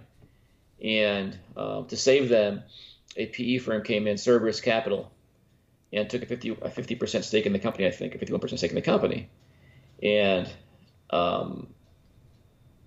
And 0.84 1.38
um, 1.56 1.88
to 1.88 1.96
save 1.96 2.28
them, 2.28 2.64
a 3.16 3.28
PE 3.28 3.60
firm 3.60 3.84
came 3.84 4.08
in, 4.08 4.18
Cerberus 4.18 4.60
Capital, 4.60 5.10
and 5.94 6.10
took 6.10 6.22
a 6.22 6.26
50 6.26 6.58
a 6.62 6.70
50 6.70 6.96
percent 6.96 7.24
stake 7.24 7.46
in 7.46 7.54
the 7.54 7.60
company. 7.60 7.88
I 7.88 7.92
think 7.92 8.16
a 8.16 8.18
51 8.18 8.42
percent 8.42 8.60
stake 8.60 8.72
in 8.72 8.76
the 8.76 8.82
company, 8.82 9.30
and 10.04 10.52
um, 11.10 11.68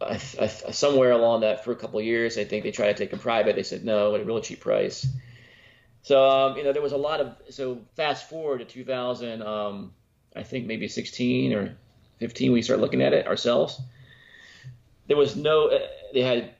I, 0.00 0.20
I, 0.40 0.46
somewhere 0.46 1.10
along 1.10 1.40
that 1.40 1.64
for 1.64 1.72
a 1.72 1.76
couple 1.76 2.00
years, 2.00 2.38
I 2.38 2.44
think 2.44 2.64
they 2.64 2.70
tried 2.70 2.88
to 2.88 2.94
take 2.94 3.10
them 3.10 3.18
private. 3.18 3.56
They 3.56 3.62
said 3.62 3.84
no 3.84 4.14
at 4.14 4.20
a 4.20 4.24
really 4.24 4.42
cheap 4.42 4.60
price. 4.60 5.06
So 6.02 6.28
um, 6.28 6.56
you 6.56 6.64
know 6.64 6.72
there 6.72 6.82
was 6.82 6.92
a 6.92 6.96
lot 6.96 7.20
of 7.20 7.36
so 7.50 7.80
fast 7.96 8.28
forward 8.28 8.58
to 8.58 8.64
2000, 8.64 9.42
um, 9.42 9.92
I 10.34 10.42
think 10.42 10.66
maybe 10.66 10.88
16 10.88 11.52
or 11.52 11.76
15 12.18 12.52
we 12.52 12.62
start 12.62 12.80
looking 12.80 13.02
at 13.02 13.12
it 13.12 13.26
ourselves. 13.26 13.80
There 15.08 15.16
was 15.16 15.36
no 15.36 15.68
uh, 15.68 15.78
they 16.14 16.22
had 16.22 16.54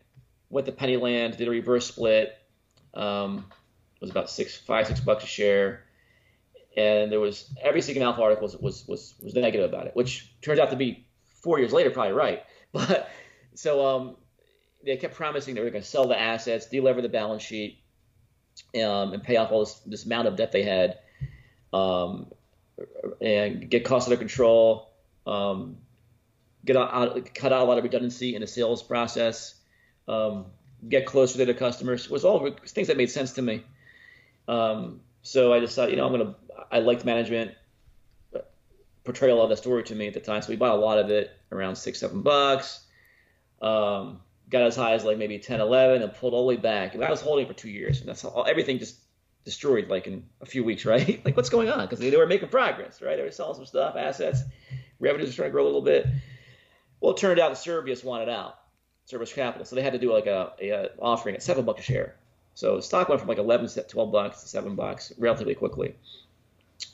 went 0.51 0.67
to 0.67 0.73
Pennyland, 0.73 1.37
did 1.37 1.49
a 1.49 1.51
reverse 1.51 1.87
split. 1.87 2.37
Um, 2.95 3.45
it 3.97 4.01
was 4.01 4.11
about 4.11 4.31
six 4.31 4.57
five 4.57 4.87
six 4.87 5.01
bucks 5.01 5.25
a 5.25 5.27
share, 5.27 5.85
and 6.77 7.13
there 7.13 7.21
was 7.21 7.53
every 7.63 7.83
Seeking 7.83 8.03
Alpha 8.03 8.23
article 8.23 8.45
was, 8.45 8.57
was 8.57 8.89
was 8.89 9.15
was 9.23 9.35
negative 9.35 9.69
about 9.69 9.87
it, 9.87 9.95
which 9.95 10.33
turns 10.43 10.59
out 10.59 10.71
to 10.71 10.77
be 10.77 11.07
four 11.43 11.59
years 11.59 11.73
later 11.73 11.91
probably 11.91 12.13
right. 12.13 12.43
But 12.71 13.09
so 13.59 13.85
um, 13.85 14.17
they 14.85 14.97
kept 14.97 15.17
promising 15.17 15.57
they 15.57 15.61
were 15.61 15.71
going 15.71 15.83
to 15.83 15.89
sell 15.89 16.07
the 16.07 16.19
assets, 16.19 16.69
delever 16.73 17.03
the 17.03 17.09
balance 17.09 17.43
sheet 17.43 17.81
um, 18.77 19.13
and 19.13 19.21
pay 19.21 19.35
off 19.35 19.51
all 19.51 19.65
this, 19.65 19.81
this 19.85 20.07
amount 20.07 20.29
of 20.29 20.37
debt 20.37 20.53
they 20.53 20.63
had, 20.63 20.99
um, 21.73 22.31
and 23.21 23.69
get 23.69 23.85
costs 23.85 24.09
under 24.09 24.17
control, 24.17 24.93
um, 25.27 25.77
get 26.65 26.77
out, 26.77 27.35
cut 27.35 27.53
out 27.53 27.63
a 27.63 27.65
lot 27.65 27.79
of 27.79 27.83
redundancy 27.83 28.37
in 28.37 28.43
the 28.43 28.47
sales 28.47 28.81
process, 28.81 29.57
um, 30.07 30.47
get 30.89 31.05
closer 31.05 31.39
to 31.39 31.45
the 31.45 31.53
customers. 31.53 32.05
It 32.05 32.13
was 32.13 32.25
all 32.25 32.49
things 32.65 32.87
that 32.87 32.97
made 32.97 33.11
sense 33.11 33.33
to 33.33 33.43
me. 33.43 33.65
Um, 34.47 35.01
so 35.23 35.53
I 35.53 35.59
decided, 35.59 35.91
you 35.91 35.97
know, 35.97 36.07
I'm 36.07 36.13
gonna. 36.13 36.37
I 36.71 36.79
liked 36.79 37.05
management 37.05 37.53
portrayal 39.03 39.43
of 39.43 39.51
the 39.51 39.57
story 39.57 39.83
to 39.83 39.97
me 39.97 40.07
at 40.07 40.15
the 40.15 40.21
time, 40.21 40.43
so 40.43 40.51
we 40.51 40.57
bought 40.57 40.79
a 40.79 40.81
lot 40.81 40.99
of 40.99 41.11
it 41.11 41.33
around 41.51 41.75
six, 41.75 41.99
seven 41.99 42.23
bucks. 42.23 42.85
Um, 43.61 44.21
got 44.51 44.63
as 44.63 44.77
high 44.77 44.95
as 44.95 45.05
like 45.05 45.19
maybe 45.19 45.39
10, 45.39 45.61
11, 45.61 46.03
and 46.03 46.15
pulled 46.15 46.35
all 46.35 46.43
the 46.43 46.49
way 46.49 46.57
back. 46.57 46.95
And 46.95 47.05
I 47.05 47.11
was 47.11 47.21
holding 47.21 47.47
for 47.47 47.53
two 47.53 47.69
years, 47.69 48.01
and 48.01 48.09
that's 48.09 48.25
all, 48.25 48.47
everything 48.49 48.79
just 48.79 48.99
destroyed 49.45 49.89
like 49.89 50.07
in 50.07 50.25
a 50.41 50.47
few 50.47 50.65
weeks, 50.65 50.85
right? 50.87 51.25
like 51.25 51.37
what's 51.37 51.51
going 51.51 51.69
on? 51.69 51.81
Because 51.81 51.99
they, 51.99 52.15
were 52.17 52.27
making 52.27 52.49
progress, 52.49 53.03
right? 53.03 53.17
They 53.17 53.23
were 53.23 53.31
selling 53.31 53.57
some 53.57 53.67
stuff, 53.67 53.97
assets, 53.97 54.43
revenues 55.01 55.29
were 55.29 55.33
starting 55.33 55.51
to 55.51 55.55
grow 55.55 55.65
a 55.65 55.67
little 55.67 55.83
bit. 55.83 56.07
Well, 57.01 57.13
it 57.13 57.19
turned 57.19 57.39
out 57.39 57.51
the 57.51 57.57
Cerberus 57.57 58.03
wanted 58.03 58.29
out, 58.29 58.59
Cerberus 59.07 59.33
Capital, 59.33 59.65
so 59.65 59.77
they 59.77 59.83
had 59.83 59.93
to 59.93 59.99
do 59.99 60.13
like 60.13 60.27
a, 60.27 60.53
a, 60.61 60.71
a 60.71 60.89
offering 61.01 61.35
at 61.35 61.43
seven 61.43 61.65
bucks 61.65 61.81
a 61.81 61.85
share. 61.85 62.17
So 62.55 62.77
the 62.77 62.83
stock 62.83 63.09
went 63.09 63.21
from 63.21 63.29
like 63.29 63.39
11 63.39 63.69
to 63.69 63.83
12 63.83 64.11
bucks 64.11 64.43
to 64.43 64.49
seven 64.49 64.75
bucks 64.75 65.13
relatively 65.17 65.55
quickly. 65.55 65.95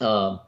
Um, 0.00 0.40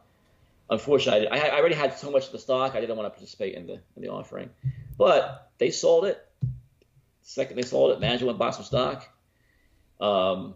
unfortunately, 0.68 1.28
I, 1.28 1.38
I 1.38 1.58
already 1.58 1.74
had 1.74 1.96
so 1.96 2.10
much 2.10 2.26
of 2.26 2.32
the 2.32 2.38
stock, 2.38 2.74
I 2.74 2.80
didn't 2.80 2.96
want 2.96 3.06
to 3.06 3.10
participate 3.10 3.54
in 3.54 3.66
the 3.66 3.80
in 3.96 4.02
the 4.02 4.08
offering, 4.08 4.50
but 4.96 5.50
they 5.58 5.70
sold 5.70 6.04
it 6.04 6.22
Second, 7.28 7.56
they 7.56 7.62
sold 7.62 7.90
it. 7.90 7.98
Management 8.00 8.28
went 8.28 8.38
bought 8.38 8.54
some 8.54 8.64
stock. 8.64 9.08
Um, 10.00 10.54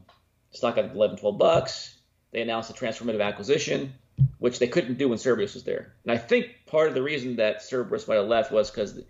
stock 0.52 0.78
at 0.78 0.92
11, 0.94 1.16
12 1.16 1.36
bucks. 1.36 1.98
They 2.30 2.42
announced 2.42 2.70
a 2.70 2.72
transformative 2.74 3.20
acquisition, 3.20 3.92
which 4.38 4.60
they 4.60 4.68
couldn't 4.68 4.96
do 4.96 5.08
when 5.08 5.18
Cerberus 5.18 5.54
was 5.54 5.64
there. 5.64 5.94
And 6.04 6.12
I 6.12 6.16
think 6.16 6.46
part 6.66 6.86
of 6.86 6.94
the 6.94 7.02
reason 7.02 7.36
that 7.36 7.64
Cerberus 7.64 8.06
might 8.06 8.14
have 8.14 8.28
left 8.28 8.52
was 8.52 8.70
because 8.70 9.00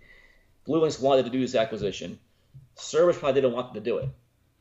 BlueLinx 0.67 0.99
wanted 0.99 1.25
to 1.25 1.29
do 1.29 1.39
this 1.39 1.53
acquisition. 1.53 2.17
Cerberus 2.77 3.19
probably 3.19 3.39
didn't 3.41 3.53
want 3.53 3.67
them 3.75 3.83
to 3.83 3.87
do 3.87 3.99
it. 3.99 4.09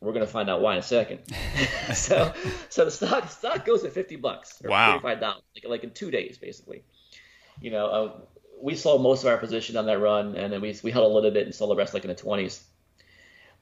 We're 0.01 0.13
going 0.13 0.27
to 0.27 0.31
find 0.31 0.51
out 0.51 0.61
why 0.61 0.75
in 0.75 0.81
a 0.81 0.83
second. 0.83 1.21
so, 1.95 2.35
so 2.69 2.85
the 2.85 2.91
stock 2.91 3.31
stock 3.31 3.65
goes 3.65 3.81
to 3.83 3.89
fifty 3.91 4.17
bucks 4.17 4.61
or 4.63 4.69
Wow. 4.69 4.93
thirty 4.93 5.03
five 5.03 5.21
dollars, 5.21 5.43
like, 5.55 5.65
like 5.71 5.85
in 5.85 5.91
two 5.93 6.11
days, 6.11 6.37
basically. 6.37 6.85
You 7.63 7.71
know, 7.71 7.87
uh, 7.87 8.13
we 8.61 8.77
sold 8.77 9.03
most 9.03 9.23
of 9.25 9.29
our 9.31 9.39
position 9.39 9.77
on 9.77 9.87
that 9.87 9.99
run, 9.99 10.37
and 10.37 10.53
then 10.53 10.61
we 10.61 10.77
we 10.83 10.91
held 10.91 11.11
a 11.11 11.15
little 11.15 11.31
bit 11.31 11.47
and 11.47 11.55
sold 11.55 11.71
the 11.71 11.77
rest 11.77 11.95
like 11.95 12.05
in 12.05 12.09
the 12.09 12.15
twenties. 12.15 12.63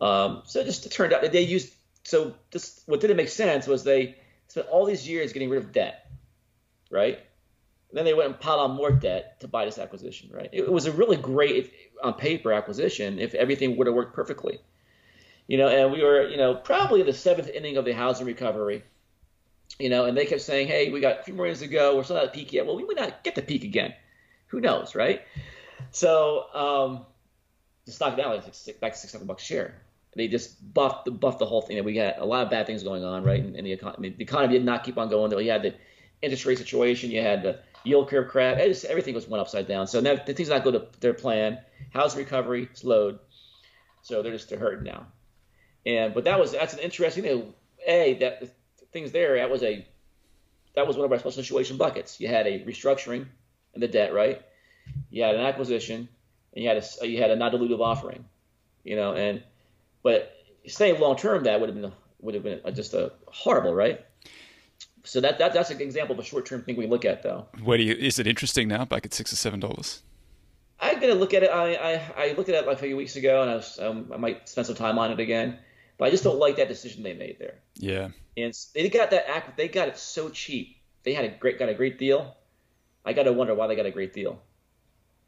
Um, 0.01 0.43
so 0.45 0.61
it 0.61 0.65
just 0.65 0.91
turned 0.93 1.13
out 1.13 1.23
that 1.23 1.33
they 1.33 1.43
used 1.43 1.73
so 2.09 2.35
what 2.87 3.01
didn't 3.01 3.17
make 3.17 3.29
sense 3.29 3.67
was 3.67 3.85
they 3.85 4.17
spent 4.49 4.67
all 4.69 4.87
these 4.87 5.07
years 5.07 5.33
getting 5.33 5.51
rid 5.51 5.63
of 5.63 5.73
debt, 5.73 6.11
right? 6.91 7.19
And 7.91 7.99
then 7.99 8.05
they 8.05 8.15
went 8.15 8.31
and 8.31 8.41
piled 8.41 8.61
on 8.61 8.77
more 8.77 8.91
debt 8.91 9.41
to 9.41 9.49
buy 9.49 9.65
this 9.65 9.79
acquisition, 9.79 10.31
right? 10.33 10.49
It, 10.53 10.63
it 10.65 10.73
was 10.73 10.87
a 10.87 10.93
really 10.93 11.17
great 11.17 11.73
on 12.03 12.15
paper 12.15 12.53
acquisition 12.53 13.19
if 13.19 13.35
everything 13.35 13.77
would 13.77 13.87
have 13.87 13.97
worked 13.97 14.15
perfectly, 14.15 14.59
you 15.47 15.59
know. 15.59 15.69
And 15.69 15.93
we 15.93 16.03
were, 16.03 16.29
you 16.29 16.37
know, 16.37 16.55
probably 16.55 17.03
the 17.03 17.13
seventh 17.13 17.49
inning 17.51 17.77
of 17.77 17.85
the 17.85 17.93
housing 17.93 18.27
recovery, 18.27 18.85
you 19.79 19.91
know, 19.91 20.07
and 20.07 20.17
they 20.17 20.27
kept 20.27 20.43
saying, 20.43 20.69
"Hey, 20.69 20.91
we 20.91 21.01
got 21.01 21.21
a 21.21 21.23
few 21.23 21.35
more 21.35 21.47
innings 21.47 21.61
to 21.61 21.69
go. 21.69 21.97
We're 21.97 22.05
still 22.05 22.19
at 22.19 22.33
peak 22.33 22.53
yet." 22.53 22.67
Well, 22.67 22.77
we 22.77 22.85
might 22.85 22.97
not 22.97 23.25
get 23.25 23.35
to 23.35 23.43
peak 23.43 23.65
again. 23.65 23.95
Who 24.49 24.61
knows, 24.61 24.95
right? 24.95 25.23
So 25.91 26.47
um, 26.55 27.07
the 27.87 27.93
stock 27.93 28.17
now 28.17 28.33
is 28.33 28.67
like 28.67 28.81
back 28.81 28.93
to 28.93 28.99
six, 28.99 29.13
seven 29.13 29.27
bucks 29.27 29.43
a 29.43 29.47
share. 29.47 29.83
They 30.15 30.29
just 30.29 30.75
buffed 30.75 31.05
the 31.05 31.11
buffed 31.11 31.39
the 31.39 31.47
whole 31.47 31.63
thing. 31.63 31.77
And 31.77 31.87
we 31.87 31.97
had 31.97 32.17
a 32.19 32.25
lot 32.25 32.45
of 32.45 32.51
bad 32.51 32.67
things 32.67 32.83
going 32.83 33.05
on, 33.05 33.23
right? 33.23 33.45
In 33.45 33.65
the 33.65 33.73
economy, 33.73 34.11
the 34.11 34.23
economy 34.23 34.55
did 34.55 34.65
not 34.65 34.85
keep 34.85 34.99
on 34.99 35.09
going. 35.09 35.31
Though 35.31 35.39
you 35.39 35.51
had 35.51 35.63
the 35.63 35.75
interest 36.23 36.45
rate 36.47 36.59
situation, 36.59 37.11
you 37.11 37.21
had 37.21 37.43
the 37.43 37.61
yield 37.85 38.09
curve 38.09 38.29
crash. 38.29 38.59
Just, 38.59 38.85
everything 38.87 39.15
was 39.15 39.29
went 39.29 39.41
upside 39.41 39.69
down. 39.69 39.87
So 39.87 40.01
now 40.01 40.17
the 40.17 40.35
things 40.35 40.49
not 40.49 40.65
go 40.65 40.73
to 40.73 40.89
their 41.01 41.15
plan. 41.15 41.59
Housing 41.93 42.19
recovery 42.19 42.69
slowed, 42.73 43.19
so 44.03 44.23
they're 44.23 44.33
just 44.33 44.49
they're 44.49 44.59
hurting 44.59 44.85
now. 44.85 45.07
And 45.87 46.13
but 46.15 46.25
that 46.25 46.39
was 46.39 46.53
that's 46.53 46.75
an 46.75 46.81
interesting 46.81 47.23
thing. 47.23 47.55
A 47.87 48.15
that 48.15 48.55
things 48.93 49.13
there 49.13 49.37
that 49.37 49.51
was 49.51 49.63
a 49.63 49.87
that 50.75 50.87
was 50.87 50.97
one 50.97 51.05
of 51.05 51.13
our 51.13 51.19
special 51.19 51.43
situation 51.43 51.77
buckets. 51.77 52.21
You 52.21 52.29
had 52.29 52.47
a 52.47 52.65
restructuring 52.65 53.27
the 53.81 53.89
debt, 53.89 54.13
right? 54.13 54.43
You 55.11 55.23
had 55.23 55.35
an 55.35 55.43
acquisition, 55.43 56.09
and 56.55 56.63
you 56.63 56.69
had 56.69 56.83
a 56.83 57.07
you 57.07 57.19
had 57.19 57.31
a 57.31 57.37
non 57.37 57.53
dilutive 57.53 57.81
offering, 57.81 58.25
you 58.85 58.97
know. 58.97 59.15
And 59.15 59.43
but 60.03 60.35
staying 60.67 61.01
long 61.01 61.17
term, 61.17 61.45
that 61.45 61.61
would 61.61 61.69
have 61.69 61.81
been 61.81 61.93
would 62.21 62.35
have 62.35 62.43
been 62.43 62.61
just 62.75 62.95
a 62.95 63.13
horrible, 63.27 63.75
right? 63.75 64.05
So 65.05 65.21
that, 65.23 65.39
that 65.39 65.55
that's 65.55 65.71
an 65.71 65.81
example 65.81 66.15
of 66.15 66.21
a 66.21 66.25
short 66.25 66.47
term 66.47 66.63
thing 66.63 66.77
we 66.77 66.87
look 66.87 67.05
at, 67.05 67.23
though. 67.23 67.47
Where 67.63 67.79
do 67.79 67.85
you? 67.85 67.95
Is 67.95 68.19
it 68.19 68.27
interesting 68.27 68.69
now? 68.69 68.85
Back 68.85 69.07
at 69.07 69.15
six 69.15 69.33
or 69.33 69.37
seven 69.37 69.61
dollars. 69.61 70.03
I'm 70.81 71.01
gonna 71.01 71.15
look 71.15 71.35
at 71.35 71.43
it. 71.43 71.51
I, 71.51 71.75
I, 71.75 72.13
I 72.17 72.33
looked 72.35 72.49
at 72.49 72.55
it 72.55 72.67
like 72.67 72.77
a 72.77 72.81
few 72.81 72.97
weeks 72.97 73.17
ago, 73.17 73.43
and 73.43 73.51
I 73.51 73.55
was 73.57 73.79
um, 73.79 74.11
I 74.13 74.17
might 74.17 74.49
spend 74.49 74.67
some 74.67 74.77
time 74.77 74.99
on 74.99 75.11
it 75.11 75.21
again. 75.21 75.59
But 75.97 76.07
I 76.07 76.11
just 76.11 76.23
don't 76.23 76.39
like 76.39 76.57
that 76.57 76.69
decision 76.69 77.03
they 77.03 77.15
made 77.15 77.39
there. 77.41 77.59
Yeah. 77.75 78.11
And 78.37 78.55
they 78.73 78.89
got 78.89 79.11
that 79.11 79.29
act. 79.29 79.57
They 79.57 79.67
got 79.67 79.89
it 79.89 79.99
so 79.99 80.29
cheap. 80.29 80.77
They 81.03 81.13
had 81.13 81.25
a 81.25 81.29
great 81.29 81.59
got 81.59 81.69
a 81.69 81.75
great 81.75 81.99
deal. 81.99 82.37
I 83.05 83.13
got 83.13 83.25
to 83.25 83.33
wonder 83.33 83.55
why 83.55 83.67
they 83.67 83.77
got 83.77 83.87
a 83.87 83.91
great 83.91 84.13
deal. 84.13 84.41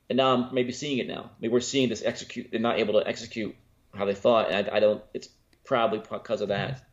And 0.08 0.16
now 0.16 0.34
I'm 0.34 0.54
maybe 0.54 0.72
seeing 0.72 0.98
it 0.98 1.06
now. 1.06 1.30
Maybe 1.40 1.52
we're 1.52 1.60
seeing 1.60 1.88
this 1.88 2.02
execute. 2.04 2.48
They're 2.50 2.60
not 2.60 2.78
able 2.78 3.00
to 3.00 3.06
execute 3.06 3.54
how 3.94 4.04
they 4.04 4.14
thought, 4.14 4.50
and 4.50 4.68
I, 4.68 4.76
I 4.76 4.80
don't. 4.80 5.02
It's 5.14 5.28
probably 5.64 6.00
because 6.00 6.40
of 6.40 6.48
that. 6.48 6.84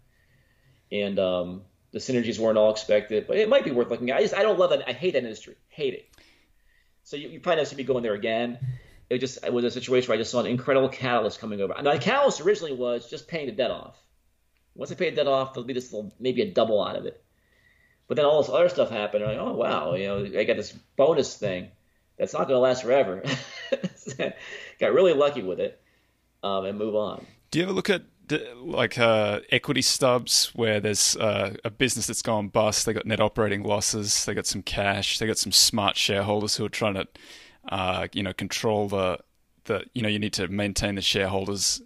And 0.92 1.18
um, 1.20 1.62
the 1.92 2.00
synergies 2.00 2.40
weren't 2.40 2.58
all 2.58 2.72
expected, 2.72 3.28
but 3.28 3.38
it 3.38 3.50
might 3.50 3.66
be 3.66 3.72
worth 3.72 3.90
looking 3.90 4.12
at. 4.12 4.18
I 4.18 4.22
just 4.22 4.36
I 4.36 4.44
don't 4.44 4.60
love 4.60 4.70
that. 4.70 4.88
I 4.88 4.94
hate 4.94 5.14
that 5.14 5.24
industry. 5.24 5.56
Hate 5.68 5.96
it. 5.96 6.10
So 7.04 7.16
you, 7.16 7.30
you 7.30 7.40
probably 7.40 7.62
not 7.62 7.68
see 7.68 7.76
me 7.76 7.84
going 7.84 8.04
there 8.04 8.14
again. 8.14 8.60
It 9.10 9.20
just 9.20 9.44
it 9.44 9.54
was 9.54 9.64
a 9.64 9.72
situation 9.72 10.10
where 10.10 10.18
I 10.18 10.22
just 10.22 10.32
saw 10.32 10.42
an 10.42 10.46
incredible 10.46 10.90
catalyst 10.90 11.40
coming 11.40 11.62
over. 11.62 11.74
Now 11.82 11.94
the 11.94 12.00
catalyst 12.00 12.42
originally 12.42 12.74
was 12.74 13.10
just 13.10 13.28
paying 13.28 13.48
the 13.48 13.54
debt 13.54 13.72
off. 13.72 13.98
Once 14.76 14.92
I 14.92 14.96
pay 14.96 15.10
the 15.10 15.16
debt 15.16 15.28
off, 15.28 15.54
there'll 15.54 15.66
be 15.66 15.74
this 15.74 15.92
little 15.92 16.14
maybe 16.20 16.42
a 16.42 16.52
double 16.52 16.84
out 16.84 16.98
of 16.98 17.06
it. 17.06 17.24
But 18.08 18.16
then 18.16 18.26
all 18.26 18.42
this 18.42 18.50
other 18.50 18.70
stuff 18.70 18.90
happened. 18.90 19.26
Like, 19.26 19.38
oh 19.38 19.54
wow, 19.54 19.96
you 19.96 20.08
know, 20.08 20.40
I 20.40 20.44
got 20.46 20.58
this 20.58 20.74
bonus 20.96 21.36
thing 21.36 21.70
that's 22.18 22.34
not 22.34 22.48
going 22.48 22.56
to 22.56 22.60
last 22.60 22.84
forever. 22.84 23.24
got 24.80 24.94
really 24.94 25.14
lucky 25.14 25.42
with 25.42 25.60
it, 25.60 25.82
um, 26.44 26.66
and 26.66 26.78
move 26.78 26.96
on. 26.96 27.26
Do 27.52 27.60
you 27.60 27.66
ever 27.66 27.74
look 27.74 27.90
at 27.90 28.04
like 28.56 28.98
uh, 28.98 29.40
equity 29.52 29.82
stubs 29.82 30.52
where 30.54 30.80
there's 30.80 31.16
uh, 31.16 31.56
a 31.64 31.70
business 31.70 32.08
that's 32.08 32.22
gone 32.22 32.48
bust? 32.50 32.86
They 32.86 32.94
got 32.94 33.06
net 33.06 33.20
operating 33.20 33.64
losses. 33.64 34.26
They 34.26 34.34
got 34.34 34.46
some 34.46 34.62
cash. 34.62 35.20
They 35.20 35.28
got 35.28 35.38
some 35.38 35.52
smart 35.52 35.98
shareholders 35.98 36.56
who 36.56 36.66
are 36.66 36.70
trying 36.70 36.96
to, 36.96 37.08
uh, 37.70 38.08
you 38.14 38.24
know, 38.24 38.34
control 38.34 38.88
the 38.88 39.20
the. 39.66 39.86
You 39.94 40.02
know, 40.02 40.10
you 40.10 40.20
need 40.20 40.34
to 40.34 40.48
maintain 40.48 40.96
the 40.96 41.02
shareholders. 41.02 41.82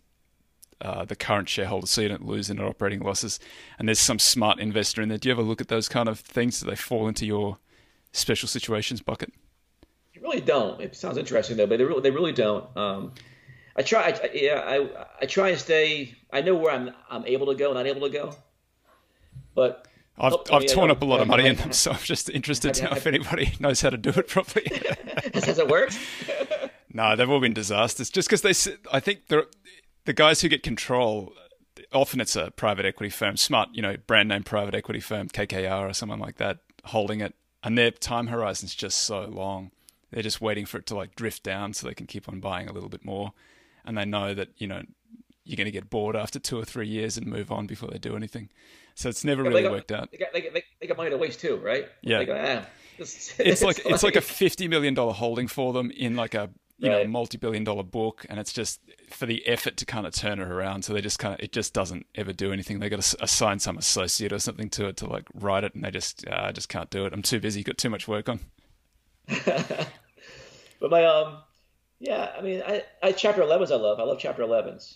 Uh, 0.81 1.05
the 1.05 1.15
current 1.15 1.47
shareholders, 1.47 1.91
so 1.91 2.01
you 2.01 2.09
don't 2.09 2.25
lose 2.25 2.49
in 2.49 2.57
net 2.57 2.65
operating 2.65 3.01
losses. 3.01 3.39
And 3.77 3.87
there's 3.87 3.99
some 3.99 4.17
smart 4.19 4.59
investor 4.59 5.01
in 5.01 5.09
there. 5.09 5.17
Do 5.19 5.29
you 5.29 5.33
ever 5.33 5.43
look 5.43 5.61
at 5.61 5.67
those 5.67 5.87
kind 5.87 6.09
of 6.09 6.19
things? 6.19 6.59
Do 6.59 6.69
they 6.69 6.75
fall 6.75 7.07
into 7.07 7.25
your 7.25 7.59
special 8.13 8.47
situations 8.47 9.01
bucket? 9.01 9.31
You 10.13 10.21
really 10.21 10.41
don't. 10.41 10.81
It 10.81 10.95
sounds 10.95 11.17
interesting 11.17 11.57
though, 11.57 11.67
but 11.67 11.77
they 11.77 11.83
really, 11.85 12.01
they 12.01 12.11
really 12.11 12.31
don't. 12.33 12.65
Um, 12.75 13.13
I 13.75 13.83
try. 13.83 14.09
I, 14.09 14.29
yeah, 14.33 14.59
I 14.65 15.05
I 15.21 15.25
try 15.25 15.49
and 15.49 15.59
stay. 15.59 16.15
I 16.31 16.41
know 16.41 16.55
where 16.55 16.71
I'm 16.71 16.91
I'm 17.09 17.25
able 17.25 17.47
to 17.47 17.55
go, 17.55 17.67
and 17.67 17.75
not 17.75 17.87
able 17.87 18.01
to 18.01 18.09
go. 18.09 18.35
But 19.55 19.87
I've, 20.17 20.33
Oh, 20.33 20.43
I've 20.51 20.63
yeah, 20.63 20.73
torn 20.73 20.91
up 20.91 21.01
a 21.01 21.05
lot 21.05 21.21
of 21.21 21.27
money 21.27 21.43
yeah. 21.43 21.51
in 21.51 21.55
them, 21.57 21.71
so 21.71 21.91
I'm 21.91 21.99
just 21.99 22.29
interested 22.29 22.73
to 22.75 22.85
know 22.85 22.91
if 22.91 23.07
anybody 23.07 23.53
knows 23.59 23.81
how 23.81 23.89
to 23.89 23.97
do 23.97 24.09
it 24.09 24.27
properly. 24.27 24.65
has 25.33 25.57
it 25.59 25.67
worked? 25.67 25.97
No, 26.93 27.15
they've 27.15 27.29
all 27.29 27.39
been 27.39 27.53
disasters. 27.53 28.09
Just 28.09 28.27
because 28.29 28.41
they, 28.41 28.73
I 28.91 28.99
think 28.99 29.27
the 29.27 29.47
the 30.05 30.13
guys 30.13 30.41
who 30.41 30.49
get 30.49 30.63
control, 30.63 31.33
often 31.91 32.19
it's 32.19 32.35
a 32.35 32.51
private 32.51 32.85
equity 32.85 33.09
firm, 33.09 33.37
smart, 33.37 33.69
you 33.73 33.81
know, 33.81 33.97
brand 34.07 34.29
name 34.29 34.43
private 34.43 34.75
equity 34.75 34.99
firm, 34.99 35.27
KKR 35.29 35.89
or 35.89 35.93
someone 35.93 36.19
like 36.19 36.37
that, 36.37 36.59
holding 36.85 37.21
it, 37.21 37.35
and 37.63 37.77
their 37.77 37.91
time 37.91 38.27
horizon's 38.27 38.75
just 38.75 38.99
so 38.99 39.25
long. 39.25 39.71
They're 40.11 40.23
just 40.23 40.41
waiting 40.41 40.65
for 40.65 40.77
it 40.77 40.85
to 40.87 40.95
like 40.95 41.15
drift 41.15 41.43
down 41.43 41.73
so 41.73 41.87
they 41.87 41.93
can 41.93 42.07
keep 42.07 42.27
on 42.27 42.39
buying 42.39 42.67
a 42.67 42.73
little 42.73 42.89
bit 42.89 43.05
more, 43.05 43.33
and 43.85 43.97
they 43.97 44.05
know 44.05 44.33
that 44.33 44.49
you 44.57 44.67
know 44.67 44.81
you're 45.43 45.57
going 45.57 45.65
to 45.65 45.71
get 45.71 45.89
bored 45.89 46.15
after 46.15 46.39
two 46.39 46.57
or 46.57 46.65
three 46.65 46.87
years 46.87 47.17
and 47.17 47.25
move 47.25 47.51
on 47.51 47.67
before 47.67 47.89
they 47.89 47.97
do 47.97 48.15
anything. 48.15 48.49
So 48.95 49.09
it's 49.09 49.23
never 49.23 49.41
really 49.43 49.63
got, 49.63 49.71
worked 49.71 49.91
out. 49.91 50.11
They 50.11 50.17
got, 50.17 50.33
they, 50.33 50.41
got, 50.41 50.61
they 50.79 50.87
got 50.87 50.97
money 50.97 51.09
to 51.09 51.17
waste 51.17 51.39
too, 51.39 51.55
right? 51.57 51.87
Yeah. 52.01 52.23
Go, 52.23 52.33
ah, 52.37 52.65
this- 52.97 53.33
it's 53.39 53.61
like 53.63 53.81
it's 53.85 54.03
like 54.03 54.15
a 54.15 54.21
fifty 54.39 54.67
million 54.67 54.93
dollar 54.93 55.13
holding 55.13 55.47
for 55.47 55.71
them 55.73 55.91
in 55.91 56.15
like 56.15 56.33
a 56.33 56.49
you 56.81 56.89
know 56.89 56.97
Right. 56.97 57.09
multi 57.09 57.37
billion 57.37 57.63
dollar 57.63 57.83
book, 57.83 58.25
and 58.29 58.39
it's 58.39 58.51
just 58.51 58.81
for 59.09 59.25
the 59.25 59.45
effort 59.47 59.77
to 59.77 59.85
kind 59.85 60.05
of 60.07 60.13
turn 60.13 60.39
it 60.39 60.47
around. 60.47 60.83
So 60.83 60.93
they 60.93 61.01
just 61.01 61.19
kind 61.19 61.33
of 61.33 61.39
it 61.39 61.51
just 61.51 61.73
doesn't 61.73 62.05
ever 62.15 62.33
do 62.33 62.51
anything. 62.51 62.79
They 62.79 62.89
got 62.89 63.01
to 63.01 63.23
assign 63.23 63.59
some 63.59 63.77
associate 63.77 64.33
or 64.33 64.39
something 64.39 64.69
to 64.71 64.87
it 64.87 64.97
to 64.97 65.05
like 65.07 65.27
write 65.33 65.63
it, 65.63 65.75
and 65.75 65.83
they 65.83 65.91
just 65.91 66.27
uh, 66.27 66.45
I 66.47 66.51
just 66.51 66.69
can't 66.69 66.89
do 66.89 67.05
it. 67.05 67.13
I'm 67.13 67.21
too 67.21 67.39
busy. 67.39 67.63
Got 67.63 67.77
too 67.77 67.89
much 67.89 68.07
work 68.07 68.27
on. 68.27 68.39
But 70.79 70.89
my 70.89 71.05
um, 71.05 71.37
yeah, 71.99 72.31
I 72.37 72.41
mean, 72.41 72.63
I, 72.65 72.83
I 73.03 73.11
chapter 73.11 73.41
11s 73.41 73.71
I 73.71 73.75
love. 73.75 73.99
I 73.99 74.03
love 74.03 74.17
chapter 74.19 74.41
11s. 74.41 74.95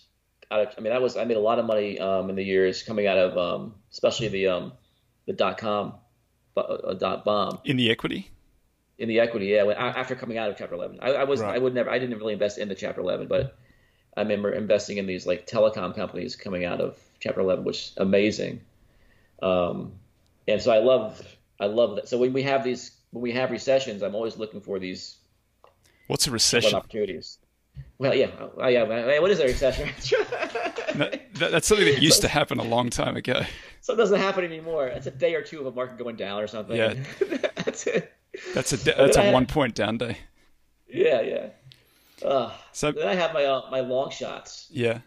Out 0.50 0.60
of, 0.60 0.74
I 0.76 0.80
mean, 0.80 0.92
that 0.92 1.00
was 1.00 1.16
I 1.16 1.24
made 1.24 1.36
a 1.36 1.40
lot 1.40 1.58
of 1.60 1.64
money 1.64 1.98
um 1.98 2.28
in 2.30 2.36
the 2.36 2.42
years 2.44 2.82
coming 2.82 3.06
out 3.06 3.18
of 3.18 3.38
um, 3.38 3.74
especially 3.92 4.28
the 4.28 4.48
um, 4.48 4.72
the 5.26 5.32
dot 5.32 5.58
com, 5.58 5.94
uh, 6.56 6.94
dot 6.94 7.24
bomb 7.24 7.58
In 7.64 7.76
the 7.76 7.90
equity, 7.90 8.30
in 8.98 9.08
the 9.08 9.20
equity. 9.20 9.46
Yeah, 9.46 9.64
when, 9.64 9.76
after 9.76 10.14
coming 10.14 10.38
out 10.38 10.50
of 10.50 10.56
chapter 10.56 10.74
11, 10.74 10.98
I, 11.00 11.12
I 11.12 11.24
was 11.24 11.40
Right. 11.40 11.54
I 11.54 11.58
would 11.58 11.74
never 11.74 11.90
I 11.90 11.98
didn't 11.98 12.18
really 12.18 12.32
invest 12.32 12.58
in 12.58 12.68
the 12.68 12.74
chapter 12.74 13.00
11, 13.00 13.28
but 13.28 13.56
I 14.16 14.22
remember 14.22 14.52
investing 14.52 14.96
in 14.96 15.06
these 15.06 15.26
like 15.26 15.46
telecom 15.46 15.94
companies 15.94 16.36
coming 16.36 16.64
out 16.64 16.80
of 16.80 16.98
chapter 17.20 17.40
11, 17.40 17.64
which 17.64 17.78
is 17.78 17.92
amazing. 17.98 18.60
Um, 19.42 19.92
and 20.48 20.60
so 20.60 20.70
I 20.72 20.78
love 20.78 21.20
I 21.60 21.66
love 21.66 21.96
that. 21.96 22.08
So 22.08 22.18
when 22.18 22.32
we 22.32 22.42
have 22.42 22.64
these 22.64 22.92
when 23.10 23.22
we 23.22 23.32
have 23.32 23.50
recessions, 23.50 24.02
I'm 24.02 24.14
always 24.14 24.36
looking 24.36 24.60
for 24.60 24.78
these 24.78 25.16
what's 26.06 26.26
a 26.26 26.30
recession? 26.30 26.74
opportunities. 26.74 27.38
Well, 27.98 28.14
yeah, 28.14 28.30
oh, 28.58 28.68
yeah. 28.68 28.84
What 29.20 29.30
is 29.30 29.40
a 29.40 29.44
recession? 29.44 29.90
No, 30.96 31.10
that's 31.50 31.66
something 31.66 31.84
that 31.86 32.00
used 32.00 32.22
to 32.22 32.28
happen 32.28 32.58
a 32.58 32.64
long 32.64 32.88
time 32.88 33.16
ago. 33.16 33.42
so 33.82 33.92
it 33.92 33.96
doesn't 33.96 34.18
happen 34.18 34.44
anymore. 34.44 34.86
It's 34.86 35.06
a 35.06 35.10
day 35.10 35.34
or 35.34 35.42
two 35.42 35.60
of 35.60 35.66
a 35.66 35.70
market 35.70 35.98
going 35.98 36.16
down 36.16 36.40
or 36.40 36.46
something. 36.46 36.74
Yeah. 36.74 36.94
that's 37.56 37.86
it. 37.86 38.14
That's 38.54 38.72
a 38.72 38.76
that's 38.76 39.16
a 39.16 39.32
one 39.32 39.46
point 39.46 39.74
down 39.74 39.98
day. 39.98 40.18
Yeah, 40.88 41.20
yeah. 41.20 41.48
Uh, 42.26 42.52
So 42.72 42.92
then 42.92 43.08
I 43.08 43.14
have 43.14 43.34
my 43.34 43.44
uh, 43.44 43.62
my 43.70 43.80
long 43.80 44.10
shots. 44.10 44.68
yeah, 44.70 45.00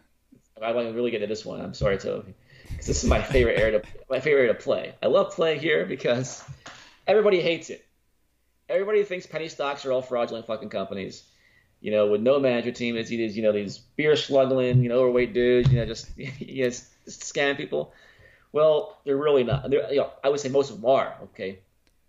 I 0.62 0.72
want 0.72 0.88
to 0.88 0.94
really 0.94 1.10
get 1.10 1.22
into 1.22 1.32
this 1.32 1.44
one. 1.44 1.60
I'm 1.60 1.74
sorry, 1.74 1.98
Toby, 1.98 2.34
because 2.68 2.86
This 2.86 3.02
is 3.02 3.08
my 3.08 3.20
favorite 3.22 3.58
area 3.58 3.80
to 3.80 3.86
my 4.08 4.20
favorite 4.20 4.42
area 4.42 4.54
to 4.54 4.58
play. 4.60 4.94
I 5.02 5.06
love 5.06 5.32
playing 5.32 5.60
here 5.60 5.86
because 5.86 6.44
everybody 7.06 7.40
hates 7.40 7.70
it. 7.70 7.84
Everybody 8.68 9.02
thinks 9.02 9.26
penny 9.26 9.48
stocks 9.48 9.84
are 9.84 9.92
all 9.92 10.02
fraudulent 10.02 10.46
fucking 10.46 10.68
companies. 10.68 11.24
You 11.80 11.90
know, 11.90 12.08
with 12.08 12.20
no 12.20 12.38
management 12.38 12.76
team, 12.76 12.96
it's 12.96 13.08
these 13.08 13.36
you 13.36 13.42
know 13.42 13.52
these 13.52 13.78
beer 13.78 14.14
sluggling, 14.14 14.82
you 14.82 14.88
know, 14.90 15.00
overweight 15.00 15.32
dudes, 15.34 15.70
you 15.72 15.78
know, 15.78 15.86
just 15.86 16.10
you 16.16 16.64
know, 16.64 16.68
just 16.70 16.92
scam 17.06 17.56
people. 17.56 17.92
Well, 18.52 18.98
they're 19.04 19.16
really 19.16 19.44
not. 19.44 19.70
They're, 19.70 19.90
you 19.90 20.00
know, 20.00 20.10
I 20.22 20.28
would 20.28 20.40
say 20.40 20.48
most 20.50 20.70
of 20.70 20.80
them 20.80 20.90
are. 20.90 21.16
Okay, 21.24 21.60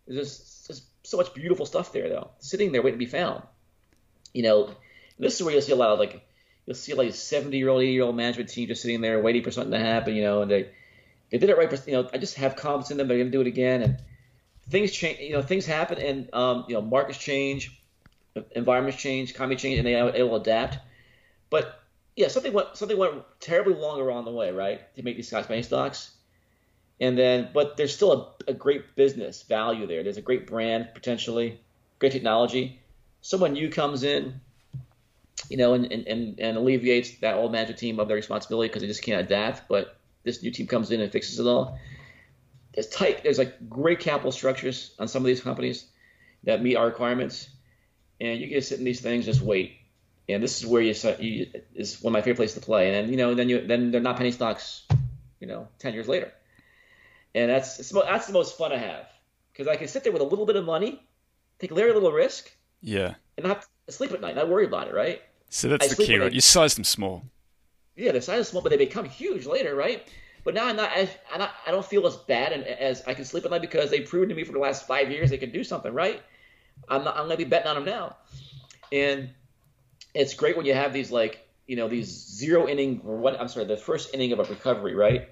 there's 0.06 0.20
just 0.20 0.61
so 1.04 1.18
much 1.18 1.34
beautiful 1.34 1.66
stuff 1.66 1.92
there, 1.94 2.10
though, 2.10 2.32
sitting 2.40 2.72
there 2.72 2.82
waiting 2.82 3.00
to 3.00 3.06
be 3.06 3.12
found. 3.12 3.44
You 4.34 4.44
know, 4.44 4.76
this 5.20 5.36
is 5.36 5.44
where 5.44 5.54
you'll 5.54 5.62
see 5.62 5.72
a 5.72 5.76
lot 5.76 5.90
of 5.90 6.00
like 6.00 6.26
you'll 6.66 6.76
see 6.76 6.94
like 6.94 7.10
a 7.10 7.14
70 7.14 7.58
year 7.58 7.70
old, 7.70 7.82
80 7.82 7.92
year 7.92 8.04
old 8.04 8.16
management 8.16 8.50
team 8.50 8.68
just 8.68 8.82
sitting 8.82 9.02
there 9.02 9.20
waiting 9.20 9.44
for 9.44 9.52
something 9.52 9.72
to 9.72 9.80
happen, 9.80 10.16
you 10.16 10.24
know, 10.24 10.42
and 10.42 10.52
they 10.52 10.70
they 11.32 11.38
did 11.38 11.50
it 11.50 11.58
right. 11.58 11.70
For, 11.70 11.90
You 11.90 11.98
know, 11.98 12.10
I 12.14 12.18
just 12.18 12.36
have 12.36 12.56
confidence 12.56 12.92
in 12.92 12.98
them. 12.98 13.08
They're 13.08 13.18
going 13.18 13.32
to 13.32 13.38
do 13.38 13.42
it 13.42 13.48
again, 13.48 13.82
and 13.82 13.98
things 14.70 14.92
change. 14.92 15.20
You 15.20 15.34
know, 15.34 15.42
things 15.42 15.66
happen, 15.66 15.98
and 15.98 16.34
um, 16.34 16.66
you 16.68 16.76
know, 16.76 16.82
markets 16.82 17.18
change, 17.18 17.82
environments 18.52 19.02
change, 19.02 19.32
economy 19.32 19.56
change, 19.56 19.80
and 19.80 19.88
they 19.88 19.94
they 20.12 20.24
will 20.24 20.36
adapt. 20.36 20.78
But 21.50 21.82
yeah, 22.16 22.28
something 22.28 22.54
went 22.54 22.76
something 22.76 22.98
went 22.98 23.24
terribly 23.40 23.74
wrong 23.74 24.00
along 24.00 24.26
the 24.26 24.32
way, 24.32 24.52
right? 24.52 24.94
To 24.96 25.04
make 25.04 25.16
these 25.16 25.30
guys 25.30 25.48
penny 25.48 25.64
stocks, 25.64 26.12
and 27.02 27.18
then 27.18 27.50
but 27.52 27.76
there's 27.76 27.94
still 27.94 28.36
a, 28.48 28.52
a 28.52 28.54
great 28.54 28.96
business 28.96 29.42
value 29.42 29.88
there. 29.88 30.04
There's 30.04 30.18
a 30.18 30.22
great 30.22 30.48
brand 30.48 30.90
potentially, 30.94 31.60
great 32.00 32.12
technology. 32.12 32.80
Someone 33.22 33.54
new 33.54 33.70
comes 33.70 34.04
in, 34.04 34.40
you 35.50 35.58
know, 35.58 35.74
and, 35.74 35.92
and, 35.92 36.40
and 36.40 36.58
alleviates 36.58 37.18
that 37.20 37.36
old 37.36 37.52
management 37.52 37.80
team 37.80 38.00
of 38.00 38.08
their 38.08 38.16
responsibility 38.16 38.70
because 38.70 38.84
they 38.84 38.88
just 38.88 39.04
can't 39.04 39.20
adapt. 39.20 39.68
But 39.68 39.98
this 40.24 40.42
new 40.44 40.52
team 40.52 40.68
comes 40.68 40.92
in 40.92 41.02
and 41.02 41.12
fixes 41.12 41.40
it 41.40 41.46
all. 41.46 41.80
It's 42.74 42.88
tight. 42.88 43.24
There's 43.24 43.40
like 43.40 43.68
great 43.68 44.00
capital 44.00 44.32
structures 44.32 44.94
on 45.00 45.08
some 45.08 45.24
of 45.24 45.28
these 45.28 45.42
companies 45.42 45.86
that 46.44 46.62
meet 46.62 46.76
our 46.76 46.86
requirements, 46.86 47.50
and 48.20 48.40
you 48.40 48.48
can 48.48 48.62
sit 48.62 48.80
in 48.80 48.86
these 48.86 49.02
things 49.02 49.26
just 49.26 49.42
wait. 49.42 49.78
And 50.30 50.42
this 50.42 50.62
is 50.62 50.68
where 50.68 50.82
you, 50.82 50.94
you 51.20 51.48
is 51.76 52.02
one 52.02 52.12
of 52.12 52.14
my 52.14 52.22
favorite 52.22 52.38
places 52.38 52.56
to 52.56 52.62
play. 52.62 52.88
And 52.88 52.96
then 52.96 53.12
you 53.12 53.18
know 53.18 53.34
then 53.34 53.50
you 53.50 53.66
then 53.66 53.92
they're 53.92 54.02
not 54.02 54.18
penny 54.18 54.32
stocks, 54.32 54.86
you 55.40 55.48
know, 55.48 55.68
ten 55.80 55.94
years 55.94 56.08
later. 56.08 56.32
And 57.34 57.50
that's 57.50 57.78
that's 57.78 58.28
the 58.28 58.34
most 58.34 58.58
fun 58.58 58.72
I 58.72 58.78
have 58.78 59.08
because 59.52 59.68
I 59.68 59.76
can 59.76 59.88
sit 59.88 60.04
there 60.04 60.12
with 60.12 60.22
a 60.22 60.26
little 60.26 60.46
bit 60.46 60.56
of 60.56 60.66
money, 60.66 61.02
take 61.60 61.72
very 61.72 61.94
little 61.94 62.12
risk, 62.12 62.52
yeah, 62.82 63.16
and 63.38 63.46
not 63.46 63.66
sleep 63.90 64.12
at 64.12 64.22
night, 64.22 64.36
not 64.36 64.50
worry 64.50 64.66
about 64.66 64.88
it, 64.88 64.94
right? 64.94 65.22
So 65.50 65.68
that's 65.70 65.86
I 65.86 65.90
the 65.90 66.04
key, 66.04 66.18
right? 66.18 66.32
You 66.32 66.42
size 66.42 66.76
them 66.76 66.84
small. 66.84 67.24
Yeah, 67.96 68.14
they're 68.14 68.22
sized 68.22 68.50
small, 68.50 68.62
but 68.62 68.70
they 68.70 68.78
become 68.78 69.06
huge 69.06 69.46
later, 69.46 69.76
right? 69.76 70.08
But 70.44 70.56
now 70.56 70.66
I'm 70.66 70.76
not, 70.76 70.90
I, 70.92 71.10
I'm 71.32 71.40
not, 71.40 71.52
I 71.68 71.72
don't 71.72 71.86
feel 71.86 72.08
as 72.08 72.16
bad 72.16 72.52
and 72.52 72.64
as 72.64 73.04
I 73.06 73.14
can 73.14 73.26
sleep 73.26 73.46
at 73.46 73.52
night 73.52 73.62
because 73.62 73.92
they've 73.92 74.08
proven 74.08 74.30
to 74.30 74.36
me 74.36 74.44
for 74.44 74.54
the 74.54 74.60
last 74.60 74.88
five 74.88 75.12
years 75.12 75.30
they 75.30 75.38
can 75.38 75.52
do 75.52 75.64
something, 75.64 75.94
right? 75.94 76.22
I'm 76.90 77.04
not, 77.04 77.16
I'm 77.16 77.26
gonna 77.26 77.38
be 77.38 77.44
betting 77.44 77.68
on 77.68 77.76
them 77.76 77.86
now, 77.86 78.16
and 78.92 79.30
it's 80.14 80.34
great 80.34 80.58
when 80.58 80.66
you 80.66 80.74
have 80.74 80.94
these 80.94 81.12
like, 81.12 81.48
you 81.68 81.76
know, 81.76 81.88
these 81.88 82.08
zero 82.08 82.68
inning 82.68 83.02
or 83.06 83.18
what? 83.18 83.40
I'm 83.40 83.48
sorry, 83.48 83.66
the 83.66 83.78
first 83.78 84.14
inning 84.14 84.32
of 84.32 84.40
a 84.40 84.44
recovery, 84.44 84.96
right? 84.96 85.30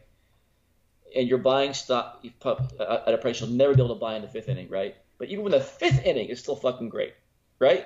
And 1.16 1.28
you're 1.28 1.40
buying 1.40 1.74
stock 1.74 2.24
at 2.46 3.14
a 3.14 3.18
price 3.18 3.40
you'll 3.40 3.50
never 3.50 3.74
be 3.74 3.82
able 3.82 3.96
to 3.96 4.00
buy 4.00 4.16
in 4.16 4.22
the 4.22 4.28
fifth 4.28 4.50
inning, 4.50 4.70
right? 4.70 4.96
But 5.18 5.30
even 5.30 5.44
when 5.44 5.52
the 5.52 5.60
fifth 5.60 6.06
inning 6.06 6.30
is 6.30 6.40
still 6.40 6.56
fucking 6.56 6.90
great, 6.90 7.14
right? 7.58 7.86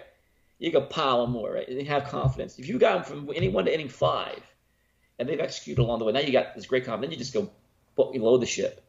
You 0.59 0.71
can 0.71 0.87
pile 0.87 1.21
them 1.21 1.31
more, 1.31 1.53
right? 1.53 1.67
And 1.67 1.87
have 1.87 2.05
confidence. 2.05 2.59
If 2.59 2.67
you 2.67 2.77
got 2.77 2.93
them 2.93 3.03
from 3.03 3.33
inning 3.33 3.53
one 3.53 3.65
to 3.65 3.73
inning 3.73 3.89
five, 3.89 4.41
and 5.19 5.27
they've 5.27 5.39
executed 5.39 5.81
along 5.81 5.99
the 5.99 6.05
way, 6.05 6.11
now 6.11 6.19
you 6.19 6.31
got 6.31 6.55
this 6.55 6.65
great 6.65 6.85
confidence. 6.85 7.11
Then 7.11 7.19
you 7.19 7.23
just 7.23 7.33
go 7.33 7.51
you 8.13 8.23
load 8.23 8.41
the 8.41 8.45
ship, 8.45 8.83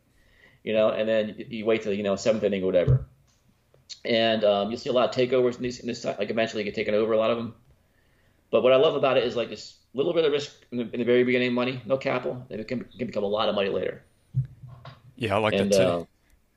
you 0.63 0.73
know, 0.73 0.89
and 0.91 1.09
then 1.09 1.37
you 1.49 1.65
wait 1.65 1.83
till 1.83 1.93
you 1.93 2.03
know 2.03 2.17
seventh 2.17 2.45
inning 2.45 2.63
or 2.63 2.67
whatever. 2.67 3.07
And 4.05 4.45
um, 4.45 4.71
you'll 4.71 4.79
see 4.79 4.91
a 4.91 4.93
lot 4.93 5.09
of 5.09 5.15
takeovers 5.15 5.57
in, 5.57 5.63
these, 5.63 5.81
in 5.81 5.87
this 5.87 6.05
like 6.05 6.31
eventually 6.31 6.63
you 6.63 6.65
get 6.65 6.75
taken 6.75 6.95
over 6.95 7.13
a 7.13 7.19
lot 7.19 7.31
of 7.31 7.37
them. 7.37 7.55
But 8.51 8.63
what 8.63 8.73
I 8.73 8.77
love 8.77 8.95
about 8.95 9.17
it 9.17 9.25
is 9.25 9.37
like 9.37 9.49
this 9.49 9.77
little 9.95 10.13
bit 10.13 10.25
of 10.25 10.33
risk 10.33 10.53
in 10.71 10.79
the, 10.79 10.91
in 10.93 11.01
the 11.01 11.05
very 11.05 11.25
beginning, 11.25 11.53
money, 11.53 11.81
no 11.87 11.97
capital, 11.97 12.47
and 12.51 12.61
it 12.61 12.69
can, 12.69 12.85
can, 12.99 13.07
become 13.07 13.25
a 13.25 13.29
lot 13.29 13.49
of 13.49 13.55
money 13.55 13.69
later. 13.69 14.05
Yeah, 15.17 15.37
I 15.37 15.39
like 15.39 15.55
and, 15.55 15.71
that 15.71 15.77
too. 15.77 15.83
Uh, 15.83 16.05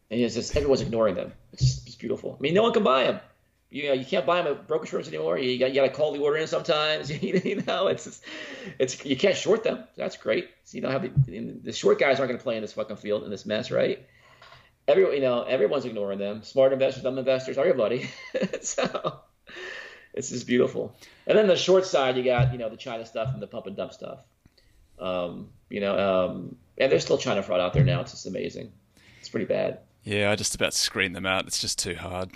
and 0.10 0.22
it's 0.22 0.36
just 0.36 0.56
everyone's 0.56 0.82
ignoring 0.82 1.16
them. 1.16 1.34
It's, 1.54 1.86
it's 1.86 1.96
beautiful. 1.96 2.36
I 2.40 2.42
mean, 2.42 2.54
no 2.54 2.64
one 2.64 2.74
can 2.74 2.84
buy 2.84 3.04
them 3.04 3.20
you 3.70 3.88
know 3.88 3.94
you 3.94 4.06
can't 4.06 4.26
buy 4.26 4.42
them 4.42 4.54
at 4.54 4.68
brokerage 4.68 4.90
firms 4.90 5.08
anymore. 5.08 5.38
You 5.38 5.60
got 5.60 5.70
you 5.70 5.76
got 5.76 5.88
to 5.88 5.90
call 5.90 6.14
the 6.14 6.20
order 6.20 6.38
in 6.38 6.48
sometimes. 6.48 7.12
you 7.24 7.64
know 7.68 7.88
it's 7.88 8.06
just, 8.06 8.24
it's 8.80 9.04
you 9.06 9.18
can't 9.18 9.36
short 9.36 9.64
them. 9.64 9.84
That's 9.96 10.18
great. 10.18 10.50
So 10.64 10.78
you 10.78 10.82
don't 10.82 10.92
have 10.92 11.26
the, 11.26 11.60
the 11.64 11.74
short 11.74 12.00
guys 12.00 12.20
aren't 12.20 12.30
going 12.30 12.40
to 12.40 12.44
play 12.44 12.56
in 12.56 12.62
this 12.62 12.74
fucking 12.74 12.98
field 12.98 13.24
in 13.24 13.30
this 13.30 13.46
mess, 13.46 13.72
right? 13.72 14.08
Everyone, 14.88 15.14
you 15.14 15.22
know, 15.22 15.44
everyone's 15.44 15.84
ignoring 15.84 16.18
them. 16.18 16.44
Smart 16.44 16.72
investors, 16.72 17.04
dumb 17.04 17.18
investors, 17.18 17.58
everybody. 17.58 18.10
so 18.62 19.20
it's 20.14 20.30
just 20.30 20.48
beautiful. 20.48 20.96
And 21.26 21.38
then 21.38 21.48
the 21.48 21.58
short 21.58 21.86
side, 21.86 22.16
you 22.16 22.24
got 22.24 22.54
you 22.54 22.58
know 22.58 22.70
the 22.70 22.78
China 22.78 23.06
stuff 23.06 23.34
and 23.34 23.42
the 23.42 23.48
pump 23.48 23.68
and 23.68 23.76
dump 23.76 23.92
stuff. 23.92 24.20
Um, 25.00 25.50
you 25.70 25.80
know, 25.80 25.98
um, 25.98 26.56
and 26.78 26.92
there's 26.92 27.04
still 27.04 27.18
China 27.18 27.44
fraud 27.44 27.60
out 27.60 27.74
there 27.74 27.84
now. 27.84 28.02
It's 28.02 28.12
just 28.12 28.26
amazing. 28.26 28.72
It's 29.20 29.30
pretty 29.30 29.46
bad. 29.46 29.80
Yeah, 30.04 30.32
I 30.32 30.36
just 30.36 30.56
about 30.56 30.74
screen 30.74 31.14
them 31.14 31.26
out. 31.26 31.48
It's 31.48 31.60
just 31.60 31.80
too 31.80 31.96
hard. 31.96 32.32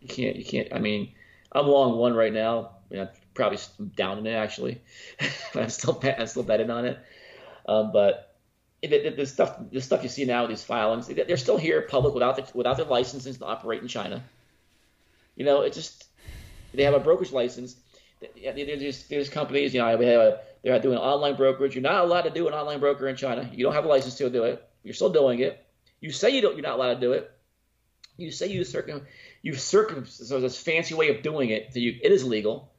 You 0.00 0.08
can't. 0.08 0.36
You 0.36 0.44
can't. 0.44 0.68
I 0.72 0.78
mean, 0.78 1.12
I'm 1.52 1.66
long 1.66 1.96
one 1.96 2.14
right 2.14 2.32
now. 2.32 2.72
I 2.92 2.96
am 2.96 3.08
probably 3.32 3.58
down 3.96 4.18
in 4.18 4.26
it 4.26 4.34
actually. 4.34 4.80
I'm 5.54 5.70
still 5.70 6.00
I'm 6.18 6.26
still 6.26 6.42
betting 6.42 6.70
on 6.70 6.84
it. 6.84 6.98
Um, 7.66 7.92
but 7.92 8.36
the, 8.82 9.14
the, 9.16 9.26
stuff 9.26 9.56
the 9.72 9.80
stuff 9.80 10.02
you 10.02 10.08
see 10.08 10.24
now, 10.24 10.46
these 10.46 10.62
filings, 10.62 11.06
they're 11.06 11.36
still 11.36 11.56
here 11.56 11.82
public 11.82 12.12
without 12.14 12.36
the, 12.36 12.46
without 12.56 12.76
their 12.76 12.86
licenses 12.86 13.38
to 13.38 13.44
operate 13.44 13.80
in 13.82 13.88
China. 13.88 14.22
You 15.36 15.44
know, 15.44 15.62
it 15.62 15.72
just 15.72 16.04
they 16.74 16.82
have 16.82 16.94
a 16.94 17.00
brokerage 17.00 17.32
license. 17.32 17.76
There's, 18.44 19.06
there's 19.08 19.28
companies, 19.28 19.74
you 19.74 19.80
know, 19.80 19.96
we 19.96 20.06
have 20.06 20.20
a, 20.20 20.40
they're 20.64 20.80
doing 20.80 20.98
online 20.98 21.36
brokerage. 21.36 21.74
You're 21.74 21.82
not 21.82 22.04
allowed 22.04 22.22
to 22.22 22.30
do 22.30 22.48
an 22.48 22.54
online 22.54 22.80
broker 22.80 23.06
in 23.06 23.16
China. 23.16 23.48
You 23.52 23.64
don't 23.64 23.74
have 23.74 23.84
a 23.84 23.88
license 23.88 24.14
to 24.16 24.30
do 24.30 24.44
it. 24.44 24.66
You're 24.82 24.94
still 24.94 25.10
doing 25.10 25.40
it. 25.40 25.64
You 26.00 26.10
say 26.10 26.30
you 26.30 26.40
don't. 26.40 26.56
You're 26.56 26.66
not 26.66 26.76
allowed 26.76 26.94
to 26.94 27.00
do 27.00 27.12
it. 27.12 27.30
You 28.16 28.30
say 28.30 28.46
you 28.46 28.64
circum 28.64 29.02
you've 29.44 29.60
circum 29.60 30.06
so 30.06 30.40
this 30.40 30.58
fancy 30.58 30.94
way 30.94 31.14
of 31.14 31.22
doing 31.22 31.50
it 31.50 31.72
so 31.72 31.78
you, 31.78 31.98
it 32.02 32.10
is 32.10 32.24
legal. 32.24 32.72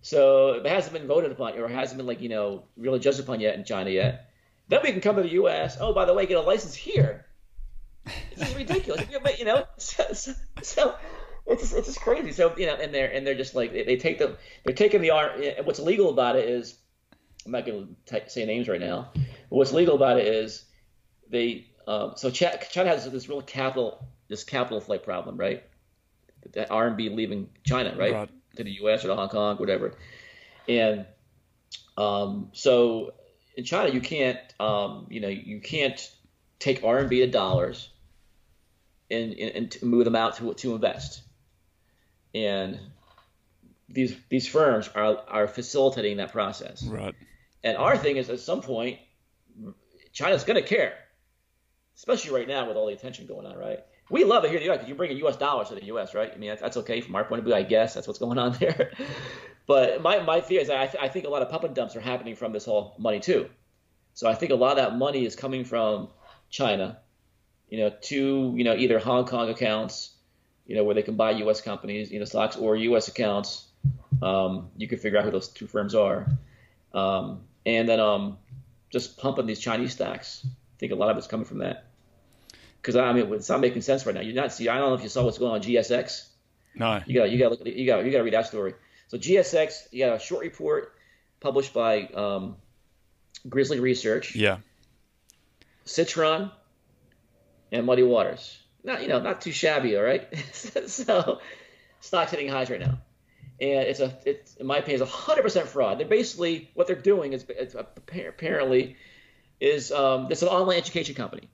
So 0.00 0.52
it 0.52 0.66
hasn't 0.66 0.94
been 0.94 1.06
voted 1.06 1.32
upon 1.32 1.58
or 1.58 1.68
hasn't 1.68 1.98
been 1.98 2.06
like 2.06 2.22
you 2.22 2.30
know 2.30 2.64
really 2.76 3.00
judged 3.00 3.20
upon 3.20 3.40
yet 3.40 3.56
in 3.56 3.64
China 3.64 3.90
yet. 3.90 4.30
Then 4.68 4.80
we 4.82 4.92
can 4.92 5.02
come 5.02 5.16
to 5.16 5.22
the 5.22 5.32
U.S. 5.32 5.76
Oh, 5.78 5.92
by 5.92 6.06
the 6.06 6.14
way, 6.14 6.24
get 6.24 6.38
a 6.38 6.40
license 6.40 6.74
here. 6.74 7.26
This 8.34 8.48
is 8.48 8.56
ridiculous. 8.56 9.04
you 9.38 9.44
know, 9.44 9.66
so, 9.76 10.04
so, 10.14 10.32
so 10.62 10.94
it's 11.46 11.62
just, 11.62 11.74
it's 11.74 11.88
just 11.88 12.00
crazy. 12.00 12.32
So 12.32 12.56
you 12.56 12.66
know, 12.66 12.74
and 12.74 12.94
they're 12.94 13.10
and 13.10 13.26
they're 13.26 13.34
just 13.34 13.54
like 13.54 13.72
they, 13.72 13.84
they 13.84 13.96
take 13.96 14.18
the 14.18 14.36
they're 14.64 14.74
taking 14.74 15.02
the 15.02 15.10
art. 15.10 15.38
What's 15.64 15.80
legal 15.80 16.08
about 16.08 16.36
it 16.36 16.48
is 16.48 16.78
I'm 17.44 17.52
not 17.52 17.66
going 17.66 17.96
to 18.06 18.30
say 18.30 18.44
names 18.46 18.68
right 18.68 18.80
now. 18.80 19.10
But 19.14 19.24
what's 19.50 19.72
legal 19.72 19.94
about 19.94 20.18
it 20.18 20.26
is 20.26 20.64
they 21.28 21.66
um, 21.86 22.12
so 22.16 22.30
China 22.30 22.88
has 22.88 23.10
this 23.10 23.28
real 23.28 23.42
capital 23.42 24.06
this 24.28 24.44
capital 24.44 24.80
flight 24.80 25.04
problem, 25.04 25.36
right? 25.36 25.62
That 26.52 26.70
RMB 26.70 27.14
leaving 27.14 27.50
China, 27.64 27.94
right? 27.96 28.12
right, 28.12 28.30
to 28.56 28.64
the 28.64 28.72
U.S. 28.72 29.04
or 29.04 29.08
to 29.08 29.16
Hong 29.16 29.28
Kong, 29.28 29.56
whatever. 29.56 29.94
And 30.68 31.06
um, 31.96 32.50
so 32.52 33.14
in 33.56 33.64
China, 33.64 33.90
you 33.92 34.00
can't, 34.00 34.38
um, 34.58 35.06
you 35.10 35.20
know, 35.20 35.28
you 35.28 35.60
can't 35.60 36.10
take 36.58 36.82
RMB 36.82 37.10
to 37.10 37.26
dollars 37.26 37.90
and, 39.10 39.34
and, 39.34 39.74
and 39.74 39.82
move 39.82 40.04
them 40.04 40.16
out 40.16 40.36
to 40.36 40.54
to 40.54 40.74
invest. 40.74 41.22
And 42.34 42.80
these 43.88 44.16
these 44.28 44.48
firms 44.48 44.88
are 44.94 45.18
are 45.28 45.46
facilitating 45.46 46.16
that 46.16 46.32
process. 46.32 46.82
Right. 46.82 47.14
And 47.64 47.76
our 47.76 47.96
thing 47.96 48.18
is, 48.18 48.30
at 48.30 48.38
some 48.38 48.60
point, 48.60 49.00
China's 50.12 50.44
going 50.44 50.62
to 50.62 50.68
care, 50.68 50.94
especially 51.96 52.30
right 52.30 52.46
now 52.46 52.68
with 52.68 52.76
all 52.76 52.86
the 52.86 52.92
attention 52.92 53.26
going 53.26 53.46
on, 53.46 53.56
right? 53.58 53.80
we 54.10 54.24
love 54.24 54.44
it 54.44 54.48
here 54.48 54.58
in 54.58 54.62
the 54.62 54.66
U.S. 54.66 54.78
because 54.78 54.88
you 54.88 54.94
bring 54.94 55.10
in 55.10 55.16
U.S. 55.18 55.36
dollars 55.36 55.68
to 55.68 55.74
the 55.74 55.84
U.S., 55.86 56.14
right? 56.14 56.30
I 56.32 56.36
mean, 56.36 56.50
that's, 56.50 56.60
that's, 56.60 56.76
okay 56.78 57.00
from 57.00 57.16
our 57.16 57.24
point 57.24 57.38
of 57.38 57.44
view, 57.44 57.54
I 57.54 57.62
guess. 57.62 57.94
That's 57.94 58.06
what's 58.06 58.18
going 58.18 58.38
on 58.38 58.52
there. 58.60 58.92
but 59.66 60.02
my, 60.02 60.20
my 60.20 60.40
fear 60.40 60.60
is 60.60 60.68
I, 60.70 60.86
th- 60.86 61.02
I 61.02 61.08
think 61.08 61.24
a 61.24 61.28
lot 61.28 61.42
of 61.42 61.64
and 61.64 61.74
dumps 61.74 61.96
are 61.96 62.00
happening 62.00 62.36
from 62.36 62.52
this 62.52 62.64
whole 62.64 62.94
money 62.98 63.20
too. 63.20 63.48
So 64.12 64.28
I 64.28 64.34
think 64.34 64.52
a 64.52 64.56
lot 64.56 64.72
of 64.72 64.76
that 64.76 64.96
money 64.96 65.24
is 65.24 65.34
coming 65.34 65.64
from 65.64 66.08
China, 66.50 66.98
you 67.68 67.78
know, 67.78 67.90
to 68.02 68.54
you 68.56 68.62
know 68.62 68.74
either 68.76 68.98
Hong 68.98 69.26
Kong 69.26 69.48
accounts, 69.48 70.12
you 70.66 70.76
know, 70.76 70.84
where 70.84 70.94
they 70.94 71.02
can 71.02 71.16
buy 71.16 71.32
U.S. 71.32 71.60
companies, 71.60 72.12
you 72.12 72.20
know, 72.20 72.24
stocks, 72.24 72.56
or 72.56 72.76
U.S. 72.76 73.08
accounts. 73.08 73.66
Um, 74.22 74.70
you 74.76 74.86
can 74.86 74.98
figure 74.98 75.18
out 75.18 75.24
who 75.24 75.32
those 75.32 75.48
two 75.48 75.66
firms 75.66 75.94
are, 75.94 76.28
um, 76.92 77.40
and 77.66 77.88
then 77.88 78.00
um, 78.00 78.38
just 78.90 79.18
pumping 79.18 79.46
these 79.46 79.60
Chinese 79.60 79.92
stocks. 79.92 80.44
I 80.44 80.48
think 80.78 80.92
a 80.92 80.96
lot 80.96 81.10
of 81.10 81.18
it's 81.18 81.26
coming 81.26 81.46
from 81.46 81.58
that 81.58 81.86
because 82.84 82.96
I 82.96 83.12
mean 83.12 83.32
it's 83.32 83.48
not 83.48 83.60
making 83.60 83.82
sense 83.82 84.04
right 84.04 84.14
now. 84.14 84.20
You're 84.20 84.34
not 84.34 84.52
see. 84.52 84.68
I 84.68 84.78
don't 84.78 84.90
know 84.90 84.94
if 84.94 85.02
you 85.02 85.08
saw 85.08 85.24
what's 85.24 85.38
going 85.38 85.52
on 85.52 85.62
GSX. 85.62 86.28
No. 86.74 87.00
You 87.06 87.14
got 87.14 87.30
you 87.30 87.38
got 87.38 87.50
look 87.50 87.66
you 87.66 87.86
got 87.86 88.04
you 88.04 88.10
got 88.10 88.18
to 88.18 88.24
read 88.24 88.34
that 88.34 88.46
story. 88.46 88.74
So 89.08 89.18
GSX, 89.18 89.92
you 89.92 90.04
got 90.04 90.16
a 90.16 90.18
short 90.18 90.42
report 90.42 90.94
published 91.40 91.72
by 91.72 92.02
um, 92.08 92.56
Grizzly 93.48 93.80
Research. 93.80 94.34
Yeah. 94.34 94.58
Citron 95.84 96.50
and 97.72 97.86
Muddy 97.86 98.02
Waters. 98.02 98.58
Not 98.82 99.02
you 99.02 99.08
know 99.08 99.20
not 99.20 99.40
too 99.40 99.52
shabby, 99.52 99.96
all 99.96 100.02
right. 100.02 100.28
so 100.52 101.40
stocks 102.00 102.30
hitting 102.30 102.48
highs 102.48 102.70
right 102.70 102.80
now, 102.80 102.98
and 103.60 103.86
it's 103.88 104.00
a 104.00 104.16
it's 104.26 104.56
in 104.56 104.66
my 104.66 104.78
opinion 104.78 105.02
it's 105.02 105.10
hundred 105.10 105.42
percent 105.42 105.68
fraud. 105.68 105.98
They're 105.98 106.06
basically 106.06 106.70
what 106.74 106.86
they're 106.86 106.96
doing 106.96 107.32
is 107.32 107.44
apparently 107.76 108.96
is 109.60 109.92
um, 109.92 110.28
it's 110.30 110.42
an 110.42 110.48
online 110.48 110.78
education 110.78 111.14
company 111.14 111.48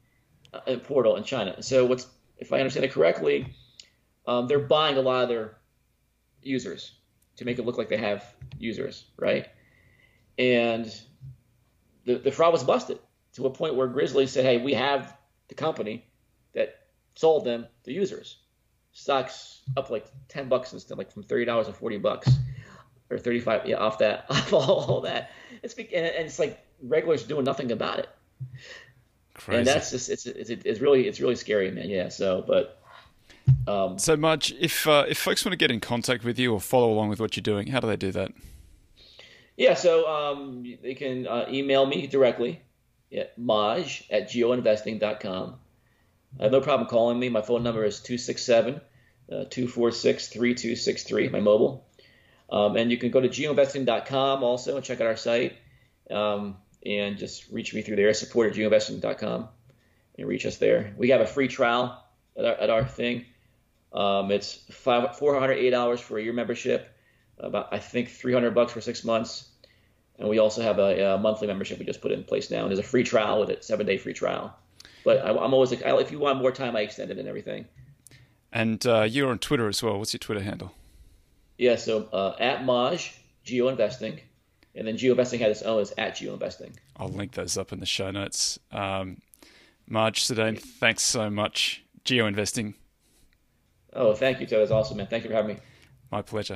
uh, 0.54 0.76
portal 0.84 1.16
in 1.16 1.24
China. 1.24 1.62
So 1.62 1.86
what's 1.86 2.06
if 2.38 2.52
I 2.52 2.58
understand 2.58 2.84
it 2.84 2.92
correctly, 2.92 3.54
um, 4.26 4.48
they're 4.48 4.58
buying 4.58 4.96
a 4.96 5.02
lot 5.02 5.24
of 5.24 5.28
their 5.28 5.56
users. 6.42 6.92
to 7.36 7.44
make 7.44 7.58
it 7.58 7.64
look 7.64 7.78
like 7.78 7.88
they 7.88 7.96
have 7.96 8.24
users, 8.58 9.04
right? 9.16 9.46
And 10.38 10.92
the, 12.04 12.16
the 12.16 12.30
fraud 12.30 12.52
was 12.52 12.64
busted 12.64 12.98
to 13.34 13.46
a 13.46 13.50
point 13.50 13.76
where 13.76 13.86
Grizzly 13.86 14.26
said, 14.26 14.44
hey, 14.44 14.58
we 14.58 14.74
have 14.74 15.16
the 15.48 15.54
company 15.54 16.04
that 16.54 16.86
sold 17.14 17.44
them 17.44 17.66
the 17.84 17.92
users. 17.92 18.38
Stocks 18.92 19.60
up 19.76 19.90
like 19.90 20.06
10 20.28 20.48
bucks 20.48 20.72
instead, 20.72 20.98
like 20.98 21.10
from 21.10 21.22
$30 21.22 21.66
to 21.66 21.72
40 21.72 21.98
bucks 21.98 22.30
or 23.10 23.18
35 23.18 23.66
yeah, 23.66 23.76
off 23.76 23.98
that, 23.98 24.26
off 24.30 24.52
all 24.52 25.00
that. 25.02 25.30
It's, 25.62 25.74
and 25.74 25.86
it's 25.90 26.38
like 26.38 26.64
regulars 26.82 27.24
doing 27.24 27.44
nothing 27.44 27.72
about 27.72 28.00
it. 28.00 28.08
Crazy. 29.34 29.58
And 29.58 29.66
that's 29.66 29.90
just, 29.90 30.10
it's, 30.10 30.26
it's, 30.26 30.50
it's 30.50 30.80
really, 30.80 31.06
it's 31.06 31.20
really 31.20 31.36
scary, 31.36 31.70
man. 31.70 31.88
Yeah. 31.88 32.08
So, 32.08 32.44
but, 32.46 32.80
um, 33.66 33.98
so, 33.98 34.16
Maj, 34.16 34.52
if 34.60 34.86
uh, 34.86 35.04
if 35.08 35.18
folks 35.18 35.44
want 35.44 35.52
to 35.52 35.56
get 35.56 35.70
in 35.70 35.80
contact 35.80 36.24
with 36.24 36.38
you 36.38 36.52
or 36.52 36.60
follow 36.60 36.90
along 36.90 37.08
with 37.08 37.20
what 37.20 37.36
you're 37.36 37.42
doing, 37.42 37.68
how 37.68 37.80
do 37.80 37.86
they 37.86 37.96
do 37.96 38.12
that? 38.12 38.32
Yeah, 39.56 39.74
so 39.74 40.08
um, 40.08 40.64
they 40.82 40.94
can 40.94 41.26
uh, 41.26 41.46
email 41.50 41.84
me 41.86 42.06
directly 42.06 42.62
at 43.16 43.36
maj 43.36 44.04
at 44.10 44.30
geoinvesting.com. 44.30 45.58
I 46.38 46.44
have 46.44 46.52
no 46.52 46.60
problem 46.60 46.88
calling 46.88 47.18
me. 47.18 47.28
My 47.28 47.42
phone 47.42 47.62
number 47.62 47.84
is 47.84 48.00
267 48.00 48.80
uh, 49.30 49.44
246 49.48 50.28
3263, 50.28 51.28
my 51.28 51.40
mobile. 51.40 51.86
Um, 52.50 52.76
and 52.76 52.90
you 52.90 52.98
can 52.98 53.10
go 53.10 53.20
to 53.20 53.28
geoinvesting.com 53.28 54.42
also 54.42 54.76
and 54.76 54.84
check 54.84 55.00
out 55.00 55.06
our 55.06 55.16
site 55.16 55.56
um, 56.10 56.56
and 56.84 57.16
just 57.16 57.48
reach 57.52 57.72
me 57.72 57.82
through 57.82 57.96
there, 57.96 58.12
support 58.12 58.50
at 58.50 58.56
geoinvesting.com 58.56 59.48
and 60.18 60.28
reach 60.28 60.46
us 60.46 60.56
there. 60.56 60.92
We 60.96 61.10
have 61.10 61.20
a 61.20 61.26
free 61.26 61.46
trial 61.46 62.04
at 62.36 62.44
our, 62.44 62.54
at 62.54 62.70
our 62.70 62.84
thing. 62.84 63.24
Um, 63.92 64.30
it's 64.32 64.54
five, 64.70 65.16
408 65.16 65.74
hours 65.74 66.00
for 66.00 66.18
a 66.18 66.22
year 66.22 66.32
membership, 66.32 66.92
about 67.38 67.68
I 67.72 67.78
think 67.78 68.08
300 68.08 68.54
bucks 68.54 68.72
for 68.72 68.80
six 68.80 69.04
months, 69.04 69.48
and 70.18 70.28
we 70.28 70.38
also 70.38 70.62
have 70.62 70.78
a, 70.78 71.14
a 71.14 71.18
monthly 71.18 71.46
membership 71.46 71.78
we 71.78 71.84
just 71.84 72.00
put 72.00 72.12
in 72.12 72.22
place 72.22 72.50
now, 72.50 72.62
and 72.62 72.68
there's 72.68 72.78
a 72.78 72.88
free 72.88 73.02
trial 73.02 73.40
with 73.40 73.50
it, 73.50 73.64
seven 73.64 73.86
day 73.86 73.96
free 73.96 74.12
trial. 74.12 74.56
But 75.04 75.24
I, 75.24 75.30
am 75.30 75.54
always 75.54 75.70
like, 75.70 75.82
if 75.84 76.10
you 76.12 76.18
want 76.18 76.38
more 76.38 76.52
time, 76.52 76.76
I 76.76 76.80
extend 76.80 77.10
it 77.10 77.18
and 77.18 77.28
everything. 77.28 77.66
And 78.52 78.84
uh, 78.86 79.02
you're 79.02 79.30
on 79.30 79.38
Twitter 79.38 79.68
as 79.68 79.82
well. 79.82 79.98
What's 79.98 80.12
your 80.12 80.18
Twitter 80.18 80.42
handle? 80.42 80.72
Yeah, 81.58 81.76
so 81.76 82.08
uh, 82.12 82.36
at 82.38 82.64
Maj 82.64 83.14
GeoInvesting, 83.44 84.20
and 84.74 84.86
then 84.86 84.96
GeoInvesting 84.96 85.40
has 85.40 85.58
its 85.58 85.62
own 85.62 85.80
is 85.80 85.92
at 85.98 86.16
GeoInvesting. 86.16 86.72
I'll 86.96 87.08
link 87.08 87.32
those 87.32 87.56
up 87.56 87.72
in 87.72 87.80
the 87.80 87.86
show 87.86 88.10
notes. 88.10 88.58
Um, 88.72 89.22
Maj 89.86 90.24
Soueidan, 90.24 90.58
thanks 90.58 91.02
so 91.02 91.30
much. 91.30 91.84
GeoInvesting 92.04 92.74
Oh, 93.92 94.14
thank 94.14 94.40
you, 94.40 94.46
Ted. 94.46 94.60
That's 94.60 94.70
awesome, 94.70 94.98
man. 94.98 95.06
Thank 95.06 95.24
you 95.24 95.30
for 95.30 95.36
having 95.36 95.56
me. 95.56 95.62
My 96.10 96.22
pleasure. 96.22 96.54